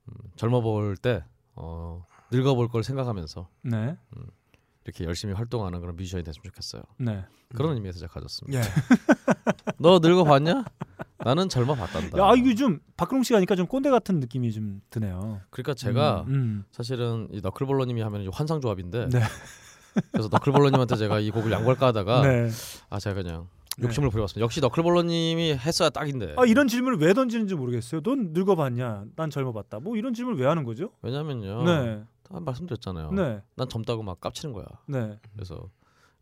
음, 0.08 0.14
젊어볼 0.36 0.96
때 0.96 1.24
어, 1.54 2.04
늙어 2.30 2.54
볼 2.54 2.68
걸 2.68 2.82
생각하면서 2.82 3.48
네. 3.62 3.96
이렇게 4.84 5.04
열심히 5.04 5.32
활동하는 5.34 5.80
그런 5.80 5.94
뮤지션이 5.96 6.24
됐으면 6.24 6.42
좋겠어요. 6.44 6.82
네. 6.98 7.24
그런 7.54 7.74
의미에서 7.74 8.00
제가 8.00 8.14
가졌습니다. 8.14 8.58
예. 8.58 8.62
너 9.78 9.98
늙어봤냐? 10.00 10.64
나는 11.24 11.48
젊어 11.48 11.74
봤단다. 11.74 12.18
야, 12.18 12.30
아, 12.30 12.34
이거 12.34 12.54
좀 12.54 12.80
박근홍 12.96 13.22
씨가 13.22 13.36
하니까 13.36 13.56
좀 13.56 13.66
꼰대 13.66 13.90
같은 13.90 14.20
느낌이 14.20 14.52
좀 14.52 14.80
드네요. 14.90 15.40
그러니까 15.50 15.74
제가 15.74 16.24
음, 16.28 16.32
음. 16.32 16.64
사실은 16.70 17.28
이 17.30 17.40
너클볼러 17.40 17.84
님이 17.84 18.00
하면 18.02 18.28
환상 18.32 18.60
조합인데 18.60 19.08
네. 19.08 19.20
그래서 20.12 20.28
너클볼러 20.30 20.70
님한테 20.70 20.96
제가 20.96 21.20
이 21.20 21.30
곡을 21.30 21.50
양보할까 21.52 21.88
하다가 21.88 22.22
네. 22.22 22.48
아 22.90 22.98
제가 22.98 23.14
그냥 23.14 23.48
욕심을 23.82 24.10
부려봤습니다. 24.10 24.42
역시 24.42 24.60
너클볼러님이 24.60 25.54
했어야 25.54 25.90
딱인데. 25.90 26.34
아 26.36 26.44
이런 26.44 26.68
질문을 26.68 26.98
왜 26.98 27.14
던지는지 27.14 27.54
모르겠어요. 27.54 28.02
넌 28.02 28.32
늙어봤냐? 28.32 29.04
난 29.16 29.30
젊어봤다. 29.30 29.80
뭐 29.80 29.96
이런 29.96 30.12
질문을 30.12 30.38
왜 30.40 30.46
하는 30.46 30.64
거죠? 30.64 30.90
왜냐면요. 31.02 31.64
네. 31.64 32.02
다 32.22 32.40
말씀드렸잖아요. 32.40 33.12
네. 33.12 33.40
난 33.56 33.68
젊다고 33.68 34.02
막 34.02 34.20
깝치는 34.20 34.52
거야. 34.52 34.66
네. 34.86 35.18
그래서 35.34 35.68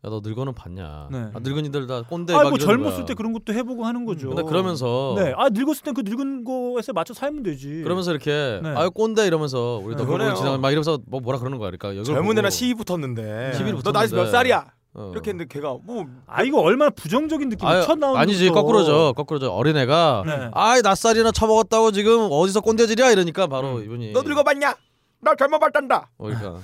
야 0.03 0.09
너 0.09 0.19
늙어는 0.23 0.55
봤냐? 0.55 1.09
네. 1.11 1.17
아, 1.31 1.39
늙은이들 1.39 1.85
다 1.85 2.01
꼰대 2.01 2.33
아, 2.33 2.43
막뭐 2.43 2.57
젊었을 2.57 2.95
거야. 2.97 3.05
때 3.05 3.13
그런 3.13 3.33
것도 3.33 3.53
해보고 3.53 3.85
하는 3.85 4.03
거죠. 4.05 4.29
근데 4.29 4.41
그러면서 4.43 5.13
네. 5.15 5.31
아 5.37 5.49
늙었을 5.49 5.83
땐 5.83 5.93
그 5.93 6.01
늙은 6.03 6.43
거에서 6.43 6.91
맞춰 6.93 7.13
살면 7.13 7.43
되지. 7.43 7.81
그러면서 7.83 8.09
이렇게 8.11 8.59
네. 8.63 8.69
아유 8.69 8.89
꼰대 8.89 9.27
이러면서 9.27 9.79
우리 9.83 9.95
네. 9.95 10.03
그러네요. 10.03 10.33
지나가 10.33 10.57
막 10.57 10.71
이러면서 10.71 10.97
뭐 11.05 11.19
뭐라 11.19 11.37
그러는 11.37 11.59
거야. 11.59 11.69
그러니까 11.69 11.91
이걸 11.91 12.03
젊은 12.05 12.23
보고 12.29 12.39
애랑 12.39 12.49
시비 12.49 12.73
붙었는데 12.73 13.53
시비를 13.53 13.79
너 13.83 13.91
나이 13.91 14.05
몇 14.05 14.09
붙었는데. 14.09 14.31
살이야? 14.31 14.65
어. 14.93 15.09
이렇게 15.13 15.29
했는데 15.29 15.47
걔가 15.53 15.77
뭐 15.83 16.05
아 16.25 16.41
이거 16.43 16.59
얼마나 16.61 16.89
부정적인 16.89 17.49
느낌이 17.49 17.71
첫 17.85 17.99
나오는 17.99 18.19
아니지 18.19 18.49
거꾸로죠. 18.49 19.13
거꾸로죠. 19.15 19.51
어린애가 19.53 20.23
네. 20.25 20.49
아이 20.53 20.81
낯살이나 20.81 21.31
처먹었다고 21.31 21.91
지금 21.91 22.27
어디서 22.31 22.61
꼰대질이야 22.61 23.11
이러니까 23.11 23.45
바로 23.47 23.75
음. 23.75 23.83
이분이 23.83 24.13
너 24.13 24.23
늙어봤냐? 24.23 24.73
나 25.21 25.35
젊어봤단다. 25.35 26.09
어, 26.17 26.23
그러니까 26.25 26.49
어, 26.49 26.61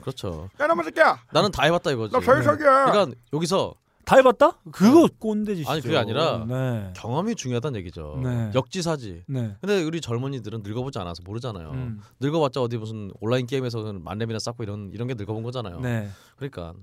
그렇죠. 0.00 0.48
야 0.60 0.66
너무 0.66 0.82
새끼야. 0.82 1.18
나는 1.32 1.50
다 1.50 1.64
해봤다 1.64 1.92
이거지. 1.92 2.12
나 2.12 2.20
별석이야. 2.20 2.90
그러니까 2.90 3.16
여기서 3.32 3.74
다 4.04 4.16
해봤다? 4.16 4.58
그거 4.72 5.08
꼰대짓이죠. 5.18 5.70
아니 5.70 5.80
그게 5.80 5.96
아니라 5.96 6.44
네. 6.46 6.92
경험이 6.96 7.36
중요하다는 7.36 7.78
얘기죠. 7.80 8.20
네. 8.22 8.50
역지사지. 8.54 9.24
네. 9.28 9.56
근데 9.60 9.82
우리 9.84 10.00
젊은이들은 10.00 10.62
늙어보지 10.64 10.98
않아서 10.98 11.22
모르잖아요. 11.24 11.70
음. 11.70 12.00
늙어봤자 12.20 12.60
어디 12.60 12.76
무슨 12.78 13.12
온라인 13.20 13.46
게임에서 13.46 13.92
만렙이나 13.92 14.40
쌓고 14.40 14.64
이런 14.64 14.90
이런 14.92 15.06
게 15.06 15.14
늙어본 15.14 15.44
거잖아요. 15.44 15.80
네. 15.80 16.10
그러니까 16.36 16.74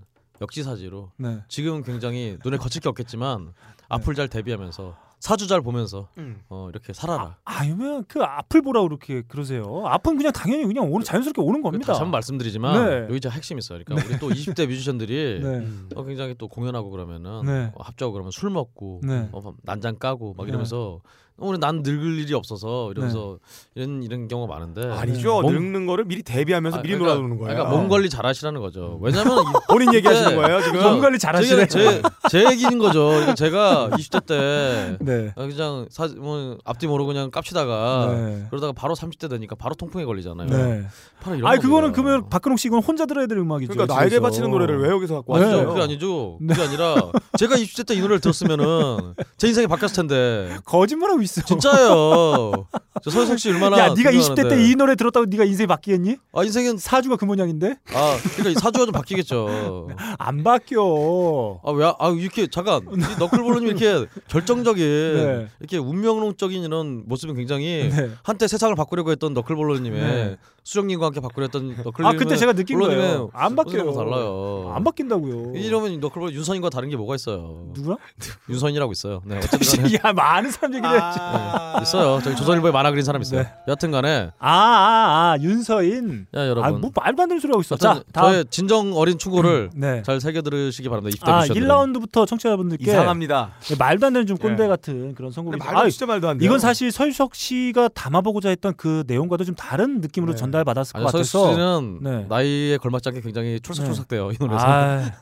역지사지로 0.41 1.11
네. 1.17 1.43
지금은 1.49 1.83
굉장히 1.83 2.37
눈에 2.43 2.55
거칠 2.55 2.81
게 2.81 2.87
없겠지만 2.87 3.53
앞을 3.89 4.15
잘 4.15 4.29
대비하면서 4.29 4.95
사주 5.19 5.47
잘 5.47 5.61
보면서 5.61 6.07
음. 6.17 6.41
어, 6.47 6.67
이렇게 6.69 6.93
살아라. 6.93 7.37
아니면 7.43 8.05
그 8.07 8.21
앞을 8.21 8.61
보라고 8.61 8.87
그렇게 8.87 9.21
그러세요. 9.21 9.83
앞은 9.85 10.15
그냥 10.17 10.31
당연히 10.31 10.63
그냥 10.65 10.91
오는 10.91 11.03
자연스럽게 11.03 11.41
오는 11.41 11.61
겁니다. 11.61 11.87
다시 11.87 11.99
한번 11.99 12.11
말씀드리지만 12.11 12.85
네. 12.89 12.95
여기 13.03 13.19
진짜 13.19 13.29
핵심이 13.29 13.59
있어요. 13.59 13.81
그러니까 13.83 14.07
우리 14.07 14.17
또 14.19 14.29
20대 14.29 14.67
뮤지션들이 14.67 15.39
네. 15.43 15.67
어, 15.95 16.03
굉장히 16.05 16.35
또 16.37 16.47
공연하고 16.47 16.89
그러면은 16.89 17.45
네. 17.45 17.71
어, 17.75 17.83
합주하고 17.83 18.13
그러면 18.13 18.31
술 18.31 18.49
먹고 18.49 19.01
네. 19.03 19.27
어, 19.33 19.53
난장 19.63 19.97
까고 19.97 20.35
막 20.35 20.45
네. 20.45 20.49
이러면서 20.49 21.01
오늘 21.41 21.59
난 21.59 21.81
늙을 21.83 22.19
일이 22.19 22.33
없어서 22.33 22.91
이러면서 22.91 23.37
이런 23.75 24.03
이런 24.03 24.27
경우가 24.27 24.53
많은데 24.53 24.85
아니죠. 24.91 25.41
몸- 25.41 25.53
늙는 25.53 25.85
거를 25.85 26.05
미리 26.05 26.21
대비하면서 26.23 26.79
아, 26.79 26.81
미리 26.81 26.93
그러니까- 26.93 27.13
놀아두는 27.15 27.37
거예요. 27.39 27.53
그러니까 27.55 27.75
몸 27.77 27.89
관리 27.89 28.09
잘 28.09 28.25
하시라는 28.25 28.61
거죠. 28.61 28.97
왜냐면 29.01 29.37
본인 29.69 29.93
얘기하시는 29.93 30.35
거예요 30.35 30.61
지금? 30.61 30.81
몸 30.83 30.99
관리 30.99 31.19
잘하시네. 31.19 31.67
제, 31.67 32.01
제 32.29 32.45
얘기인 32.51 32.77
거죠. 32.79 33.07
그러니까 33.09 33.35
제가 33.35 33.89
20대 33.97 34.25
때 34.25 34.97
네. 34.99 35.33
어, 35.35 35.47
그냥 35.47 35.87
사, 35.89 36.07
뭐 36.17 36.57
앞뒤 36.65 36.87
모르고 36.87 37.07
그냥 37.07 37.31
깝치다가 37.31 38.13
네. 38.15 38.45
그러다가 38.49 38.73
바로 38.73 38.95
30대 38.95 39.29
되니까 39.29 39.55
바로 39.55 39.75
통풍에 39.75 40.05
걸리잖아요. 40.05 40.47
네. 40.49 40.85
바로 41.21 41.35
이런 41.35 41.51
아 41.51 41.57
그거는. 41.57 41.91
그러면 41.91 42.29
박근홍 42.29 42.57
씨 42.57 42.67
이건 42.67 42.81
혼자 42.81 43.05
들어야 43.05 43.27
될 43.27 43.37
음악이죠. 43.37 43.73
그러니까 43.73 43.93
나에게 43.93 44.09
집에서. 44.15 44.21
바치는 44.23 44.51
노래를 44.51 44.79
왜 44.81 44.89
여기서 44.89 45.15
갖고 45.15 45.37
네. 45.37 45.45
왔어요? 45.45 45.67
그게 45.69 45.81
아니죠. 45.81 46.37
그게 46.39 46.61
아니라 46.61 46.95
제가 47.37 47.55
20대 47.55 47.85
때 47.87 47.99
이 47.99 47.99
노래를 48.01 48.19
들었으면은 48.21 49.13
제 49.37 49.47
인생이 49.47 49.67
바뀌었을 49.67 49.95
텐데. 50.07 50.57
거짓말하고 50.63 51.19
있어. 51.29 51.41
진짜예요. 51.45 52.65
저 53.03 53.09
서유석 53.09 53.39
씨 53.39 53.49
얼마나 53.49 53.77
야, 53.77 53.93
네가 53.93 54.11
20대 54.11 54.49
때. 54.49 54.69
이 54.69 54.75
노래 54.75 54.95
들었다고 54.95 55.25
네가 55.27 55.45
인생이 55.45 55.67
바뀌겠니? 55.67 56.17
아 56.33 56.43
인생은 56.43 56.77
사주가 56.77 57.15
그 57.15 57.25
모양인데 57.25 57.77
아 57.93 58.17
그러니까 58.35 58.49
이 58.49 58.53
사주가 58.55 58.85
좀 58.85 58.91
바뀌겠죠. 58.91 59.89
안 60.19 60.43
바뀌어. 60.43 61.61
아 61.63 61.71
왜? 61.71 61.85
아 61.97 62.09
이렇게 62.09 62.47
잠깐 62.47 62.81
이 62.93 63.19
너클볼러님 63.19 63.69
이렇게 63.69 64.05
결정적인 64.27 64.85
네. 64.85 65.47
이렇게 65.59 65.77
운명론적인 65.77 66.63
이런 66.63 67.03
모습은 67.07 67.35
굉장히 67.35 67.89
네. 67.95 68.09
한때 68.23 68.47
세상을 68.47 68.75
바꾸려고 68.75 69.11
했던 69.11 69.33
너클볼러님의 69.33 70.01
네. 70.01 70.37
수정님과 70.69 71.07
함께 71.07 71.19
바꾸려 71.19 71.45
했던 71.45 71.69
너클볼러님 71.83 72.05
아 72.05 72.19
그때 72.19 72.35
제가 72.35 72.53
느낀 72.53 72.79
거예요. 72.79 73.31
안 73.33 73.55
바뀌어요. 73.55 73.91
달라요. 73.91 74.71
안 74.75 74.83
바뀐다고요. 74.83 75.53
이러면 75.55 75.99
너클볼 75.99 76.33
윤선인과 76.33 76.69
다른 76.69 76.89
게 76.89 76.95
뭐가 76.95 77.15
있어요? 77.15 77.65
누구야? 77.73 77.97
윤선이라고 78.49 78.91
있어요. 78.91 79.21
네 79.25 79.37
어쨌든 79.51 79.91
야 79.95 80.13
많은 80.13 80.51
사람 80.51 80.75
얘기를 80.75 80.93
했지. 80.93 81.19
네, 81.19 81.81
있어요. 81.81 82.21
저기 82.23 82.35
조선일보에 82.35 82.71
만화 82.71 82.91
그린 82.91 83.03
사람 83.03 83.21
있어요. 83.21 83.41
네. 83.41 83.49
여튼간에 83.67 84.31
아, 84.37 84.49
아, 84.49 85.33
아 85.33 85.37
윤서인. 85.41 86.27
야 86.35 86.47
여러분. 86.47 86.63
아, 86.63 86.69
뭐 86.77 86.91
말도 86.93 87.23
안 87.23 87.29
되는 87.29 87.39
소리 87.39 87.51
하고 87.51 87.61
있어. 87.61 87.75
자, 87.75 88.03
다음. 88.13 88.31
저의 88.31 88.45
진정 88.51 88.93
어린 88.93 89.17
충고를 89.17 89.71
네. 89.73 90.03
잘 90.03 90.21
새겨 90.21 90.43
들으시기 90.43 90.87
바랍니다. 90.87 91.15
20대 91.17 91.29
아, 91.29 91.41
미션들은. 91.41 91.67
1라운드부터 91.67 92.27
청취자분들께 92.27 92.83
이상합니다. 92.83 93.53
네, 93.61 93.75
말도 93.75 94.05
안 94.05 94.13
되는 94.13 94.27
좀 94.27 94.37
꼰대 94.37 94.63
네. 94.63 94.69
같은 94.69 95.15
그런 95.15 95.31
선곡이 95.31 95.57
말도 95.57 95.89
진짜 95.89 96.05
말도 96.05 96.29
안 96.29 96.37
돼요. 96.37 96.45
이건 96.45 96.59
사실 96.59 96.91
서유석 96.91 97.33
씨가 97.33 97.89
담아보고자 97.89 98.49
했던 98.49 98.75
그 98.77 99.03
내용과도 99.07 99.45
좀 99.45 99.55
다른 99.55 99.99
느낌으로 100.01 100.33
네. 100.33 100.37
전달 100.37 100.58
받았을 100.63 100.97
아니 100.97 101.05
것 101.05 101.11
같아서 101.11 101.51
씨는 101.53 101.99
네. 102.01 102.25
나이에 102.29 102.77
걸맞지 102.77 103.09
않게 103.09 103.21
굉장히 103.21 103.59
촐싹촐싹대요 103.61 104.31
이 104.31 104.35
노래에서. 104.39 104.65
아, 104.65 105.11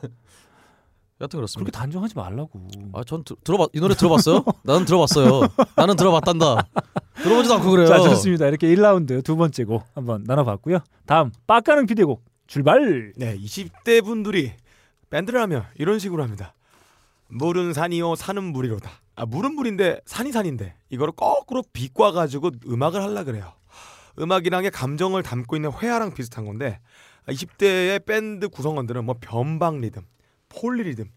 여튼 1.20 1.30
그렇게 1.30 1.36
그렇습니다. 1.38 1.80
단정하지 1.80 2.14
말라고. 2.14 2.60
아, 2.92 3.02
전 3.04 3.24
들- 3.24 3.36
들어봤 3.42 3.70
이 3.72 3.80
노래 3.80 3.94
들어봤어요? 3.94 4.44
나는 4.62 4.84
들어봤어요. 4.84 5.40
나는 5.76 5.96
들어봤단다. 5.96 6.68
들어보지도 7.22 7.54
않고 7.56 7.70
그래요. 7.72 7.88
자, 7.88 7.98
좋습니다. 7.98 8.46
이렇게 8.46 8.68
1라운드 8.68 9.24
두 9.24 9.34
번째 9.36 9.64
곡 9.64 9.84
한번 9.94 10.22
나눠봤고요. 10.24 10.78
다음 11.06 11.32
빡가는 11.48 11.86
피디의 11.86 12.06
곡 12.06 12.22
출발. 12.46 13.12
네, 13.16 13.36
20대 13.36 14.04
분들이 14.04 14.52
밴드를 15.10 15.40
하면 15.42 15.64
이런 15.76 15.98
식으로 15.98 16.22
합니다. 16.22 16.54
물은 17.28 17.72
산이요, 17.72 18.14
산은 18.14 18.44
물이로다. 18.52 18.88
아, 19.16 19.26
물은 19.26 19.54
물인데 19.54 20.00
산이 20.06 20.30
산인데 20.30 20.74
이거를 20.90 21.12
거꾸로 21.16 21.64
비꼬아 21.72 22.12
가지고 22.12 22.52
음악을 22.66 23.02
하려 23.02 23.24
그래요. 23.24 23.52
음악이랑의 24.18 24.70
감정을 24.70 25.22
담고 25.22 25.56
있는 25.56 25.70
회화랑 25.72 26.14
비슷한 26.14 26.44
건데 26.44 26.80
20대의 27.28 28.04
밴드 28.04 28.48
구성원들은 28.48 29.04
뭐 29.04 29.16
변박 29.20 29.80
리듬, 29.80 30.02
polyrhythm 30.48 31.10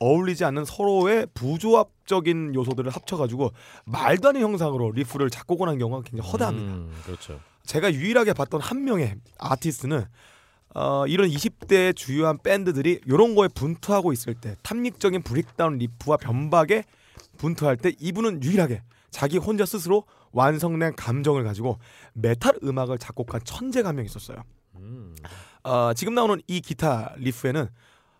어울리지 0.00 0.44
않는 0.44 0.64
서로의 0.64 1.26
부조합적인 1.34 2.54
요소들을 2.54 2.90
합쳐가지고 2.90 3.52
말도 3.84 4.28
안 4.28 4.34
되는 4.34 4.48
형상으로 4.48 4.92
riff를 4.92 5.30
작곡을 5.30 5.68
한 5.68 5.78
경우가 5.78 6.02
굉장히 6.02 6.30
허다합니다. 6.30 6.72
음, 6.72 6.92
그렇죠. 7.04 7.40
제가 7.64 7.92
유일하게 7.92 8.32
봤던 8.32 8.60
한 8.60 8.84
명의 8.84 9.14
아티스트는 9.38 10.04
어, 10.74 11.06
이런 11.06 11.28
20대의 11.28 11.96
주요한 11.96 12.38
밴드들이 12.42 13.00
이런 13.06 13.34
거에 13.34 13.48
분투하고 13.48 14.12
있을 14.12 14.34
때 14.34 14.56
탐닉적인 14.62 15.22
breakdown 15.22 15.78
riff와 15.78 16.18
변박에 16.18 16.84
분투할 17.38 17.76
때 17.76 17.92
이분은 17.98 18.42
유일하게 18.42 18.82
자기 19.10 19.38
혼자 19.38 19.64
스스로 19.64 20.04
완성된 20.32 20.96
감정을 20.96 21.44
가지고 21.44 21.78
메탈 22.14 22.54
음악을 22.62 22.98
작곡한 22.98 23.40
천재가 23.44 23.88
한 23.90 23.96
명 23.96 24.04
있었어요. 24.04 24.42
음. 24.76 25.14
어, 25.64 25.92
지금 25.94 26.14
나오는 26.14 26.40
이 26.46 26.60
기타 26.60 27.14
riff에는 27.16 27.68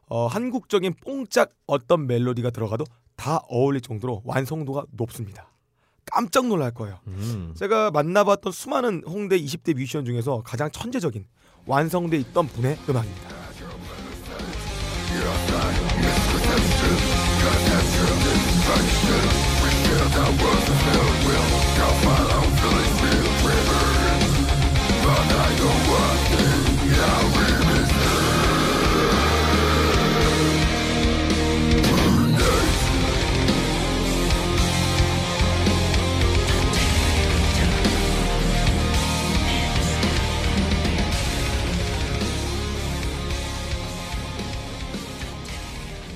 어, 0.09 0.27
한국적인 0.27 0.95
뽕짝 1.05 1.51
어떤 1.67 2.07
멜로디가 2.07 2.51
들어가도 2.51 2.85
다 3.17 3.41
어울릴 3.49 3.81
정도로 3.81 4.23
완성도가 4.25 4.85
높습니다. 4.93 5.51
깜짝 6.11 6.47
놀랄 6.47 6.71
거예요. 6.73 6.99
음. 7.07 7.53
제가 7.57 7.91
만나봤던 7.91 8.53
수많은 8.53 9.03
홍대 9.07 9.39
20대 9.39 9.75
뮤지션 9.75 10.05
중에서 10.05 10.43
가장 10.45 10.71
천재적인 10.71 11.27
완성돼 11.67 12.17
있던 12.19 12.47
분의 12.47 12.79
음악입니다. 12.89 13.39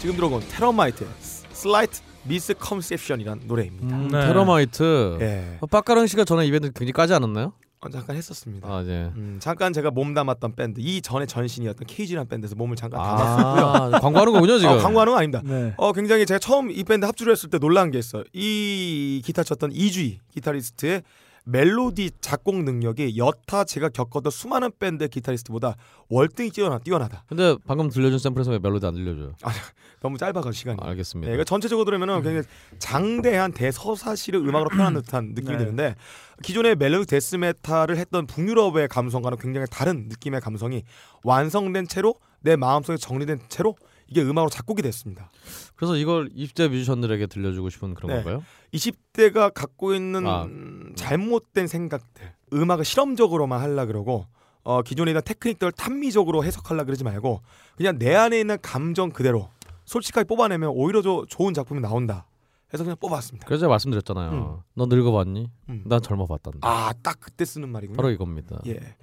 지금 0.03 0.17
들어본 0.17 0.43
테러마이트 0.51 1.07
Slight 1.53 2.01
Misconception이란 2.25 3.43
노래입니다. 3.47 3.97
음, 3.97 4.09
네. 4.09 4.27
테러마이트. 4.27 5.19
예. 5.21 5.59
어, 5.61 5.67
빡가능 5.67 6.07
씨가 6.07 6.25
전에 6.25 6.47
이 6.47 6.49
밴드 6.49 6.69
굉장히 6.73 6.93
까지 6.93 7.15
않았나요? 7.15 7.53
어, 7.81 7.89
잠깐 7.91 8.15
했었습니다. 8.17 8.69
아, 8.69 8.83
네. 8.83 9.11
음, 9.17 9.39
잠깐 9.41 9.73
제가 9.73 9.91
몸 9.91 10.15
담았던 10.15 10.55
밴드 10.55 10.81
이 10.81 11.03
전에 11.03 11.27
전신이었던 11.27 11.85
케이지라는 11.89 12.29
밴드에서 12.29 12.55
몸을 12.55 12.77
잠깐 12.77 13.03
담았었고요. 13.03 13.65
아, 13.97 14.01
광고하는 14.01 14.33
거군요, 14.33 14.59
지금. 14.59 14.75
어, 14.75 14.79
광고하는 14.79 15.13
건 15.13 15.19
아닙니다. 15.19 15.43
네. 15.45 15.75
어 15.77 15.93
굉장히 15.93 16.25
제가 16.25 16.39
처음 16.39 16.71
이 16.71 16.85
밴드 16.85 17.05
합주를 17.07 17.33
했을 17.33 17.51
때 17.51 17.59
놀란 17.59 17.91
게 17.91 17.99
있어요. 17.99 18.23
이 18.33 19.21
기타 19.25 19.43
쳤던 19.43 19.73
이주희 19.73 20.21
기타리스트의 20.33 21.03
멜로디 21.45 22.13
작곡 22.21 22.63
능력이 22.63 23.19
여타 23.19 23.65
제가 23.65 23.89
겪었던 23.89 24.31
수많은 24.31 24.71
밴드 24.79 25.09
기타리스트보다 25.09 25.77
월등히 26.09 26.51
뛰어나 26.51 26.79
뛰어나다. 26.79 27.25
근데 27.29 27.57
방금 27.67 27.89
들려준 27.89 28.19
샘플에서 28.19 28.53
왜 28.53 28.59
멜로디 28.59 28.87
안 28.87 28.95
들려줘요? 28.95 29.35
너무 30.01 30.19
짧아가 30.19 30.53
시간이. 30.53 30.79
알겠습니다. 30.81 31.29
네, 31.29 31.35
이거 31.35 31.45
전체적으로 31.45 31.85
들으면은 31.85 32.23
굉장히 32.23 32.43
장대한 32.79 33.53
대서사시를 33.53 34.41
음악으로 34.41 34.71
표현한 34.71 34.95
듯한 34.95 35.33
느낌이 35.35 35.53
네. 35.53 35.59
드는데 35.59 35.95
기존의 36.43 36.77
멜로디 36.77 37.07
데스메탈을 37.07 37.97
했던 37.97 38.27
북유럽의 38.27 38.89
감성과는 38.89 39.39
굉장히 39.39 39.67
다른 39.71 40.09
느낌의 40.09 40.41
감성이 40.41 40.85
완성된 41.25 41.89
채로 41.89 42.15
내 42.41 42.57
마음속에 42.57 42.97
정리된 42.97 43.41
채로 43.49 43.77
이게 44.13 44.21
음악으로 44.21 44.51
작곡이 44.51 44.83
됐습니다. 44.83 45.31
그래서 45.75 45.97
이걸 45.97 46.29
20대 46.29 46.69
뮤지션들에게 46.69 47.27
들려주고 47.29 47.71
싶은 47.71 47.95
그런 47.95 48.11
네. 48.11 48.17
건가요? 48.17 48.45
20대가 48.75 49.53
갖고 49.53 49.95
있는 49.95 50.27
아. 50.27 50.45
음, 50.45 50.93
잘못된 50.97 51.67
생각들, 51.67 52.35
음악을 52.53 52.85
실험적으로만 52.85 53.59
하려 53.59 53.87
그러고 53.87 54.27
어, 54.65 54.83
기존에 54.83 55.13
있는 55.13 55.23
테크닉들을 55.25 55.73
탐미적으로 55.73 56.45
해석하려 56.45 56.85
그러지 56.85 57.05
말고 57.05 57.41
그냥 57.77 57.99
내 57.99 58.15
안에 58.15 58.39
있는 58.39 58.59
감정 58.61 59.11
그대로 59.11 59.49
솔직하게 59.87 60.25
뽑아내면 60.27 60.69
오히려 60.75 61.01
더 61.01 61.25
좋은 61.27 61.55
작품이 61.55 61.81
나온다. 61.81 62.27
해서 62.75 62.85
그냥 62.85 62.97
뽑았습니다. 63.01 63.47
그래서 63.47 63.61
제가 63.61 63.71
말씀드렸잖아요. 63.71 64.31
음. 64.31 64.63
너 64.75 64.87
늙어봤니? 64.87 65.51
음. 65.71 65.85
난 65.87 66.03
젊어봤단다. 66.03 66.69
아, 66.69 66.93
딱 67.03 67.19
그때 67.19 67.47
쓰는 67.47 67.71
말이군요. 67.71 67.97
바로 67.97 68.11
이겁니다. 68.11 68.61
예. 68.67 68.75
네. 68.75 68.97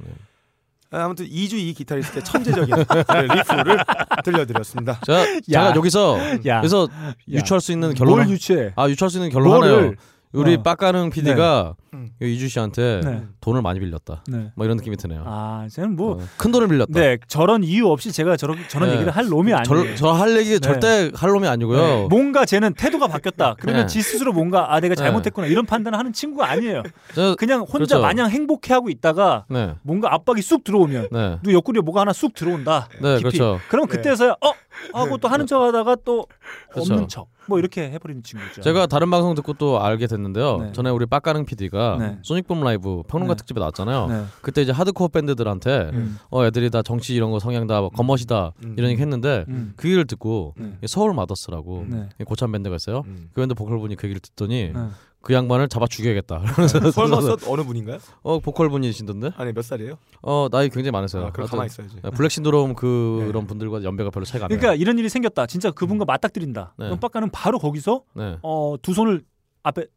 아, 0.91 1.03
아무튼 1.05 1.25
이주 1.29 1.55
이 1.57 1.73
기타리스트의 1.73 2.23
천재적인 2.23 2.75
리프를 2.75 3.77
들려드렸습니다. 4.23 4.99
제가, 5.05 5.23
제가 5.47 5.75
여기서 5.75 6.17
야. 6.47 6.57
여기서 6.57 6.87
야. 6.91 7.13
유추할 7.27 7.61
수 7.61 7.71
있는 7.71 7.93
결론 7.93 8.15
뭘 8.15 8.29
유추해? 8.29 8.73
아 8.75 8.89
유추할 8.89 9.11
수 9.11 9.17
있는 9.17 9.29
결론 9.29 9.49
뭐를? 9.49 9.71
하나요. 9.75 9.93
우리 10.31 10.55
어. 10.55 10.61
빡가능 10.61 11.09
PD가 11.09 11.73
음. 11.95 12.09
이주 12.21 12.49
씨한테 12.49 13.01
네. 13.03 13.23
돈을 13.41 13.63
많이 13.63 13.79
빌렸다. 13.79 14.23
네. 14.27 14.51
뭐 14.55 14.63
이런 14.63 14.77
느낌이 14.77 14.95
드네요. 14.95 15.23
아, 15.25 15.67
저는 15.71 15.95
뭐 15.95 16.21
어, 16.21 16.27
큰 16.37 16.51
돈을 16.51 16.67
빌렸다. 16.67 16.91
네, 16.93 17.17
저런 17.27 17.63
이유 17.63 17.87
없이 17.87 18.11
제가 18.11 18.37
저런 18.37 18.57
저런 18.67 18.89
네. 18.89 18.95
얘기를 18.95 19.11
할 19.11 19.27
놈이 19.27 19.51
아니에요. 19.53 19.95
저할 19.95 20.37
얘기 20.37 20.51
네. 20.51 20.59
절대 20.59 21.09
할 21.15 21.31
놈이 21.31 21.47
아니고요. 21.47 21.77
네. 21.81 22.07
뭔가 22.11 22.45
쟤는 22.45 22.75
태도가 22.75 23.07
바뀌었다. 23.07 23.55
그러면 23.59 23.81
네. 23.83 23.87
지 23.87 24.03
스스로 24.03 24.31
뭔가 24.31 24.71
아 24.71 24.79
내가 24.79 24.93
네. 24.93 25.01
잘못했구나 25.01 25.47
이런 25.47 25.65
판단을 25.65 25.97
하는 25.97 26.13
친구가 26.13 26.47
아니에요. 26.47 26.83
저- 27.15 27.35
그냥 27.35 27.61
혼자 27.61 27.77
그렇죠. 27.97 28.01
마냥 28.01 28.29
행복해하고 28.29 28.91
있다가 28.91 29.45
네. 29.49 29.73
뭔가 29.81 30.13
압박이 30.13 30.43
쑥 30.43 30.63
들어오면 30.63 31.07
네. 31.11 31.39
누 31.41 31.53
옆구리에 31.53 31.81
뭐가 31.81 32.01
하나 32.01 32.13
쑥 32.13 32.35
들어온다. 32.35 32.87
네, 33.01 33.17
깊이. 33.17 33.37
그렇죠. 33.39 33.59
그러면 33.67 33.87
그때서야 33.87 34.33
어 34.33 34.51
하고 34.93 35.17
또 35.17 35.27
하는 35.27 35.47
척하다가 35.47 35.97
또 36.05 36.27
그렇죠. 36.71 36.93
없는 36.93 37.07
척 37.07 37.27
뭐 37.49 37.59
이렇게 37.59 37.89
해버리는 37.91 38.23
친구죠. 38.23 38.61
제가 38.61 38.85
다른 38.85 39.09
방송 39.09 39.35
듣고 39.35 39.53
또 39.53 39.81
알게 39.81 40.07
됐는데요. 40.07 40.57
네. 40.57 40.71
전에 40.71 40.89
우리 40.89 41.05
빡가능 41.05 41.45
PD가 41.45 41.97
네. 41.99 42.17
소닉붐 42.21 42.61
라이브 42.63 43.03
평론가 43.07 43.33
네. 43.33 43.37
특집에 43.37 43.59
나왔잖아요. 43.59 44.07
네. 44.07 44.23
그때 44.41 44.61
이제 44.61 44.71
하드코어 44.71 45.09
밴드들한테 45.09 45.89
음. 45.93 46.17
어 46.29 46.45
애들이 46.45 46.69
다 46.69 46.81
정치 46.81 47.15
이런 47.15 47.31
거 47.31 47.39
성향 47.39 47.67
다 47.67 47.81
겉멋이다 47.89 48.53
음. 48.63 48.75
이런 48.77 48.91
얘기 48.91 49.01
했는데 49.01 49.45
음. 49.49 49.73
그 49.75 49.87
얘기를 49.87 50.05
듣고 50.05 50.53
네. 50.57 50.77
서울 50.87 51.13
마더스라고 51.13 51.85
네. 51.89 52.07
고참 52.25 52.51
밴드가 52.51 52.75
있어요. 52.75 53.03
음. 53.07 53.29
그 53.33 53.41
밴드 53.41 53.55
보컬 53.55 53.79
분이 53.79 53.95
그 53.95 54.07
얘기를 54.07 54.21
듣더니 54.21 54.71
네. 54.73 54.87
그 55.21 55.33
양반을 55.33 55.67
잡아 55.67 55.85
죽여야겠다. 55.85 56.43
그래서 56.55 56.91
설마서 56.91 57.37
어느 57.47 57.63
분인가요? 57.63 57.97
어 58.21 58.39
보컬 58.39 58.69
분이신던데? 58.69 59.31
아니 59.35 59.51
몇 59.53 59.63
살이에요? 59.63 59.97
어 60.21 60.47
나이 60.49 60.69
굉장히 60.69 60.91
많으세요. 60.91 61.25
아, 61.25 61.31
그럼 61.31 61.47
가만히 61.49 61.67
있어야지. 61.67 61.97
네, 62.01 62.09
블랙 62.11 62.29
신드롬 62.31 62.73
그런 62.75 63.45
분들과 63.45 63.83
연배가 63.83 64.09
별로 64.11 64.25
차이가 64.25 64.45
안 64.45 64.49
나요. 64.49 64.57
그러니까 64.59 64.79
이런 64.79 64.97
일이 64.97 65.09
생겼다. 65.09 65.45
진짜 65.45 65.71
그분과 65.71 66.05
맞닥뜨린다. 66.05 66.73
네. 66.77 66.85
그럼 66.85 66.99
빡가는 66.99 67.29
바로 67.31 67.59
거기서 67.59 68.03
네. 68.13 68.37
어, 68.41 68.75
두 68.81 68.93
손을 68.93 69.23
앞에 69.63 69.87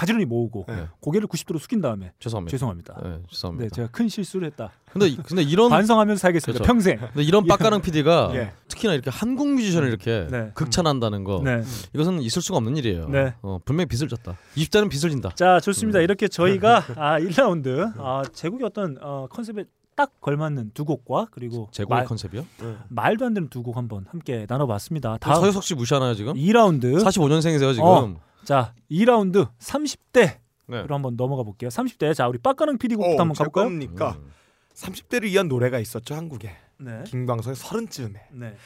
가지런히 0.00 0.24
모으고 0.24 0.64
네. 0.66 0.86
고개를 1.00 1.28
90도로 1.28 1.58
숙인 1.58 1.82
다음에 1.82 2.12
죄송합니다. 2.18 2.50
죄송합니다. 2.50 2.94
네, 3.04 3.18
죄송합니다. 3.28 3.64
네, 3.64 3.68
제가 3.74 3.88
큰 3.92 4.08
실수를 4.08 4.46
했다. 4.46 4.70
근데 4.90 5.08
이- 5.08 5.16
근데 5.16 5.42
이런 5.42 5.68
반성하면서 5.70 6.18
살겠습니다. 6.18 6.58
그렇죠. 6.64 6.66
평생. 6.72 6.98
근데 6.98 7.22
이런 7.22 7.44
빡가능 7.46 7.82
PD가 7.82 8.30
예. 8.34 8.52
특히나 8.68 8.94
이렇게 8.94 9.10
한국 9.10 9.48
뮤지션을 9.48 9.88
이렇게 9.88 10.26
네. 10.30 10.52
극찬한다는 10.54 11.24
거 11.24 11.42
네. 11.44 11.62
이것은 11.92 12.22
있을 12.22 12.40
수가 12.40 12.56
없는 12.58 12.78
일이에요. 12.78 13.08
네. 13.10 13.34
어, 13.42 13.58
분명히 13.64 13.86
빚을 13.88 14.08
졌다. 14.08 14.36
20대는 14.56 14.88
빚을 14.88 15.10
진다. 15.10 15.30
자, 15.34 15.60
좋습니다. 15.60 16.00
이렇게 16.00 16.28
저희가 16.28 16.82
아, 16.96 17.20
1라운드 17.20 17.92
아, 17.98 18.22
제국의 18.32 18.66
어떤 18.66 18.96
어, 19.02 19.26
컨셉에 19.30 19.64
딱 19.96 20.18
걸맞는 20.22 20.70
두 20.72 20.86
곡과 20.86 21.26
그리고 21.30 21.68
제국의 21.72 21.94
말, 21.98 22.04
컨셉이요? 22.06 22.46
말도 22.88 23.26
안 23.26 23.34
되는 23.34 23.50
두 23.50 23.62
곡 23.62 23.76
한번 23.76 24.06
함께 24.08 24.46
나눠봤습니다. 24.48 25.18
다음 25.18 25.34
다음 25.34 25.42
서유석 25.42 25.62
씨 25.62 25.74
무시하나요 25.74 26.14
지금? 26.14 26.32
2라운드 26.34 27.04
45년생이세요 27.04 27.74
지금? 27.74 27.84
어. 27.84 28.14
자 28.44 28.74
2라운드 28.90 29.50
30대로 29.58 30.38
네. 30.66 30.86
한번 30.88 31.16
넘어가 31.16 31.42
볼게요. 31.42 31.68
30대 31.68 32.14
자 32.14 32.28
우리 32.28 32.38
빡가능 32.38 32.78
PD 32.78 32.96
곡부터 32.96 33.16
어, 33.16 33.20
한번 33.20 33.34
제 33.34 33.44
가볼까요? 33.44 33.64
겁니까? 33.66 34.16
음. 34.18 34.30
30대를 34.74 35.24
위한 35.24 35.48
노래가 35.48 35.78
있었죠 35.78 36.14
한국에. 36.14 36.56
네. 36.78 37.02
김광석의 37.06 37.56
서른쯤에. 37.56 38.28
네. 38.32 38.56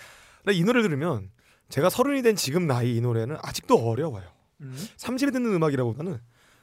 근데 0.43 0.57
이 0.57 0.63
노래를 0.63 0.83
들으면 0.83 1.31
제가 1.69 1.91
서른이 1.91 2.23
된 2.23 2.37
지금 2.37 2.67
나이 2.67 2.97
이 2.97 3.01
노래는 3.01 3.37
아직도 3.43 3.77
어려워요. 3.77 4.25
음. 4.61 4.77
30에 4.97 5.33
듣는 5.33 5.53
음악이라보다는 5.55 6.21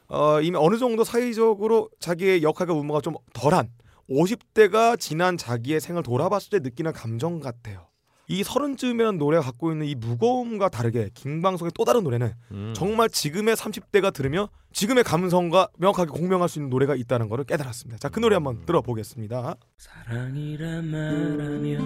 어, 0.08 0.42
이미 0.42 0.58
어느 0.58 0.78
정도 0.78 1.04
사회적으로 1.04 1.90
자기의 2.00 2.44
역할과 2.44 2.74
의무가 2.74 3.02
좀 3.02 3.16
덜한 3.34 3.70
50대가 4.10 5.00
지난 5.00 5.38
자기의 5.38 5.80
생을 5.80 6.04
돌아봤을 6.04 6.50
때 6.52 6.60
느끼는 6.60 6.92
감정 6.94 7.40
같아요. 7.40 7.88
이 8.32 8.44
서른쯤이라는 8.46 9.20
노래가 9.20 9.44
갖고 9.44 9.74
있는 9.74 9.88
이 9.88 9.96
무거움과 9.96 10.70
다르게 10.70 11.10
김광석의 11.14 11.74
또 11.76 11.84
다른 11.84 12.06
노래는 12.06 12.32
음. 12.52 12.72
정말 12.74 13.10
지금의 13.10 13.58
30대가 13.58 14.14
들으며 14.14 14.48
지금의 14.72 15.04
감성과 15.04 15.68
명확하게 15.78 16.12
공명할 16.12 16.48
수 16.48 16.60
있는 16.60 16.70
노래가 16.70 16.96
있다는 16.96 17.28
것을 17.28 17.44
깨달았습니다. 17.44 18.00
자, 18.00 18.08
그 18.08 18.22
노래 18.22 18.36
한번 18.36 18.66
들어보겠습니다. 18.66 19.58
사랑이라 19.78 20.82
말하면 20.82 21.82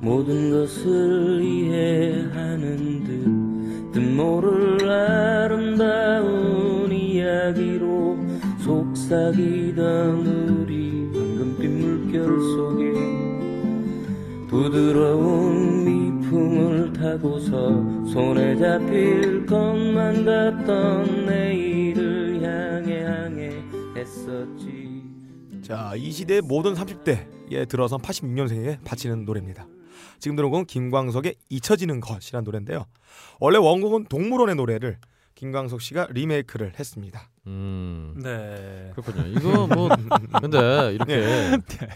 모든 0.00 0.52
것을 0.52 1.42
이해하는 1.42 3.02
듯 3.02 3.92
뜻모를 3.98 4.88
아름다운 4.88 6.92
이야기로 6.92 8.18
속삭이던 8.60 10.26
우리 10.28 11.10
황금빛 11.12 11.70
물결 11.70 12.40
속에 12.40 13.31
부드러운 14.52 15.82
미풍을 16.20 16.92
타고서 16.92 18.04
손에 18.04 18.54
잡힐 18.58 19.46
것만 19.46 20.26
같던 20.26 21.24
내일을 21.24 22.42
향해 22.42 23.02
향해 23.02 23.62
했었지 23.96 25.02
자, 25.62 25.94
이 25.96 26.12
시대의 26.12 26.42
모든 26.42 26.74
30대에 26.74 27.66
들어선 27.66 28.02
86년생에게 28.02 28.84
바치는 28.84 29.24
노래입니다. 29.24 29.66
지금 30.18 30.36
들은 30.36 30.50
곡은 30.50 30.66
김광석의 30.66 31.34
잊혀지는 31.48 32.00
것이라는 32.00 32.44
노래인데요. 32.44 32.84
원래 33.40 33.56
원곡은 33.56 34.04
동물원의 34.04 34.56
노래를 34.56 34.98
김광석 35.34 35.80
씨가 35.80 36.08
리메이크를 36.10 36.74
했습니다. 36.78 37.30
음. 37.46 38.20
네. 38.22 38.90
그렇군요. 38.94 39.26
이거 39.28 39.66
뭐 39.66 39.88
근데 40.42 40.92
이렇게 40.92 41.26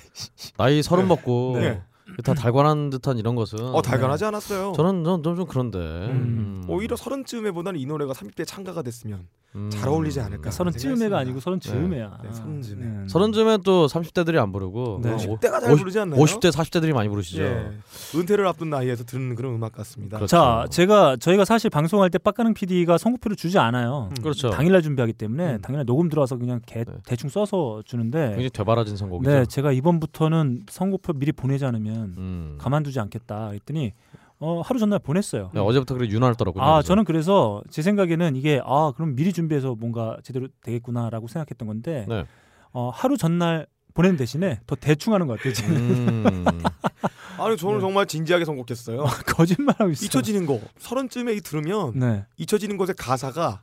나이 0.57 0.83
서른 0.83 1.07
먹고 1.07 1.59
네. 1.61 1.83
다 2.22 2.34
달관한 2.34 2.90
듯한 2.90 3.18
이런 3.18 3.34
것은 3.34 3.60
어, 3.60 3.82
달관하지 3.82 4.24
않았어요. 4.24 4.72
저는 4.74 5.05
좀, 5.05 5.22
좀, 5.22 5.36
좀 5.36 5.47
그런데 5.47 5.78
음. 5.78 6.64
오히려 6.68 6.97
서른쯤에 6.97 7.51
보다는 7.51 7.78
이 7.78 7.86
노래가 7.86 8.12
30대에 8.12 8.47
참가가 8.47 8.82
됐으면 8.82 9.28
음. 9.57 9.70
잘 9.70 9.89
어울리지 9.89 10.20
않을까. 10.20 10.51
서른 10.51 10.70
쯤에가 10.73 11.19
아니고 11.19 11.41
서른 11.41 11.59
즈음에야. 11.59 12.19
네, 12.23 12.28
서른 12.33 12.62
즈음에. 12.62 12.87
네. 12.87 13.09
서른쯤엔 13.09 13.62
또 13.65 13.87
30대들이 13.87 14.37
안 14.37 14.53
부르고 14.53 15.01
네. 15.03 15.12
어, 15.12 15.16
10대가 15.16 15.62
잘50 15.62 15.78
부르지 15.78 15.99
않나요? 15.99 16.20
50대 16.20 16.53
40대들이 16.53 16.93
많이 16.93 17.09
부르시죠. 17.09 17.43
예. 17.43 17.70
은퇴를 18.15 18.47
앞둔 18.47 18.70
나이에서 18.70 19.05
듣는 19.05 19.35
그런 19.35 19.55
음악 19.55 19.73
같습니다. 19.73 20.19
그렇죠. 20.19 20.37
자, 20.37 20.66
제가 20.70 21.16
저희가 21.16 21.45
사실 21.45 21.70
방송할 21.70 22.11
때 22.11 22.19
빡가능 22.19 22.55
PD가 22.55 22.99
선곡표를 22.99 23.37
주지 23.37 23.59
않아요. 23.59 24.11
음. 24.11 24.23
그렇죠. 24.23 24.51
당일날 24.51 24.83
준비하기 24.83 25.15
때문에 25.15 25.55
음. 25.55 25.61
당일날 25.62 25.87
녹음 25.87 26.09
들어와서 26.09 26.37
그냥 26.37 26.61
개, 26.66 26.85
네. 26.85 26.93
대충 27.07 27.31
써서 27.31 27.83
주는데 27.87 28.28
굉장히 28.28 28.51
되바라진 28.51 28.97
선곡이죠. 28.97 29.31
네, 29.31 29.47
제가 29.47 29.73
이번부터는 29.73 30.65
선곡표 30.69 31.15
미리 31.15 31.33
보내지 31.33 31.65
않으면 31.65 32.15
음. 32.19 32.55
가만두지 32.59 33.01
않겠다 33.01 33.51
했더니 33.51 33.93
어, 34.38 34.60
하루 34.60 34.78
전날 34.78 34.98
보냈어요. 34.98 35.50
네, 35.54 35.60
어제부터 35.60 35.94
그래 35.94 36.08
떨었군요. 36.08 36.62
아, 36.62 36.74
그래서. 36.74 36.86
저는 36.86 37.04
그래서 37.04 37.62
제 37.70 37.82
생각에는 37.82 38.36
이게 38.36 38.60
아, 38.64 38.92
그럼 38.94 39.14
미리 39.16 39.32
준비해서 39.32 39.74
뭔가 39.74 40.18
제대로 40.22 40.48
되겠구나라고 40.62 41.26
생각했던 41.28 41.66
건데 41.66 42.04
네. 42.08 42.26
어, 42.72 42.90
하루 42.92 43.16
전날 43.16 43.66
보낸 43.94 44.16
대신에 44.16 44.60
더 44.66 44.76
대충 44.76 45.14
하는 45.14 45.26
것 45.26 45.38
같아요. 45.38 45.54
지금. 45.54 45.74
음. 45.74 46.44
아니 47.38 47.56
저는 47.56 47.76
네. 47.76 47.80
정말 47.80 48.06
진지하게 48.06 48.44
선곡했어요. 48.44 49.04
거짓말하고 49.26 49.90
있어. 49.90 50.04
잊혀지는 50.04 50.46
거. 50.46 50.60
서른쯤에 50.78 51.34
이 51.34 51.40
들으면 51.40 51.98
네. 51.98 52.24
잊혀지는 52.36 52.76
것의 52.76 52.94
가사가 52.96 53.60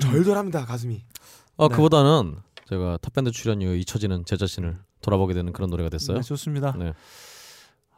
절절합니다 0.00 0.64
가슴이. 0.64 1.02
어 1.56 1.68
네. 1.68 1.74
그보다는 1.74 2.36
제가 2.68 2.98
탑밴드 3.02 3.30
출연 3.32 3.60
이후 3.60 3.74
잊혀지는 3.74 4.24
제 4.24 4.36
자신을 4.36 4.78
돌아보게 5.02 5.34
되는 5.34 5.52
그런 5.52 5.68
노래가 5.70 5.88
됐어요. 5.88 6.18
네, 6.18 6.22
좋습니다. 6.22 6.74
네. 6.78 6.92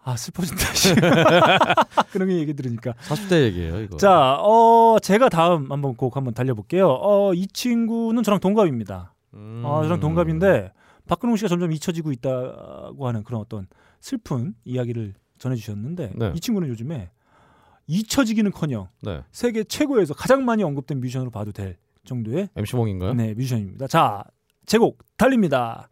아 0.05 0.17
슬퍼진다. 0.17 0.75
씨. 0.75 0.95
그런 2.13 2.31
얘기 2.31 2.53
들으니까. 2.53 2.93
40대 2.93 3.43
얘기예요, 3.45 3.81
이거. 3.81 3.97
자, 3.97 4.37
어 4.39 4.99
제가 5.03 5.31
다음 5.31 5.73
한번 5.73 5.97
곡 5.97 6.17
한번 6.17 6.35
달려볼게요. 6.35 6.89
어이 6.89 7.47
친구는 7.49 8.23
저랑 8.23 8.41
동갑입니다. 8.41 9.15
음. 9.33 9.63
아 9.65 9.83
저랑 9.83 10.01
동갑인데 10.01 10.73
박근홍 11.09 11.37
씨가 11.37 11.49
점점 11.49 11.73
잊혀지고 11.73 12.13
있다고 12.13 13.07
하는 13.07 13.25
그런 13.25 13.41
어떤 13.41 13.67
슬픈 14.01 14.55
이야기를 14.65 15.15
전해주셨는데 15.39 16.13
네. 16.17 16.33
이 16.35 16.41
친구는 16.41 16.69
요즘에 16.69 17.11
잊혀지기는커녕 17.87 18.89
네. 19.03 19.23
세계 19.33 19.65
최고에서 19.65 20.15
가장 20.15 20.45
많이 20.45 20.63
언급된 20.63 21.01
뮤지션으로 21.01 21.31
봐도 21.31 21.53
될 21.53 21.77
정도의 22.05 22.49
MC 22.57 22.77
몽인가요? 22.77 23.15
네 23.15 23.35
뮤지션입니다. 23.35 23.87
자 23.87 24.25
제곡 24.67 25.03
달립니다. 25.17 25.89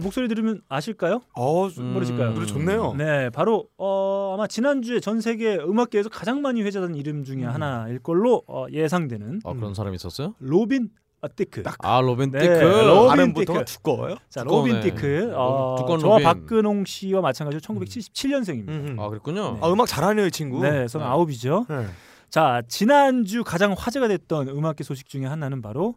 목소리 0.00 0.28
들으면 0.28 0.60
아실까요? 0.68 1.20
어 1.34 1.68
모르실까요? 1.68 2.32
노래 2.34 2.46
좋네요. 2.46 2.94
네, 2.94 3.30
바로 3.30 3.68
어, 3.78 4.32
아마 4.34 4.46
지난주에 4.46 5.00
전 5.00 5.20
세계 5.20 5.56
음악계에서 5.56 6.08
가장 6.08 6.42
많이 6.42 6.62
회자된 6.62 6.94
이름 6.94 7.24
중에 7.24 7.44
하나일 7.44 7.98
걸로 8.00 8.42
어, 8.46 8.66
예상되는 8.70 9.40
아 9.44 9.52
그런 9.52 9.74
사람이 9.74 9.94
있었어요? 9.96 10.34
로빈 10.40 10.90
티크. 11.36 11.62
아 11.80 12.00
로빈 12.00 12.30
네, 12.30 12.38
티크. 12.40 12.52
로빈 12.52 13.34
티크. 13.34 13.64
두꺼워요? 13.66 14.16
자, 14.30 14.42
두꺼우네. 14.42 14.72
로빈 14.74 14.90
티크. 14.94 15.32
어, 15.36 15.76
두꺼운 15.78 16.00
저와 16.00 16.14
로빈. 16.18 16.24
박근홍 16.24 16.84
씨와 16.86 17.20
마찬가지로 17.20 17.60
1977년생입니다. 17.60 18.68
음. 18.68 18.96
아 18.98 19.08
그랬군요. 19.08 19.58
아 19.60 19.70
음악 19.70 19.86
잘하네요 19.86 20.26
이 20.26 20.30
친구. 20.30 20.62
네, 20.62 20.86
저는 20.86 21.06
네. 21.06 21.10
아홉이죠. 21.12 21.66
네. 21.68 21.86
자, 22.30 22.62
지난주 22.68 23.42
가장 23.44 23.74
화제가 23.76 24.06
됐던 24.08 24.48
음악계 24.48 24.84
소식 24.84 25.08
중에 25.08 25.26
하나는 25.26 25.60
바로 25.62 25.96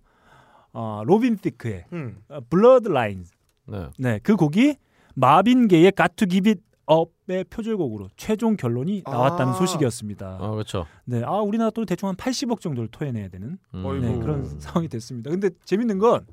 어, 0.74 1.04
로빈 1.06 1.38
티크의 1.38 1.86
음. 1.94 2.18
Blurred 2.50 2.90
Lines. 2.90 3.32
네. 3.68 3.90
네, 3.98 4.20
그 4.24 4.36
곡이 4.36 4.76
마빈 5.16 5.68
게이의 5.68 5.94
Got 5.96 6.16
to 6.16 6.28
Give 6.28 6.50
It 6.50 6.62
Up의 6.90 7.46
표절곡으로 7.46 8.10
최종 8.18 8.58
결론이 8.58 9.04
나왔다는 9.06 9.54
아. 9.54 9.56
소식이었습니다. 9.56 10.38
아 10.42 10.52
그렇죠. 10.52 10.86
네, 11.06 11.24
아 11.24 11.38
우리나라 11.40 11.72
또 11.72 11.86
대충 11.86 12.10
한 12.10 12.16
80억 12.16 12.60
정도를 12.60 12.90
토해내야 12.90 13.30
되는 13.30 13.58
음. 13.74 14.02
네, 14.02 14.20
그런 14.20 14.44
상황이 14.60 14.88
됐습니다. 14.90 15.30
근데 15.30 15.50
재밌는 15.64 15.98
건 16.00 16.26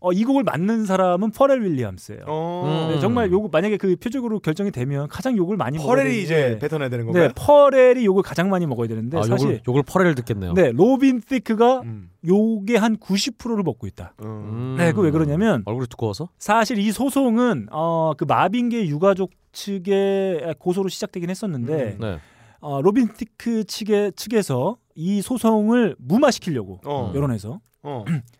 어, 0.00 0.12
이 0.12 0.22
곡을 0.24 0.44
만든 0.44 0.86
사람은 0.86 1.32
퍼렐 1.32 1.60
윌리엄스예요. 1.62 2.20
어. 2.26 2.88
네, 2.92 3.00
정말 3.00 3.32
요거 3.32 3.48
만약에 3.50 3.76
그 3.78 3.96
표절로 3.96 4.38
결정이 4.38 4.70
되면 4.70 5.08
가장 5.08 5.36
욕을 5.36 5.56
많이 5.56 5.76
먹어야 5.78 5.96
퍼렐이 6.04 6.22
이제 6.22 6.34
되는데 6.36 6.68
뱉어내야 6.68 6.88
되는 6.88 7.04
건가요? 7.04 7.26
네, 7.26 7.32
퍼렐이 7.34 8.04
욕을 8.04 8.22
가장 8.22 8.48
많이 8.48 8.64
먹어야 8.66 8.86
되는데 8.86 9.18
아 9.18 9.22
사실 9.22 9.46
요걸 9.48 9.62
욕을 9.66 9.82
퍼렐이 9.82 10.14
듣겠네요. 10.14 10.54
네, 10.54 10.70
로빈 10.70 11.22
티크가 11.22 11.80
음. 11.80 12.10
욕의 12.26 12.76
한 12.78 12.96
90%를 12.96 13.62
먹고 13.64 13.86
있다. 13.88 14.14
음. 14.22 14.26
음. 14.26 14.74
네, 14.78 14.92
그 14.92 15.00
왜 15.00 15.10
그러냐면 15.10 15.62
얼굴이 15.64 15.88
두꺼워서? 15.88 16.28
사실 16.38 16.78
이 16.78 16.92
소송은 16.92 17.68
어, 17.72 18.12
그 18.16 18.24
마빈 18.24 18.63
게이 18.63 18.86
유가족 18.86 19.32
측의 19.52 20.54
고소로 20.58 20.88
시작되긴 20.88 21.28
했었는데 21.30 21.96
음. 21.98 21.98
네. 22.00 22.18
어, 22.60 22.80
로빈 22.82 23.14
티크 23.14 23.64
측의 23.64 24.12
측에서 24.14 24.76
이 24.94 25.22
소송을 25.22 25.96
무마시키려고 25.98 26.80
어. 26.84 27.12
여론에서 27.14 27.60
어. 27.82 28.04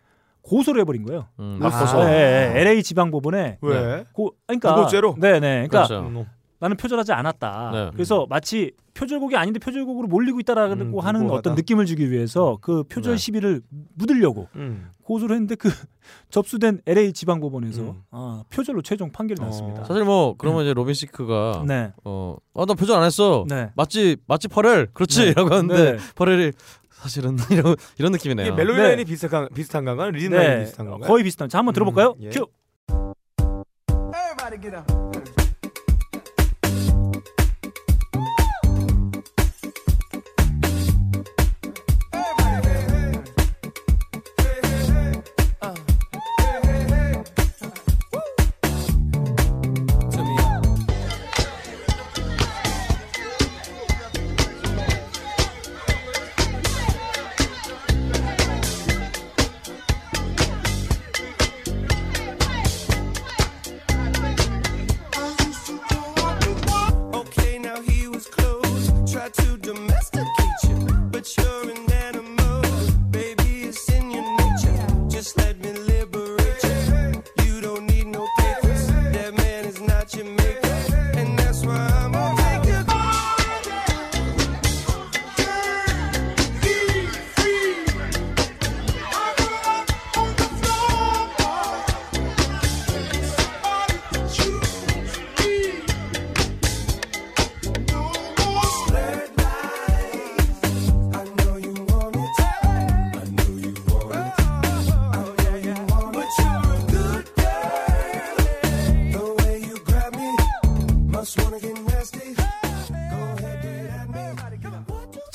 고소를 0.49 0.81
해버린 0.81 1.03
거예요. 1.05 1.27
음, 1.39 1.59
아. 1.61 1.65
나빠서. 1.69 2.03
네, 2.05 2.53
LA 2.55 2.81
지방법원에 2.81 3.59
왜? 3.61 4.03
고, 4.13 4.33
그러니까 4.47 4.75
무고죄로? 4.75 5.15
네네. 5.19 5.67
그러니까 5.67 5.87
그렇죠. 5.87 6.07
음. 6.07 6.25
나는 6.61 6.75
표절하지 6.75 7.13
않았다. 7.13 7.71
네. 7.71 7.89
그래서 7.93 8.25
마치 8.29 8.73
표절곡이 8.93 9.37
아닌데 9.37 9.59
표절곡으로 9.59 10.09
몰리고 10.09 10.41
있다라고 10.41 10.73
음, 10.73 10.99
하는 10.99 11.21
무고하다. 11.21 11.39
어떤 11.39 11.55
느낌을 11.55 11.85
주기 11.85 12.11
위해서 12.11 12.57
그 12.59 12.83
표절 12.83 13.13
네. 13.13 13.17
시비를 13.17 13.61
묻으려고 13.95 14.49
음. 14.57 14.89
고소를 15.03 15.35
했는데 15.35 15.55
그 15.55 15.69
접수된 16.29 16.81
LA 16.85 17.13
지방법원에서 17.13 17.81
음. 17.81 18.01
아, 18.11 18.43
표절로 18.49 18.81
최종 18.81 19.09
판결이 19.09 19.41
어. 19.41 19.45
났습니다. 19.45 19.85
사실 19.85 20.03
뭐 20.03 20.35
그러면 20.37 20.63
이제 20.63 20.73
로빈 20.73 20.93
시크가 20.95 21.63
네. 21.65 21.93
어 22.03 22.31
아 22.31 22.45
나 22.45 22.73
표절 22.77 22.97
안 22.97 23.03
했어. 23.05 23.45
네. 23.47 23.69
맞지 23.75 24.17
맞지 24.27 24.49
퍼렐 24.49 24.87
그렇지라고 24.93 25.49
하는데 25.55 25.91
네. 25.93 25.97
퍼렐이 26.15 26.51
사실은 27.01 27.37
이런 27.49 27.75
이런 27.97 28.11
느낌이네요. 28.11 28.47
이게 28.47 28.55
멜로디 28.55 28.77
네. 28.77 28.87
라인이 28.89 29.05
비슷한 29.05 29.47
비슷한 29.53 29.85
건가요? 29.85 30.11
리듬 30.11 30.31
라인이 30.33 30.55
네, 30.55 30.59
비슷한 30.65 30.85
건가요? 30.87 31.07
거의 31.07 31.23
비슷한. 31.23 31.47
자, 31.47 31.57
한번 31.59 31.73
들어볼까요? 31.73 32.15
음, 32.19 32.23
예. 32.23 32.29
큐. 32.29 32.47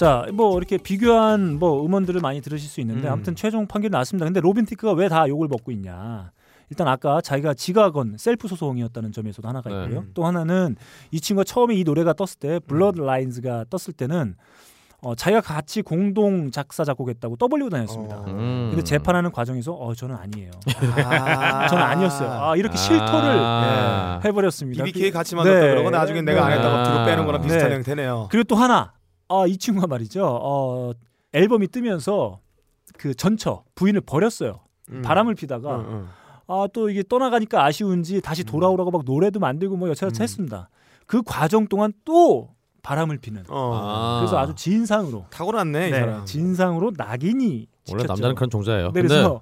자, 0.05 0.27
뭐 0.35 0.59
이렇게 0.59 0.77
비교한 0.77 1.59
뭐 1.59 1.83
음원들을 1.87 2.21
많이 2.21 2.43
들으실 2.43 2.69
수 2.69 2.81
있는데 2.83 3.09
음. 3.09 3.13
아무튼 3.15 3.35
최종 3.35 3.67
판결이 3.67 3.91
나왔습니다. 3.91 4.27
근데 4.27 4.41
로빈 4.41 4.67
티크가 4.67 4.93
왜 4.93 5.09
다 5.09 5.27
욕을 5.29 5.49
먹고 5.49 5.71
있냐? 5.73 6.31
일단 6.69 6.89
아까 6.89 7.21
자기가 7.23 7.55
건 7.91 8.17
셀프 8.19 8.47
소송이었다는 8.49 9.13
점에서도 9.13 9.47
하나가 9.49 9.71
네. 9.71 9.85
있고요. 9.85 10.05
또 10.13 10.27
하나는 10.27 10.77
이 11.11 11.21
친구가 11.21 11.45
처음에 11.45 11.75
이 11.75 11.85
노래가 11.85 12.13
떴을 12.13 12.29
때 12.39 12.59
Blurred 12.67 13.01
Lines가 13.01 13.65
떴을 13.71 13.95
때는 13.97 14.35
어, 15.03 15.15
자기가 15.15 15.41
같이 15.43 15.81
공동 15.83 16.51
작사 16.51 16.83
작곡했다고 16.85 17.37
떠벌리고 17.37 17.69
다녔습니다. 17.71 18.17
어. 18.17 18.25
음. 18.29 18.69
근데 18.71 18.83
재판하는 18.83 19.31
과정에서 19.33 19.73
어 19.73 19.95
저는 19.95 20.17
아니에요. 20.17 20.51
아. 21.07 21.67
저는 21.69 21.83
아니었어요. 21.83 22.31
아 22.31 22.57
이렇게 22.57 22.77
실토를 22.77 23.39
아. 23.39 24.21
해버렸습니다. 24.25 24.85
BBK 24.85 25.11
그- 25.11 25.19
같이 25.19 25.35
만들었다 25.35 25.65
네. 25.67 25.71
그러고 25.71 25.89
나중에 25.91 26.21
내가 26.23 26.45
안 26.45 26.51
네. 26.51 26.57
했다고 26.57 26.83
뒤로 26.91 27.05
빼는 27.07 27.27
거랑 27.27 27.43
비슷한 27.43 27.69
네. 27.69 27.75
형태네요. 27.77 28.29
그리고 28.31 28.45
또 28.45 28.57
하나 28.57 28.93
아, 29.43 29.47
이 29.47 29.57
친구가 29.57 29.87
말이죠. 29.87 30.25
어, 30.25 30.93
앨범이 31.33 31.69
뜨면서 31.69 32.41
그 32.99 33.15
전처 33.15 33.65
부인을 33.75 34.01
버렸어요. 34.03 34.61
음. 34.91 35.03
바람을 35.03 35.35
피다가 35.35 35.77
응, 35.77 35.87
응. 35.89 36.07
아또 36.47 36.91
이게 36.91 37.03
떠나가니까 37.03 37.65
아쉬운지 37.65 38.21
다시 38.21 38.45
돌아오라고 38.45 38.91
막 38.91 39.03
노래도 39.05 39.41
만들고 39.41 39.77
뭐 39.77 39.89
여차저차 39.89 40.23
음. 40.23 40.25
했습니다. 40.25 40.69
그 41.07 41.23
과정 41.25 41.67
동안 41.67 41.93
또 42.05 42.51
바람을 42.83 43.19
피는. 43.19 43.45
어. 43.49 43.73
아. 43.75 44.21
그래서 44.21 44.39
아주 44.39 44.55
진상으로 44.55 45.25
타고났네 45.31 45.89
이 45.89 45.91
네, 45.91 46.01
사람. 46.01 46.25
진상으로 46.27 46.93
낙인이 46.97 47.45
원래 47.45 47.67
지켰죠. 48.03 48.07
남자는 48.07 48.35
그런 48.35 48.51
종자예요. 48.51 48.93
네, 48.93 49.03
그래서 49.03 49.41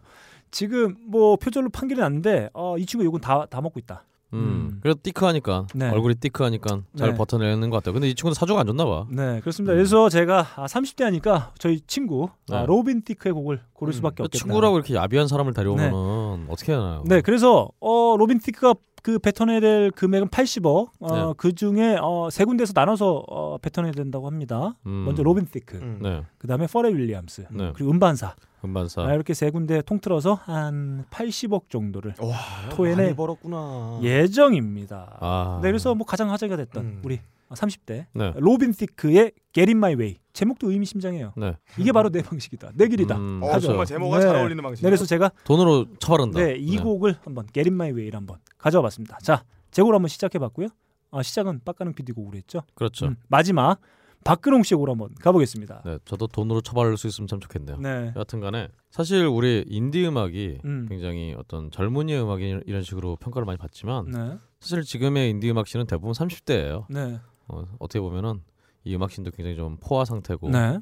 지금 0.53 0.97
뭐 1.09 1.37
표절로 1.37 1.69
판결이 1.71 2.01
났는데 2.01 2.51
어, 2.55 2.79
이 2.79 2.87
친구 2.87 3.05
욕은 3.05 3.21
다, 3.21 3.47
다 3.47 3.61
먹고 3.61 3.81
있다. 3.81 4.05
음, 4.33 4.79
그래도 4.83 5.01
띠크하니까 5.03 5.67
네. 5.75 5.91
얼굴이 5.91 6.15
띠크하니까 6.17 6.83
잘 6.97 7.11
네. 7.11 7.17
버텨내는 7.17 7.71
것 7.71 7.77
같아요. 7.77 7.93
근데 7.93 8.09
이 8.09 8.15
친구는 8.15 8.35
사주가 8.35 8.61
안 8.61 8.67
좋나 8.67 8.85
봐. 8.85 9.07
네, 9.11 9.41
그렇습니다. 9.41 9.75
그래서 9.75 10.09
제가 10.09 10.47
아, 10.57 10.67
30대 10.67 11.05
하니까 11.05 11.53
저희 11.59 11.81
친구 11.87 12.29
아, 12.51 12.61
네. 12.61 12.67
로빈 12.67 13.03
티크의 13.03 13.33
곡을 13.33 13.61
고를 13.73 13.93
수밖에 13.93 14.23
없겠다. 14.23 14.43
친구라고 14.43 14.77
이렇게 14.77 14.95
야비한 14.95 15.29
사람을 15.29 15.53
데려오면은 15.55 16.47
어떻게 16.49 16.73
하나요? 16.73 17.03
네, 17.07 17.21
그래서 17.21 17.69
어, 17.81 18.17
로빈 18.19 18.41
티크가 18.41 18.75
그 19.03 19.19
뱉어내야 19.19 19.61
될 19.61 19.91
금액은 19.91 20.29
80억. 20.29 20.89
어, 21.01 21.15
네. 21.15 21.35
그 21.37 21.53
중에 21.55 21.99
어, 22.01 22.29
세 22.31 22.45
군데서 22.45 22.73
나눠서 22.75 23.25
어, 23.29 23.59
뱉어내야 23.59 23.93
된다고 23.93 24.27
합니다. 24.27 24.77
음. 24.87 25.05
먼저 25.07 25.23
로빈 25.23 25.47
티크, 25.47 25.99
네. 26.01 26.23
그다음에 26.39 26.67
퍼렐 26.67 26.91
윌리엄스, 26.91 27.47
네. 27.51 27.73
그리고 27.75 27.91
음반사. 27.91 28.35
음반사. 28.65 29.03
아, 29.03 29.15
이렇게 29.15 29.35
세 29.35 29.51
군데 29.51 29.83
통틀어서 29.83 30.35
한 30.35 31.05
80억 31.11 31.69
정도를 31.69 32.15
많이 32.19 32.75
토해낼 32.75 33.15
벌었구나. 33.17 34.01
예정입니다. 34.03 35.19
아. 35.21 35.61
네, 35.63 35.69
그래서 35.69 35.95
뭐 35.95 36.07
가장 36.07 36.31
화제가 36.31 36.57
됐던 36.57 37.03
우리 37.05 37.21
30대 37.51 38.07
네. 38.15 38.33
로빈 38.37 38.73
티크의 38.73 39.33
Get 39.53 39.71
in 39.71 39.77
My 39.77 39.95
Way 39.95 40.19
제목도 40.33 40.71
의미심장해요. 40.71 41.35
네. 41.37 41.57
이게 41.79 41.93
바로 41.93 42.09
내 42.11 42.23
방식이다, 42.23 42.73
내 42.75 42.89
길이다. 42.89 43.17
음, 43.17 43.41
어. 43.43 43.59
정말 43.59 43.87
제목과 43.87 44.21
잘 44.21 44.37
어울리는 44.37 44.63
방식이네요. 44.63 44.89
네, 44.89 44.91
그래서 44.91 45.05
제가 45.05 45.31
돈으로 45.45 45.87
처바른다. 45.99 46.41
네, 46.41 46.57
이 46.59 46.79
곡을 46.79 47.17
한번 47.23 47.47
Get 47.53 47.69
in 47.69 47.75
My 47.75 47.91
Way를 47.91 48.17
한번 48.17 48.39
가져와 48.59 48.83
봤습니다. 48.83 49.19
자, 49.23 49.45
제 49.71 49.77
곡을 49.77 49.95
한번 49.95 50.09
시작해 50.09 50.39
봤고요. 50.39 50.69
아, 51.11 51.23
시작은 51.23 51.61
빡가는 51.65 51.93
PD 51.93 52.13
곡으로 52.13 52.37
했죠. 52.39 52.63
그렇죠. 52.75 53.07
음, 53.07 53.17
마지막 53.29 53.79
박근홍 54.25 54.63
씨의 54.63 54.77
곡으로 54.77 54.93
한번 54.93 55.15
가보겠습니다. 55.21 55.83
네, 55.85 55.99
저도 56.05 56.27
돈으로 56.27 56.61
처바를 56.61 56.97
수 56.97 57.07
있으면 57.07 57.29
참 57.29 57.41
좋겠네요. 57.41 57.79
네. 57.79 58.13
여하튼간에 58.15 58.69
사실 58.91 59.27
우리 59.27 59.65
인디 59.67 60.07
음악이 60.07 60.61
음. 60.65 60.87
굉장히 60.89 61.35
어떤 61.37 61.71
젊은이의 61.71 62.23
음악이 62.23 62.61
이런 62.67 62.83
식으로 62.83 63.17
평가를 63.17 63.47
많이 63.47 63.59
받지만 63.59 64.11
네. 64.11 64.39
사실 64.61 64.83
지금의 64.83 65.31
인디 65.31 65.51
음악 65.51 65.67
씬은 65.67 65.87
대부분 65.87 66.13
30대예요. 66.13 66.87
네. 66.89 67.21
어, 67.49 67.65
어떻게 67.79 68.01
보면은 68.01 68.43
이 68.85 68.95
음악 68.95 69.11
씬도 69.11 69.31
굉장히 69.33 69.57
좀 69.57 69.77
포화 69.81 70.05
상태고 70.05 70.51
네. 70.51 70.79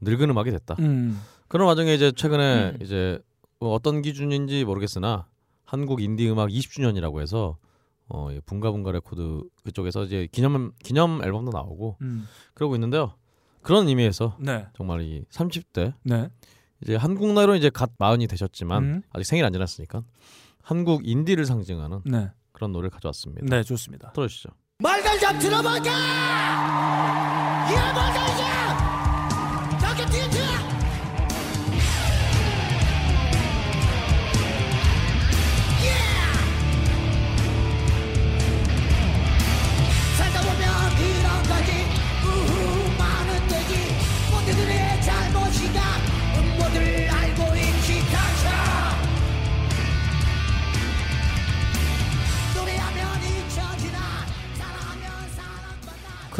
늙은 0.00 0.30
음악이 0.30 0.50
됐다. 0.50 0.76
음. 0.78 1.20
그런 1.48 1.66
와중에 1.66 1.94
이제 1.94 2.12
최근에 2.12 2.78
이제 2.80 3.18
뭐 3.58 3.72
어떤 3.74 4.02
기준인지 4.02 4.64
모르겠으나 4.64 5.26
한국 5.64 6.00
인디 6.00 6.28
음악 6.30 6.48
20주년이라고 6.48 7.20
해서 7.20 7.58
어, 8.10 8.30
이 8.32 8.40
붕가붕가 8.44 8.92
레코드 8.92 9.42
그쪽에서 9.64 10.04
이제 10.04 10.28
기념 10.32 10.72
기념 10.82 11.22
앨범도 11.22 11.50
나오고 11.52 11.96
음. 12.02 12.26
그러고 12.54 12.74
있는데요. 12.74 13.14
그런 13.62 13.88
의미에서 13.88 14.36
네. 14.40 14.66
정말 14.74 15.02
이 15.02 15.24
30대 15.30 15.94
네. 16.02 16.28
이제 16.82 16.96
한국 16.96 17.32
나이로 17.32 17.56
이제 17.56 17.70
갓 17.70 17.90
마흔이 17.98 18.26
되셨지만 18.26 18.82
음. 18.82 19.02
아직 19.12 19.24
생일 19.24 19.44
안 19.44 19.52
지났으니까 19.52 20.02
한국 20.62 21.06
인디를 21.06 21.44
상징하는 21.46 22.00
네. 22.04 22.30
그런 22.52 22.72
노래를 22.72 22.90
가져왔습니다. 22.90 23.46
네, 23.48 23.62
좋습니다. 23.62 24.12
들어주시죠. 24.12 24.50
말들 24.78 25.18
좀 25.18 25.38
들어볼까? 25.38 25.90
뭐가 27.70 28.18
이게? 28.18 28.40
저기 29.80 30.06
뒤에 30.10 30.59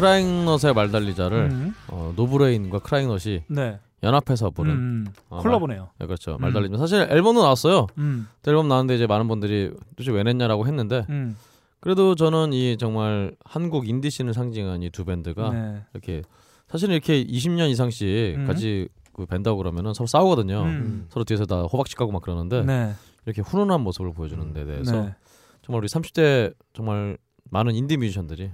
크라잉넛의 0.01 0.73
말달리자를 0.73 1.37
음. 1.51 1.75
어, 1.87 2.11
노브레인과 2.15 2.79
크라잉넛이 2.79 3.43
네. 3.47 3.79
연합해서 4.03 4.49
부른 4.49 4.71
음. 4.71 5.07
어, 5.29 5.39
콜라보네요. 5.41 5.79
말- 5.81 5.89
네, 5.99 6.05
그렇죠. 6.07 6.33
음. 6.35 6.41
말달리자 6.41 6.77
사실 6.77 7.01
앨범도 7.09 7.41
나왔어요. 7.43 7.85
음. 7.99 8.27
앨범 8.47 8.67
나왔는데 8.67 8.95
이제 8.95 9.05
많은 9.07 9.27
분들이 9.27 9.71
도대체 9.91 10.11
왜 10.11 10.23
냈냐라고 10.23 10.65
했는데 10.65 11.05
음. 11.09 11.37
그래도 11.79 12.15
저는 12.15 12.51
이 12.53 12.77
정말 12.77 13.35
한국 13.45 13.87
인디 13.87 14.09
씬을 14.09 14.33
상징한 14.33 14.81
이 14.83 14.89
두 14.89 15.05
밴드가 15.05 15.49
네. 15.51 15.81
이렇게 15.93 16.23
사실은 16.67 16.93
이렇게 16.95 17.23
20년 17.23 17.69
이상씩 17.69 18.35
음. 18.37 18.47
같이 18.47 18.87
그 19.13 19.25
밴드하고 19.27 19.57
그러면은 19.59 19.93
서로 19.93 20.07
싸우거든요. 20.07 20.63
음. 20.63 21.05
서로 21.09 21.23
뒤에서 21.23 21.45
다 21.45 21.61
호박씨 21.61 21.97
까고 21.97 22.11
막 22.11 22.21
그러는데 22.23 22.63
네. 22.63 22.93
이렇게 23.25 23.41
훈훈한 23.41 23.81
모습을 23.81 24.13
보여주는 24.13 24.51
데 24.53 24.65
대해서 24.65 24.91
네. 25.03 25.15
정말 25.61 25.81
우리 25.83 25.87
30대 25.87 26.53
정말 26.73 27.17
많은 27.51 27.75
인디 27.75 27.97
뮤지션들이 27.97 28.49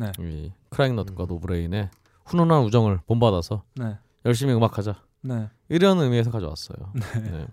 네. 0.00 0.12
이 0.18 0.52
크라잉넛과 0.70 1.26
노브레인의 1.26 1.90
훈훈한 2.24 2.62
우정을 2.64 3.00
본받아서 3.06 3.62
네. 3.76 3.98
열심히 4.24 4.54
음악하자 4.54 4.94
네. 5.22 5.48
이런 5.68 5.98
의미에서 6.00 6.30
가져왔어요. 6.30 6.92
네. 6.94 7.46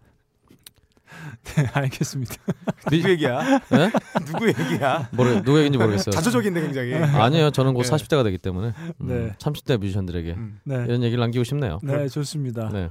네, 1.44 1.68
알겠습니다. 1.74 2.36
누구 2.90 3.10
얘기야? 3.10 3.60
네? 3.70 3.92
누구 4.26 4.48
얘기야? 4.48 5.10
모르 5.12 5.42
누구 5.44 5.58
얘기인지 5.58 5.78
모르겠어요. 5.78 6.12
자조적인데 6.12 6.62
굉장히. 6.62 6.94
아니에요. 6.96 7.52
저는 7.52 7.74
곧 7.74 7.84
네. 7.84 7.90
40대가 7.90 8.24
되기 8.24 8.38
때문에 8.38 8.74
음, 9.02 9.08
네. 9.08 9.36
30대 9.40 9.78
뮤지션들에게 9.78 10.36
네. 10.64 10.76
이런 10.76 11.04
얘기를 11.04 11.20
남기고 11.20 11.44
싶네요. 11.44 11.80
네, 11.84 12.08
좋습니다. 12.08 12.70
네. 12.70 12.90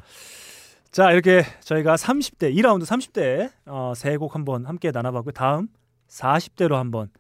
자, 0.91 1.12
이렇게 1.12 1.45
저희가 1.61 1.97
30대 1.97 2.55
2라운드 2.57 2.85
30대 2.85 3.51
어, 3.66 3.93
세곡 3.95 4.35
한번 4.35 4.66
함께 4.66 4.91
나눠봤고요. 4.91 5.33
다음 5.33 5.69
40대로 6.09 6.74
한번 6.74 7.11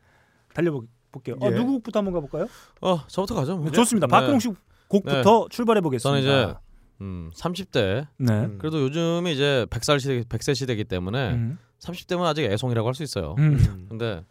달려 0.54 0.80
볼게요. 1.16 1.36
어, 1.40 1.46
예. 1.46 1.50
누구 1.54 1.72
곡부터 1.72 1.98
한번 2.00 2.14
가볼까요? 2.14 2.46
어, 2.80 3.06
저부터 3.08 3.34
가죠. 3.34 3.56
뭐. 3.56 3.66
네, 3.66 3.72
좋습니다. 3.72 4.06
네. 4.06 4.10
박근홍 4.10 4.38
씨 4.38 4.48
곡부터 4.88 5.44
네. 5.44 5.46
출발해 5.50 5.80
보겠습니다. 5.80 6.08
저는 6.08 6.20
이제 6.22 6.54
음, 7.00 7.30
30대. 7.34 8.06
네. 8.18 8.48
그래도 8.58 8.80
요즘이 8.82 9.32
이제 9.32 9.66
100살 9.70 10.00
시대 10.00 10.20
100세 10.22 10.54
시대이기 10.54 10.84
때문에 10.84 11.32
음. 11.32 11.58
30대면 11.80 12.22
아직 12.22 12.44
애송이라고 12.44 12.86
할 12.88 12.94
수 12.94 13.02
있어요. 13.02 13.34
음. 13.38 13.86
근데 13.88 14.24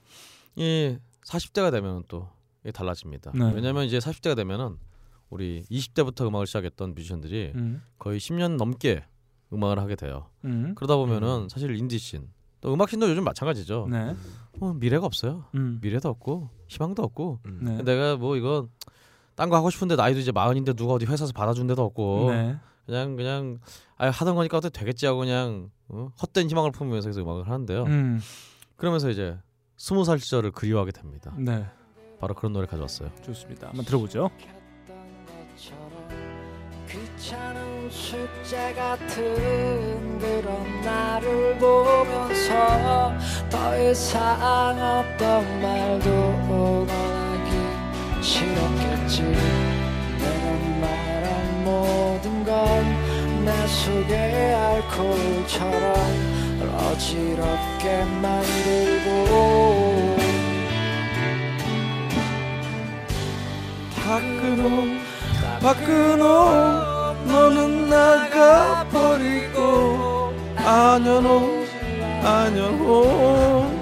이 0.56 0.98
40대가 1.28 1.72
되면 1.72 2.04
또 2.08 2.30
달라집니다. 2.74 3.32
네. 3.36 3.52
왜냐면 3.54 3.86
이제 3.86 4.00
40대가 4.00 4.36
되면은 4.36 4.78
우리 5.30 5.64
20대부터 5.70 6.26
음악을 6.28 6.48
시작했던 6.48 6.96
뮤지션들이 6.96 7.52
음. 7.56 7.82
거의 8.00 8.20
10년 8.20 8.58
넘게 8.58 9.04
음악을 9.54 9.80
하게 9.80 9.96
돼요. 9.96 10.30
음. 10.46 10.74
그러다 10.76 10.96
보면은 10.96 11.48
사실 11.50 11.76
인디씬 11.76 12.28
또 12.62 12.74
음악씬도 12.74 13.10
요즘 13.10 13.24
마찬가지죠. 13.24 13.88
네. 13.92 14.16
뭐 14.58 14.74
미래가 14.74 15.06
없어요. 15.06 15.46
음. 15.54 15.78
미래도 15.82 16.10
없고 16.10 16.50
희망도 16.68 17.04
없고 17.04 17.40
네. 17.62 17.84
내가 17.84 18.16
뭐 18.18 18.38
이거 18.38 18.68
딴거 19.36 19.56
하고 19.56 19.70
싶은데 19.70 19.96
나이도 19.96 20.20
이제 20.20 20.32
마흔인데 20.32 20.74
누가 20.74 20.94
어디 20.94 21.06
회사에서 21.06 21.34
받아준 21.34 21.68
데도 21.68 21.84
없고 21.84 22.32
네. 22.32 22.58
그냥 22.86 23.16
그냥 23.16 23.60
아 23.98 24.10
하던 24.10 24.36
거니까 24.36 24.58
어떻게 24.58 24.80
되겠지 24.80 25.06
하고 25.06 25.20
그냥 25.20 25.70
어? 25.88 26.10
헛된 26.22 26.50
희망을 26.50 26.72
품으면서 26.72 27.10
계속 27.10 27.22
음악을 27.22 27.50
하는데요. 27.50 27.84
음. 27.84 28.20
그러면서 28.76 29.10
이제 29.10 29.38
스무 29.78 30.04
살 30.06 30.20
시절을 30.20 30.52
그리워하게 30.52 30.92
됩니다. 30.92 31.34
네. 31.38 31.66
바로 32.20 32.34
그런 32.34 32.54
노래 32.54 32.66
가져왔어요. 32.66 33.12
좋습니다. 33.24 33.68
한번 33.68 33.86
들어보죠. 33.86 34.30
귀찮은 36.96 37.90
숙제 37.90 38.74
같은 38.74 40.18
그런 40.20 40.82
나를 40.82 41.58
보면서 41.58 43.14
더 43.50 43.78
이상 43.78 44.80
어떤 44.80 45.62
말도 45.62 46.10
원하기 46.50 48.24
싫었겠지. 48.24 49.24
내가 49.24 50.46
말한 50.80 51.64
모든 51.66 52.46
건 52.46 53.16
내 53.46 53.68
속에 53.68 54.16
알코올처럼 54.56 55.84
어지럽게 56.80 58.06
만들고. 58.24 60.16
박근홍 63.96 65.05
박근홍 65.66 67.26
너는 67.26 67.90
나가버리고 67.90 69.58
안현홍 70.58 71.66
안현홍 72.24 73.76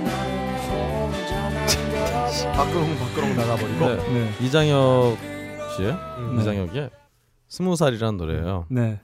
박근홍 2.55 2.97
박근홍 2.99 3.35
나가버리고. 3.35 3.85
네. 4.13 4.31
이장혁 4.39 5.17
씨의 5.75 5.91
네. 5.91 6.41
이장혁의 6.41 6.89
스무 7.49 7.75
살이라는 7.75 8.15
노래예요. 8.15 8.65
네. 8.69 9.01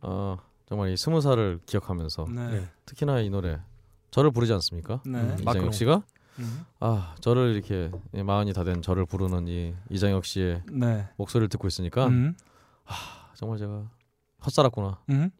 어 0.00 0.38
정말 0.66 0.88
이 0.88 0.96
스무 0.96 1.20
살을 1.20 1.60
기억하면서 1.66 2.28
네. 2.30 2.66
특히나 2.86 3.20
이 3.20 3.28
노래 3.28 3.60
저를 4.10 4.30
부르지 4.30 4.54
않습니까? 4.54 5.02
네. 5.04 5.18
이장혁 5.18 5.44
마크롱. 5.44 5.72
씨가 5.72 6.02
음. 6.38 6.64
아 6.80 7.14
저를 7.20 7.54
이렇게 7.54 7.90
이 8.14 8.22
마흔이 8.22 8.52
다 8.52 8.64
된 8.64 8.80
저를 8.82 9.04
부르는 9.06 9.48
이 9.48 9.74
이장혁 9.90 10.24
씨의 10.24 10.62
네. 10.72 11.08
목소리를 11.16 11.48
듣고 11.48 11.68
있으니까 11.68 12.06
음. 12.08 12.34
정말 13.34 13.58
제가 13.58 13.84
헛살았구나. 14.44 14.98
음. 15.10 15.30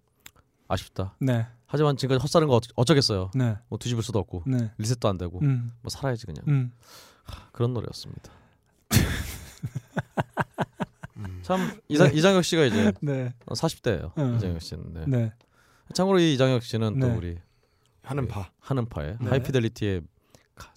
아쉽다. 0.69 1.15
네. 1.21 1.47
하지만 1.67 1.97
지금까지 1.97 2.23
헛살은 2.23 2.49
거 2.49 2.57
어쩌- 2.57 2.71
어쩌겠어요. 2.77 3.31
네. 3.35 3.57
뭐 3.69 3.79
뒤집을 3.79 4.03
수도 4.03 4.19
없고 4.19 4.43
네. 4.47 4.71
리셋도 4.79 5.09
안 5.09 5.17
되고 5.19 5.39
음. 5.41 5.71
뭐 5.83 5.89
살아야지 5.91 6.27
그냥 6.27 6.45
음. 6.49 6.73
하, 7.25 7.49
그런 7.53 7.73
노래였습니다. 7.75 8.31
참 11.43 11.81
이장, 11.89 12.09
네. 12.09 12.15
이장혁 12.19 12.45
씨가 12.45 12.65
이제 12.65 12.93
네. 13.03 13.33
40대예요. 13.47 14.17
음. 14.19 14.37
이장혁 14.37 14.61
씨는. 14.63 14.93
네. 14.93 15.05
네. 15.07 15.33
참고로 15.95 16.19
이 16.21 16.35
이장혁 16.35 16.63
씨는 16.63 16.99
또 17.01 17.09
네. 17.09 17.15
우리 17.17 17.39
한음 18.03 18.27
그 18.27 18.33
파. 18.35 18.51
한음파의 18.61 19.17
네. 19.21 19.29
하이피델리티의 19.29 20.01
가- 20.01 20.07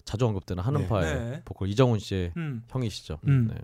자주 0.04 0.26
언급되는 0.26 0.62
한음파의 0.62 1.14
네. 1.14 1.42
보컬 1.44 1.68
이정훈 1.68 1.98
씨의 1.98 2.32
음. 2.36 2.62
형이시죠. 2.68 3.18
음. 3.26 3.48
네. 3.48 3.60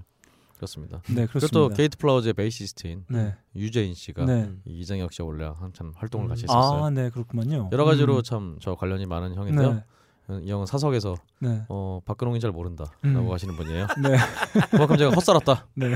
그렇습니다. 0.57 1.03
네, 1.09 1.27
그리고 1.27 1.41
또 1.49 1.49
그렇습니다. 1.49 1.77
게이트 1.77 1.99
플라워즈의 1.99 2.35
베이시스트인 2.35 3.07
네. 3.09 3.35
유재인 3.57 3.95
씨가 3.95 4.25
네. 4.25 4.53
이 4.65 4.81
이장혁 4.81 5.13
씨와 5.13 5.27
원래 5.27 5.45
한참 5.45 5.93
활동을 5.97 6.29
같이 6.29 6.45
했었어요. 6.45 6.85
아, 6.85 6.91
네, 6.91 7.11
그렇구만요. 7.11 7.71
여러 7.73 7.85
가지로 7.85 8.19
음. 8.19 8.23
참 8.23 8.50
저 8.50 8.77
관련이 8.77 9.07
많은 9.07 9.35
형인데요. 9.35 9.83
이 10.43 10.51
형은 10.51 10.67
사석에서 10.67 11.17
네. 11.41 11.65
어, 11.69 12.01
박근홍이 12.05 12.41
잘 12.41 12.53
모른다라고 12.53 12.93
음. 13.05 13.33
하시는 13.33 13.55
분이에요. 13.57 13.87
네. 14.03 14.17
그만큼 14.71 14.97
제가 14.97 15.11
헛살았다. 15.11 15.67
네. 15.75 15.89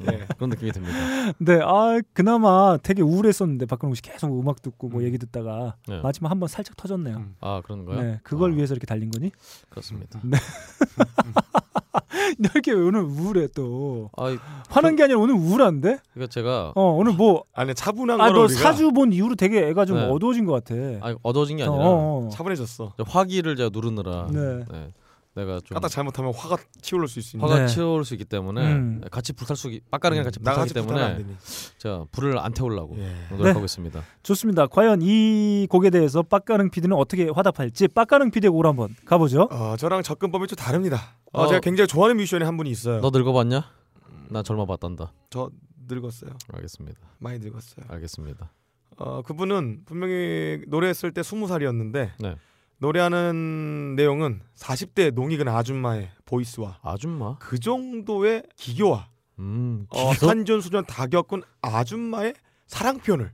네, 0.00 0.26
그런 0.36 0.50
느낌이 0.50 0.72
듭니다. 0.72 0.96
네, 1.38 1.60
아 1.62 2.00
그나마 2.12 2.78
되게 2.82 3.02
우울했었는데 3.02 3.66
박근홍 3.66 3.94
씨 3.94 4.02
계속 4.02 4.38
음악 4.40 4.62
듣고 4.62 4.88
뭐 4.88 5.00
음. 5.00 5.06
얘기 5.06 5.18
듣다가 5.18 5.76
네. 5.86 6.00
마지막 6.00 6.30
한번 6.30 6.48
살짝 6.48 6.76
터졌네요. 6.76 7.16
음. 7.16 7.36
아 7.40 7.60
그런가요? 7.62 8.00
네, 8.00 8.20
그걸 8.22 8.52
아, 8.52 8.54
위해서 8.54 8.74
이렇게 8.74 8.86
달린 8.86 9.10
거니? 9.10 9.30
그렇습니다. 9.68 10.20
네. 10.24 10.38
너 12.38 12.48
이렇게 12.54 12.72
오늘 12.72 13.00
우울해 13.02 13.46
또. 13.54 14.10
아, 14.16 14.30
이- 14.30 14.38
화난 14.68 14.96
게 14.96 15.04
아니라 15.04 15.18
오늘 15.18 15.34
우울한데? 15.34 15.98
그러니까 16.12 16.30
제가 16.30 16.72
어 16.74 16.82
오늘 16.92 17.12
뭐 17.12 17.44
아니 17.54 17.74
차분한 17.74 18.20
아, 18.20 18.24
거를 18.26 18.38
너 18.40 18.44
우리가 18.46 18.60
사주 18.60 18.92
본 18.92 19.12
이후로 19.12 19.36
되게 19.36 19.66
애가 19.68 19.84
좀 19.86 19.96
네. 19.98 20.04
어두워진 20.08 20.44
것 20.46 20.52
같아. 20.64 20.74
아니, 21.02 21.16
어두워진 21.22 21.56
게 21.58 21.62
아니라 21.64 21.76
어, 21.78 22.26
어. 22.26 22.28
차분해졌어. 22.32 22.94
저 22.96 23.04
화기를 23.06 23.56
제가 23.56 23.70
누르느라 23.72 24.26
네. 24.30 24.64
네, 24.70 24.92
내가 25.34 25.60
좀 25.64 25.74
까딱 25.74 25.90
잘못하면 25.90 26.32
화가 26.32 26.56
튀어올 26.80 27.08
수 27.08 27.18
있으니까. 27.18 27.46
화가 27.46 27.60
네. 27.60 27.66
치어올 27.66 28.04
수 28.04 28.14
있기 28.14 28.24
때문에 28.24 28.72
음. 28.72 29.00
같이 29.10 29.32
불탈 29.32 29.56
수 29.56 29.68
빡가능이랑 29.90 30.24
같이 30.24 30.38
불타기 30.38 30.72
때문에. 30.72 31.26
제가 31.78 32.06
불을 32.12 32.38
안 32.38 32.52
태우려고 32.52 32.96
예. 32.98 33.12
노력하고 33.30 33.60
네. 33.60 33.64
있습니다. 33.64 34.02
좋습니다. 34.22 34.66
과연 34.68 35.00
이 35.02 35.66
곡에 35.68 35.90
대해서 35.90 36.22
빡가능 36.22 36.70
PD는 36.70 36.96
어떻게 36.96 37.28
화답할지 37.28 37.88
빡가능 37.88 38.30
PD의 38.30 38.50
곡으로 38.50 38.68
한번 38.68 38.94
가보죠. 39.04 39.48
어, 39.50 39.76
저랑 39.76 40.02
접근법이 40.02 40.46
좀 40.46 40.56
다릅니다. 40.56 41.16
어, 41.32 41.42
어. 41.42 41.46
제가 41.48 41.60
굉장히 41.60 41.88
좋아하는 41.88 42.16
뮤지션이 42.16 42.44
한 42.44 42.56
분이 42.56 42.70
있어요. 42.70 43.00
너 43.00 43.10
늙어봤냐? 43.10 43.64
나 44.30 44.42
젊어 44.42 44.66
봤단다. 44.66 45.12
저 45.30 45.50
늙었어요. 45.88 46.30
알겠습니다. 46.52 47.00
많이 47.18 47.40
늙었어요. 47.40 47.86
알겠습니다. 47.88 48.52
어, 48.98 49.22
그분은 49.22 49.82
분명히 49.84 50.62
노래했을 50.68 51.10
때 51.12 51.22
20살이었는데 51.22 52.10
네. 52.20 52.36
노래하는 52.84 53.94
내용은 53.96 54.42
40대 54.56 55.14
농익은 55.14 55.48
아줌마의 55.48 56.10
보이스와 56.26 56.80
아줌마. 56.82 57.38
그 57.38 57.58
정도의 57.58 58.42
기교와 58.56 59.08
음. 59.38 59.86
어, 59.88 60.12
기도? 60.12 60.26
산전 60.26 60.60
수전 60.60 60.84
다 60.84 61.06
겪은 61.06 61.42
아줌마의 61.62 62.34
사랑 62.66 62.98
표현을 62.98 63.32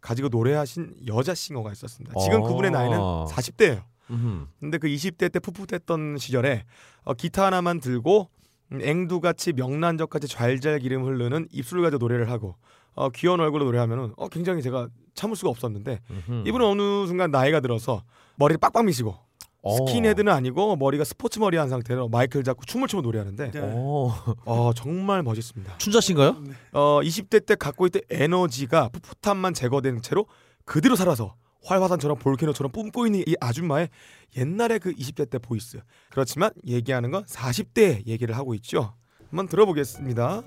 가지고 0.00 0.28
노래하신 0.30 0.96
여자 1.06 1.32
싱어가 1.32 1.70
있었습니다. 1.70 2.18
지금 2.24 2.42
어. 2.42 2.48
그분의 2.48 2.72
나이는 2.72 2.98
40대예요. 2.98 3.84
음. 4.10 4.48
근데 4.58 4.78
그 4.78 4.88
20대 4.88 5.30
때 5.30 5.38
풋풋했던 5.38 6.18
시절에 6.18 6.64
어, 7.04 7.14
기타 7.14 7.46
하나만 7.46 7.78
들고 7.78 8.28
음, 8.72 8.80
앵두같이 8.82 9.52
명란젓까지 9.52 10.26
잘잘 10.26 10.80
기름 10.80 11.04
흐르는 11.04 11.46
입술을 11.52 11.84
가지고 11.84 12.00
노래를 12.00 12.30
하고 12.32 12.56
어, 12.94 13.10
귀여운 13.10 13.38
얼굴로 13.38 13.64
노래하면은 13.64 14.14
어, 14.16 14.28
굉장히 14.28 14.60
제가 14.60 14.88
참을 15.18 15.36
수가 15.36 15.50
없었는데 15.50 16.00
음흠. 16.10 16.44
이분은 16.48 16.66
어느 16.66 17.06
순간 17.06 17.30
나이가 17.30 17.60
들어서 17.60 18.02
머리를 18.36 18.58
빡빡 18.58 18.84
미시고 18.84 19.16
어. 19.62 19.76
스킨헤드는 19.76 20.32
아니고 20.32 20.76
머리가 20.76 21.04
스포츠 21.04 21.38
머리 21.40 21.56
한 21.56 21.68
상태로 21.68 22.08
마이크를 22.08 22.44
잡고 22.44 22.64
춤을 22.64 22.86
추고 22.88 23.02
노래하는데 23.02 23.52
어. 23.56 24.14
어, 24.46 24.72
정말 24.74 25.22
멋있습니다. 25.22 25.78
춘자 25.78 26.00
씨인가요? 26.00 26.36
어, 26.72 27.00
20대 27.02 27.44
때 27.44 27.56
갖고 27.56 27.86
있던 27.86 28.02
에너지가 28.10 28.90
풋풋함만 28.90 29.54
제거된 29.54 30.00
채로 30.02 30.26
그대로 30.64 30.94
살아서 30.96 31.34
활화산처럼 31.64 32.18
볼케노처럼 32.18 32.70
뿜고 32.72 33.06
있는 33.06 33.24
이 33.26 33.34
아줌마의 33.40 33.88
옛날의 34.36 34.78
그 34.78 34.92
20대 34.92 35.28
때 35.28 35.38
보이스. 35.38 35.80
그렇지만 36.10 36.50
얘기하는 36.66 37.10
건 37.10 37.24
40대 37.24 38.06
얘기를 38.06 38.36
하고 38.36 38.54
있죠. 38.54 38.94
한번 39.30 39.48
들어보겠습니다. 39.48 40.42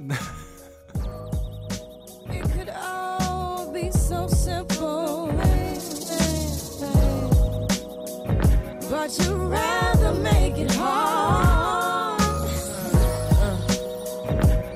But 9.18 9.26
you 9.28 9.36
rather 9.36 10.14
make 10.14 10.58
it 10.58 10.72
hard. 10.72 12.20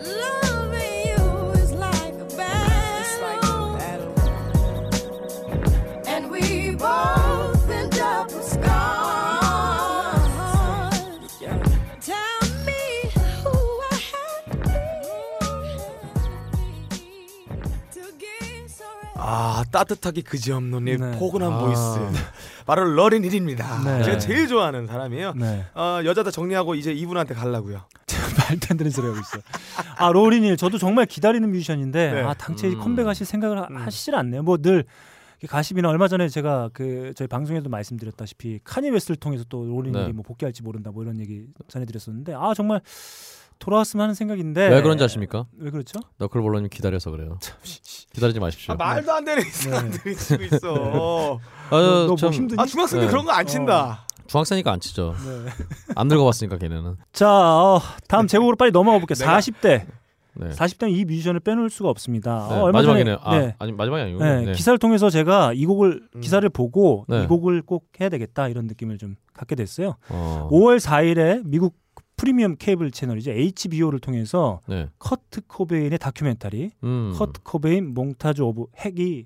Loving 0.02 1.08
you 1.08 1.52
is 1.62 1.72
like 1.74 2.14
a 2.16 2.26
battle, 2.36 4.16
and 6.08 6.30
we 6.30 6.72
both 6.76 7.70
end 7.70 7.98
up 8.00 8.28
with 8.34 8.46
scars. 8.46 8.62
Tell 12.02 12.50
me 12.66 13.10
who 13.44 13.82
I 13.92 14.00
아 19.18 19.64
따뜻하게 19.72 20.22
그지없는 20.22 20.88
이 20.88 20.98
네. 20.98 21.18
포근한 21.18 21.52
아. 21.54 21.58
voice. 21.60 21.82
바로 22.66 22.84
로린 22.86 23.18
힐입니다. 23.18 23.84
네. 23.84 24.04
제가 24.04 24.18
제일 24.18 24.48
좋아하는 24.48 24.88
사람이에요. 24.88 25.34
네. 25.36 25.66
어, 25.76 26.00
여자 26.04 26.24
다 26.24 26.32
정리하고 26.32 26.76
이제 26.76 26.92
이분한테 26.92 27.34
가려고요. 27.36 27.82
말도 28.50 28.68
안 28.72 28.78
되는 28.78 28.92
소리 28.92 29.08
하고 29.08 29.20
있어. 29.20 29.40
아 29.98 30.12
로린 30.12 30.40
힐 30.40 30.58
저도 30.58 30.78
정말 30.78 31.06
기다리는 31.06 31.50
뮤지션인데 31.50 32.12
네. 32.14 32.22
아 32.24 32.34
당최 32.34 32.68
음. 32.70 32.80
컴백하실 32.80 33.26
생각을 33.26 33.60
하- 33.60 33.68
음. 33.70 33.78
하시질 33.78 34.16
않네요. 34.16 34.44
뭐 34.44 34.65
늘 34.65 34.86
가십이나 35.48 35.90
얼마 35.90 36.08
전에 36.08 36.28
제가 36.28 36.70
그 36.74 37.14
저희 37.16 37.28
방송에도 37.28 37.70
말씀드렸다시피 37.70 38.60
카니 38.64 38.90
웨스트를 38.90 39.18
통해서 39.18 39.44
또 39.48 39.64
로린 39.66 39.89
힐이 39.89 40.08
네. 40.08 40.12
뭐 40.12 40.24
복귀할지 40.24 40.64
모른다 40.64 40.92
뭐 40.92 41.04
이런 41.04 41.20
얘기 41.20 41.46
전해드렸었는데 41.68 42.34
아 42.36 42.54
정말 42.56 42.82
돌아왔으면 43.60 44.04
하는 44.04 44.14
생각인데 44.16 44.68
왜 44.70 44.82
그런지 44.82 45.04
아십니까? 45.04 45.46
왜 45.58 45.72
그렇죠? 45.72 46.00
너클볼러님 46.18 46.70
기다려서 46.70 47.12
그래요. 47.12 47.40
기다리지 48.14 48.40
마십시오. 48.40 48.74
아, 48.74 48.76
말도 48.78 49.12
안 49.12 49.26
되는 49.26 49.44
사람들이 49.44 50.16
치고 50.16 50.44
있어. 50.44 51.40
아, 51.72 51.76
너뭐참 52.08 52.32
힘드니? 52.34 52.62
아 52.62 52.66
중학생들 52.66 53.08
네. 53.08 53.12
그런 53.12 53.26
거 53.26 53.32
안 53.32 53.46
친다. 53.48 54.06
중학생이니까 54.28 54.72
안 54.72 54.80
치죠. 54.80 55.16
네. 55.24 55.52
안 55.96 56.08
늙어봤으니까 56.08 56.58
걔네는. 56.58 56.96
자 57.14 57.30
어, 57.30 57.80
다음 58.08 58.28
제목으로 58.28 58.56
빨리 58.56 58.72
넘어가 58.72 58.98
볼게요. 59.00 59.16
내가- 59.16 59.38
40대 59.40 59.86
네. 60.38 60.50
40대는 60.50 60.92
이 60.92 61.06
뮤지션을 61.06 61.40
빼놓을 61.40 61.70
수가 61.70 61.90
없습니다. 61.90 62.48
네, 62.50 62.56
어, 62.56 62.64
얼마 62.64 62.80
전에- 62.82 62.86
마지막이네요. 62.88 63.18
아, 63.22 63.38
네. 63.40 63.56
아 63.58 63.66
니 63.66 63.72
마지막이 63.72 64.02
아니고. 64.04 64.20
네, 64.24 64.42
네. 64.46 64.52
기사를 64.54 64.78
통해서 64.80 65.10
제가 65.10 65.54
이 65.54 65.66
곡을 65.66 66.02
음. 66.16 66.22
기사를 66.22 66.48
보고 66.50 67.06
네. 67.08 67.24
이 67.24 67.28
곡을 67.28 67.62
꼭 67.62 67.86
해야 68.02 68.10
되겠다 68.10 68.48
이런 68.50 68.68
느낌을 68.68 68.98
좀 68.98 69.16
갖게 69.34 69.56
됐어요. 69.56 69.96
어. 70.10 70.50
5월 70.52 70.80
4일에 70.80 71.42
미국 71.46 71.76
프리미엄 72.18 72.56
케이블 72.58 72.92
채널이죠 72.92 73.32
HBO를 73.32 74.00
통해서 74.00 74.62
네. 74.68 74.90
커트 75.00 75.42
코베인의 75.48 76.00
다큐멘터리 76.00 76.72
음. 76.84 77.14
커트 77.16 77.42
코베인 77.44 77.94
Montage 77.94 78.44
of 78.44 78.66
Heck이 78.78 79.24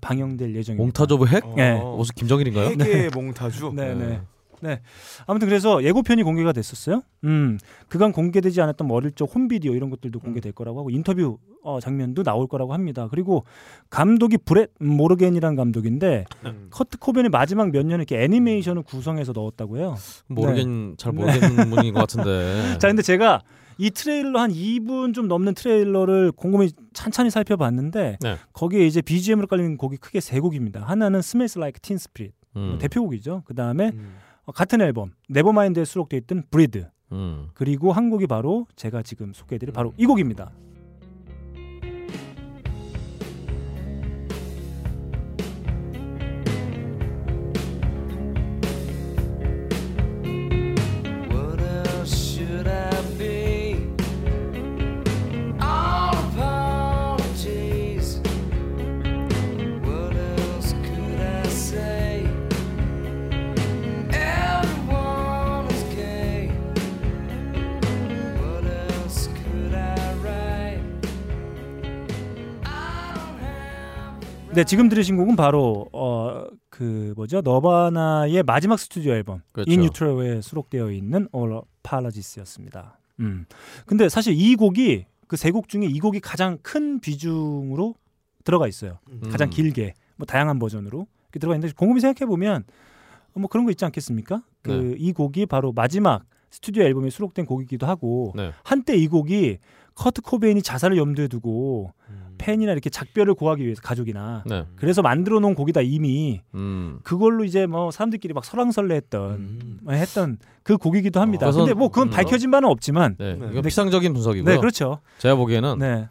방영될 0.00 0.54
예정입니다. 0.54 0.84
Montage 0.84 1.14
of 1.14 1.26
Heck? 1.26 1.54
네. 1.54 1.80
무슨 1.80 2.14
김정일인가요? 2.14 2.68
핵의 2.70 3.10
몽타주. 3.10 3.72
네, 3.74 3.94
네. 3.94 4.20
네. 4.60 4.70
네. 4.70 4.80
아무튼 5.26 5.48
그래서 5.48 5.82
예고편이 5.82 6.22
공개가 6.22 6.52
됐었어요. 6.52 7.02
음. 7.24 7.58
그간 7.88 8.12
공개되지 8.12 8.60
않았던 8.60 8.86
뭐 8.86 8.96
어릴 8.96 9.12
적 9.12 9.34
홈비디오 9.34 9.74
이런 9.74 9.90
것들도 9.90 10.18
공개될 10.20 10.52
거라고 10.52 10.80
하고 10.80 10.90
인터뷰 10.90 11.38
어, 11.62 11.80
장면도 11.80 12.22
나올 12.22 12.46
거라고 12.46 12.72
합니다. 12.72 13.08
그리고 13.10 13.44
감독이 13.90 14.38
브렛 14.38 14.70
모르겐이라는 14.78 15.56
감독인데 15.56 16.24
음. 16.46 16.68
커트 16.70 16.98
코벤의 16.98 17.30
마지막 17.30 17.70
몇 17.70 17.82
년을 17.82 18.06
이렇게 18.06 18.22
애니메이션을 18.22 18.82
구성해서 18.82 19.32
넣었다고 19.32 19.78
해요. 19.78 19.96
모르겠 20.26 20.66
잘 20.96 21.12
모르겠는 21.12 21.70
분인 21.70 21.94
것 21.94 22.00
같은데. 22.00 22.78
자, 22.78 22.88
근데 22.88 23.02
제가 23.02 23.42
이 23.80 23.90
트레일러 23.90 24.40
한 24.40 24.52
2분 24.52 25.14
좀 25.14 25.26
넘는 25.26 25.54
트레일러를 25.54 26.32
곰곰이 26.32 26.70
찬찬히 26.92 27.30
살펴봤는데 27.30 28.18
네. 28.20 28.36
거기에 28.52 28.86
이제 28.86 29.00
BGM으로 29.00 29.46
깔린 29.46 29.78
곡이 29.78 29.96
크게 29.96 30.20
세 30.20 30.38
곡입니다. 30.38 30.82
하나는 30.82 31.22
Like 31.56 31.80
Teen 31.80 31.96
Spirit 31.96 32.34
음. 32.56 32.76
대표곡이죠. 32.78 33.42
그 33.46 33.54
다음에 33.54 33.92
음. 33.94 34.16
같은 34.52 34.80
앨범 34.80 35.12
Nevermind에 35.28 35.84
수록되어 35.84 36.18
있던 36.20 36.44
Breed 36.50 36.88
음. 37.12 37.48
그리고 37.54 37.92
한 37.92 38.10
곡이 38.10 38.26
바로 38.26 38.66
제가 38.76 39.02
지금 39.02 39.32
소개해드릴 39.32 39.72
바로 39.72 39.92
이 39.96 40.06
곡입니다. 40.06 40.52
네, 74.60 74.64
지금 74.64 74.88
들으신 74.88 75.16
곡은 75.16 75.36
바로 75.36 75.86
어 75.92 76.44
그 76.70 77.12
뭐죠? 77.16 77.42
너바나의 77.42 78.42
마지막 78.44 78.78
스튜디오 78.78 79.12
앨범 79.12 79.42
그렇죠. 79.52 79.70
In 79.70 79.82
Utro에 79.82 80.40
수록되어 80.40 80.90
있는 80.92 81.28
All 81.34 81.60
Apologies였습니다. 81.84 82.98
음. 83.20 83.44
근데 83.84 84.08
사실 84.08 84.32
이 84.34 84.56
곡이 84.56 85.04
그 85.26 85.36
세 85.36 85.50
곡 85.52 85.68
중에 85.68 85.84
이 85.84 85.98
곡이 86.00 86.20
가장 86.20 86.58
큰 86.62 87.00
비중으로 87.00 87.94
들어가 88.44 88.66
있어요. 88.66 88.98
가장 89.30 89.48
음. 89.48 89.50
길게 89.50 89.94
뭐 90.16 90.24
다양한 90.26 90.58
버전으로 90.58 91.06
들어가 91.32 91.54
있는데 91.56 91.74
곰곰이 91.76 92.00
생각해 92.00 92.26
보면 92.26 92.64
뭐 93.34 93.48
그런 93.48 93.64
거 93.66 93.70
있지 93.72 93.84
않겠습니까? 93.84 94.42
그 94.62 94.70
네. 94.70 94.94
이 94.98 95.12
곡이 95.12 95.46
바로 95.46 95.72
마지막 95.72 96.24
스튜디오 96.50 96.82
앨범에 96.84 97.10
수록된 97.10 97.44
곡이기도 97.46 97.86
하고 97.86 98.32
네. 98.36 98.52
한때 98.64 98.96
이 98.96 99.06
곡이 99.06 99.58
커트 99.94 100.22
코베인이 100.22 100.62
자살을 100.62 100.96
염두에 100.96 101.28
두고 101.28 101.92
팬이나 102.40 102.72
이렇게 102.72 102.88
작별을 102.88 103.34
고하기 103.34 103.62
위해서 103.64 103.82
가족이나 103.82 104.42
네. 104.46 104.64
그래서 104.76 105.02
만들어 105.02 105.40
놓은 105.40 105.54
곡이다 105.54 105.82
이미 105.82 106.40
음. 106.54 106.98
그걸로 107.02 107.44
이제 107.44 107.66
뭐 107.66 107.90
사람들끼리 107.90 108.32
막 108.32 108.44
설왕설래했던 108.46 109.80
뭐 109.82 109.92
했던 109.94 110.38
그 110.62 110.78
곡이기도 110.78 111.20
합니다. 111.20 111.46
그래서- 111.46 111.58
근데 111.60 111.74
뭐 111.74 111.88
그건 111.88 112.08
음. 112.08 112.10
밝혀진 112.10 112.50
바는 112.50 112.68
없지만 112.68 113.16
네. 113.18 113.34
네. 113.34 113.48
이거 113.52 113.60
피상적인 113.60 114.12
분석이고요. 114.14 114.54
네, 114.54 114.58
그렇죠. 114.58 115.00
제가 115.18 115.34
보기에는 115.36 115.78
네. 115.78 116.08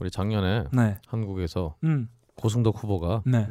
우리 0.00 0.10
작년에 0.10 0.64
네. 0.72 0.98
한국에서 1.06 1.76
음. 1.84 2.08
고승덕 2.34 2.82
후보가 2.82 3.22
네. 3.26 3.46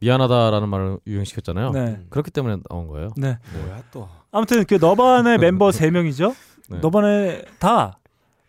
미안하다라는 0.00 0.68
말을 0.68 0.98
유행시켰잖아요. 1.06 1.70
네. 1.70 2.00
그렇기 2.10 2.30
때문에 2.30 2.56
나온 2.68 2.86
거예요. 2.88 3.10
네. 3.16 3.38
뭐야 3.52 3.82
또. 3.92 4.08
아무튼 4.32 4.64
그 4.64 4.74
너반의 4.74 5.38
멤버 5.38 5.70
세 5.72 5.90
명이죠. 5.90 6.34
네. 6.68 6.78
너바나 6.80 7.42
다 7.58 7.98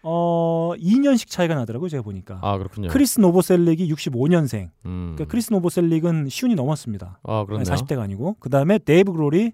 어, 0.04 0.72
2년씩 0.78 1.30
차이가 1.30 1.56
나더라고요, 1.56 1.90
제가 1.90 2.04
보니까. 2.04 2.40
아 2.42 2.58
그렇군요. 2.58 2.88
크리스 2.90 3.20
노보셀릭이 3.20 3.92
65년생. 3.92 4.70
음. 4.86 5.14
그러니까 5.16 5.26
크리스 5.32 5.52
노보셀릭은 5.54 6.30
쉰이 6.30 6.56
넘었습니다. 6.56 7.20
아 7.24 7.46
그렇네요. 7.46 7.64
40대가 7.64 8.00
아니고. 8.00 8.38
그 8.40 8.50
다음에 8.50 8.78
데이브 8.78 9.12
그롤이 9.12 9.52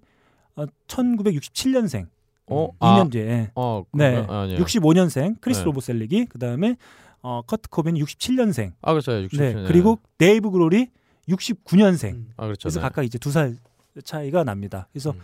어, 0.56 0.66
1967년생. 0.88 2.08
어? 2.48 2.68
2년 2.80 3.08
아, 3.08 3.10
뒤에. 3.10 3.52
어, 3.56 3.84
네. 3.94 4.26
아니에요. 4.28 4.60
65년생 4.60 5.38
크리스 5.42 5.60
네. 5.62 5.66
노보셀릭이 5.66 6.26
그다음에 6.26 6.76
어, 7.22 7.42
커트 7.48 7.70
코벤이 7.70 8.02
67년생. 8.04 8.74
아 8.82 8.92
그렇죠. 8.92 9.14
67. 9.24 9.56
네. 9.56 9.64
그리고 9.68 10.00
데이브 10.18 10.52
그롤이 10.52 10.88
69년생. 11.30 12.26
아 12.38 12.44
그렇죠. 12.46 12.64
그래서 12.68 12.80
네. 12.80 12.84
각각 12.84 13.04
이제 13.04 13.18
두 13.18 13.32
살 13.32 13.56
차이가 14.04 14.44
납니다. 14.44 14.88
그래서 14.92 15.12
음. 15.12 15.20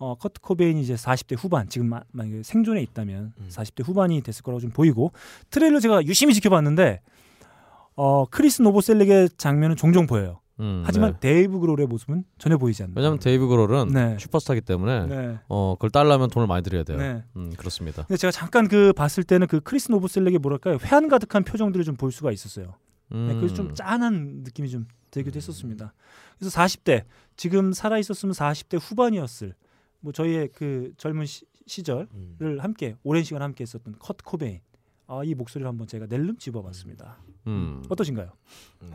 어, 0.00 0.14
커트 0.16 0.40
코베인이 0.40 0.80
이제 0.80 0.94
40대 0.94 1.36
후반 1.38 1.68
지금 1.68 1.88
마- 1.88 2.02
만약에 2.10 2.42
생존해 2.42 2.80
있다면 2.82 3.34
음. 3.38 3.48
40대 3.50 3.84
후반이 3.86 4.22
됐을 4.22 4.42
거라고 4.42 4.58
좀 4.60 4.70
보이고 4.70 5.12
트레일러 5.50 5.78
제가 5.78 6.04
유심히 6.06 6.32
지켜봤는데 6.34 7.02
어, 7.96 8.24
크리스 8.30 8.62
노보셀릭의 8.62 9.28
장면은 9.36 9.76
종종 9.76 10.06
보여요. 10.06 10.40
음, 10.58 10.82
하지만 10.86 11.12
네. 11.14 11.20
데이브 11.20 11.58
그롤의 11.58 11.86
모습은 11.86 12.24
전혀 12.38 12.56
보이지 12.58 12.82
않는. 12.82 12.94
왜냐하면 12.96 13.18
데이브 13.18 13.46
그롤은 13.46 13.88
네. 13.88 14.16
슈퍼스타기 14.18 14.60
때문에 14.62 15.06
네. 15.06 15.38
어 15.48 15.74
그걸 15.76 15.88
따려면 15.90 16.28
돈을 16.28 16.46
많이 16.46 16.62
들여야 16.62 16.82
돼요. 16.84 16.98
네. 16.98 17.22
음 17.36 17.50
그렇습니다. 17.56 18.02
근데 18.04 18.16
제가 18.18 18.30
잠깐 18.30 18.68
그 18.68 18.92
봤을 18.94 19.22
때는 19.24 19.46
그 19.46 19.60
크리스 19.60 19.90
노보셀릭의 19.90 20.38
뭐랄까요 20.38 20.76
회한 20.82 21.08
가득한 21.08 21.44
표정들을 21.44 21.84
좀 21.84 21.96
볼 21.96 22.12
수가 22.12 22.30
있었어요. 22.30 22.74
네, 23.10 23.16
음. 23.16 23.36
그래서 23.38 23.54
좀 23.54 23.74
짠한 23.74 24.42
느낌이 24.44 24.68
좀 24.68 24.86
들기도 25.10 25.36
했었습니다. 25.38 25.92
그래서 26.38 26.58
40대 26.60 27.04
지금 27.36 27.72
살아 27.72 27.98
있었으면 27.98 28.34
40대 28.34 28.78
후반이었을 28.80 29.54
뭐 30.00 30.12
저희의 30.12 30.48
그 30.52 30.92
젊은 30.96 31.26
시, 31.26 31.44
시절을 31.66 32.58
함께 32.60 32.96
오랜 33.02 33.22
시간 33.22 33.42
함께 33.42 33.62
했었던 33.62 33.94
커트 33.98 34.24
코베인 34.24 34.60
아, 35.06 35.22
이 35.24 35.34
목소리를 35.34 35.66
한번 35.66 35.86
제가 35.86 36.06
낼름 36.06 36.36
집어봤습니다. 36.36 37.18
음. 37.46 37.82
어떠신가요? 37.88 38.28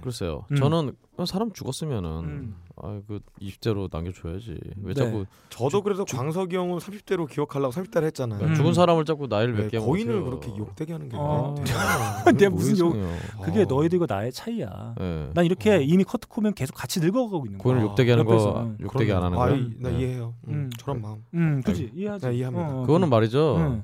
글쎄요. 0.01 0.45
음. 0.51 0.55
저는 0.55 0.93
사람 1.25 1.51
죽었으면은 1.53 2.09
음. 2.23 2.55
아그 2.77 3.19
20대로 3.41 3.87
남겨줘야지. 3.91 4.57
왜 4.81 4.93
네. 4.93 5.03
자꾸 5.03 5.25
저도 5.49 5.81
그래서 5.81 6.03
광석이 6.03 6.55
형은 6.55 6.79
30대로 6.79 7.29
기억하려고 7.29 7.71
30대를 7.73 8.03
했잖아요. 8.05 8.39
그러니까 8.39 8.57
죽은 8.57 8.73
사람을 8.73 9.05
자꾸 9.05 9.27
나이를 9.27 9.55
네, 9.55 9.63
몇 9.63 9.69
개하면 9.69 9.89
거인을. 9.89 10.23
그렇게 10.23 10.55
욕되게 10.57 10.91
하는 10.93 11.07
게 11.07 11.15
어. 11.17 11.55
되나? 11.65 12.23
내가 12.37 12.49
무슨 12.49 12.77
욕? 12.79 12.95
그게 13.43 13.61
어. 13.61 13.65
너희들과 13.65 14.05
나의 14.09 14.31
차이야. 14.31 14.95
네. 14.97 15.29
난 15.33 15.45
이렇게 15.45 15.81
이미 15.83 16.03
커트 16.03 16.27
코면 16.27 16.53
계속 16.53 16.73
같이 16.73 16.99
늙어가고 16.99 17.45
있는 17.45 17.57
거야. 17.59 17.73
고인을 17.75 17.89
욕되게 17.89 18.11
하는 18.11 18.25
거 18.25 18.33
옆에서. 18.33 18.71
욕되게 18.81 19.13
안 19.13 19.23
하는 19.23 19.37
아, 19.37 19.45
거야. 19.45 19.55
이- 19.55 19.71
나 19.79 19.89
네. 19.89 19.99
이해해요. 19.99 20.33
음, 20.47 20.53
음. 20.53 20.69
저런 20.77 21.01
마음. 21.01 21.23
음, 21.33 21.61
그지 21.63 21.91
이해하지. 21.95 22.27
네, 22.27 22.35
이해합니다. 22.35 22.67
어, 22.67 22.81
어, 22.81 22.85
그거는 22.85 23.09
말이죠. 23.09 23.83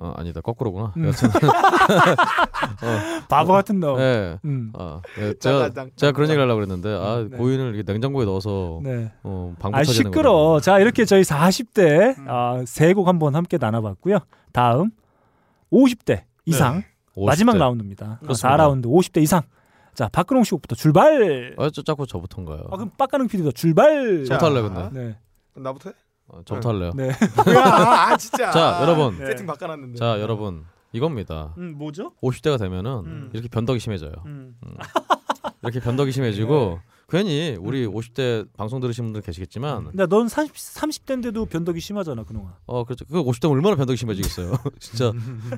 음. 0.00 0.04
어, 0.04 0.12
아니다 0.16 0.40
거꾸로구나. 0.40 0.92
음. 0.96 1.06
여튼 1.06 1.28
바보 3.28 3.52
같은 3.52 3.80
너. 3.80 3.96
네. 3.96 4.38
음. 4.44 4.72
아, 4.74 5.00
네, 5.16 5.34
제가 5.38 5.72
짱, 5.72 5.90
제가 5.96 6.12
그런 6.12 6.28
얘기를 6.30 6.42
하려고 6.42 6.56
그랬는데 6.56 6.88
아 6.94 7.26
네. 7.30 7.36
고인을 7.36 7.74
이렇게 7.74 7.92
냉장고에 7.92 8.24
넣어서 8.24 8.80
네. 8.82 9.12
어, 9.22 9.54
방부 9.58 9.78
아 9.78 9.84
시끄러. 9.84 10.60
자 10.60 10.78
이렇게 10.78 11.04
저희 11.04 11.22
40대 11.22 12.16
아, 12.26 12.62
세곡 12.66 13.08
한번 13.08 13.34
함께 13.34 13.58
나눠봤고요. 13.58 14.18
다음 14.52 14.90
50대 15.72 16.22
이상 16.46 16.82
거. 17.14 17.26
마지막 17.26 17.54
50대. 17.54 17.58
라운드입니다. 17.58 18.18
그렇습니다. 18.22 18.56
4라운드 18.56 18.84
50대 18.86 19.22
이상. 19.22 19.42
자 19.94 20.08
박근홍 20.08 20.44
씨 20.44 20.52
곡부터 20.52 20.76
출발. 20.76 21.54
아, 21.58 21.70
저 21.72 21.82
자꾸 21.82 22.06
저부터인가요? 22.06 22.68
아 22.70 22.76
그럼 22.76 22.90
빡가능 22.96 23.26
PD도 23.26 23.52
출발. 23.52 24.24
저부터 24.24 24.46
할래 24.46 24.62
근데. 24.62 24.88
네. 24.92 25.16
나부터 25.54 25.90
해? 25.90 25.94
어, 26.28 26.42
할래요. 26.64 26.92
네. 26.94 27.10
아 27.56 28.16
진짜. 28.16 28.50
자, 28.50 28.78
여러분. 28.82 29.18
네. 29.18 29.26
세팅 29.26 29.46
바꿔놨는데. 29.46 29.98
자 29.98 30.20
여러분 30.20 30.64
이겁니다. 30.92 31.54
음 31.58 31.74
뭐죠? 31.76 32.12
50대가 32.22 32.58
되면은 32.58 32.90
음. 33.06 33.30
이렇게 33.32 33.48
변덕이 33.48 33.78
심해져요. 33.78 34.12
음. 34.26 34.54
음. 34.64 34.74
이렇게 35.62 35.80
변덕이 35.80 36.12
심해지고 36.12 36.80
괜히 37.08 37.56
우리 37.58 37.86
50대 37.86 38.46
방송 38.54 38.80
들으신 38.80 39.04
분들 39.04 39.22
계시겠지만 39.22 39.84
근데 39.84 40.06
넌 40.06 40.28
30, 40.28 40.54
30대인데도 40.54 41.48
변덕이 41.48 41.80
심하잖아 41.80 42.24
그놈아. 42.24 42.58
어 42.66 42.84
그렇죠. 42.84 43.06
그 43.06 43.22
50대면 43.22 43.52
얼마나 43.52 43.76
변덕이 43.76 43.96
심해지겠어요. 43.96 44.52
진짜 44.78 45.12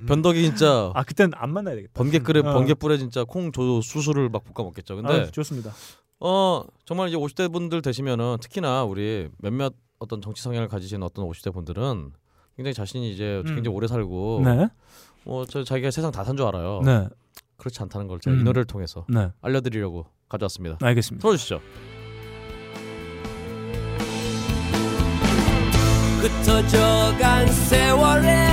변덕이 0.06 0.42
진짜 0.42 0.92
아 0.94 1.02
그땐 1.02 1.32
안 1.34 1.52
만나야 1.52 1.74
되겠다. 1.74 1.92
번개 1.94 2.20
끓에 2.20 2.40
어. 2.40 2.52
번개 2.52 2.74
뿔에 2.74 2.98
진짜 2.98 3.24
콩조 3.24 3.82
수수를 3.82 4.28
막 4.28 4.44
볶아 4.44 4.64
먹겠죠. 4.64 4.96
근데 4.96 5.12
아, 5.12 5.26
좋습니다. 5.26 5.72
어 6.20 6.64
정말 6.84 7.08
이제 7.08 7.16
50대 7.16 7.52
분들 7.52 7.82
되시면은 7.82 8.36
특히나 8.40 8.84
우리 8.84 9.28
몇몇 9.38 9.74
어떤 10.00 10.20
정치 10.20 10.42
성향을 10.42 10.66
가지신 10.68 11.02
어떤 11.02 11.26
50대 11.28 11.52
분들은 11.52 12.12
굉장히 12.56 12.74
자신이 12.74 13.12
이제 13.12 13.42
음. 13.46 13.54
굉장히 13.54 13.68
오래 13.68 13.86
살고 13.86 14.42
네. 14.44 14.68
뭐저 15.24 15.62
자기가 15.62 15.90
세상 15.90 16.10
다 16.10 16.24
산 16.24 16.36
줄 16.36 16.46
알아요. 16.46 16.80
네. 16.84 17.06
그렇지 17.58 17.80
않다는 17.82 18.08
걸 18.08 18.18
제가 18.20 18.34
음. 18.34 18.40
이 18.40 18.44
노래를 18.44 18.64
통해서 18.64 19.04
네. 19.08 19.30
알려드리려고 19.42 20.06
가져왔습니다. 20.28 20.78
알겠습니다. 20.80 21.22
틀어주시죠. 21.22 21.60
흩어져간 26.20 27.46
세월에 27.48 28.49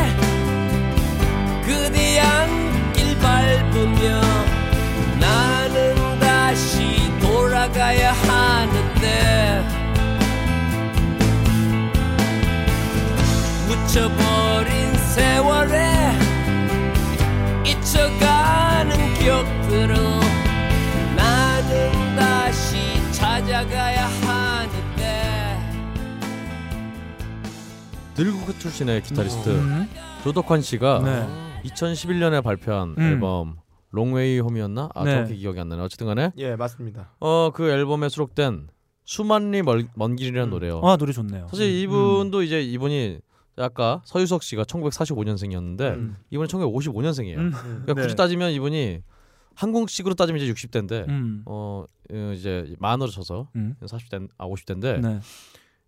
묻혀버린 13.97 14.93
세월에 15.15 16.11
잊혀가는 17.65 19.13
기억들로 19.15 19.95
나는 21.15 22.15
다시 22.15 22.77
찾아가야 23.11 24.05
하는데 24.05 25.59
들국 28.13 28.59
출신의 28.59 29.01
기타리스트 29.01 29.49
음. 29.49 29.89
조덕환 30.23 30.61
씨가 30.61 31.01
네. 31.03 31.27
2011년에 31.69 32.43
발표한 32.43 32.93
음. 32.99 33.01
앨범 33.03 33.57
롱웨이 33.91 34.39
홈이었나? 34.39 34.89
아 34.93 35.03
네. 35.05 35.11
정확히 35.11 35.37
기억이 35.37 35.59
안 35.59 35.69
나네. 35.69 35.81
어쨌든 35.81 36.05
간에 36.05 36.31
예 36.37 36.55
맞습니다. 36.55 37.15
어 37.19 37.49
그 37.51 37.67
앨범에 37.67 38.09
수록된 38.09 38.67
수만리 39.05 39.63
멀, 39.63 39.87
먼 39.95 40.15
길이라는 40.15 40.51
노래요. 40.51 40.81
아 40.83 40.97
노래 40.97 41.13
좋네요. 41.13 41.47
사실 41.49 41.67
이분도 41.79 42.43
이제 42.43 42.61
이분이 42.61 43.21
아까 43.57 44.01
서유석 44.05 44.43
씨가 44.43 44.63
1945년생이었는데 44.63 45.81
음. 45.95 46.15
이분은 46.29 46.47
1955년생이에요. 46.47 47.37
음. 47.37 47.51
그러니까 47.51 47.93
굳이 47.95 48.09
네. 48.09 48.15
따지면 48.15 48.51
이분이 48.51 49.01
한국식으로 49.55 50.13
따지면 50.15 50.41
이제 50.41 50.51
60대인데 50.53 51.07
음. 51.07 51.41
어 51.45 51.85
어, 52.13 52.31
이제 52.35 52.75
만으로 52.79 53.09
쳐서 53.09 53.49
음. 53.55 53.75
40대 53.81 54.27
아 54.37 54.45
50대인데 54.47 54.99
네. 55.01 55.19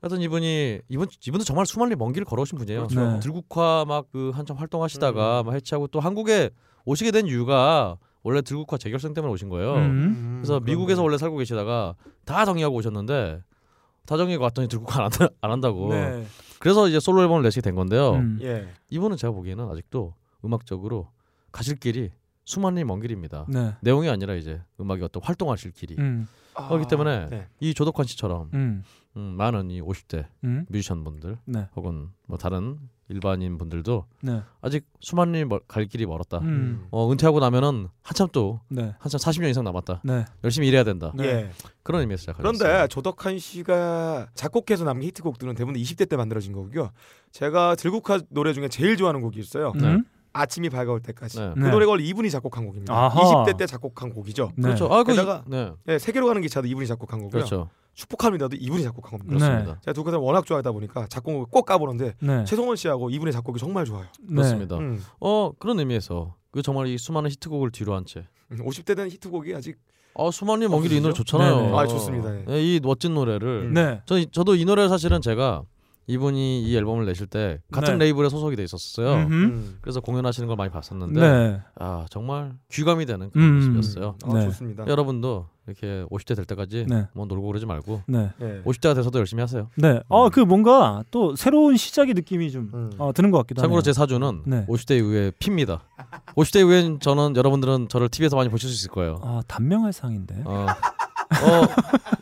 하여튼 0.01 0.21
이분이 0.21 0.79
이분 0.89 1.07
이분도 1.27 1.43
정말 1.43 1.65
수만리 1.65 1.95
먼 1.95 2.13
길 2.13 2.21
을 2.21 2.25
걸어오신 2.25 2.57
분이에요. 2.57 2.87
그렇죠. 2.87 3.11
네. 3.13 3.19
들국화 3.19 3.85
막 3.87 4.05
그 4.11 4.31
한참 4.33 4.57
활동하시다가 4.57 5.43
막 5.43 5.53
해체하고 5.53 5.87
또 5.87 5.99
한국에 5.99 6.49
오시게 6.85 7.11
된 7.11 7.27
이유가 7.27 7.97
원래 8.23 8.41
들국화 8.41 8.77
재결성 8.77 9.13
때문에 9.13 9.31
오신 9.33 9.49
거예요. 9.49 9.75
음. 9.75 10.39
그래서 10.41 10.59
미국에서 10.61 11.03
원래 11.03 11.17
살고 11.17 11.37
계시다가 11.37 11.95
다 12.25 12.45
정리하고 12.45 12.75
오셨는데 12.77 13.41
다 14.05 14.17
정리하고 14.17 14.43
왔더니 14.45 14.67
들국화 14.67 14.99
안, 14.99 15.03
한다- 15.11 15.27
안 15.41 15.51
한다고. 15.51 15.89
네. 15.93 16.25
그래서 16.59 16.87
이제 16.87 16.99
솔로 16.99 17.21
앨범을 17.21 17.43
내시게 17.43 17.61
된 17.61 17.75
건데요. 17.75 18.13
음. 18.15 18.39
예. 18.41 18.67
이분은 18.89 19.17
제가 19.17 19.31
보기에는 19.33 19.69
아직도 19.69 20.13
음악적으로 20.43 21.09
가실 21.51 21.75
길이 21.77 22.11
수만리 22.45 22.83
먼 22.83 22.99
길입니다. 22.99 23.45
네. 23.47 23.75
내용이 23.81 24.09
아니라 24.09 24.33
이제 24.35 24.61
음악이 24.79 25.03
어떤 25.03 25.21
활동하실 25.23 25.71
길이. 25.71 25.95
음. 25.99 26.27
그렇기 26.55 26.87
때문에 26.87 27.27
네. 27.29 27.47
이 27.61 27.73
조덕환 27.73 28.05
씨처럼 28.07 28.49
음. 28.53 28.83
음, 29.15 29.21
많은 29.37 29.69
이 29.71 29.81
50대 29.81 30.25
음. 30.43 30.65
뮤지션 30.69 31.03
분들 31.03 31.37
네. 31.45 31.67
혹은 31.75 32.09
뭐 32.27 32.37
다른 32.37 32.77
일반인 33.09 33.57
분들도 33.57 34.05
네. 34.21 34.41
아직 34.61 34.85
멀- 35.47 35.59
갈 35.67 35.85
길이 35.85 36.05
멀었다. 36.05 36.37
음. 36.39 36.87
어, 36.91 37.11
은퇴하고 37.11 37.39
나면은 37.39 37.87
한참 38.03 38.27
또 38.31 38.59
네. 38.69 38.93
한참 38.99 39.19
40년 39.19 39.49
이상 39.49 39.63
남았다. 39.63 40.01
네. 40.03 40.25
열심히 40.43 40.67
일해야 40.67 40.83
된다. 40.83 41.11
예. 41.19 41.49
그런 41.83 42.01
의미에서 42.01 42.21
시작하셨어요. 42.21 42.57
그런데 42.59 42.87
조덕한 42.87 43.39
씨가 43.39 44.27
작곡해서 44.35 44.83
남긴 44.85 45.07
히트곡들은 45.09 45.55
대부분 45.55 45.79
20대 45.81 46.07
때 46.07 46.15
만들어진 46.17 46.53
거고요. 46.53 46.91
제가 47.31 47.75
들국화 47.75 48.19
노래 48.29 48.53
중에 48.53 48.67
제일 48.67 48.95
좋아하는 48.95 49.21
곡이 49.21 49.39
있어요. 49.39 49.73
음. 49.77 50.03
아침이 50.31 50.69
밝아올 50.69 51.01
때까지. 51.01 51.39
네. 51.39 51.51
그 51.55 51.59
네. 51.59 51.71
노래가 51.71 51.91
원래 51.91 52.03
이분이 52.03 52.29
작곡한 52.29 52.65
곡입니다. 52.67 52.93
아하. 52.93 53.19
20대 53.45 53.57
때 53.57 53.65
작곡한 53.65 54.11
곡이죠. 54.13 54.51
네. 54.55 54.61
그렇죠. 54.61 54.85
아, 54.93 55.03
그 55.03 55.11
게다가 55.13 55.43
이- 55.47 55.49
네. 55.49 55.71
네, 55.85 55.97
세계로 55.99 56.27
가는 56.27 56.39
기차도 56.43 56.67
이분이 56.67 56.85
작곡한 56.85 57.19
거고요. 57.19 57.31
그렇죠. 57.31 57.69
슈퍼카미나도 57.95 58.55
이분이 58.59 58.83
작곡한 58.83 59.19
겁니다. 59.19 59.45
그렇습니다. 59.47 59.81
제가 59.81 59.93
두곡을 59.93 60.19
워낙 60.19 60.45
좋아하다 60.45 60.71
보니까 60.71 61.07
작곡을 61.07 61.45
꼭 61.51 61.65
까보는데 61.65 62.13
네. 62.21 62.45
최성원 62.45 62.75
씨하고 62.77 63.09
이분의 63.09 63.33
작곡이 63.33 63.59
정말 63.59 63.85
좋아요. 63.85 64.05
그렇습니다. 64.27 64.77
음. 64.77 65.03
어 65.19 65.51
그런 65.59 65.79
의미에서 65.79 66.35
그 66.51 66.61
정말 66.61 66.87
이 66.87 66.97
수많은 66.97 67.29
히트곡을 67.31 67.71
뒤로 67.71 67.95
한 67.95 68.05
채. 68.05 68.25
음, 68.51 68.57
50대 68.65 68.95
된 68.95 69.09
히트곡이 69.09 69.53
아직 69.53 69.77
어 70.13 70.31
수많은 70.31 70.69
먼 70.69 70.81
길이 70.81 70.97
이 70.97 71.01
노래? 71.01 71.13
좋잖아요. 71.13 71.55
네네. 71.61 71.77
아, 71.77 71.87
좋습니다. 71.87 72.35
예. 72.39 72.43
네, 72.45 72.61
이 72.63 72.79
멋진 72.81 73.13
노래를 73.13 73.73
네. 73.73 74.01
저 74.05 74.23
저도 74.31 74.55
이 74.55 74.65
노래 74.65 74.87
사실은 74.87 75.21
제가 75.21 75.63
이분이 76.09 76.63
이 76.63 76.75
앨범을 76.75 77.05
내실 77.05 77.27
때 77.27 77.61
같은 77.71 77.99
네. 77.99 78.05
레이블에 78.05 78.29
소속이 78.29 78.55
돼 78.55 78.63
있었어요. 78.63 79.27
음. 79.27 79.77
그래서 79.79 80.01
공연하시는 80.01 80.47
걸 80.47 80.57
많이 80.57 80.71
봤었는데 80.71 81.21
네. 81.21 81.61
아 81.75 82.05
정말 82.09 82.53
귀감이 82.71 83.05
되는 83.05 83.29
그런 83.29 83.47
음. 83.47 83.55
모습이었어요. 83.57 84.15
아, 84.23 84.33
네. 84.33 84.45
좋습니다. 84.45 84.87
여러분도 84.87 85.45
이렇게 85.67 86.03
50대 86.09 86.35
될 86.35 86.45
때까지 86.45 86.87
네. 86.89 87.07
뭐 87.13 87.27
놀고 87.27 87.45
그러지 87.45 87.67
말고 87.67 88.01
네. 88.07 88.31
예. 88.41 88.63
50대가 88.63 88.95
돼서도 88.95 89.19
열심히 89.19 89.41
하세요. 89.41 89.69
네. 89.75 90.01
어, 90.07 90.29
그 90.29 90.39
뭔가 90.39 91.03
또 91.11 91.35
새로운 91.35 91.77
시작의 91.77 92.15
느낌이 92.15 92.49
좀 92.49 92.71
음. 92.73 92.91
어, 92.97 93.13
드는 93.13 93.29
것 93.29 93.37
같기도 93.39 93.61
하네요. 93.61 93.67
참고로 93.67 93.81
제 93.83 93.93
사주는 93.93 94.41
네. 94.47 94.65
50대 94.67 94.97
이후에 94.97 95.31
피입니다. 95.37 95.83
50대 96.35 96.61
이후엔 96.61 97.01
저는 97.01 97.35
여러분들은 97.35 97.87
저를 97.87 98.09
TV에서 98.09 98.35
많이 98.35 98.49
보실 98.49 98.67
수 98.67 98.75
있을 98.75 98.89
거예요. 98.89 99.19
아, 99.21 99.43
단명할 99.47 99.93
상인데. 99.93 100.41
어, 100.45 100.65
어, 101.31 101.67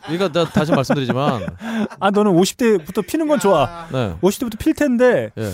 그러니까 0.04 0.28
나 0.32 0.44
다시 0.44 0.72
말씀드리지만, 0.72 1.46
아, 1.98 2.10
너는 2.10 2.32
50대부터 2.32 3.06
피는 3.06 3.26
건 3.26 3.38
좋아. 3.38 3.86
네, 3.92 4.16
50대부터 4.20 4.58
필 4.58 4.74
텐데. 4.74 5.30
예, 5.38 5.50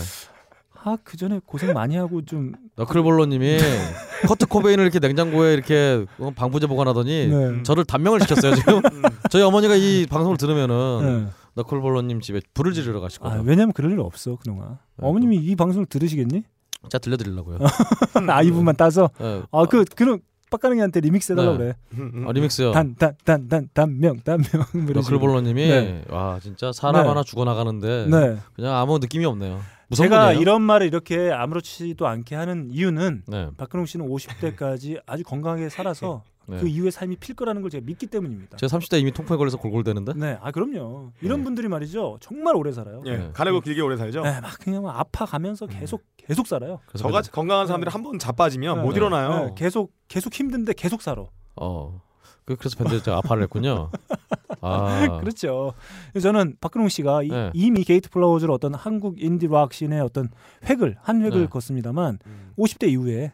아, 0.85 0.99
그 1.03 1.17
전에 1.17 1.41
고생 1.47 1.73
많이 1.73 1.97
하고 1.97 2.23
좀 2.25 2.53
너클볼러님이 2.77 3.57
커트 4.29 4.47
코베인을 4.47 4.85
이렇게 4.85 4.99
냉장고에 4.99 5.55
이렇게 5.55 6.05
어, 6.19 6.31
방부제 6.37 6.67
보관하더니 6.67 7.29
네. 7.29 7.63
저를 7.63 7.85
단명을 7.85 8.21
시켰어요 8.21 8.55
지금. 8.55 8.83
저희 9.31 9.43
어머니가 9.43 9.77
이 9.77 10.07
방송을 10.07 10.37
들으면은 10.37 11.25
네. 11.25 11.31
너클볼러님 11.55 12.21
집에 12.21 12.41
불을 12.53 12.75
지르러 12.75 13.01
가실 13.01 13.21
아, 13.23 13.31
거예요. 13.31 13.45
왜냐면 13.47 13.73
그럴 13.73 13.93
일 13.93 14.01
없어, 14.01 14.37
그동안. 14.37 14.79
어머님이 15.01 15.37
이 15.37 15.57
방송을 15.57 15.87
들으시겠니? 15.87 16.43
제가 16.91 16.99
들려드리려고요. 17.01 17.59
아, 18.29 18.43
이 18.43 18.51
부분만 18.51 18.77
따서. 18.77 19.09
네. 19.19 19.43
아, 19.53 19.65
그 19.65 19.85
그런 19.97 20.21
빡가능이한테 20.59 21.01
리믹스 21.01 21.33
해달라고 21.33 21.59
네. 21.59 21.65
그래. 21.65 21.75
음, 21.99 22.11
음. 22.15 22.29
아, 22.29 22.33
리믹스요. 22.33 22.73
단 22.73 22.95
단 22.97 23.15
단 23.25 23.49
단 23.49 23.69
단명 23.75 24.21
단명. 24.21 24.49
뭐. 24.73 24.93
너클볼러님이 24.95 25.67
네. 25.69 26.05
와 26.09 26.39
진짜 26.43 26.73
사람 26.73 27.03
네. 27.03 27.09
하나 27.09 27.23
죽어나가는데 27.23 28.07
네. 28.09 28.37
그냥 28.55 28.75
아무 28.77 28.99
느낌이 28.99 29.25
없네요. 29.25 29.61
무서운 29.89 30.09
제가 30.09 30.25
분이에요. 30.27 30.41
이런 30.41 30.63
말을 30.63 30.87
이렇게 30.87 31.31
아무렇지도 31.31 32.07
않게 32.07 32.35
하는 32.37 32.69
이유는 32.71 33.23
네. 33.27 33.49
박근홍 33.57 33.87
씨는 33.87 34.09
50대까지 34.09 35.01
아주 35.07 35.23
건강하게 35.25 35.69
살아서 35.69 36.23
네. 36.47 36.59
그 36.61 36.69
이후의 36.69 36.91
삶이 36.93 37.17
필 37.17 37.35
거라는 37.35 37.63
걸 37.63 37.71
제가 37.71 37.85
믿기 37.87 38.07
때문입니다. 38.07 38.57
제가 38.57 38.77
30대 38.79 39.01
이미 39.01 39.13
통풍에 39.13 39.37
걸려서 39.37 39.57
골골대는데. 39.59 40.13
네, 40.17 40.39
아 40.43 40.51
그럼요. 40.51 41.13
이런 41.23 41.43
분들이 41.45 41.69
말이죠, 41.69 42.19
정말 42.21 42.55
오래 42.57 42.73
살아요. 42.73 43.03
예. 43.07 43.17
네. 43.17 43.31
가늘고 43.33 43.61
길게 43.61 43.81
오래 43.81 43.97
살죠. 43.97 44.23
네, 44.23 44.41
막 44.41 44.59
그냥 44.61 44.83
막 44.83 44.99
아파가면서 44.99 45.67
계속 45.67 46.03
계속 46.17 46.47
살아요. 46.47 46.81
저같이 46.97 47.31
건강한 47.31 47.67
사람들이 47.67 47.91
한 47.91 48.03
번 48.03 48.19
자빠지면 48.19 48.83
못 48.83 48.91
네. 48.91 48.97
일어나요. 48.97 49.47
네, 49.47 49.53
계속 49.57 49.93
계속 50.09 50.33
힘든데 50.35 50.73
계속 50.75 51.01
살아. 51.03 51.25
어. 51.57 52.01
그- 52.47 52.57
그래서 52.57 52.77
밴드 52.77 53.03
제가 53.03 53.17
아파를 53.19 53.43
했군요. 53.45 53.91
아. 54.61 55.19
그렇죠. 55.25 55.73
저는 56.21 56.57
박근홍 56.61 56.89
씨가 56.91 57.23
이, 57.23 57.29
네. 57.29 57.51
이미 57.55 57.85
게이트 57.85 58.11
플라워즈로 58.11 58.53
어떤 58.53 58.75
한국 58.75 59.23
인디 59.23 59.47
락 59.47 59.73
씬의 59.73 60.01
어떤 60.03 60.29
획을 60.69 60.97
한 61.01 61.23
획을 61.23 61.41
네. 61.43 61.47
그었습니다만 61.47 62.19
음. 62.27 62.53
50대 62.59 62.89
이후에 62.91 63.33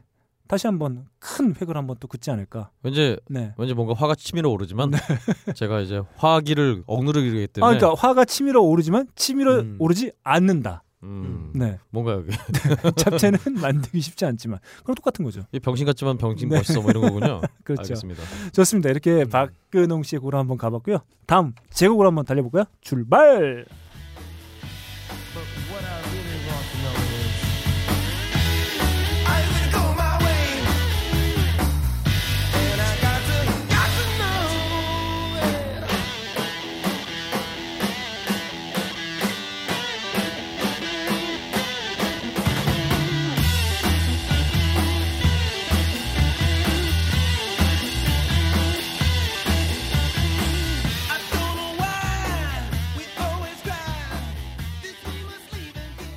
다시 0.51 0.67
한번 0.67 1.07
큰 1.21 1.55
획을 1.61 1.77
한번 1.77 1.95
또 2.01 2.09
긋지 2.09 2.29
않을까. 2.33 2.73
왠지 2.83 3.17
네. 3.29 3.55
왠지 3.57 3.73
뭔가 3.73 3.95
화가 3.95 4.17
치밀어 4.17 4.51
오르지만 4.51 4.91
제가 5.55 5.79
이제 5.79 6.03
화기를 6.17 6.83
억누르기 6.89 7.47
때문에 7.47 7.77
아, 7.77 7.79
그러니까 7.79 7.95
화가 7.95 8.25
치밀어 8.25 8.61
오르지만 8.61 9.07
치밀어 9.15 9.61
음. 9.61 9.77
오르지 9.79 10.11
않는다. 10.25 10.83
음, 11.05 11.53
네. 11.55 11.79
뭔가 11.91 12.15
여기 12.15 12.33
잡채는 12.99 13.39
만들기 13.63 14.01
쉽지 14.01 14.25
않지만 14.25 14.59
그럼 14.83 14.97
똑같은 14.97 15.25
거죠. 15.25 15.43
이 15.53 15.61
병신 15.61 15.87
같지만 15.87 16.19
병신 16.19 16.49
네. 16.49 16.57
멋있어 16.57 16.81
뭐 16.81 16.91
이런 16.91 17.05
거군요. 17.05 17.43
그렇죠. 17.63 17.83
알겠습니다. 17.83 18.21
좋습니다. 18.53 18.91
이렇게 18.91 19.27
박근홍 19.27 20.03
씨의 20.03 20.19
곡으로 20.19 20.37
한번 20.37 20.59
가봤고요. 20.59 20.99
다음 21.27 21.55
제 21.71 21.87
곡으로 21.87 22.09
한번 22.09 22.25
달려볼까요? 22.25 22.65
출발. 22.81 23.67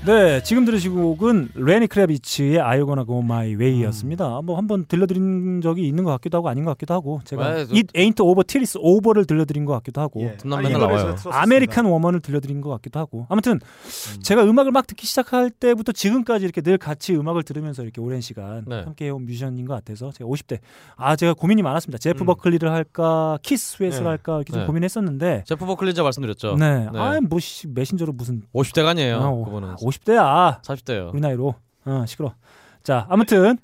네, 0.06 0.44
지금 0.44 0.66
들으신 0.66 0.96
곡은 0.96 1.52
레니 1.56 1.88
크래비츠의 1.88 2.60
I 2.60 2.80
Gonna 2.80 3.06
Go 3.06 3.20
My 3.20 3.56
Way였습니다. 3.56 4.42
뭐 4.42 4.58
한 4.58 4.68
번 4.68 4.86
들려드린 4.86 5.62
적이 5.62 5.88
있는 5.88 6.04
것 6.04 6.12
같기도 6.12 6.38
하고 6.40 6.50
아닌 6.50 6.66
것 6.66 6.72
같기도 6.72 6.94
하고 6.94 7.22
제가 7.24 7.48
왜, 7.50 7.66
저- 7.66 7.74
It 7.74 7.88
Ain't 7.94 8.20
Over 8.22 8.44
Till 8.46 8.66
It's 8.66 8.78
Over를 8.82 9.24
들려드린 9.26 9.64
것 9.64 9.72
같기도 9.74 10.02
하고 10.02 10.22
예. 10.22 10.36
듣는 10.38 10.58
아, 10.58 10.62
나와요. 10.62 11.16
American 11.32 11.86
Woman을 11.86 12.20
들려드린 12.20 12.60
것 12.60 12.70
같기도 12.72 13.00
하고 13.00 13.28
아무튼 13.30 13.62
제가 14.22 14.44
음악을 14.44 14.74
막 14.74 14.86
듣기 14.88 15.08
시작할 15.08 15.50
때부터 15.50 15.94
지금까지 15.94 16.44
이렇게 16.44 16.60
늘 16.62 16.78
같이 16.78 17.16
음악을 17.16 17.44
들으면서 17.44 17.84
이렇게 17.84 18.02
오랜 18.02 18.20
시간 18.20 18.66
네. 18.68 18.82
함께 18.84 19.06
해온 19.06 19.26
뮤지션인 19.26 19.66
것 19.66 19.74
같아서 19.74 20.12
제가 20.12 20.30
50대 20.30 20.60
아 20.98 21.16
제가 21.16 21.34
고민이 21.34 21.62
많았습니다. 21.62 21.98
제프 22.00 22.24
음. 22.24 22.26
버클리를 22.26 22.70
할까 22.70 23.38
키스 23.42 23.78
스웨트를 23.78 24.04
네. 24.04 24.10
할까 24.10 24.36
이렇게 24.36 24.52
좀 24.52 24.62
네. 24.62 24.66
고민했었는데 24.68 25.44
제프 25.48 25.66
버클리자 25.66 26.04
말씀드렸죠. 26.04 26.58
네, 26.58 26.90
네. 26.92 27.00
아뭐 27.00 27.20
메신저로 27.70 28.12
무슨 28.12 28.42
50대가 28.54 28.88
아니에요. 28.88 29.18
아, 29.22 29.46
그분은 29.46 29.76
50 29.82 29.93
대야 30.04 30.60
40대예요. 30.64 31.14
우리 31.14 31.22
나이로 31.22 31.56
어 31.86 32.06
시끄러. 32.08 32.34
자 32.84 33.06
아무튼 33.10 33.58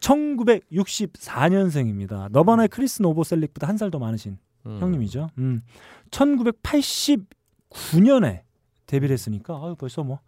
1964년생입니다. 0.00 2.28
너바나의 2.30 2.68
크리스 2.68 3.02
노보셀릭보다 3.02 3.66
한 3.68 3.76
살 3.76 3.90
더 3.90 3.98
많으신 3.98 4.38
음. 4.66 4.78
형님이죠. 4.80 5.28
음. 5.38 5.62
1989년에 6.10 8.42
데뷔를 8.86 9.12
했으니까 9.14 9.54
아유 9.62 9.74
벌써 9.78 10.02
뭐 10.04 10.20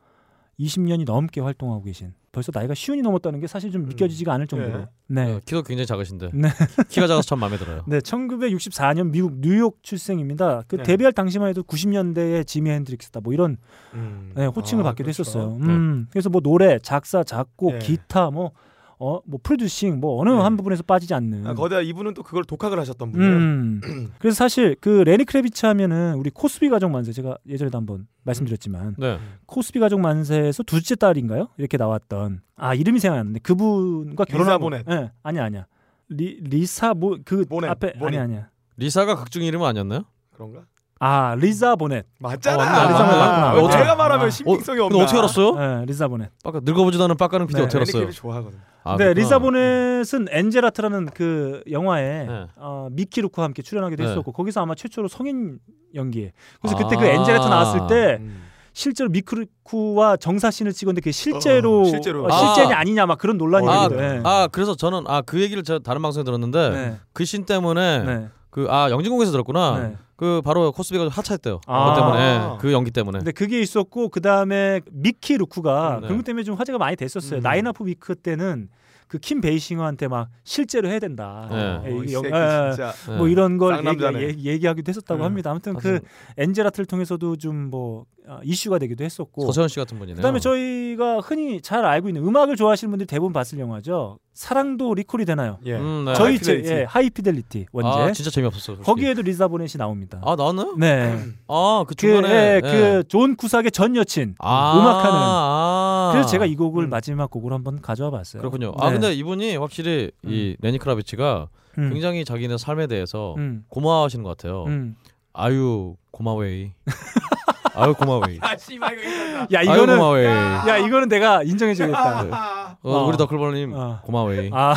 20년이 0.59 1.05
넘게 1.05 1.41
활동하고 1.41 1.83
계신. 1.85 2.15
벌써 2.37 2.53
나이가 2.55 2.75
쉰이 2.75 3.01
넘었다는 3.01 3.41
게 3.41 3.47
사실 3.47 3.73
좀 3.73 3.87
믿겨지지가 3.87 4.31
않을 4.35 4.47
정도로. 4.47 4.81
예. 4.81 4.87
네. 5.07 5.33
어, 5.33 5.41
키도 5.43 5.63
굉장히 5.63 5.87
작으신데 5.87 6.33
네. 6.35 6.49
키가 6.91 7.07
작아서 7.07 7.23
참 7.23 7.41
마음에 7.41 7.57
들어요. 7.57 7.83
네, 7.87 7.99
1964년 8.01 9.09
미국 9.11 9.41
뉴욕 9.41 9.83
출생입니다. 9.83 10.65
그 10.69 10.77
네. 10.77 10.83
데뷔할 10.83 11.15
당시만 11.15 11.49
해도 11.49 11.63
90년대의 11.63 12.47
지미 12.47 12.69
핸드릭스다 12.69 13.21
뭐 13.21 13.33
이런 13.33 13.57
음. 13.95 14.33
네, 14.35 14.45
호칭을 14.45 14.83
아, 14.83 14.89
받기도 14.89 15.05
그렇죠. 15.05 15.23
했었어요. 15.23 15.57
음, 15.63 16.09
그래서 16.11 16.29
뭐 16.29 16.43
노래, 16.43 16.79
작사, 16.79 17.25
작곡, 17.25 17.73
네. 17.73 17.79
기타, 17.79 18.31
뭐 18.31 18.53
어, 18.99 19.21
뭐 19.27 19.39
프로듀싱, 19.43 20.01
뭐 20.01 20.21
어느 20.21 20.31
네. 20.31 20.37
한 20.37 20.57
부분에서 20.57 20.83
빠지지 20.83 21.13
않는. 21.15 21.47
아, 21.47 21.55
거기다 21.55 21.81
이분은 21.83 22.15
또 22.15 22.23
그걸 22.23 22.45
독학을 22.45 22.79
하셨던 22.79 23.13
분이에요. 23.13 23.33
음. 23.37 23.81
그래서 24.19 24.35
사실 24.37 24.75
그 24.81 24.89
레니 25.05 25.25
크레비츠 25.25 25.67
하면은 25.67 26.15
우리 26.15 26.31
코스비 26.31 26.69
가족 26.71 26.91
만세 26.91 27.13
제가 27.13 27.37
예전에도 27.47 27.77
한번 27.77 28.07
말씀드렸지만 28.25 28.97
네. 28.99 29.19
코스비 29.47 29.79
가족 29.81 30.01
만세에서 30.01 30.63
둘째 30.63 30.95
딸인가요? 30.97 31.49
이렇게 31.59 31.77
나왔던 31.77 32.41
아 32.57 32.75
이름이 32.75 32.99
생각나는데 33.01 33.41
그분과 33.41 34.25
리사 34.25 34.39
결혼한 34.39 34.61
보넷. 34.61 34.85
예, 34.91 35.13
아니야 35.23 35.45
아니야. 35.45 35.67
리 36.09 36.41
리사 36.43 36.95
뭐 36.95 37.19
그 37.25 37.45
앞에 37.51 37.93
보넷. 37.95 38.03
아니 38.07 38.19
아니야. 38.19 38.49
리사가 38.79 39.17
극중 39.17 39.43
이름 39.43 39.63
아니었나요? 39.63 40.05
그런가? 40.33 40.65
아 40.99 41.35
리자 41.39 41.77
보넷. 41.77 42.07
맞잖아. 42.19 42.63
어, 42.63 42.67
맞네. 42.67 42.89
리자 42.93 43.05
보넷 43.05 43.19
맞구나. 43.19 43.53
왜 43.55 43.63
네. 43.63 43.71
제가 43.71 43.95
말하면 43.97 44.27
아. 44.27 44.31
신빙성이 44.31 44.81
어, 44.81 44.85
없나? 44.85 44.95
근데 44.97 45.05
어떻게 45.05 45.19
알았어요? 45.19 45.55
네, 45.81 45.85
리자 45.87 46.09
보넷. 46.09 46.31
빠까 46.43 46.61
늙어보지도 46.63 47.05
않은 47.05 47.17
빡가는 47.17 47.47
PD 47.47 47.59
네, 47.59 47.65
어떻게 47.65 47.79
알았어요? 47.79 47.97
애니케이블 48.03 48.13
좋아하거든. 48.15 48.59
아, 48.85 48.93
네, 48.93 49.05
그렇구나. 49.05 49.13
리자 49.23 49.39
보넷은 49.39 50.27
Angel 50.31 50.54
Heart라는 50.54 51.07
그 51.13 51.63
영화에 51.71 52.27
네. 52.27 52.47
어, 52.57 52.89
미키 52.93 53.21
루크와 53.21 53.45
함께 53.47 53.61
출연하기도 53.63 54.03
네. 54.03 54.09
했었고 54.11 54.33
거기서 54.33 54.63
아마 54.63 54.75
최초로 54.75 55.09
성인 55.09 55.59
연기. 55.95 56.31
그래서 56.63 56.77
아. 56.77 56.83
그때 56.83 56.97
그 56.97 57.05
Angel 57.05 57.26
Heart 57.26 57.47
나왔을 57.47 57.87
때 57.89 58.17
음. 58.21 58.45
실제로 58.73 59.09
미키 59.11 59.49
루크와 59.49 60.17
정사 60.19 60.51
씬을 60.51 60.73
찍었는데 60.73 61.01
그게 61.03 61.11
실제로 61.13 61.83
어, 61.83 61.85
실제로. 61.85 62.25
어, 62.27 62.31
실제냐 62.31 62.77
아. 62.77 62.81
아니냐 62.81 63.07
막 63.07 63.19
그런 63.19 63.37
논란이 63.37 63.69
아. 63.69 63.89
네. 63.89 64.21
아 64.25 64.49
그래서 64.51 64.75
저는 64.75 65.05
아 65.09 65.21
그 65.23 65.41
얘기를 65.43 65.63
제가 65.63 65.81
다른 65.83 66.01
방송에 66.03 66.25
들었는데 66.25 66.71
네. 66.71 66.97
그 67.13 67.25
씬 67.27 67.45
때문에 67.45 67.99
네. 68.05 68.29
그 68.51 68.67
아 68.71 68.89
영진공에서 68.91 69.31
들었구나. 69.33 69.79
네. 69.81 69.97
그 70.17 70.41
바로 70.43 70.73
코스비가 70.73 71.09
하차했대요. 71.09 71.61
아. 71.67 71.85
그것 71.95 72.01
때문에 72.01 72.57
그 72.61 72.73
연기 72.73 72.91
때문에. 72.91 73.19
근데 73.19 73.33
그게 73.33 73.61
있었고 73.61 74.09
그 74.09 74.21
다음에 74.21 74.81
미키 74.91 75.37
루크가 75.37 75.99
네. 76.03 76.09
그것 76.09 76.25
때문에 76.25 76.43
좀 76.43 76.55
화제가 76.57 76.79
많이 76.79 76.97
됐었어요. 76.97 77.41
음. 77.41 77.43
나인아프 77.43 77.87
위크 77.87 78.15
때는 78.15 78.69
그 79.09 79.19
킴 79.21 79.41
베이싱어한테 79.41 80.09
막 80.09 80.29
실제로 80.43 80.89
해야 80.89 80.99
된다. 80.99 81.47
네. 81.49 81.57
예, 81.87 81.93
어, 81.93 82.03
이 82.03 82.07
이거 82.09 82.23
새끼 82.23 82.35
영- 82.35 82.67
예, 82.67 82.71
진짜. 82.73 82.93
네. 83.09 83.17
뭐 83.17 83.29
이런 83.29 83.57
걸. 83.57 83.85
얘기, 83.87 84.05
얘기, 84.27 84.49
얘기하기도 84.49 84.89
했었다고 84.91 85.21
음. 85.21 85.25
합니다. 85.27 85.51
아무튼 85.53 85.75
그 85.77 86.01
엔젤아트를 86.37 86.87
통해서도 86.87 87.37
좀 87.37 87.71
뭐 87.71 88.05
이슈가 88.43 88.79
되기도 88.79 89.05
했었고. 89.05 89.47
서세현 89.47 89.69
씨 89.69 89.77
같은 89.77 89.99
분이네요. 89.99 90.17
그다음에 90.17 90.41
저희가 90.41 91.21
흔히 91.21 91.61
잘 91.61 91.85
알고 91.85 92.09
있는 92.09 92.27
음악을 92.27 92.57
좋아하시는 92.57 92.91
분들이 92.91 93.07
대부분 93.07 93.33
봤을 93.33 93.59
영화죠. 93.59 94.19
사랑도 94.35 94.93
리콜이 94.95 95.25
되나요? 95.25 95.59
예. 95.65 95.77
음, 95.77 96.05
네. 96.05 96.15
저희 96.15 96.33
High 96.33 96.44
Fidelity. 96.44 96.69
제 96.69 96.81
예, 96.81 96.85
High 96.85 97.12
Fidelity 97.12 97.67
원제. 97.73 97.89
아 97.89 98.13
진짜 98.13 98.31
재미없었어요. 98.31 98.77
솔직히. 98.77 98.85
거기에도 98.85 99.23
리자 99.23 99.49
보넷이 99.49 99.79
나옵니다. 99.79 100.21
아 100.23 100.37
나왔나요? 100.37 100.77
네. 100.77 101.19
아그 101.49 101.87
그, 101.89 101.95
중간에 101.95 102.29
예, 102.29 102.61
예. 102.63 103.01
그존 103.01 103.37
쿠삭의 103.37 103.71
전 103.71 103.97
여친 103.97 104.35
아, 104.39 104.79
음악하는. 104.79 105.19
아. 105.19 106.11
그래서 106.13 106.29
제가 106.29 106.45
이 106.45 106.55
곡을 106.55 106.85
음. 106.85 106.91
마지막 106.91 107.31
곡으로 107.31 107.55
한번 107.55 107.81
가져와 107.81 108.11
봤어요. 108.11 108.41
그렇군요. 108.41 108.75
아 108.79 108.89
네. 108.89 108.95
근데 108.95 109.15
이분이 109.15 109.57
확실히 109.57 110.11
이 110.23 110.57
레니 110.61 110.79
크라비치가 110.79 111.49
음. 111.79 111.91
굉장히 111.93 112.25
자기네 112.25 112.59
삶에 112.59 112.89
대해서 112.89 113.35
음. 113.39 113.65
고마워하시는 113.69 114.23
것 114.23 114.37
같아요. 114.37 114.65
음. 114.65 114.97
아유 115.33 115.95
고마웨이. 116.11 116.73
아유 117.77 117.95
고마웨이. 117.95 118.39
아 118.41 118.57
씨발 118.57 118.99
이거 118.99 119.03
괜찮다. 119.03 119.41
야 119.53 119.59
아유 119.59 119.65
이거는 119.65 119.99
고마웨이. 119.99 120.27
야 120.27 120.77
이거는 120.79 121.09
내가 121.09 121.43
인정해줘야겠다. 121.43 122.23
네. 122.23 122.31
아, 122.33 122.77
어, 122.83 122.91
어. 122.93 123.07
우리 123.07 123.17
더클볼님 123.17 123.73
어. 123.75 124.01
고마웨이. 124.03 124.51
아, 124.53 124.75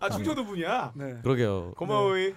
아 0.00 0.08
충청도 0.08 0.44
분이야. 0.44 0.92
네. 0.94 1.16
그러게요. 1.22 1.72
고마워이. 1.76 2.34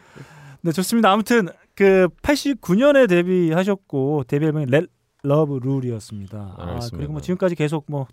네 0.62 0.72
좋습니다. 0.72 1.12
아무튼 1.12 1.50
그 1.76 2.08
89년에 2.22 3.08
데뷔하셨고 3.10 4.26
데뷔 4.28 4.48
앨범이 4.48 4.66
Let 4.72 4.88
Love 5.26 5.58
Rule이었습니다. 5.58 6.56
아. 6.58 6.80
그리고 6.94 7.14
뭐 7.14 7.22
지금까지 7.22 7.56
계속 7.56 7.86
뭐 7.88 8.08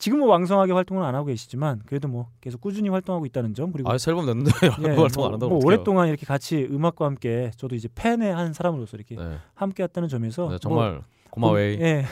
지금은 0.00 0.26
왕성하게 0.26 0.72
활동을 0.72 1.04
안 1.04 1.14
하고 1.14 1.26
계시지만 1.26 1.82
그래도 1.84 2.08
뭐 2.08 2.28
계속 2.40 2.60
꾸준히 2.60 2.88
활동하고 2.88 3.26
있다는 3.26 3.52
점 3.52 3.70
그리고 3.70 3.90
아새 3.90 4.10
앨범 4.10 4.24
냈는데 4.24 4.50
예, 4.64 4.88
활동 4.96 5.08
뭐, 5.16 5.26
안 5.26 5.32
한다고 5.34 5.50
뭐 5.50 5.58
어떡해요. 5.58 5.66
오랫동안 5.66 6.08
이렇게 6.08 6.24
같이 6.24 6.66
음악과 6.70 7.04
함께 7.04 7.50
저도 7.56 7.76
이제 7.76 7.88
팬의 7.94 8.34
한 8.34 8.54
사람으로서 8.54 8.96
이렇게 8.96 9.14
네. 9.14 9.36
함께 9.54 9.82
했다는 9.82 10.08
점에서 10.08 10.44
네, 10.44 10.48
뭐 10.48 10.58
정말 10.58 11.02
고마웨이. 11.28 11.78
예. 11.80 12.04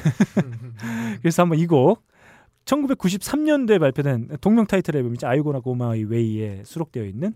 그래서 1.23 1.43
한번 1.43 1.59
이곡 1.59 2.03
1993년도에 2.67 3.81
발표된 3.81 4.37
동명 4.43 4.67
타이틀 4.67 4.95
앨범이죠. 4.97 5.27
Go 5.65 5.73
My 5.73 6.05
Way에 6.05 6.65
수록되어 6.65 7.05
있는 7.05 7.35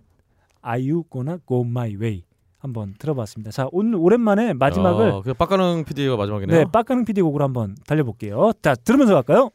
Go 1.49 1.63
My 1.63 1.97
Way 1.97 2.25
한번 2.59 2.95
들어봤습니다. 2.99 3.53
자 3.53 3.69
오늘 3.73 3.97
오랜만에 3.97 4.53
마지막을 4.53 5.13
아, 5.13 5.23
그 5.23 5.33
빡가능 5.33 5.85
PD가 5.85 6.17
마지막이네요. 6.17 6.59
네 6.59 6.71
빡가능 6.71 7.07
PD 7.07 7.23
곡으로 7.23 7.43
한번 7.43 7.75
달려볼게요. 7.87 8.53
자 8.61 8.75
들으면서 8.75 9.15
갈까요? 9.15 9.51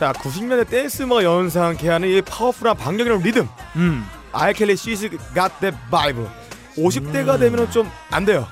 자 0.00 0.14
90년대 0.14 0.66
댄스 0.66 1.02
음악 1.02 1.22
연상케 1.24 1.86
하는 1.86 2.08
이 2.08 2.22
파워풀한 2.22 2.74
반격이랑 2.74 3.22
리듬. 3.22 3.46
음. 3.76 4.08
알켈리 4.32 4.72
She's 4.72 5.10
Got 5.34 5.52
That 5.60 5.76
Vibe. 5.90 6.26
50대가 6.78 7.38
되면은 7.38 7.70
좀안 7.70 8.24
돼요. 8.24 8.48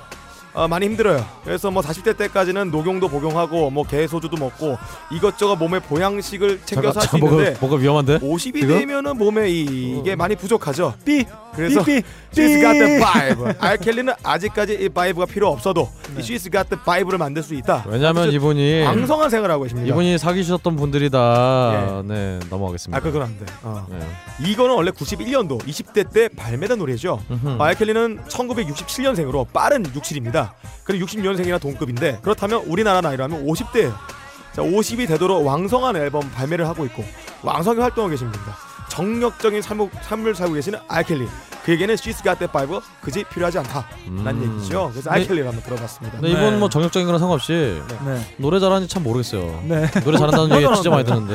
어, 0.55 0.67
많이 0.67 0.87
힘들어요. 0.87 1.25
그래서 1.45 1.71
뭐 1.71 1.83
40대 1.83 2.17
때까지는 2.17 2.71
녹용도 2.71 3.09
복용하고 3.09 3.71
뭐 3.71 3.85
개소주도 3.85 4.37
먹고 4.37 4.77
이것저것 5.11 5.57
몸의 5.57 5.81
보양식을 5.81 6.61
챙겨서 6.65 7.01
할 7.01 7.09
수 7.09 7.17
있는데 7.19 7.51
뭐가, 7.51 7.59
뭐가 7.61 7.77
위험한데? 7.77 8.19
50이 8.19 8.61
지금? 8.61 8.79
되면은 8.79 9.17
몸에 9.19 9.51
이, 9.51 9.99
이게 10.01 10.17
많이 10.17 10.35
부족하죠. 10.37 10.95
삐 11.05 11.25
그래서 11.55 11.83
삐, 11.85 12.01
삐, 12.01 12.41
She's 12.41 12.61
got 12.61 12.73
the 12.79 12.99
삐. 12.99 13.05
vibe. 13.05 13.55
알켈리는 13.59 14.13
아직까지 14.23 14.79
이 14.81 14.89
vibe가 14.89 15.27
필요 15.27 15.49
없어도 15.49 15.89
이 16.17 16.21
She's 16.21 16.51
got 16.51 16.69
the 16.69 16.83
vibe를 16.85 17.19
만들 17.19 17.43
수 17.43 17.55
있다. 17.55 17.85
왜냐면 17.87 18.31
이분이 18.33 18.83
왕성한 18.83 19.31
생활을 19.31 19.53
하고 19.53 19.63
계십니다. 19.65 19.89
이분이 19.89 20.19
사귀셨던 20.19 20.77
분들이 20.77 21.09
다 21.11 22.03
네, 22.07 22.39
넘어가겠습니다. 22.51 22.97
아 22.97 23.01
그건 23.01 23.23
안 23.23 23.39
돼. 23.39 23.45
어. 23.63 23.87
네. 23.91 23.99
이거는 24.47 24.75
원래 24.75 24.91
91년도 24.91 25.61
20대 25.65 26.13
때 26.13 26.29
발매된 26.29 26.79
노래죠. 26.79 27.21
음흠. 27.31 27.49
마이켈리는 27.59 28.21
1967년생으로 28.29 29.47
빠른 29.53 29.83
67입니다. 29.85 30.38
그리고 30.85 31.07
60년생이나 31.07 31.61
동급인데 31.61 32.21
그렇다면 32.23 32.63
우리나라 32.67 33.01
나이로 33.01 33.25
하면 33.25 33.47
50대예요. 33.47 33.95
자, 34.53 34.63
50이 34.63 35.07
되도록 35.07 35.47
왕성한 35.47 35.97
앨범 35.97 36.29
발매를 36.31 36.67
하고 36.67 36.85
있고 36.87 37.05
왕성하게 37.43 37.81
활동하고 37.81 38.11
계십니다. 38.11 38.41
정력적인 38.89 39.63
삶을 39.63 40.35
살고 40.35 40.55
계시는 40.55 40.81
알켈리. 40.89 41.29
그에게는 41.69 41.97
She's 41.97 42.23
Got 42.25 42.39
That 42.39 42.49
Vibe 42.51 42.81
그지 43.03 43.25
필요하지 43.25 43.59
않다. 43.59 43.85
라는 44.25 44.43
음. 44.43 44.57
얘기죠. 44.57 44.89
그래서 44.91 45.11
근데- 45.11 45.21
알켈리를 45.21 45.47
한번 45.47 45.63
들어봤습니다. 45.65 46.19
근데 46.19 46.33
이분 46.33 46.59
뭐 46.61 46.71
정력적인 46.71 47.05
거랑 47.07 47.19
상관없이 47.19 47.53
네. 48.07 48.21
노래 48.39 48.59
잘하는지 48.59 48.89
참 48.93 49.03
모르겠어요. 49.03 49.63
네. 49.69 49.87
노래 50.03 50.17
잘한다는 50.17 50.57
얘기 50.57 50.75
진짜 50.75 50.89
많이 50.89 51.05
듣는데 51.05 51.35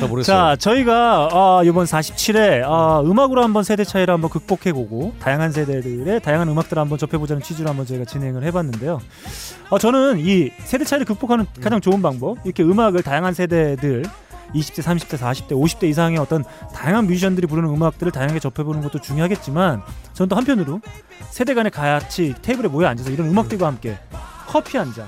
잘 0.00 0.08
모르겠어요. 0.08 0.24
자, 0.24 0.56
저희가 0.56 1.28
어, 1.32 1.62
이번 1.62 1.84
47회 1.86 2.64
어, 2.66 3.04
음악으로 3.06 3.44
한번 3.44 3.62
세대 3.62 3.84
차이를 3.84 4.12
한번 4.12 4.30
극복해보고 4.30 5.14
다양한 5.20 5.52
세대들의 5.52 6.22
다양한 6.22 6.48
음악들을 6.48 6.80
한번 6.80 6.98
접해보자는 6.98 7.40
취지로 7.44 7.68
한번 7.68 7.86
저희가 7.86 8.04
진행을 8.04 8.42
해봤는데요. 8.42 9.00
어, 9.70 9.78
저는 9.78 10.18
이 10.18 10.50
세대 10.64 10.84
차이를 10.84 11.06
극복하는 11.06 11.46
가장 11.62 11.80
좋은 11.80 12.02
방법 12.02 12.38
이렇게 12.44 12.64
음악을 12.64 13.04
다양한 13.04 13.32
세대들 13.32 14.04
20대, 14.54 14.82
30대, 14.82 15.18
40대, 15.18 15.50
50대 15.50 15.84
이상의 15.84 16.18
어떤 16.18 16.44
다양한 16.74 17.06
뮤지션들이 17.06 17.46
부르는 17.46 17.68
음악들을 17.70 18.12
다양하게 18.12 18.40
접해보는 18.40 18.82
것도 18.82 19.00
중요하겠지만 19.00 19.82
저는 20.14 20.28
또 20.28 20.36
한편으로 20.36 20.80
세대 21.30 21.54
간의 21.54 21.70
같이 21.70 22.34
테이블에 22.42 22.68
모여 22.68 22.88
앉아서 22.88 23.10
이런 23.10 23.28
음악들과 23.28 23.66
함께 23.66 23.98
커피 24.46 24.78
한 24.78 24.92
잔, 24.94 25.06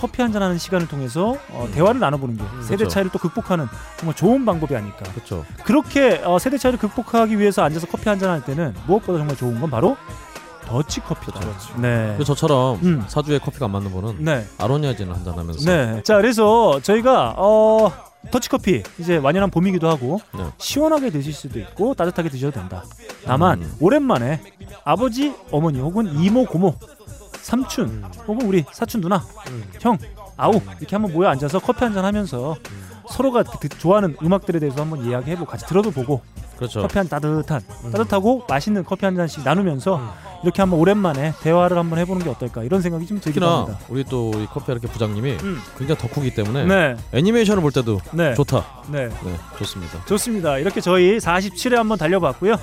커피 0.00 0.22
한 0.22 0.32
잔 0.32 0.42
하는 0.42 0.58
시간을 0.58 0.88
통해서 0.88 1.36
어, 1.50 1.68
대화를 1.72 2.00
나눠보는 2.00 2.36
게 2.36 2.42
세대 2.62 2.76
그렇죠. 2.78 2.88
차이를 2.88 3.10
또 3.12 3.18
극복하는 3.18 3.66
정말 3.96 4.16
좋은 4.16 4.44
방법이 4.44 4.74
아닐까. 4.74 5.04
그렇죠. 5.14 5.44
그렇게 5.64 6.20
어, 6.24 6.38
세대 6.38 6.58
차이를 6.58 6.78
극복하기 6.78 7.38
위해서 7.38 7.62
앉아서 7.62 7.86
커피 7.86 8.08
한 8.08 8.18
잔 8.18 8.30
할 8.30 8.44
때는 8.44 8.74
무엇보다 8.86 9.18
정말 9.18 9.36
좋은 9.36 9.60
건 9.60 9.70
바로 9.70 9.96
더치 10.66 11.00
커피다. 11.00 11.40
네. 11.76 12.14
그 12.18 12.24
저처럼 12.24 12.78
음. 12.82 13.04
사주에 13.08 13.38
커피가 13.38 13.66
안 13.66 13.72
맞는 13.72 13.90
분은 13.92 14.24
네. 14.24 14.46
아로니아진을 14.58 15.14
한잔 15.14 15.36
하면서 15.38 15.64
네. 15.64 16.02
자, 16.02 16.16
그래서 16.16 16.80
저희가 16.80 17.34
어 17.36 17.90
더치커피 18.30 18.82
이제 18.98 19.16
완연한 19.16 19.50
봄이기도 19.50 19.88
하고 19.88 20.20
네. 20.36 20.44
시원하게 20.58 21.10
드실 21.10 21.32
수도 21.32 21.58
있고 21.58 21.94
따뜻하게 21.94 22.28
드셔도 22.28 22.52
된다. 22.60 22.84
다만 23.24 23.62
음. 23.62 23.74
오랜만에 23.80 24.40
아버지, 24.84 25.34
어머니 25.50 25.80
혹은 25.80 26.20
이모, 26.20 26.44
고모, 26.44 26.74
삼촌 27.40 27.88
음. 27.88 28.04
혹은 28.28 28.46
우리 28.46 28.64
사촌 28.72 29.00
누나, 29.00 29.24
형, 29.80 29.96
아우 30.36 30.52
이렇게 30.78 30.94
한번 30.96 31.12
모여 31.12 31.28
앉아서 31.28 31.58
커피 31.60 31.84
한 31.84 31.94
잔 31.94 32.04
하면서 32.04 32.56
서로가 33.10 33.44
좋아하는 33.78 34.16
음악들에 34.22 34.58
대해서 34.58 34.80
한번 34.80 35.04
이야기해보고 35.04 35.50
같이 35.50 35.66
들어도 35.66 35.90
보고 35.90 36.20
그렇죠. 36.56 36.82
커피 36.82 36.98
한 36.98 37.08
따뜻한 37.08 37.62
따뜻하고 37.92 38.44
맛있는 38.48 38.84
커피 38.84 39.06
한 39.06 39.16
잔씩 39.16 39.42
나누면서 39.44 40.00
이렇게 40.42 40.62
한번 40.62 40.78
오랜만에 40.78 41.32
대화를 41.42 41.76
한번 41.76 41.98
해보는 41.98 42.22
게 42.22 42.30
어떨까 42.30 42.62
이런 42.62 42.80
생각이 42.82 43.06
좀 43.06 43.20
들기도 43.20 43.46
특히나 43.46 43.58
합니다. 43.60 43.78
우리 43.88 44.04
또이 44.04 44.46
커피 44.46 44.72
이렇게 44.72 44.88
부장님이 44.88 45.32
음. 45.42 45.60
굉장히 45.76 46.00
덕후기 46.00 46.34
때문에 46.34 46.64
네. 46.64 46.96
애니메이션을 47.12 47.62
볼 47.62 47.72
때도 47.72 48.00
네. 48.12 48.34
좋다. 48.34 48.64
네. 48.88 49.08
네, 49.08 49.36
좋습니다. 49.58 50.04
좋습니다. 50.06 50.58
이렇게 50.58 50.80
저희 50.80 51.18
47회 51.18 51.76
한번 51.76 51.98
달려봤고요. 51.98 52.56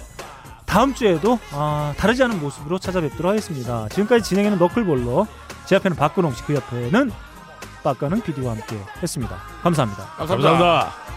다음 0.65 0.93
주에도 0.93 1.39
아, 1.51 1.93
다르지 1.97 2.23
않은 2.23 2.39
모습으로 2.41 2.77
찾아뵙도록 2.77 3.29
하겠습니다. 3.31 3.87
지금까지 3.89 4.23
진행하는 4.23 4.59
너클볼러 4.59 5.25
제 5.65 5.75
앞에는 5.75 5.97
박근홍 5.97 6.33
씨, 6.33 6.43
그 6.43 6.55
옆에는 6.55 7.11
빡가는 7.87 8.21
PD와 8.21 8.51
함께 8.51 8.77
했습니다. 9.01 9.37
감사합니다. 9.63 10.03
감사합니다. 10.17 11.16